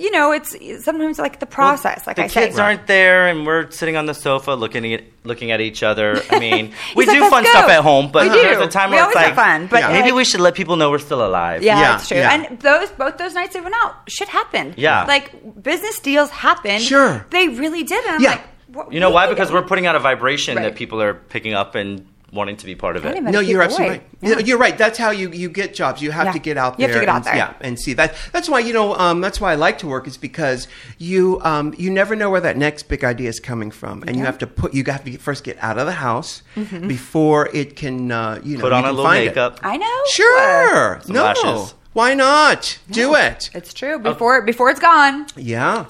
you 0.00 0.10
know, 0.10 0.32
it's 0.32 0.56
sometimes 0.84 1.18
like 1.18 1.40
the 1.40 1.46
process. 1.46 2.06
like 2.06 2.16
the 2.16 2.24
I 2.24 2.26
said, 2.28 2.46
kids 2.46 2.58
aren't 2.58 2.86
there, 2.86 3.28
and 3.28 3.46
we're 3.46 3.70
sitting 3.70 3.96
on 3.96 4.06
the 4.06 4.14
sofa 4.14 4.52
looking 4.52 4.94
at 4.94 5.04
looking 5.24 5.50
at 5.50 5.60
each 5.60 5.82
other. 5.82 6.22
I 6.30 6.38
mean, 6.46 6.72
we 6.96 7.04
do 7.04 7.20
like, 7.20 7.30
fun 7.30 7.42
"Let's 7.44 7.50
stuff 7.56 7.68
at 7.70 7.82
home, 7.82 8.10
but 8.10 8.22
We 8.24 8.28
there's 8.30 8.58
a 8.64 8.68
time 8.68 8.90
We 8.90 8.96
where 8.96 9.06
it's 9.06 9.14
like 9.14 9.34
fun, 9.34 9.66
but, 9.66 9.90
maybe 9.92 10.08
like- 10.10 10.14
we 10.14 10.24
should 10.24 10.40
let 10.40 10.54
people 10.54 10.76
know 10.76 10.90
we're 10.90 10.98
still 10.98 11.24
alive. 11.24 11.62
Yeah, 11.62 11.78
Yeah, 11.78 11.90
that's 11.92 12.08
true. 12.08 12.16
yeah. 12.16 12.32
And 12.34 12.58
those 12.60 12.90
both 12.92 13.18
those 13.18 13.34
nights 13.34 13.52
they 13.54 13.60
went 13.60 13.74
out, 13.82 13.94
shit 14.08 14.28
happened. 14.28 14.74
Yeah. 14.78 15.04
like 15.04 15.62
business 15.62 15.98
deals 16.00 16.30
happened. 16.30 16.82
Sure. 16.82 17.26
they 17.30 17.48
really 17.48 17.82
did. 17.84 18.02
And 18.06 18.14
I'm 18.16 18.20
Yeah. 18.22 18.30
like, 18.30 18.42
what, 18.68 18.92
You 18.92 19.00
know 19.00 19.10
why? 19.10 19.26
Because 19.28 19.52
we're 19.52 19.62
putting 19.62 19.86
out 19.86 19.96
a 19.96 19.98
vibration 19.98 20.56
Right. 20.56 20.62
that 20.62 20.76
people 20.76 21.02
are 21.02 21.14
picking 21.14 21.54
up 21.54 21.74
and 21.74 22.06
wanting 22.32 22.56
to 22.56 22.66
be 22.66 22.74
part 22.74 22.96
of 22.96 23.04
it. 23.04 23.22
no, 23.22 23.40
you're 23.40 23.60
absolutely 23.62 23.96
away. 23.96 24.04
right. 24.22 24.38
Yeah. 24.38 24.38
You're 24.38 24.58
right. 24.58 24.76
That's 24.78 24.98
how 24.98 25.10
you, 25.10 25.30
you 25.32 25.48
get 25.48 25.74
jobs. 25.74 26.00
You 26.02 26.10
have 26.12 26.26
Yeah. 26.26 26.32
to 26.32 26.38
get 26.38 26.56
out 26.56 26.78
You 26.78 26.86
there. 26.86 26.94
have 26.94 27.00
to 27.00 27.06
get 27.06 27.08
out 27.08 27.16
and, 27.16 27.24
there. 27.26 27.36
Yeah, 27.36 27.54
and 27.60 27.78
see 27.78 27.92
that. 27.94 28.14
That's 28.32 28.48
why 28.48 28.60
you 28.60 28.72
know. 28.72 28.94
Um, 28.94 29.20
that's 29.20 29.40
why 29.40 29.52
I 29.52 29.54
like 29.56 29.78
to 29.78 29.86
work 29.86 30.06
is 30.06 30.16
because 30.16 30.68
you 30.98 31.40
um, 31.42 31.74
you 31.78 31.90
never 31.90 32.14
know 32.14 32.30
where 32.30 32.40
that 32.40 32.56
next 32.56 32.84
big 32.88 33.02
idea 33.04 33.28
is 33.28 33.40
coming 33.40 33.70
from, 33.70 34.02
and 34.06 34.16
you 34.16 34.24
have 34.24 34.38
to 34.38 34.46
put 34.46 34.74
you 34.74 34.84
have 34.86 35.04
to 35.04 35.16
first 35.18 35.44
get 35.44 35.56
out 35.62 35.78
of 35.78 35.86
the 35.86 35.92
house 35.92 36.42
Mm-hmm. 36.56 36.88
before 36.88 37.48
it 37.54 37.76
can 37.76 38.10
uh, 38.12 38.40
you 38.44 38.56
know 38.56 38.62
Put 38.62 38.72
you 38.72 38.74
on 38.78 38.84
a 38.84 38.90
little 38.90 39.04
find 39.04 39.22
it. 39.24 39.26
makeup. 39.28 39.60
I 39.62 39.76
know. 39.76 40.00
Sure. 40.08 41.00
Some 41.02 41.14
no. 41.16 41.22
lashes. 41.24 41.74
Why 41.92 42.14
not? 42.14 42.78
Do 42.90 43.14
it. 43.16 43.50
It's 43.54 43.74
true. 43.74 43.98
Before 43.98 44.42
before 44.42 44.70
it's 44.70 44.78
gone. 44.80 45.26
Yeah. 45.36 45.86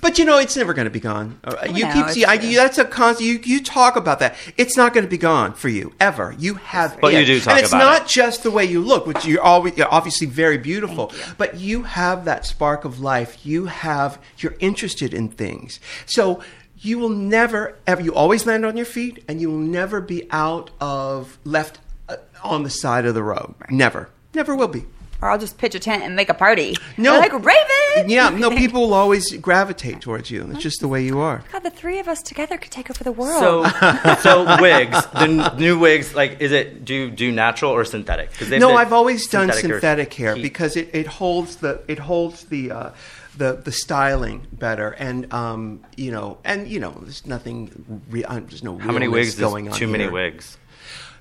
But 0.00 0.18
you 0.18 0.24
know, 0.24 0.38
it's 0.38 0.56
never 0.56 0.74
going 0.74 0.84
to 0.86 0.90
be 0.90 1.00
gone. 1.00 1.38
Uh, 1.44 1.56
You 1.72 1.84
know, 1.86 1.92
keep 1.92 2.04
it's 2.06 2.14
see, 2.14 2.24
I, 2.24 2.34
you, 2.34 2.56
that's 2.56 2.78
a 2.78 2.84
constant. 2.84 3.28
You, 3.28 3.40
you 3.42 3.62
talk 3.62 3.96
about 3.96 4.18
that. 4.20 4.36
It's 4.56 4.76
not 4.76 4.92
going 4.94 5.04
to 5.04 5.10
be 5.10 5.18
gone 5.18 5.54
for 5.54 5.68
you 5.68 5.92
ever. 6.00 6.34
You 6.38 6.54
have, 6.54 6.98
But 7.00 7.14
it. 7.14 7.20
you 7.20 7.26
do 7.26 7.40
talk 7.40 7.54
and 7.54 7.60
it's 7.60 7.72
about 7.72 7.78
not 7.78 8.02
it. 8.02 8.08
just 8.08 8.42
the 8.42 8.50
way 8.50 8.64
you 8.64 8.80
look, 8.80 9.06
which 9.06 9.24
you're 9.24 9.42
always 9.42 9.76
you're 9.76 9.92
obviously 9.92 10.26
very 10.26 10.58
beautiful. 10.58 11.12
But 11.38 11.56
you 11.56 11.82
have 11.84 12.24
that 12.24 12.46
spark 12.46 12.84
of 12.84 13.00
life. 13.00 13.44
You 13.44 13.66
have 13.66 14.18
you're 14.38 14.56
interested 14.60 15.12
in 15.14 15.28
things. 15.28 15.80
So 16.06 16.42
you 16.78 16.98
will 16.98 17.08
never 17.10 17.76
ever. 17.86 18.02
You 18.02 18.14
always 18.14 18.46
land 18.46 18.64
on 18.64 18.76
your 18.76 18.86
feet, 18.86 19.22
and 19.28 19.40
you 19.40 19.50
will 19.50 19.58
never 19.58 20.00
be 20.00 20.26
out 20.30 20.70
of 20.80 21.38
left 21.44 21.78
uh, 22.08 22.16
on 22.42 22.62
the 22.64 22.70
side 22.70 23.04
of 23.06 23.14
the 23.14 23.22
road. 23.22 23.54
Never, 23.70 24.08
never 24.34 24.54
will 24.56 24.68
be. 24.68 24.84
Or 25.22 25.30
I'll 25.30 25.38
just 25.38 25.56
pitch 25.56 25.74
a 25.76 25.78
tent 25.78 26.02
and 26.02 26.16
make 26.16 26.28
a 26.28 26.34
party. 26.34 26.74
No, 26.98 27.12
They're 27.12 27.20
like 27.20 27.32
Raven. 27.32 28.10
Yeah, 28.10 28.28
no. 28.30 28.50
People 28.56 28.82
will 28.82 28.94
always 28.94 29.32
gravitate 29.36 30.00
towards 30.00 30.30
you. 30.32 30.48
It's 30.50 30.60
just 30.62 30.80
the 30.80 30.88
way 30.88 31.04
you 31.04 31.20
are. 31.20 31.44
God, 31.52 31.62
the 31.62 31.70
three 31.70 32.00
of 32.00 32.08
us 32.08 32.22
together 32.22 32.58
could 32.58 32.72
take 32.72 32.90
over 32.90 33.04
the 33.04 33.12
world. 33.12 33.38
So, 33.40 34.14
so 34.20 34.60
wigs, 34.60 35.06
the 35.06 35.20
n- 35.52 35.56
new 35.58 35.78
wigs, 35.78 36.12
like, 36.14 36.40
is 36.40 36.50
it 36.50 36.84
do 36.84 36.92
you 36.94 37.10
do 37.10 37.30
natural 37.30 37.70
or 37.70 37.84
synthetic? 37.84 38.32
'Cause 38.36 38.48
they've 38.48 38.60
No, 38.60 38.74
I've 38.74 38.92
always 38.92 39.28
done 39.28 39.46
synthetic 39.52 39.70
or 39.70 39.74
synthetic 39.74 40.14
hair 40.14 40.34
heat. 40.34 40.42
because 40.42 40.76
it, 40.76 40.90
it 40.92 41.06
holds 41.06 41.56
the 41.56 41.82
it 41.86 42.00
holds 42.00 42.44
the 42.46 42.72
uh, 42.72 42.90
the 43.36 43.52
the 43.54 43.70
styling 43.72 44.46
better, 44.52 44.90
and 44.90 45.32
um, 45.32 45.84
you 45.96 46.10
know, 46.10 46.38
and 46.44 46.66
you 46.66 46.80
know, 46.80 46.90
there's 47.00 47.24
nothing. 47.26 48.02
Re- 48.10 48.24
there's 48.28 48.64
no 48.64 48.76
How 48.76 48.90
many 48.90 49.06
wigs 49.06 49.36
going 49.36 49.66
is 49.66 49.72
on 49.74 49.78
too 49.78 49.86
many 49.86 50.04
here. 50.04 50.12
wigs? 50.12 50.58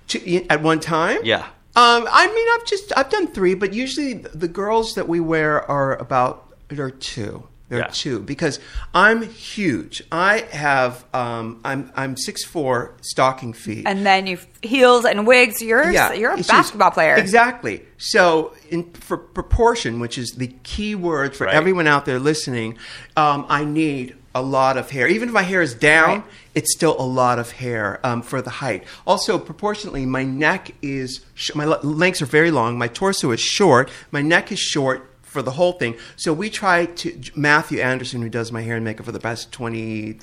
Two- 0.08 0.46
at 0.50 0.62
one 0.64 0.80
time? 0.80 1.20
Yeah. 1.24 1.46
Um, 1.76 2.06
I 2.12 2.28
mean, 2.28 2.48
I've 2.56 2.66
just 2.66 2.92
I've 2.98 3.10
done 3.10 3.28
three, 3.28 3.54
but 3.54 3.74
usually 3.74 4.14
the 4.14 4.48
girls 4.48 4.96
that 4.96 5.08
we 5.08 5.20
wear 5.20 5.70
are 5.70 5.96
about 5.96 6.54
they're 6.68 6.90
two. 6.92 7.48
They're 7.70 7.86
two 7.86 8.20
because 8.20 8.60
I'm 8.94 9.22
huge. 9.22 10.04
I 10.12 10.40
have 10.52 11.06
um, 11.14 11.62
I'm 11.64 11.90
I'm 11.96 12.18
six 12.18 12.44
four, 12.44 12.96
stocking 13.00 13.54
feet. 13.54 13.86
and 13.88 14.06
then 14.06 14.28
you 14.28 14.40
heels 14.62 15.06
and 15.06 15.26
wigs. 15.26 15.62
You're 15.62 15.90
yeah, 15.90 16.12
you're 16.12 16.32
a 16.32 16.40
it's 16.40 16.50
basketball 16.50 16.90
just- 16.90 16.96
player. 16.96 17.16
Exactly. 17.16 17.86
So, 17.98 18.54
in 18.70 18.92
for 18.92 19.16
proportion, 19.16 20.02
which 20.02 20.18
is 20.18 20.32
the 20.32 20.48
key 20.64 20.96
word 20.96 21.34
for 21.34 21.46
Right. 21.46 21.56
everyone 21.56 21.88
out 21.88 22.04
there 22.04 22.20
listening, 22.20 22.78
um, 23.16 23.46
I 23.48 23.64
need 23.64 24.18
a 24.34 24.42
lot 24.42 24.78
of 24.78 24.90
hair. 24.92 25.08
Even 25.08 25.30
if 25.30 25.34
my 25.34 25.42
hair 25.44 25.62
is 25.62 25.74
down, 25.74 26.20
Right. 26.20 26.24
it's 26.56 26.74
still 26.74 26.96
a 27.00 27.04
lot 27.06 27.38
of 27.40 27.52
hair 27.52 28.00
um, 28.04 28.22
for 28.22 28.42
the 28.42 28.50
height. 28.50 28.84
Also, 29.06 29.38
proportionately, 29.38 30.06
my 30.06 30.24
neck 30.24 30.72
is 30.82 31.22
sh- 31.36 31.52
my 31.56 31.66
le- 31.66 31.80
lengths 31.84 32.22
are 32.22 32.26
very 32.28 32.52
long. 32.52 32.78
My 32.78 32.88
torso 32.88 33.32
is 33.32 33.42
short. 33.42 33.90
My 34.12 34.22
neck 34.22 34.52
is 34.52 34.60
short 34.60 35.08
for 35.22 35.42
the 35.42 35.52
whole 35.52 35.74
thing. 35.74 35.96
So 36.16 36.34
we 36.34 36.50
try 36.50 36.86
to 36.86 37.12
Mathu 37.36 37.84
Andersen, 37.84 38.22
who 38.22 38.30
does 38.30 38.52
my 38.52 38.62
hair 38.62 38.76
and 38.76 38.86
makeup 38.86 39.06
for 39.06 39.12
the 39.12 39.20
past 39.20 39.52
twenty 39.52 40.18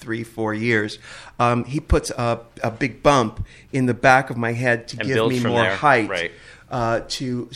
three, 0.00 0.24
four 0.24 0.52
years, 0.52 0.98
um, 1.38 1.62
he 1.62 1.78
puts 1.78 2.10
a, 2.10 2.40
a 2.64 2.72
big 2.72 3.04
bump 3.04 3.46
in 3.72 3.86
the 3.86 3.94
back 3.94 4.30
of 4.30 4.36
my 4.36 4.52
head 4.52 4.88
to 4.88 4.96
And 4.98 5.06
give 5.08 5.28
me 5.28 5.38
more 5.38 5.62
there. 5.62 5.76
height 5.76 6.08
Right. 6.10 6.32
uh, 6.72 7.02
to, 7.10 7.48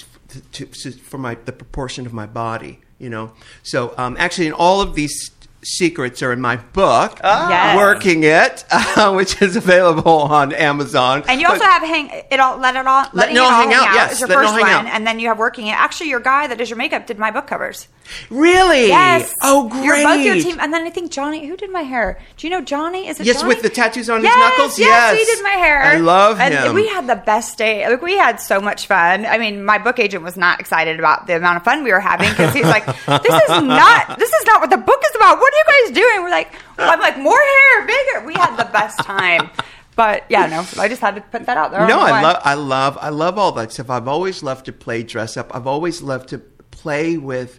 to, 0.52 0.66
to 0.66 0.92
for 0.92 1.18
my 1.18 1.34
the 1.44 1.50
proportion 1.50 2.06
of 2.06 2.12
my 2.12 2.26
body. 2.26 2.78
You 3.00 3.10
know, 3.10 3.32
so 3.64 3.92
um, 3.98 4.16
actually, 4.18 4.46
in 4.46 4.52
all 4.54 4.80
of 4.80 4.94
these 4.94 5.30
secrets 5.66 6.22
are 6.22 6.32
in 6.32 6.40
my 6.40 6.56
book, 6.56 7.18
Yes. 7.22 7.76
Working 7.76 8.22
It, 8.22 8.64
uh, 8.70 9.12
which 9.12 9.40
is 9.42 9.56
available 9.56 10.20
on 10.22 10.52
Amazon. 10.52 11.24
And 11.28 11.40
you 11.40 11.46
also 11.46 11.58
But- 11.60 11.68
have 11.68 11.82
hang 11.82 12.10
it 12.30 12.38
all 12.40 12.56
let 12.58 12.76
it 12.76 12.86
all 12.86 13.06
letting 13.12 13.36
It 13.36 13.40
All 13.40 13.46
it 13.48 13.52
all 13.52 13.60
Hang 13.62 13.74
Out, 13.74 13.94
yes, 13.94 14.12
is 14.12 14.20
your 14.20 14.28
Let 14.28 14.36
first 14.38 14.52
Hang 14.52 14.60
one, 14.62 14.86
Out. 14.86 14.94
and 14.94 15.06
then 15.06 15.18
you 15.18 15.28
have 15.28 15.38
working 15.38 15.66
it. 15.66 15.72
Actually, 15.72 16.10
your 16.10 16.20
guy 16.20 16.46
that 16.46 16.56
does 16.58 16.70
your 16.70 16.76
makeup 16.76 17.06
did 17.06 17.18
my 17.18 17.30
book 17.30 17.46
covers. 17.46 17.88
Really? 18.30 18.86
Yes. 18.88 19.32
Oh, 19.42 19.68
great. 19.68 19.84
You're 19.84 20.02
both 20.04 20.24
your 20.24 20.36
team, 20.36 20.58
and 20.60 20.72
then 20.72 20.84
I 20.86 20.90
think 20.90 21.10
Johnny. 21.10 21.46
Who 21.48 21.56
did 21.56 21.70
my 21.72 21.82
hair? 21.82 22.20
Do 22.36 22.46
you 22.46 22.52
know 22.52 22.60
Johnny? 22.60 23.08
Is 23.08 23.18
it 23.18 23.26
Yes, 23.26 23.36
Johnny? 23.40 23.48
with 23.48 23.62
the 23.62 23.68
tattoos 23.68 24.08
on 24.08 24.22
his 24.22 24.30
knuckles? 24.32 24.78
Yes, 24.78 25.18
he 25.18 25.24
did 25.24 25.42
my 25.42 25.50
hair. 25.50 25.82
I 25.82 25.96
love 25.96 26.38
and 26.40 26.54
him. 26.54 26.74
We 26.74 26.86
had 26.86 27.08
the 27.08 27.16
best 27.16 27.58
day. 27.58 27.88
Like 27.88 28.02
we 28.02 28.16
had 28.16 28.38
so 28.40 28.60
much 28.60 28.86
fun. 28.86 29.26
I 29.26 29.38
mean, 29.38 29.64
my 29.64 29.78
book 29.78 29.98
agent 29.98 30.22
was 30.22 30.36
not 30.36 30.60
excited 30.60 31.00
about 31.00 31.26
the 31.26 31.36
amount 31.36 31.56
of 31.56 31.64
fun 31.64 31.82
we 31.82 31.90
were 31.90 31.98
having 31.98 32.30
because 32.30 32.54
he's 32.54 32.64
like, 32.64 32.86
"This 32.86 33.34
is 33.42 33.62
not. 33.62 34.18
This 34.20 34.30
is 34.32 34.46
not 34.46 34.60
what 34.60 34.70
the 34.70 34.76
book 34.78 35.02
is 35.10 35.16
about. 35.16 35.38
What 35.38 35.52
you 35.56 35.64
guys 35.86 35.94
doing?" 35.94 36.22
We're 36.22 36.30
like, 36.30 36.52
I'm 36.78 37.00
like, 37.00 37.18
more 37.18 37.38
hair, 37.38 37.86
bigger. 37.86 38.26
We 38.26 38.34
had 38.34 38.56
the 38.56 38.70
best 38.72 38.98
time. 39.00 39.50
But 39.96 40.24
yeah, 40.28 40.46
no, 40.46 40.66
I 40.78 40.88
just 40.88 41.00
had 41.00 41.14
to 41.14 41.22
put 41.22 41.46
that 41.46 41.56
out 41.56 41.70
there. 41.70 41.86
No, 41.86 42.00
I 42.00 42.10
why. 42.10 42.22
love, 42.22 42.42
I 42.44 42.54
love, 42.54 42.98
I 43.00 43.08
love 43.08 43.38
all 43.38 43.52
that 43.52 43.72
stuff. 43.72 43.88
I've 43.88 44.08
always 44.08 44.42
loved 44.42 44.66
to 44.66 44.72
play 44.72 45.02
dress 45.02 45.36
up. 45.38 45.54
I've 45.54 45.66
always 45.66 46.02
loved 46.02 46.28
to 46.30 46.38
play 46.70 47.16
with. 47.16 47.58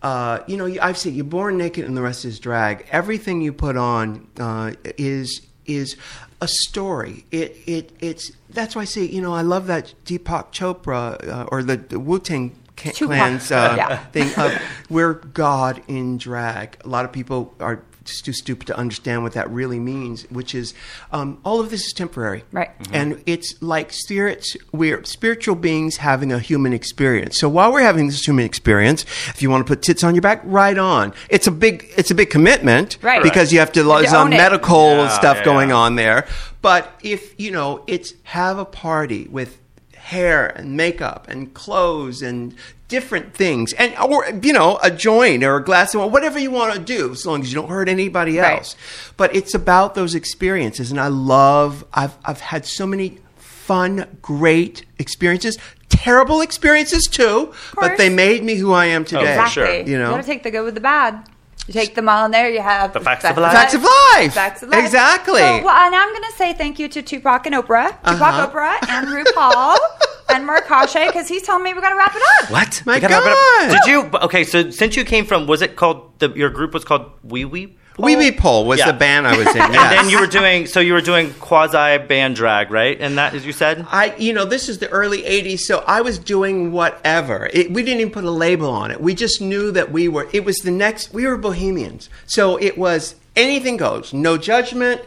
Uh, 0.00 0.40
you 0.46 0.56
know, 0.56 0.72
I've 0.80 0.96
said 0.98 1.14
you're 1.14 1.24
born 1.24 1.58
naked 1.58 1.84
and 1.84 1.96
the 1.96 2.02
rest 2.02 2.24
is 2.24 2.38
drag. 2.40 2.86
Everything 2.90 3.40
you 3.40 3.52
put 3.52 3.76
on 3.76 4.28
uh, 4.38 4.72
is 4.96 5.42
is 5.66 5.96
a 6.40 6.48
story. 6.48 7.24
It 7.30 7.56
it 7.66 7.92
it's 8.00 8.32
that's 8.50 8.74
why 8.76 8.82
I 8.82 8.84
say 8.84 9.04
you 9.04 9.20
know 9.20 9.34
I 9.34 9.42
love 9.42 9.66
that 9.66 9.94
Deepak 10.04 10.52
Chopra 10.52 11.28
uh, 11.28 11.46
or 11.52 11.62
the, 11.62 11.76
the 11.76 12.00
Wu 12.00 12.18
Tang. 12.18 12.56
Clan's 12.76 13.50
uh, 13.52 13.74
Yeah. 13.76 13.96
thing 14.06 14.34
of 14.36 14.52
we're 14.90 15.14
God 15.14 15.82
in 15.88 16.18
drag. 16.18 16.76
A 16.84 16.88
lot 16.88 17.04
of 17.04 17.12
people 17.12 17.54
are 17.60 17.82
just 18.04 18.24
too 18.24 18.32
stupid 18.32 18.66
to 18.66 18.76
understand 18.76 19.22
what 19.22 19.32
that 19.34 19.48
really 19.48 19.78
means, 19.78 20.24
which 20.28 20.56
is 20.56 20.74
um, 21.12 21.38
all 21.44 21.60
of 21.60 21.70
this 21.70 21.86
is 21.86 21.92
temporary, 21.92 22.42
Right. 22.50 22.70
And 22.92 23.22
it's 23.26 23.54
like 23.62 23.92
spirits. 23.92 24.56
We're 24.72 25.04
spiritual 25.04 25.54
beings 25.54 25.98
having 25.98 26.32
a 26.32 26.40
human 26.40 26.72
experience. 26.72 27.38
So 27.38 27.48
while 27.48 27.72
we're 27.72 27.82
having 27.82 28.08
this 28.08 28.26
human 28.26 28.44
experience, 28.44 29.02
if 29.28 29.40
you 29.40 29.50
want 29.50 29.64
to 29.64 29.70
put 29.72 29.82
tits 29.82 30.02
on 30.02 30.16
your 30.16 30.22
back, 30.22 30.40
right 30.42 30.76
on. 30.76 31.14
It's 31.30 31.46
a 31.46 31.52
big, 31.52 31.86
it's 31.96 32.10
a 32.10 32.14
big 32.16 32.28
commitment, 32.30 32.98
Right. 33.02 33.22
Because 33.22 33.52
you 33.52 33.60
have 33.60 33.70
to. 33.72 33.80
You 33.82 33.88
have 33.90 33.98
There's 34.00 34.10
to 34.10 34.16
some 34.16 34.30
medical 34.30 34.96
Yeah, 34.96 35.08
stuff 35.16 35.36
yeah, 35.38 35.44
going 35.44 35.68
yeah. 35.68 35.76
on 35.76 35.94
there. 35.94 36.26
But 36.60 36.92
if 37.04 37.38
you 37.40 37.52
know, 37.52 37.84
it's 37.86 38.14
have 38.24 38.58
a 38.58 38.64
party 38.64 39.28
with 39.30 39.58
hair 40.02 40.48
and 40.48 40.76
makeup 40.76 41.26
and 41.28 41.54
clothes 41.54 42.22
and 42.22 42.54
different 42.88 43.32
things 43.34 43.72
and 43.74 43.94
or 43.98 44.28
you 44.42 44.52
know 44.52 44.78
a 44.82 44.90
joint 44.90 45.42
or 45.44 45.56
a 45.56 45.64
glass 45.64 45.94
of 45.94 46.00
wine 46.00 46.10
whatever 46.10 46.38
you 46.38 46.50
want 46.50 46.74
to 46.74 46.80
do 46.80 47.10
as 47.12 47.24
long 47.24 47.40
as 47.40 47.50
you 47.50 47.54
don't 47.54 47.68
hurt 47.70 47.88
anybody 47.88 48.36
Right. 48.38 48.58
else 48.58 48.76
but 49.16 49.34
it's 49.34 49.54
about 49.54 49.94
those 49.94 50.14
experiences 50.14 50.90
and 50.90 51.00
i 51.00 51.06
love 51.08 51.84
i've 51.94 52.16
i've 52.24 52.40
had 52.40 52.66
so 52.66 52.86
many 52.86 53.18
fun 53.36 54.18
great 54.20 54.84
experiences 54.98 55.56
terrible 55.88 56.40
experiences 56.42 57.04
too 57.04 57.54
but 57.76 57.96
they 57.96 58.08
made 58.10 58.42
me 58.44 58.56
who 58.56 58.72
i 58.72 58.86
am 58.86 59.04
today 59.04 59.20
Exactly. 59.20 59.52
sure. 59.52 59.88
You 59.88 59.98
know? 59.98 60.10
gotta 60.10 60.22
take 60.24 60.42
the 60.42 60.50
good 60.50 60.64
with 60.64 60.74
the 60.74 60.80
bad. 60.80 61.26
You 61.68 61.74
take 61.74 61.94
them 61.94 62.08
all 62.08 62.24
in 62.24 62.32
there. 62.32 62.50
You 62.50 62.60
have 62.60 62.92
The 62.92 63.00
facts 63.00 63.24
of 63.24 63.36
life. 63.38 63.52
Facts 63.52 63.74
of 63.74 63.82
life. 63.84 64.34
Facts 64.34 64.62
of 64.64 64.68
life. 64.70 64.84
Exactly. 64.84 65.40
So, 65.40 65.62
well, 65.62 65.76
and 65.86 65.94
I'm 65.94 66.12
gonna 66.12 66.32
say 66.36 66.52
thank 66.54 66.78
you 66.80 66.88
to 66.88 67.02
Tupac 67.02 67.46
and 67.46 67.54
Oprah, 67.54 67.90
Tupac, 68.04 68.20
Uh-huh. 68.20 68.48
Oprah, 68.48 68.88
and 68.88 69.06
RuPaul, 69.06 69.76
and 70.30 70.44
Mark 70.44 70.66
Hashay 70.66 71.06
because 71.06 71.28
he's 71.28 71.42
telling 71.42 71.62
me 71.62 71.72
we 71.72 71.80
gotta 71.80 71.94
wrap 71.96 72.14
it 72.16 72.22
up. 72.42 72.50
What? 72.50 72.82
My 72.84 72.94
We 72.96 73.02
wrap 73.02 73.10
it 73.12 73.28
up. 73.28 73.34
God. 73.34 73.70
Did 73.70 73.90
you? 73.92 74.18
Okay, 74.24 74.42
so 74.44 74.70
since 74.70 74.96
you 74.96 75.04
came 75.04 75.24
from, 75.24 75.46
was 75.46 75.62
it 75.62 75.76
called 75.76 76.18
the? 76.18 76.30
Your 76.30 76.50
group 76.50 76.74
was 76.74 76.84
called 76.84 77.12
Wee 77.22 77.44
Wee. 77.44 77.76
Wee 77.98 78.16
Wee 78.16 78.32
oh. 78.36 78.40
Pole 78.40 78.66
was 78.66 78.78
Yeah. 78.78 78.92
the 78.92 78.98
band 78.98 79.26
I 79.26 79.36
was 79.36 79.48
in. 79.54 79.62
And 79.62 79.74
then 79.74 80.08
you 80.08 80.20
were 80.20 80.26
doing. 80.26 80.66
So 80.66 80.80
you 80.80 80.92
were 80.92 81.00
doing 81.00 81.32
quasi 81.34 81.98
band 81.98 82.36
drag, 82.36 82.70
right? 82.70 82.98
And 83.00 83.18
that, 83.18 83.34
as 83.34 83.44
you 83.44 83.52
said. 83.52 83.86
I, 83.90 84.14
you 84.16 84.32
know, 84.32 84.44
this 84.44 84.68
is 84.68 84.78
the 84.78 84.88
early 84.88 85.22
'80s, 85.22 85.60
so 85.60 85.84
I 85.86 86.00
was 86.00 86.18
doing 86.18 86.72
whatever. 86.72 87.50
It, 87.52 87.72
we 87.72 87.82
didn't 87.82 88.00
even 88.00 88.12
put 88.12 88.24
a 88.24 88.30
label 88.30 88.70
on 88.70 88.90
it. 88.90 89.00
We 89.00 89.14
just 89.14 89.40
knew 89.40 89.70
that 89.72 89.92
we 89.92 90.08
were. 90.08 90.28
It 90.32 90.44
was 90.44 90.56
the 90.58 90.70
next. 90.70 91.12
We 91.12 91.26
were 91.26 91.36
bohemians, 91.36 92.08
so 92.26 92.56
it 92.56 92.78
was 92.78 93.14
anything 93.36 93.76
goes. 93.76 94.12
No 94.12 94.38
judgment. 94.38 95.02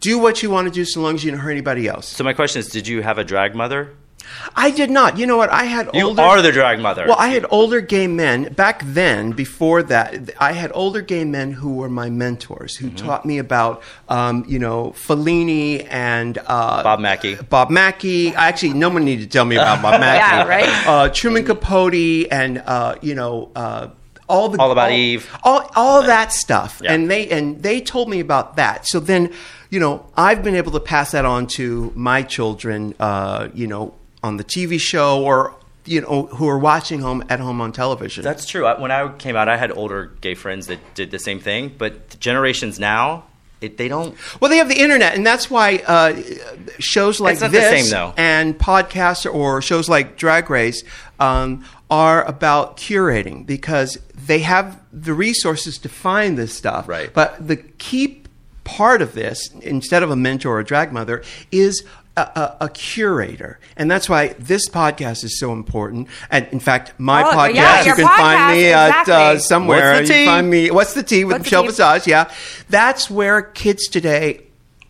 Do 0.00 0.18
what 0.18 0.42
you 0.42 0.50
want 0.50 0.68
to 0.68 0.72
do, 0.72 0.84
so 0.84 1.00
long 1.00 1.14
as 1.14 1.24
you 1.24 1.30
don't 1.30 1.40
hurt 1.40 1.52
anybody 1.52 1.88
else. 1.88 2.06
So 2.06 2.22
my 2.22 2.34
question 2.34 2.60
is, 2.60 2.68
did 2.68 2.86
you 2.86 3.02
have 3.02 3.16
a 3.16 3.24
drag 3.24 3.54
mother? 3.54 3.94
I 4.56 4.70
did 4.70 4.90
not. 4.90 5.18
You 5.18 5.26
know 5.26 5.36
what? 5.36 5.50
I 5.50 5.64
had 5.64 5.90
You 5.94 6.08
older. 6.08 6.22
are 6.22 6.42
the 6.42 6.52
drag 6.52 6.78
mother. 6.80 7.06
Well, 7.06 7.16
I 7.18 7.28
had 7.28 7.44
older 7.50 7.80
gay 7.80 8.06
men 8.06 8.52
back 8.54 8.82
then. 8.84 9.32
Before 9.32 9.82
that, 9.84 10.30
I 10.38 10.52
had 10.52 10.70
older 10.74 11.00
gay 11.02 11.24
men 11.24 11.52
who 11.52 11.74
were 11.74 11.88
my 11.88 12.10
mentors, 12.10 12.76
who 12.76 12.86
Mm-hmm. 12.90 13.06
taught 13.06 13.24
me 13.24 13.38
about, 13.38 13.82
um, 14.08 14.44
you 14.48 14.58
know, 14.58 14.92
Fellini 14.96 15.86
and 15.90 16.38
uh, 16.46 16.82
Bob 16.82 17.00
Mackie. 17.00 17.36
Bob 17.36 17.70
Mackie. 17.70 18.34
Actually, 18.34 18.74
no 18.74 18.88
one 18.88 19.04
needed 19.04 19.22
to 19.24 19.28
tell 19.28 19.44
me 19.44 19.56
about 19.56 19.82
Bob 19.82 20.00
Mackie. 20.06 20.18
Yeah, 20.18 20.46
right? 20.48 20.86
Uh, 20.86 21.08
Truman 21.08 21.44
Capote 21.44 22.26
and 22.30 22.58
uh, 22.66 22.96
you 23.02 23.14
know. 23.14 23.50
Uh, 23.54 23.88
all 24.28 24.48
the 24.48 24.60
All 24.60 24.70
About 24.70 24.92
Eve. 24.92 25.28
all, 25.42 25.68
all 25.74 26.02
that 26.04 26.32
stuff, 26.32 26.80
Yeah. 26.84 26.92
and 26.92 27.10
they 27.10 27.28
and 27.30 27.60
they 27.64 27.80
told 27.80 28.08
me 28.08 28.20
about 28.20 28.54
that. 28.54 28.86
So 28.86 29.00
then, 29.00 29.32
you 29.70 29.80
know, 29.80 30.06
I've 30.16 30.44
been 30.44 30.54
able 30.54 30.70
to 30.70 30.78
pass 30.78 31.10
that 31.10 31.24
on 31.24 31.48
to 31.58 31.90
my 31.96 32.22
children. 32.22 32.94
Uh, 33.00 33.48
you 33.54 33.66
know, 33.66 33.92
on 34.22 34.36
the 34.36 34.44
TV 34.44 34.78
show 34.80 35.22
or 35.22 35.54
you 35.86 36.00
know 36.02 36.26
who 36.26 36.46
are 36.48 36.58
watching 36.58 37.00
home 37.00 37.24
at 37.28 37.40
home 37.40 37.60
on 37.60 37.72
television. 37.72 38.22
That's 38.22 38.46
true. 38.46 38.66
I- 38.66 38.78
When 38.80 38.90
I 38.90 39.08
came 39.16 39.34
out, 39.36 39.48
I 39.48 39.56
had 39.56 39.72
older 39.72 40.12
gay 40.20 40.34
friends 40.34 40.66
that 40.66 40.78
did 40.94 41.10
the 41.10 41.18
same 41.18 41.40
thing. 41.40 41.74
But 41.76 42.10
the 42.10 42.16
generations 42.18 42.78
now, 42.78 43.24
it, 43.62 43.78
they 43.78 43.88
don't. 43.88 44.14
Well, 44.40 44.50
they 44.50 44.58
have 44.58 44.68
the 44.68 44.78
internet, 44.78 45.14
and 45.14 45.26
that's 45.26 45.50
why 45.50 45.82
uh, 45.86 46.20
shows 46.78 47.18
like 47.20 47.32
It's 47.32 47.40
not 47.42 47.50
the 47.52 47.58
this 47.58 47.90
same, 47.90 48.12
and 48.16 48.58
podcasts 48.58 49.32
or 49.32 49.62
shows 49.62 49.88
like 49.88 50.16
Drag 50.16 50.50
Race 50.50 50.82
um, 51.18 51.64
are 51.90 52.24
about 52.24 52.76
curating 52.76 53.46
because 53.46 53.98
they 54.14 54.40
have 54.40 54.80
the 54.92 55.14
resources 55.14 55.78
to 55.78 55.88
find 55.88 56.36
this 56.36 56.54
stuff. 56.54 56.88
Right. 56.88 57.12
But 57.12 57.46
the 57.46 57.56
key 57.56 58.22
part 58.64 59.02
of 59.02 59.14
this, 59.14 59.50
instead 59.62 60.02
of 60.02 60.10
a 60.10 60.16
mentor 60.16 60.56
or 60.56 60.60
a 60.60 60.64
drag 60.64 60.92
mother, 60.92 61.22
is 61.50 61.82
a, 62.20 62.40
a, 62.40 62.56
a 62.66 62.68
curator, 62.68 63.58
and 63.76 63.90
that's 63.90 64.08
why 64.08 64.34
this 64.38 64.68
podcast 64.68 65.24
is 65.24 65.38
so 65.38 65.52
important. 65.52 66.08
And 66.30 66.46
in 66.52 66.60
fact, 66.60 66.92
my 66.98 67.22
Oh, 67.22 67.32
podcast 67.32 67.54
yeah, 67.54 67.80
you 67.80 67.86
your 67.86 67.96
can 67.96 68.06
find 68.06 68.38
podcast, 68.38 68.52
me 68.56 68.72
at 68.72 69.08
uh, 69.08 69.38
somewhere. 69.38 69.94
What's 69.94 70.08
the 70.08 70.14
You 70.14 70.20
tea? 70.20 70.24
can 70.24 70.34
find 70.34 70.50
me. 70.50 70.70
What's 70.70 70.94
the 70.94 71.02
tea 71.02 71.24
with 71.24 71.34
What's 71.34 71.44
Michelle 71.44 71.62
tea? 71.62 71.68
Visage? 71.68 72.06
Yeah, 72.06 72.30
that's 72.68 73.10
where 73.10 73.42
kids 73.42 73.88
today 73.88 74.42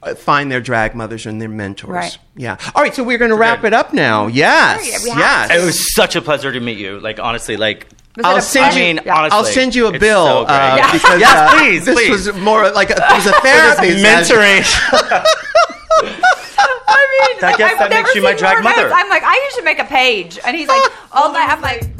uh, 0.03 0.15
find 0.15 0.51
their 0.51 0.61
drag 0.61 0.95
mothers 0.95 1.27
and 1.27 1.41
their 1.41 1.49
mentors. 1.49 1.91
Right. 1.91 2.19
Yeah. 2.37 2.57
All 2.75 2.83
right, 2.83 2.95
so 2.95 3.03
we're 3.05 3.19
going 3.19 3.31
to 3.33 3.37
wrap 3.37 3.61
good. 3.61 3.69
it 3.69 3.75
up 3.75 3.93
now. 3.93 4.27
Yes. 4.29 4.87
Yeah, 4.91 4.99
we 5.05 5.11
have 5.11 5.49
yes. 5.51 5.63
It 5.63 5.65
was 5.65 5.95
such 5.95 6.17
a 6.17 6.23
pleasure 6.23 6.51
to 6.53 6.61
meet 6.61 6.79
you. 6.79 6.99
Like 7.01 7.19
honestly, 7.21 7.57
like 7.59 7.87
I'll 8.25 8.37
it 8.37 8.39
a 8.39 8.43
send 8.43 8.65
I 8.67 8.71
you. 8.79 8.81
mean, 8.95 9.01
Yeah. 9.05 9.15
honestly, 9.19 9.37
I'll 9.39 9.45
send 9.45 9.75
you 9.75 9.87
a 9.89 9.99
bill 9.99 10.25
so 10.25 10.45
uh, 10.45 10.75
Yeah. 10.79 10.93
because 10.93 11.21
Yes, 11.21 11.37
uh, 11.37 11.59
please, 11.59 11.85
this 11.85 11.95
please. 11.95 12.11
was 12.29 12.37
more 12.41 12.71
like 12.71 12.91
a, 12.91 12.95
it 12.95 13.15
was 13.15 13.27
a 13.27 13.33
therapy 13.41 14.03
mentoring. 14.03 14.65
I 16.91 17.37
mean, 17.37 17.45
I 17.45 17.57
guess 17.57 17.73
I've 17.73 17.79
that 17.79 17.91
makes 17.91 18.15
you 18.15 18.23
my 18.23 18.35
drag 18.35 18.63
more 18.63 18.73
notes. 18.73 18.77
mother. 18.77 18.93
I'm 18.95 19.09
like, 19.09 19.23
I 19.23 19.41
usually 19.47 19.65
make 19.65 19.79
a 19.79 19.85
page, 19.85 20.39
and 20.45 20.57
he's 20.57 20.69
like, 20.69 20.93
all 21.13 21.33
night. 21.33 21.49
I'm 21.49 21.61
like. 21.61 21.91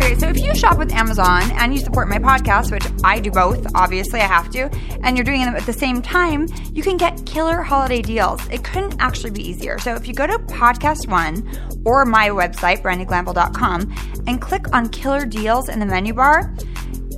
Okay, 0.00 0.14
so 0.18 0.28
if 0.28 0.38
you 0.38 0.54
shop 0.54 0.78
with 0.78 0.92
Amazon 0.92 1.42
and 1.56 1.74
you 1.74 1.80
support 1.80 2.08
my 2.08 2.18
podcast, 2.18 2.70
which 2.70 2.84
I 3.02 3.18
do 3.18 3.30
both, 3.30 3.66
obviously 3.74 4.20
I 4.20 4.26
have 4.26 4.50
to, 4.52 4.70
and 5.02 5.16
you're 5.16 5.24
doing 5.24 5.42
them 5.42 5.56
at 5.56 5.66
the 5.66 5.72
same 5.72 6.00
time, 6.00 6.46
you 6.72 6.82
can 6.82 6.96
get 6.96 7.26
killer 7.26 7.62
holiday 7.62 8.00
deals. 8.00 8.40
It 8.48 8.62
couldn't 8.64 8.96
actually 9.00 9.30
be 9.32 9.46
easier. 9.46 9.78
So 9.78 9.94
if 9.94 10.06
you 10.06 10.14
go 10.14 10.26
to 10.26 10.38
Podcast 10.38 11.08
One 11.08 11.48
or 11.84 12.04
my 12.04 12.28
website, 12.28 12.82
brandiglanville.com, 12.82 13.94
and 14.26 14.40
click 14.40 14.72
on 14.74 14.88
killer 14.90 15.26
deals 15.26 15.68
in 15.68 15.80
the 15.80 15.86
menu 15.86 16.14
bar, 16.14 16.54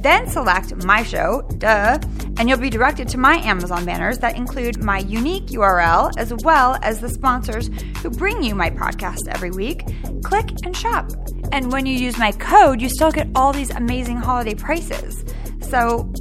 then 0.03 0.29
select 0.29 0.75
my 0.85 1.03
show, 1.03 1.43
duh, 1.59 1.99
and 2.39 2.49
you'll 2.49 2.59
be 2.59 2.71
directed 2.71 3.09
to 3.09 3.19
my 3.19 3.37
Amazon 3.37 3.85
banners 3.85 4.19
that 4.19 4.37
include 4.37 4.83
my 4.83 5.01
unique 5.01 5.47
URL 5.47 6.11
as 6.17 6.33
well 6.43 6.79
as 6.83 7.01
the 7.01 7.09
sponsors 7.09 7.69
who 8.03 8.11
bring 8.11 8.43
you 8.43 8.55
my 8.55 8.71
podcast 8.71 9.29
every 9.29 9.51
week. 9.51 9.85
Click 10.25 10.51
and 10.65 10.77
shop. 10.77 11.11
And 11.53 11.71
when 11.73 11.87
you 11.87 11.95
use 11.95 12.17
my 12.17 12.33
code, 12.33 12.81
you 12.81 12.89
still 12.89 13.11
get 13.11 13.29
all 13.35 13.53
these 13.53 13.71
amazing 13.71 14.17
holiday 14.17 14.55
prices. 14.55 15.25
So, 15.61 16.13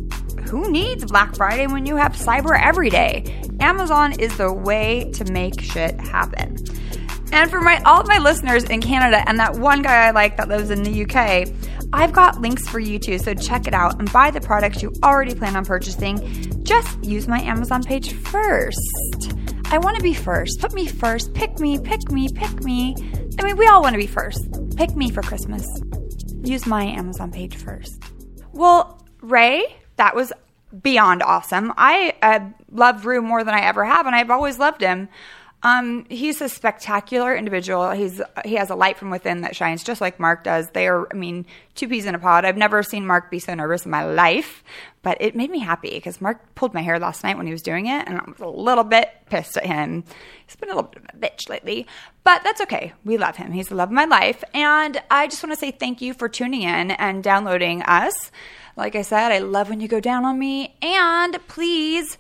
who 0.50 0.70
needs 0.72 1.06
Black 1.06 1.36
Friday 1.36 1.68
when 1.68 1.86
you 1.86 1.96
have 1.96 2.14
cyber 2.14 2.60
every 2.60 2.90
day? 2.90 3.42
Amazon 3.60 4.20
is 4.20 4.36
the 4.38 4.52
way 4.52 5.12
to 5.14 5.32
make 5.32 5.62
shit 5.62 6.00
happen. 6.00 6.58
And 7.32 7.50
for 7.52 7.62
my 7.62 7.80
all 7.86 8.02
of 8.02 8.08
my 8.08 8.18
listeners 8.18 8.64
in 8.64 8.82
Canada 8.82 9.24
and 9.28 9.40
that 9.40 9.56
one 9.56 9.82
guy 9.84 10.08
I 10.08 10.12
like 10.12 10.38
that 10.38 10.50
lives 10.50 10.72
in 10.72 10.82
the 10.84 11.04
UK, 11.04 11.48
I've 11.92 12.14
got 12.14 12.40
links 12.40 12.68
for 12.68 12.80
you 12.80 13.00
too. 13.00 13.18
So 13.18 13.34
check 13.34 13.68
it 13.68 13.74
out 13.74 14.00
and 14.00 14.12
buy 14.12 14.32
the 14.32 14.42
products 14.42 14.82
you 14.82 14.94
already 15.04 15.34
plan 15.34 15.56
on 15.56 15.66
purchasing. 15.66 16.64
Just 16.64 17.04
use 17.04 17.28
my 17.28 17.42
Amazon 17.42 17.84
page 17.84 18.14
first. 18.14 19.34
I 19.66 19.78
want 19.78 19.98
to 19.98 20.04
be 20.04 20.14
first. 20.14 20.60
Put 20.60 20.74
me 20.74 20.88
first. 20.88 21.34
Pick 21.34 21.60
me, 21.60 21.80
pick 21.80 22.12
me, 22.12 22.30
pick 22.30 22.64
me. 22.64 22.96
I 23.40 23.44
mean, 23.44 23.58
we 23.58 23.68
all 23.68 23.82
want 23.82 23.94
to 23.94 24.00
be 24.00 24.08
first. 24.08 24.48
Pick 24.76 24.96
me 24.96 25.10
for 25.10 25.22
Christmas. 25.22 25.66
Use 26.44 26.66
my 26.66 26.84
Amazon 26.84 27.32
page 27.32 27.56
first. 27.56 28.02
Well, 28.52 29.06
Ray, 29.22 29.78
that 29.98 30.16
was 30.16 30.32
beyond 30.82 31.24
awesome. 31.24 31.74
I 31.78 32.16
uh, 32.22 32.40
love 32.72 33.06
Ru 33.06 33.22
more 33.22 33.44
than 33.44 33.54
I 33.54 33.62
ever 33.62 33.86
have, 33.86 34.06
and 34.06 34.16
I've 34.16 34.30
always 34.30 34.60
loved 34.60 34.82
him. 34.82 35.10
Um, 35.62 36.06
he's 36.10 36.40
a 36.40 36.48
spectacular 36.48 37.36
individual. 37.36 37.92
He's 37.92 38.22
he 38.46 38.56
has 38.56 38.70
a 38.70 38.76
light 38.76 38.98
from 38.98 39.10
within 39.10 39.42
that 39.42 39.56
shines, 39.58 39.84
just 39.84 40.00
like 40.00 40.18
Mark 40.20 40.46
does. 40.46 40.70
They 40.70 40.88
are, 40.88 41.08
I 41.12 41.16
mean, 41.16 41.46
two 41.76 41.90
peas 41.90 42.06
in 42.06 42.16
a 42.16 42.20
pod. 42.20 42.46
I've 42.46 42.56
never 42.56 42.82
seen 42.82 43.06
Mark 43.06 43.30
be 43.30 43.40
so 43.40 43.54
nervous 43.54 43.84
in 43.84 43.92
my 43.92 44.06
life, 44.06 44.64
but 45.02 45.18
it 45.20 45.36
made 45.36 45.50
me 45.50 45.60
happy 45.60 45.90
because 45.90 46.22
Mark 46.22 46.56
pulled 46.56 46.74
my 46.74 46.82
hair 46.82 46.98
last 46.98 47.26
night 47.26 47.36
when 47.36 47.46
he 47.46 47.52
was 47.52 47.62
doing 47.62 47.88
it, 47.88 48.08
and 48.08 48.18
I 48.18 48.24
was 48.26 48.40
a 48.40 48.48
little 48.48 48.86
bit 48.86 49.10
pissed 49.30 49.58
at 49.58 49.66
him. 49.66 50.06
He's 50.48 50.56
been 50.56 50.70
a 50.70 50.76
little 50.76 50.90
bit 50.90 51.04
of 51.04 51.10
a 51.14 51.18
bitch 51.18 51.50
lately, 51.50 51.86
but 52.24 52.42
that's 52.44 52.62
okay. 52.62 52.94
We 53.04 53.18
love 53.18 53.36
him. 53.36 53.52
He's 53.52 53.68
the 53.68 53.76
love 53.76 53.90
of 53.90 53.94
my 53.94 54.06
life, 54.06 54.42
and 54.54 55.02
I 55.12 55.28
just 55.28 55.44
want 55.44 55.52
to 55.52 55.60
say 55.60 55.72
thank 55.72 56.02
you 56.02 56.14
for 56.14 56.30
tuning 56.30 56.62
in 56.62 56.92
and 56.92 57.22
downloading 57.22 57.82
us. 57.84 58.32
Like 58.78 58.96
I 58.96 59.02
said, 59.02 59.34
I 59.34 59.40
love 59.40 59.70
when 59.70 59.82
you 59.82 59.90
go 59.90 60.00
down 60.00 60.24
on 60.24 60.40
me, 60.40 60.74
and 60.82 61.38
please 61.50 62.18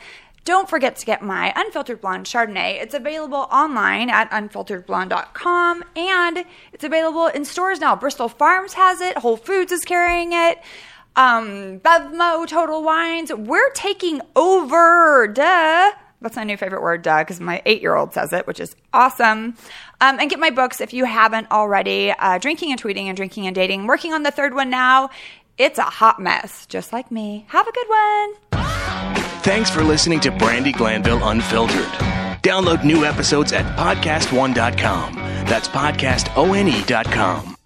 don't 0.50 0.68
forget 0.68 0.95
to 0.95 1.06
get 1.06 1.22
my 1.22 1.54
Unfiltered 1.56 2.02
Blonde 2.02 2.26
Chardonnay. 2.26 2.82
It's 2.82 2.95
available 2.95 3.47
online 3.52 4.10
at 4.10 4.32
unfilteredblonde.com 4.32 5.84
and 5.95 6.43
it's 6.74 6.84
available 6.84 7.28
in 7.28 7.45
stores 7.45 7.80
now. 7.80 7.95
Bristol 7.95 8.28
Farms 8.28 8.74
has 8.74 9.00
it, 9.00 9.16
Whole 9.20 9.38
Foods 9.38 9.72
is 9.72 9.82
carrying 9.82 10.34
it. 10.34 10.60
Um, 11.16 11.80
Bevmo 11.82 12.47
Total 12.47 12.82
Wines. 12.82 13.32
We're 13.32 13.70
taking 13.74 14.22
over. 14.36 15.28
Duh. 15.28 15.91
That's 16.22 16.36
my 16.36 16.43
new 16.43 16.58
favorite 16.58 16.82
word, 16.82 17.04
duh, 17.04 17.20
because 17.20 17.39
my 17.39 17.62
eight 17.66 17.82
year 17.82 17.95
old 17.95 18.14
says 18.14 18.34
it, 18.34 18.45
which 18.47 18.60
is 18.60 18.76
awesome. 18.91 19.56
Um, 20.02 20.20
and 20.20 20.30
get 20.30 20.39
my 20.39 20.50
books 20.50 20.82
if 20.82 20.93
you 20.93 21.06
haven't 21.06 21.50
already 21.52 22.12
uh, 22.12 22.39
Drinking 22.39 22.72
and 22.72 22.82
Tweeting 22.82 23.06
and 23.06 23.16
Drinking 23.16 23.45
and 23.45 23.56
Dating. 23.56 23.86
Working 23.86 24.14
on 24.14 24.24
the 24.24 24.32
third 24.32 24.54
one 24.54 24.70
now. 24.70 25.12
It's 25.60 25.78
a 25.78 25.84
hot 25.84 26.22
mess, 26.22 26.66
just 26.68 26.93
like 26.93 27.12
me. 27.12 27.45
Have 27.49 27.68
a 27.68 27.72
good 27.74 27.89
one. 27.89 28.34
Thanks 29.41 29.70
for 29.70 29.84
listening 29.84 30.22
to 30.22 30.32
Brandi 30.32 30.74
Glanville 30.74 31.22
Unfiltered. 31.22 31.91
Download 32.41 32.86
new 32.86 33.03
episodes 33.03 33.51
at 33.51 33.66
podcastone.com. 33.78 35.16
That's 35.16 35.68
podcastone.com. 35.68 37.59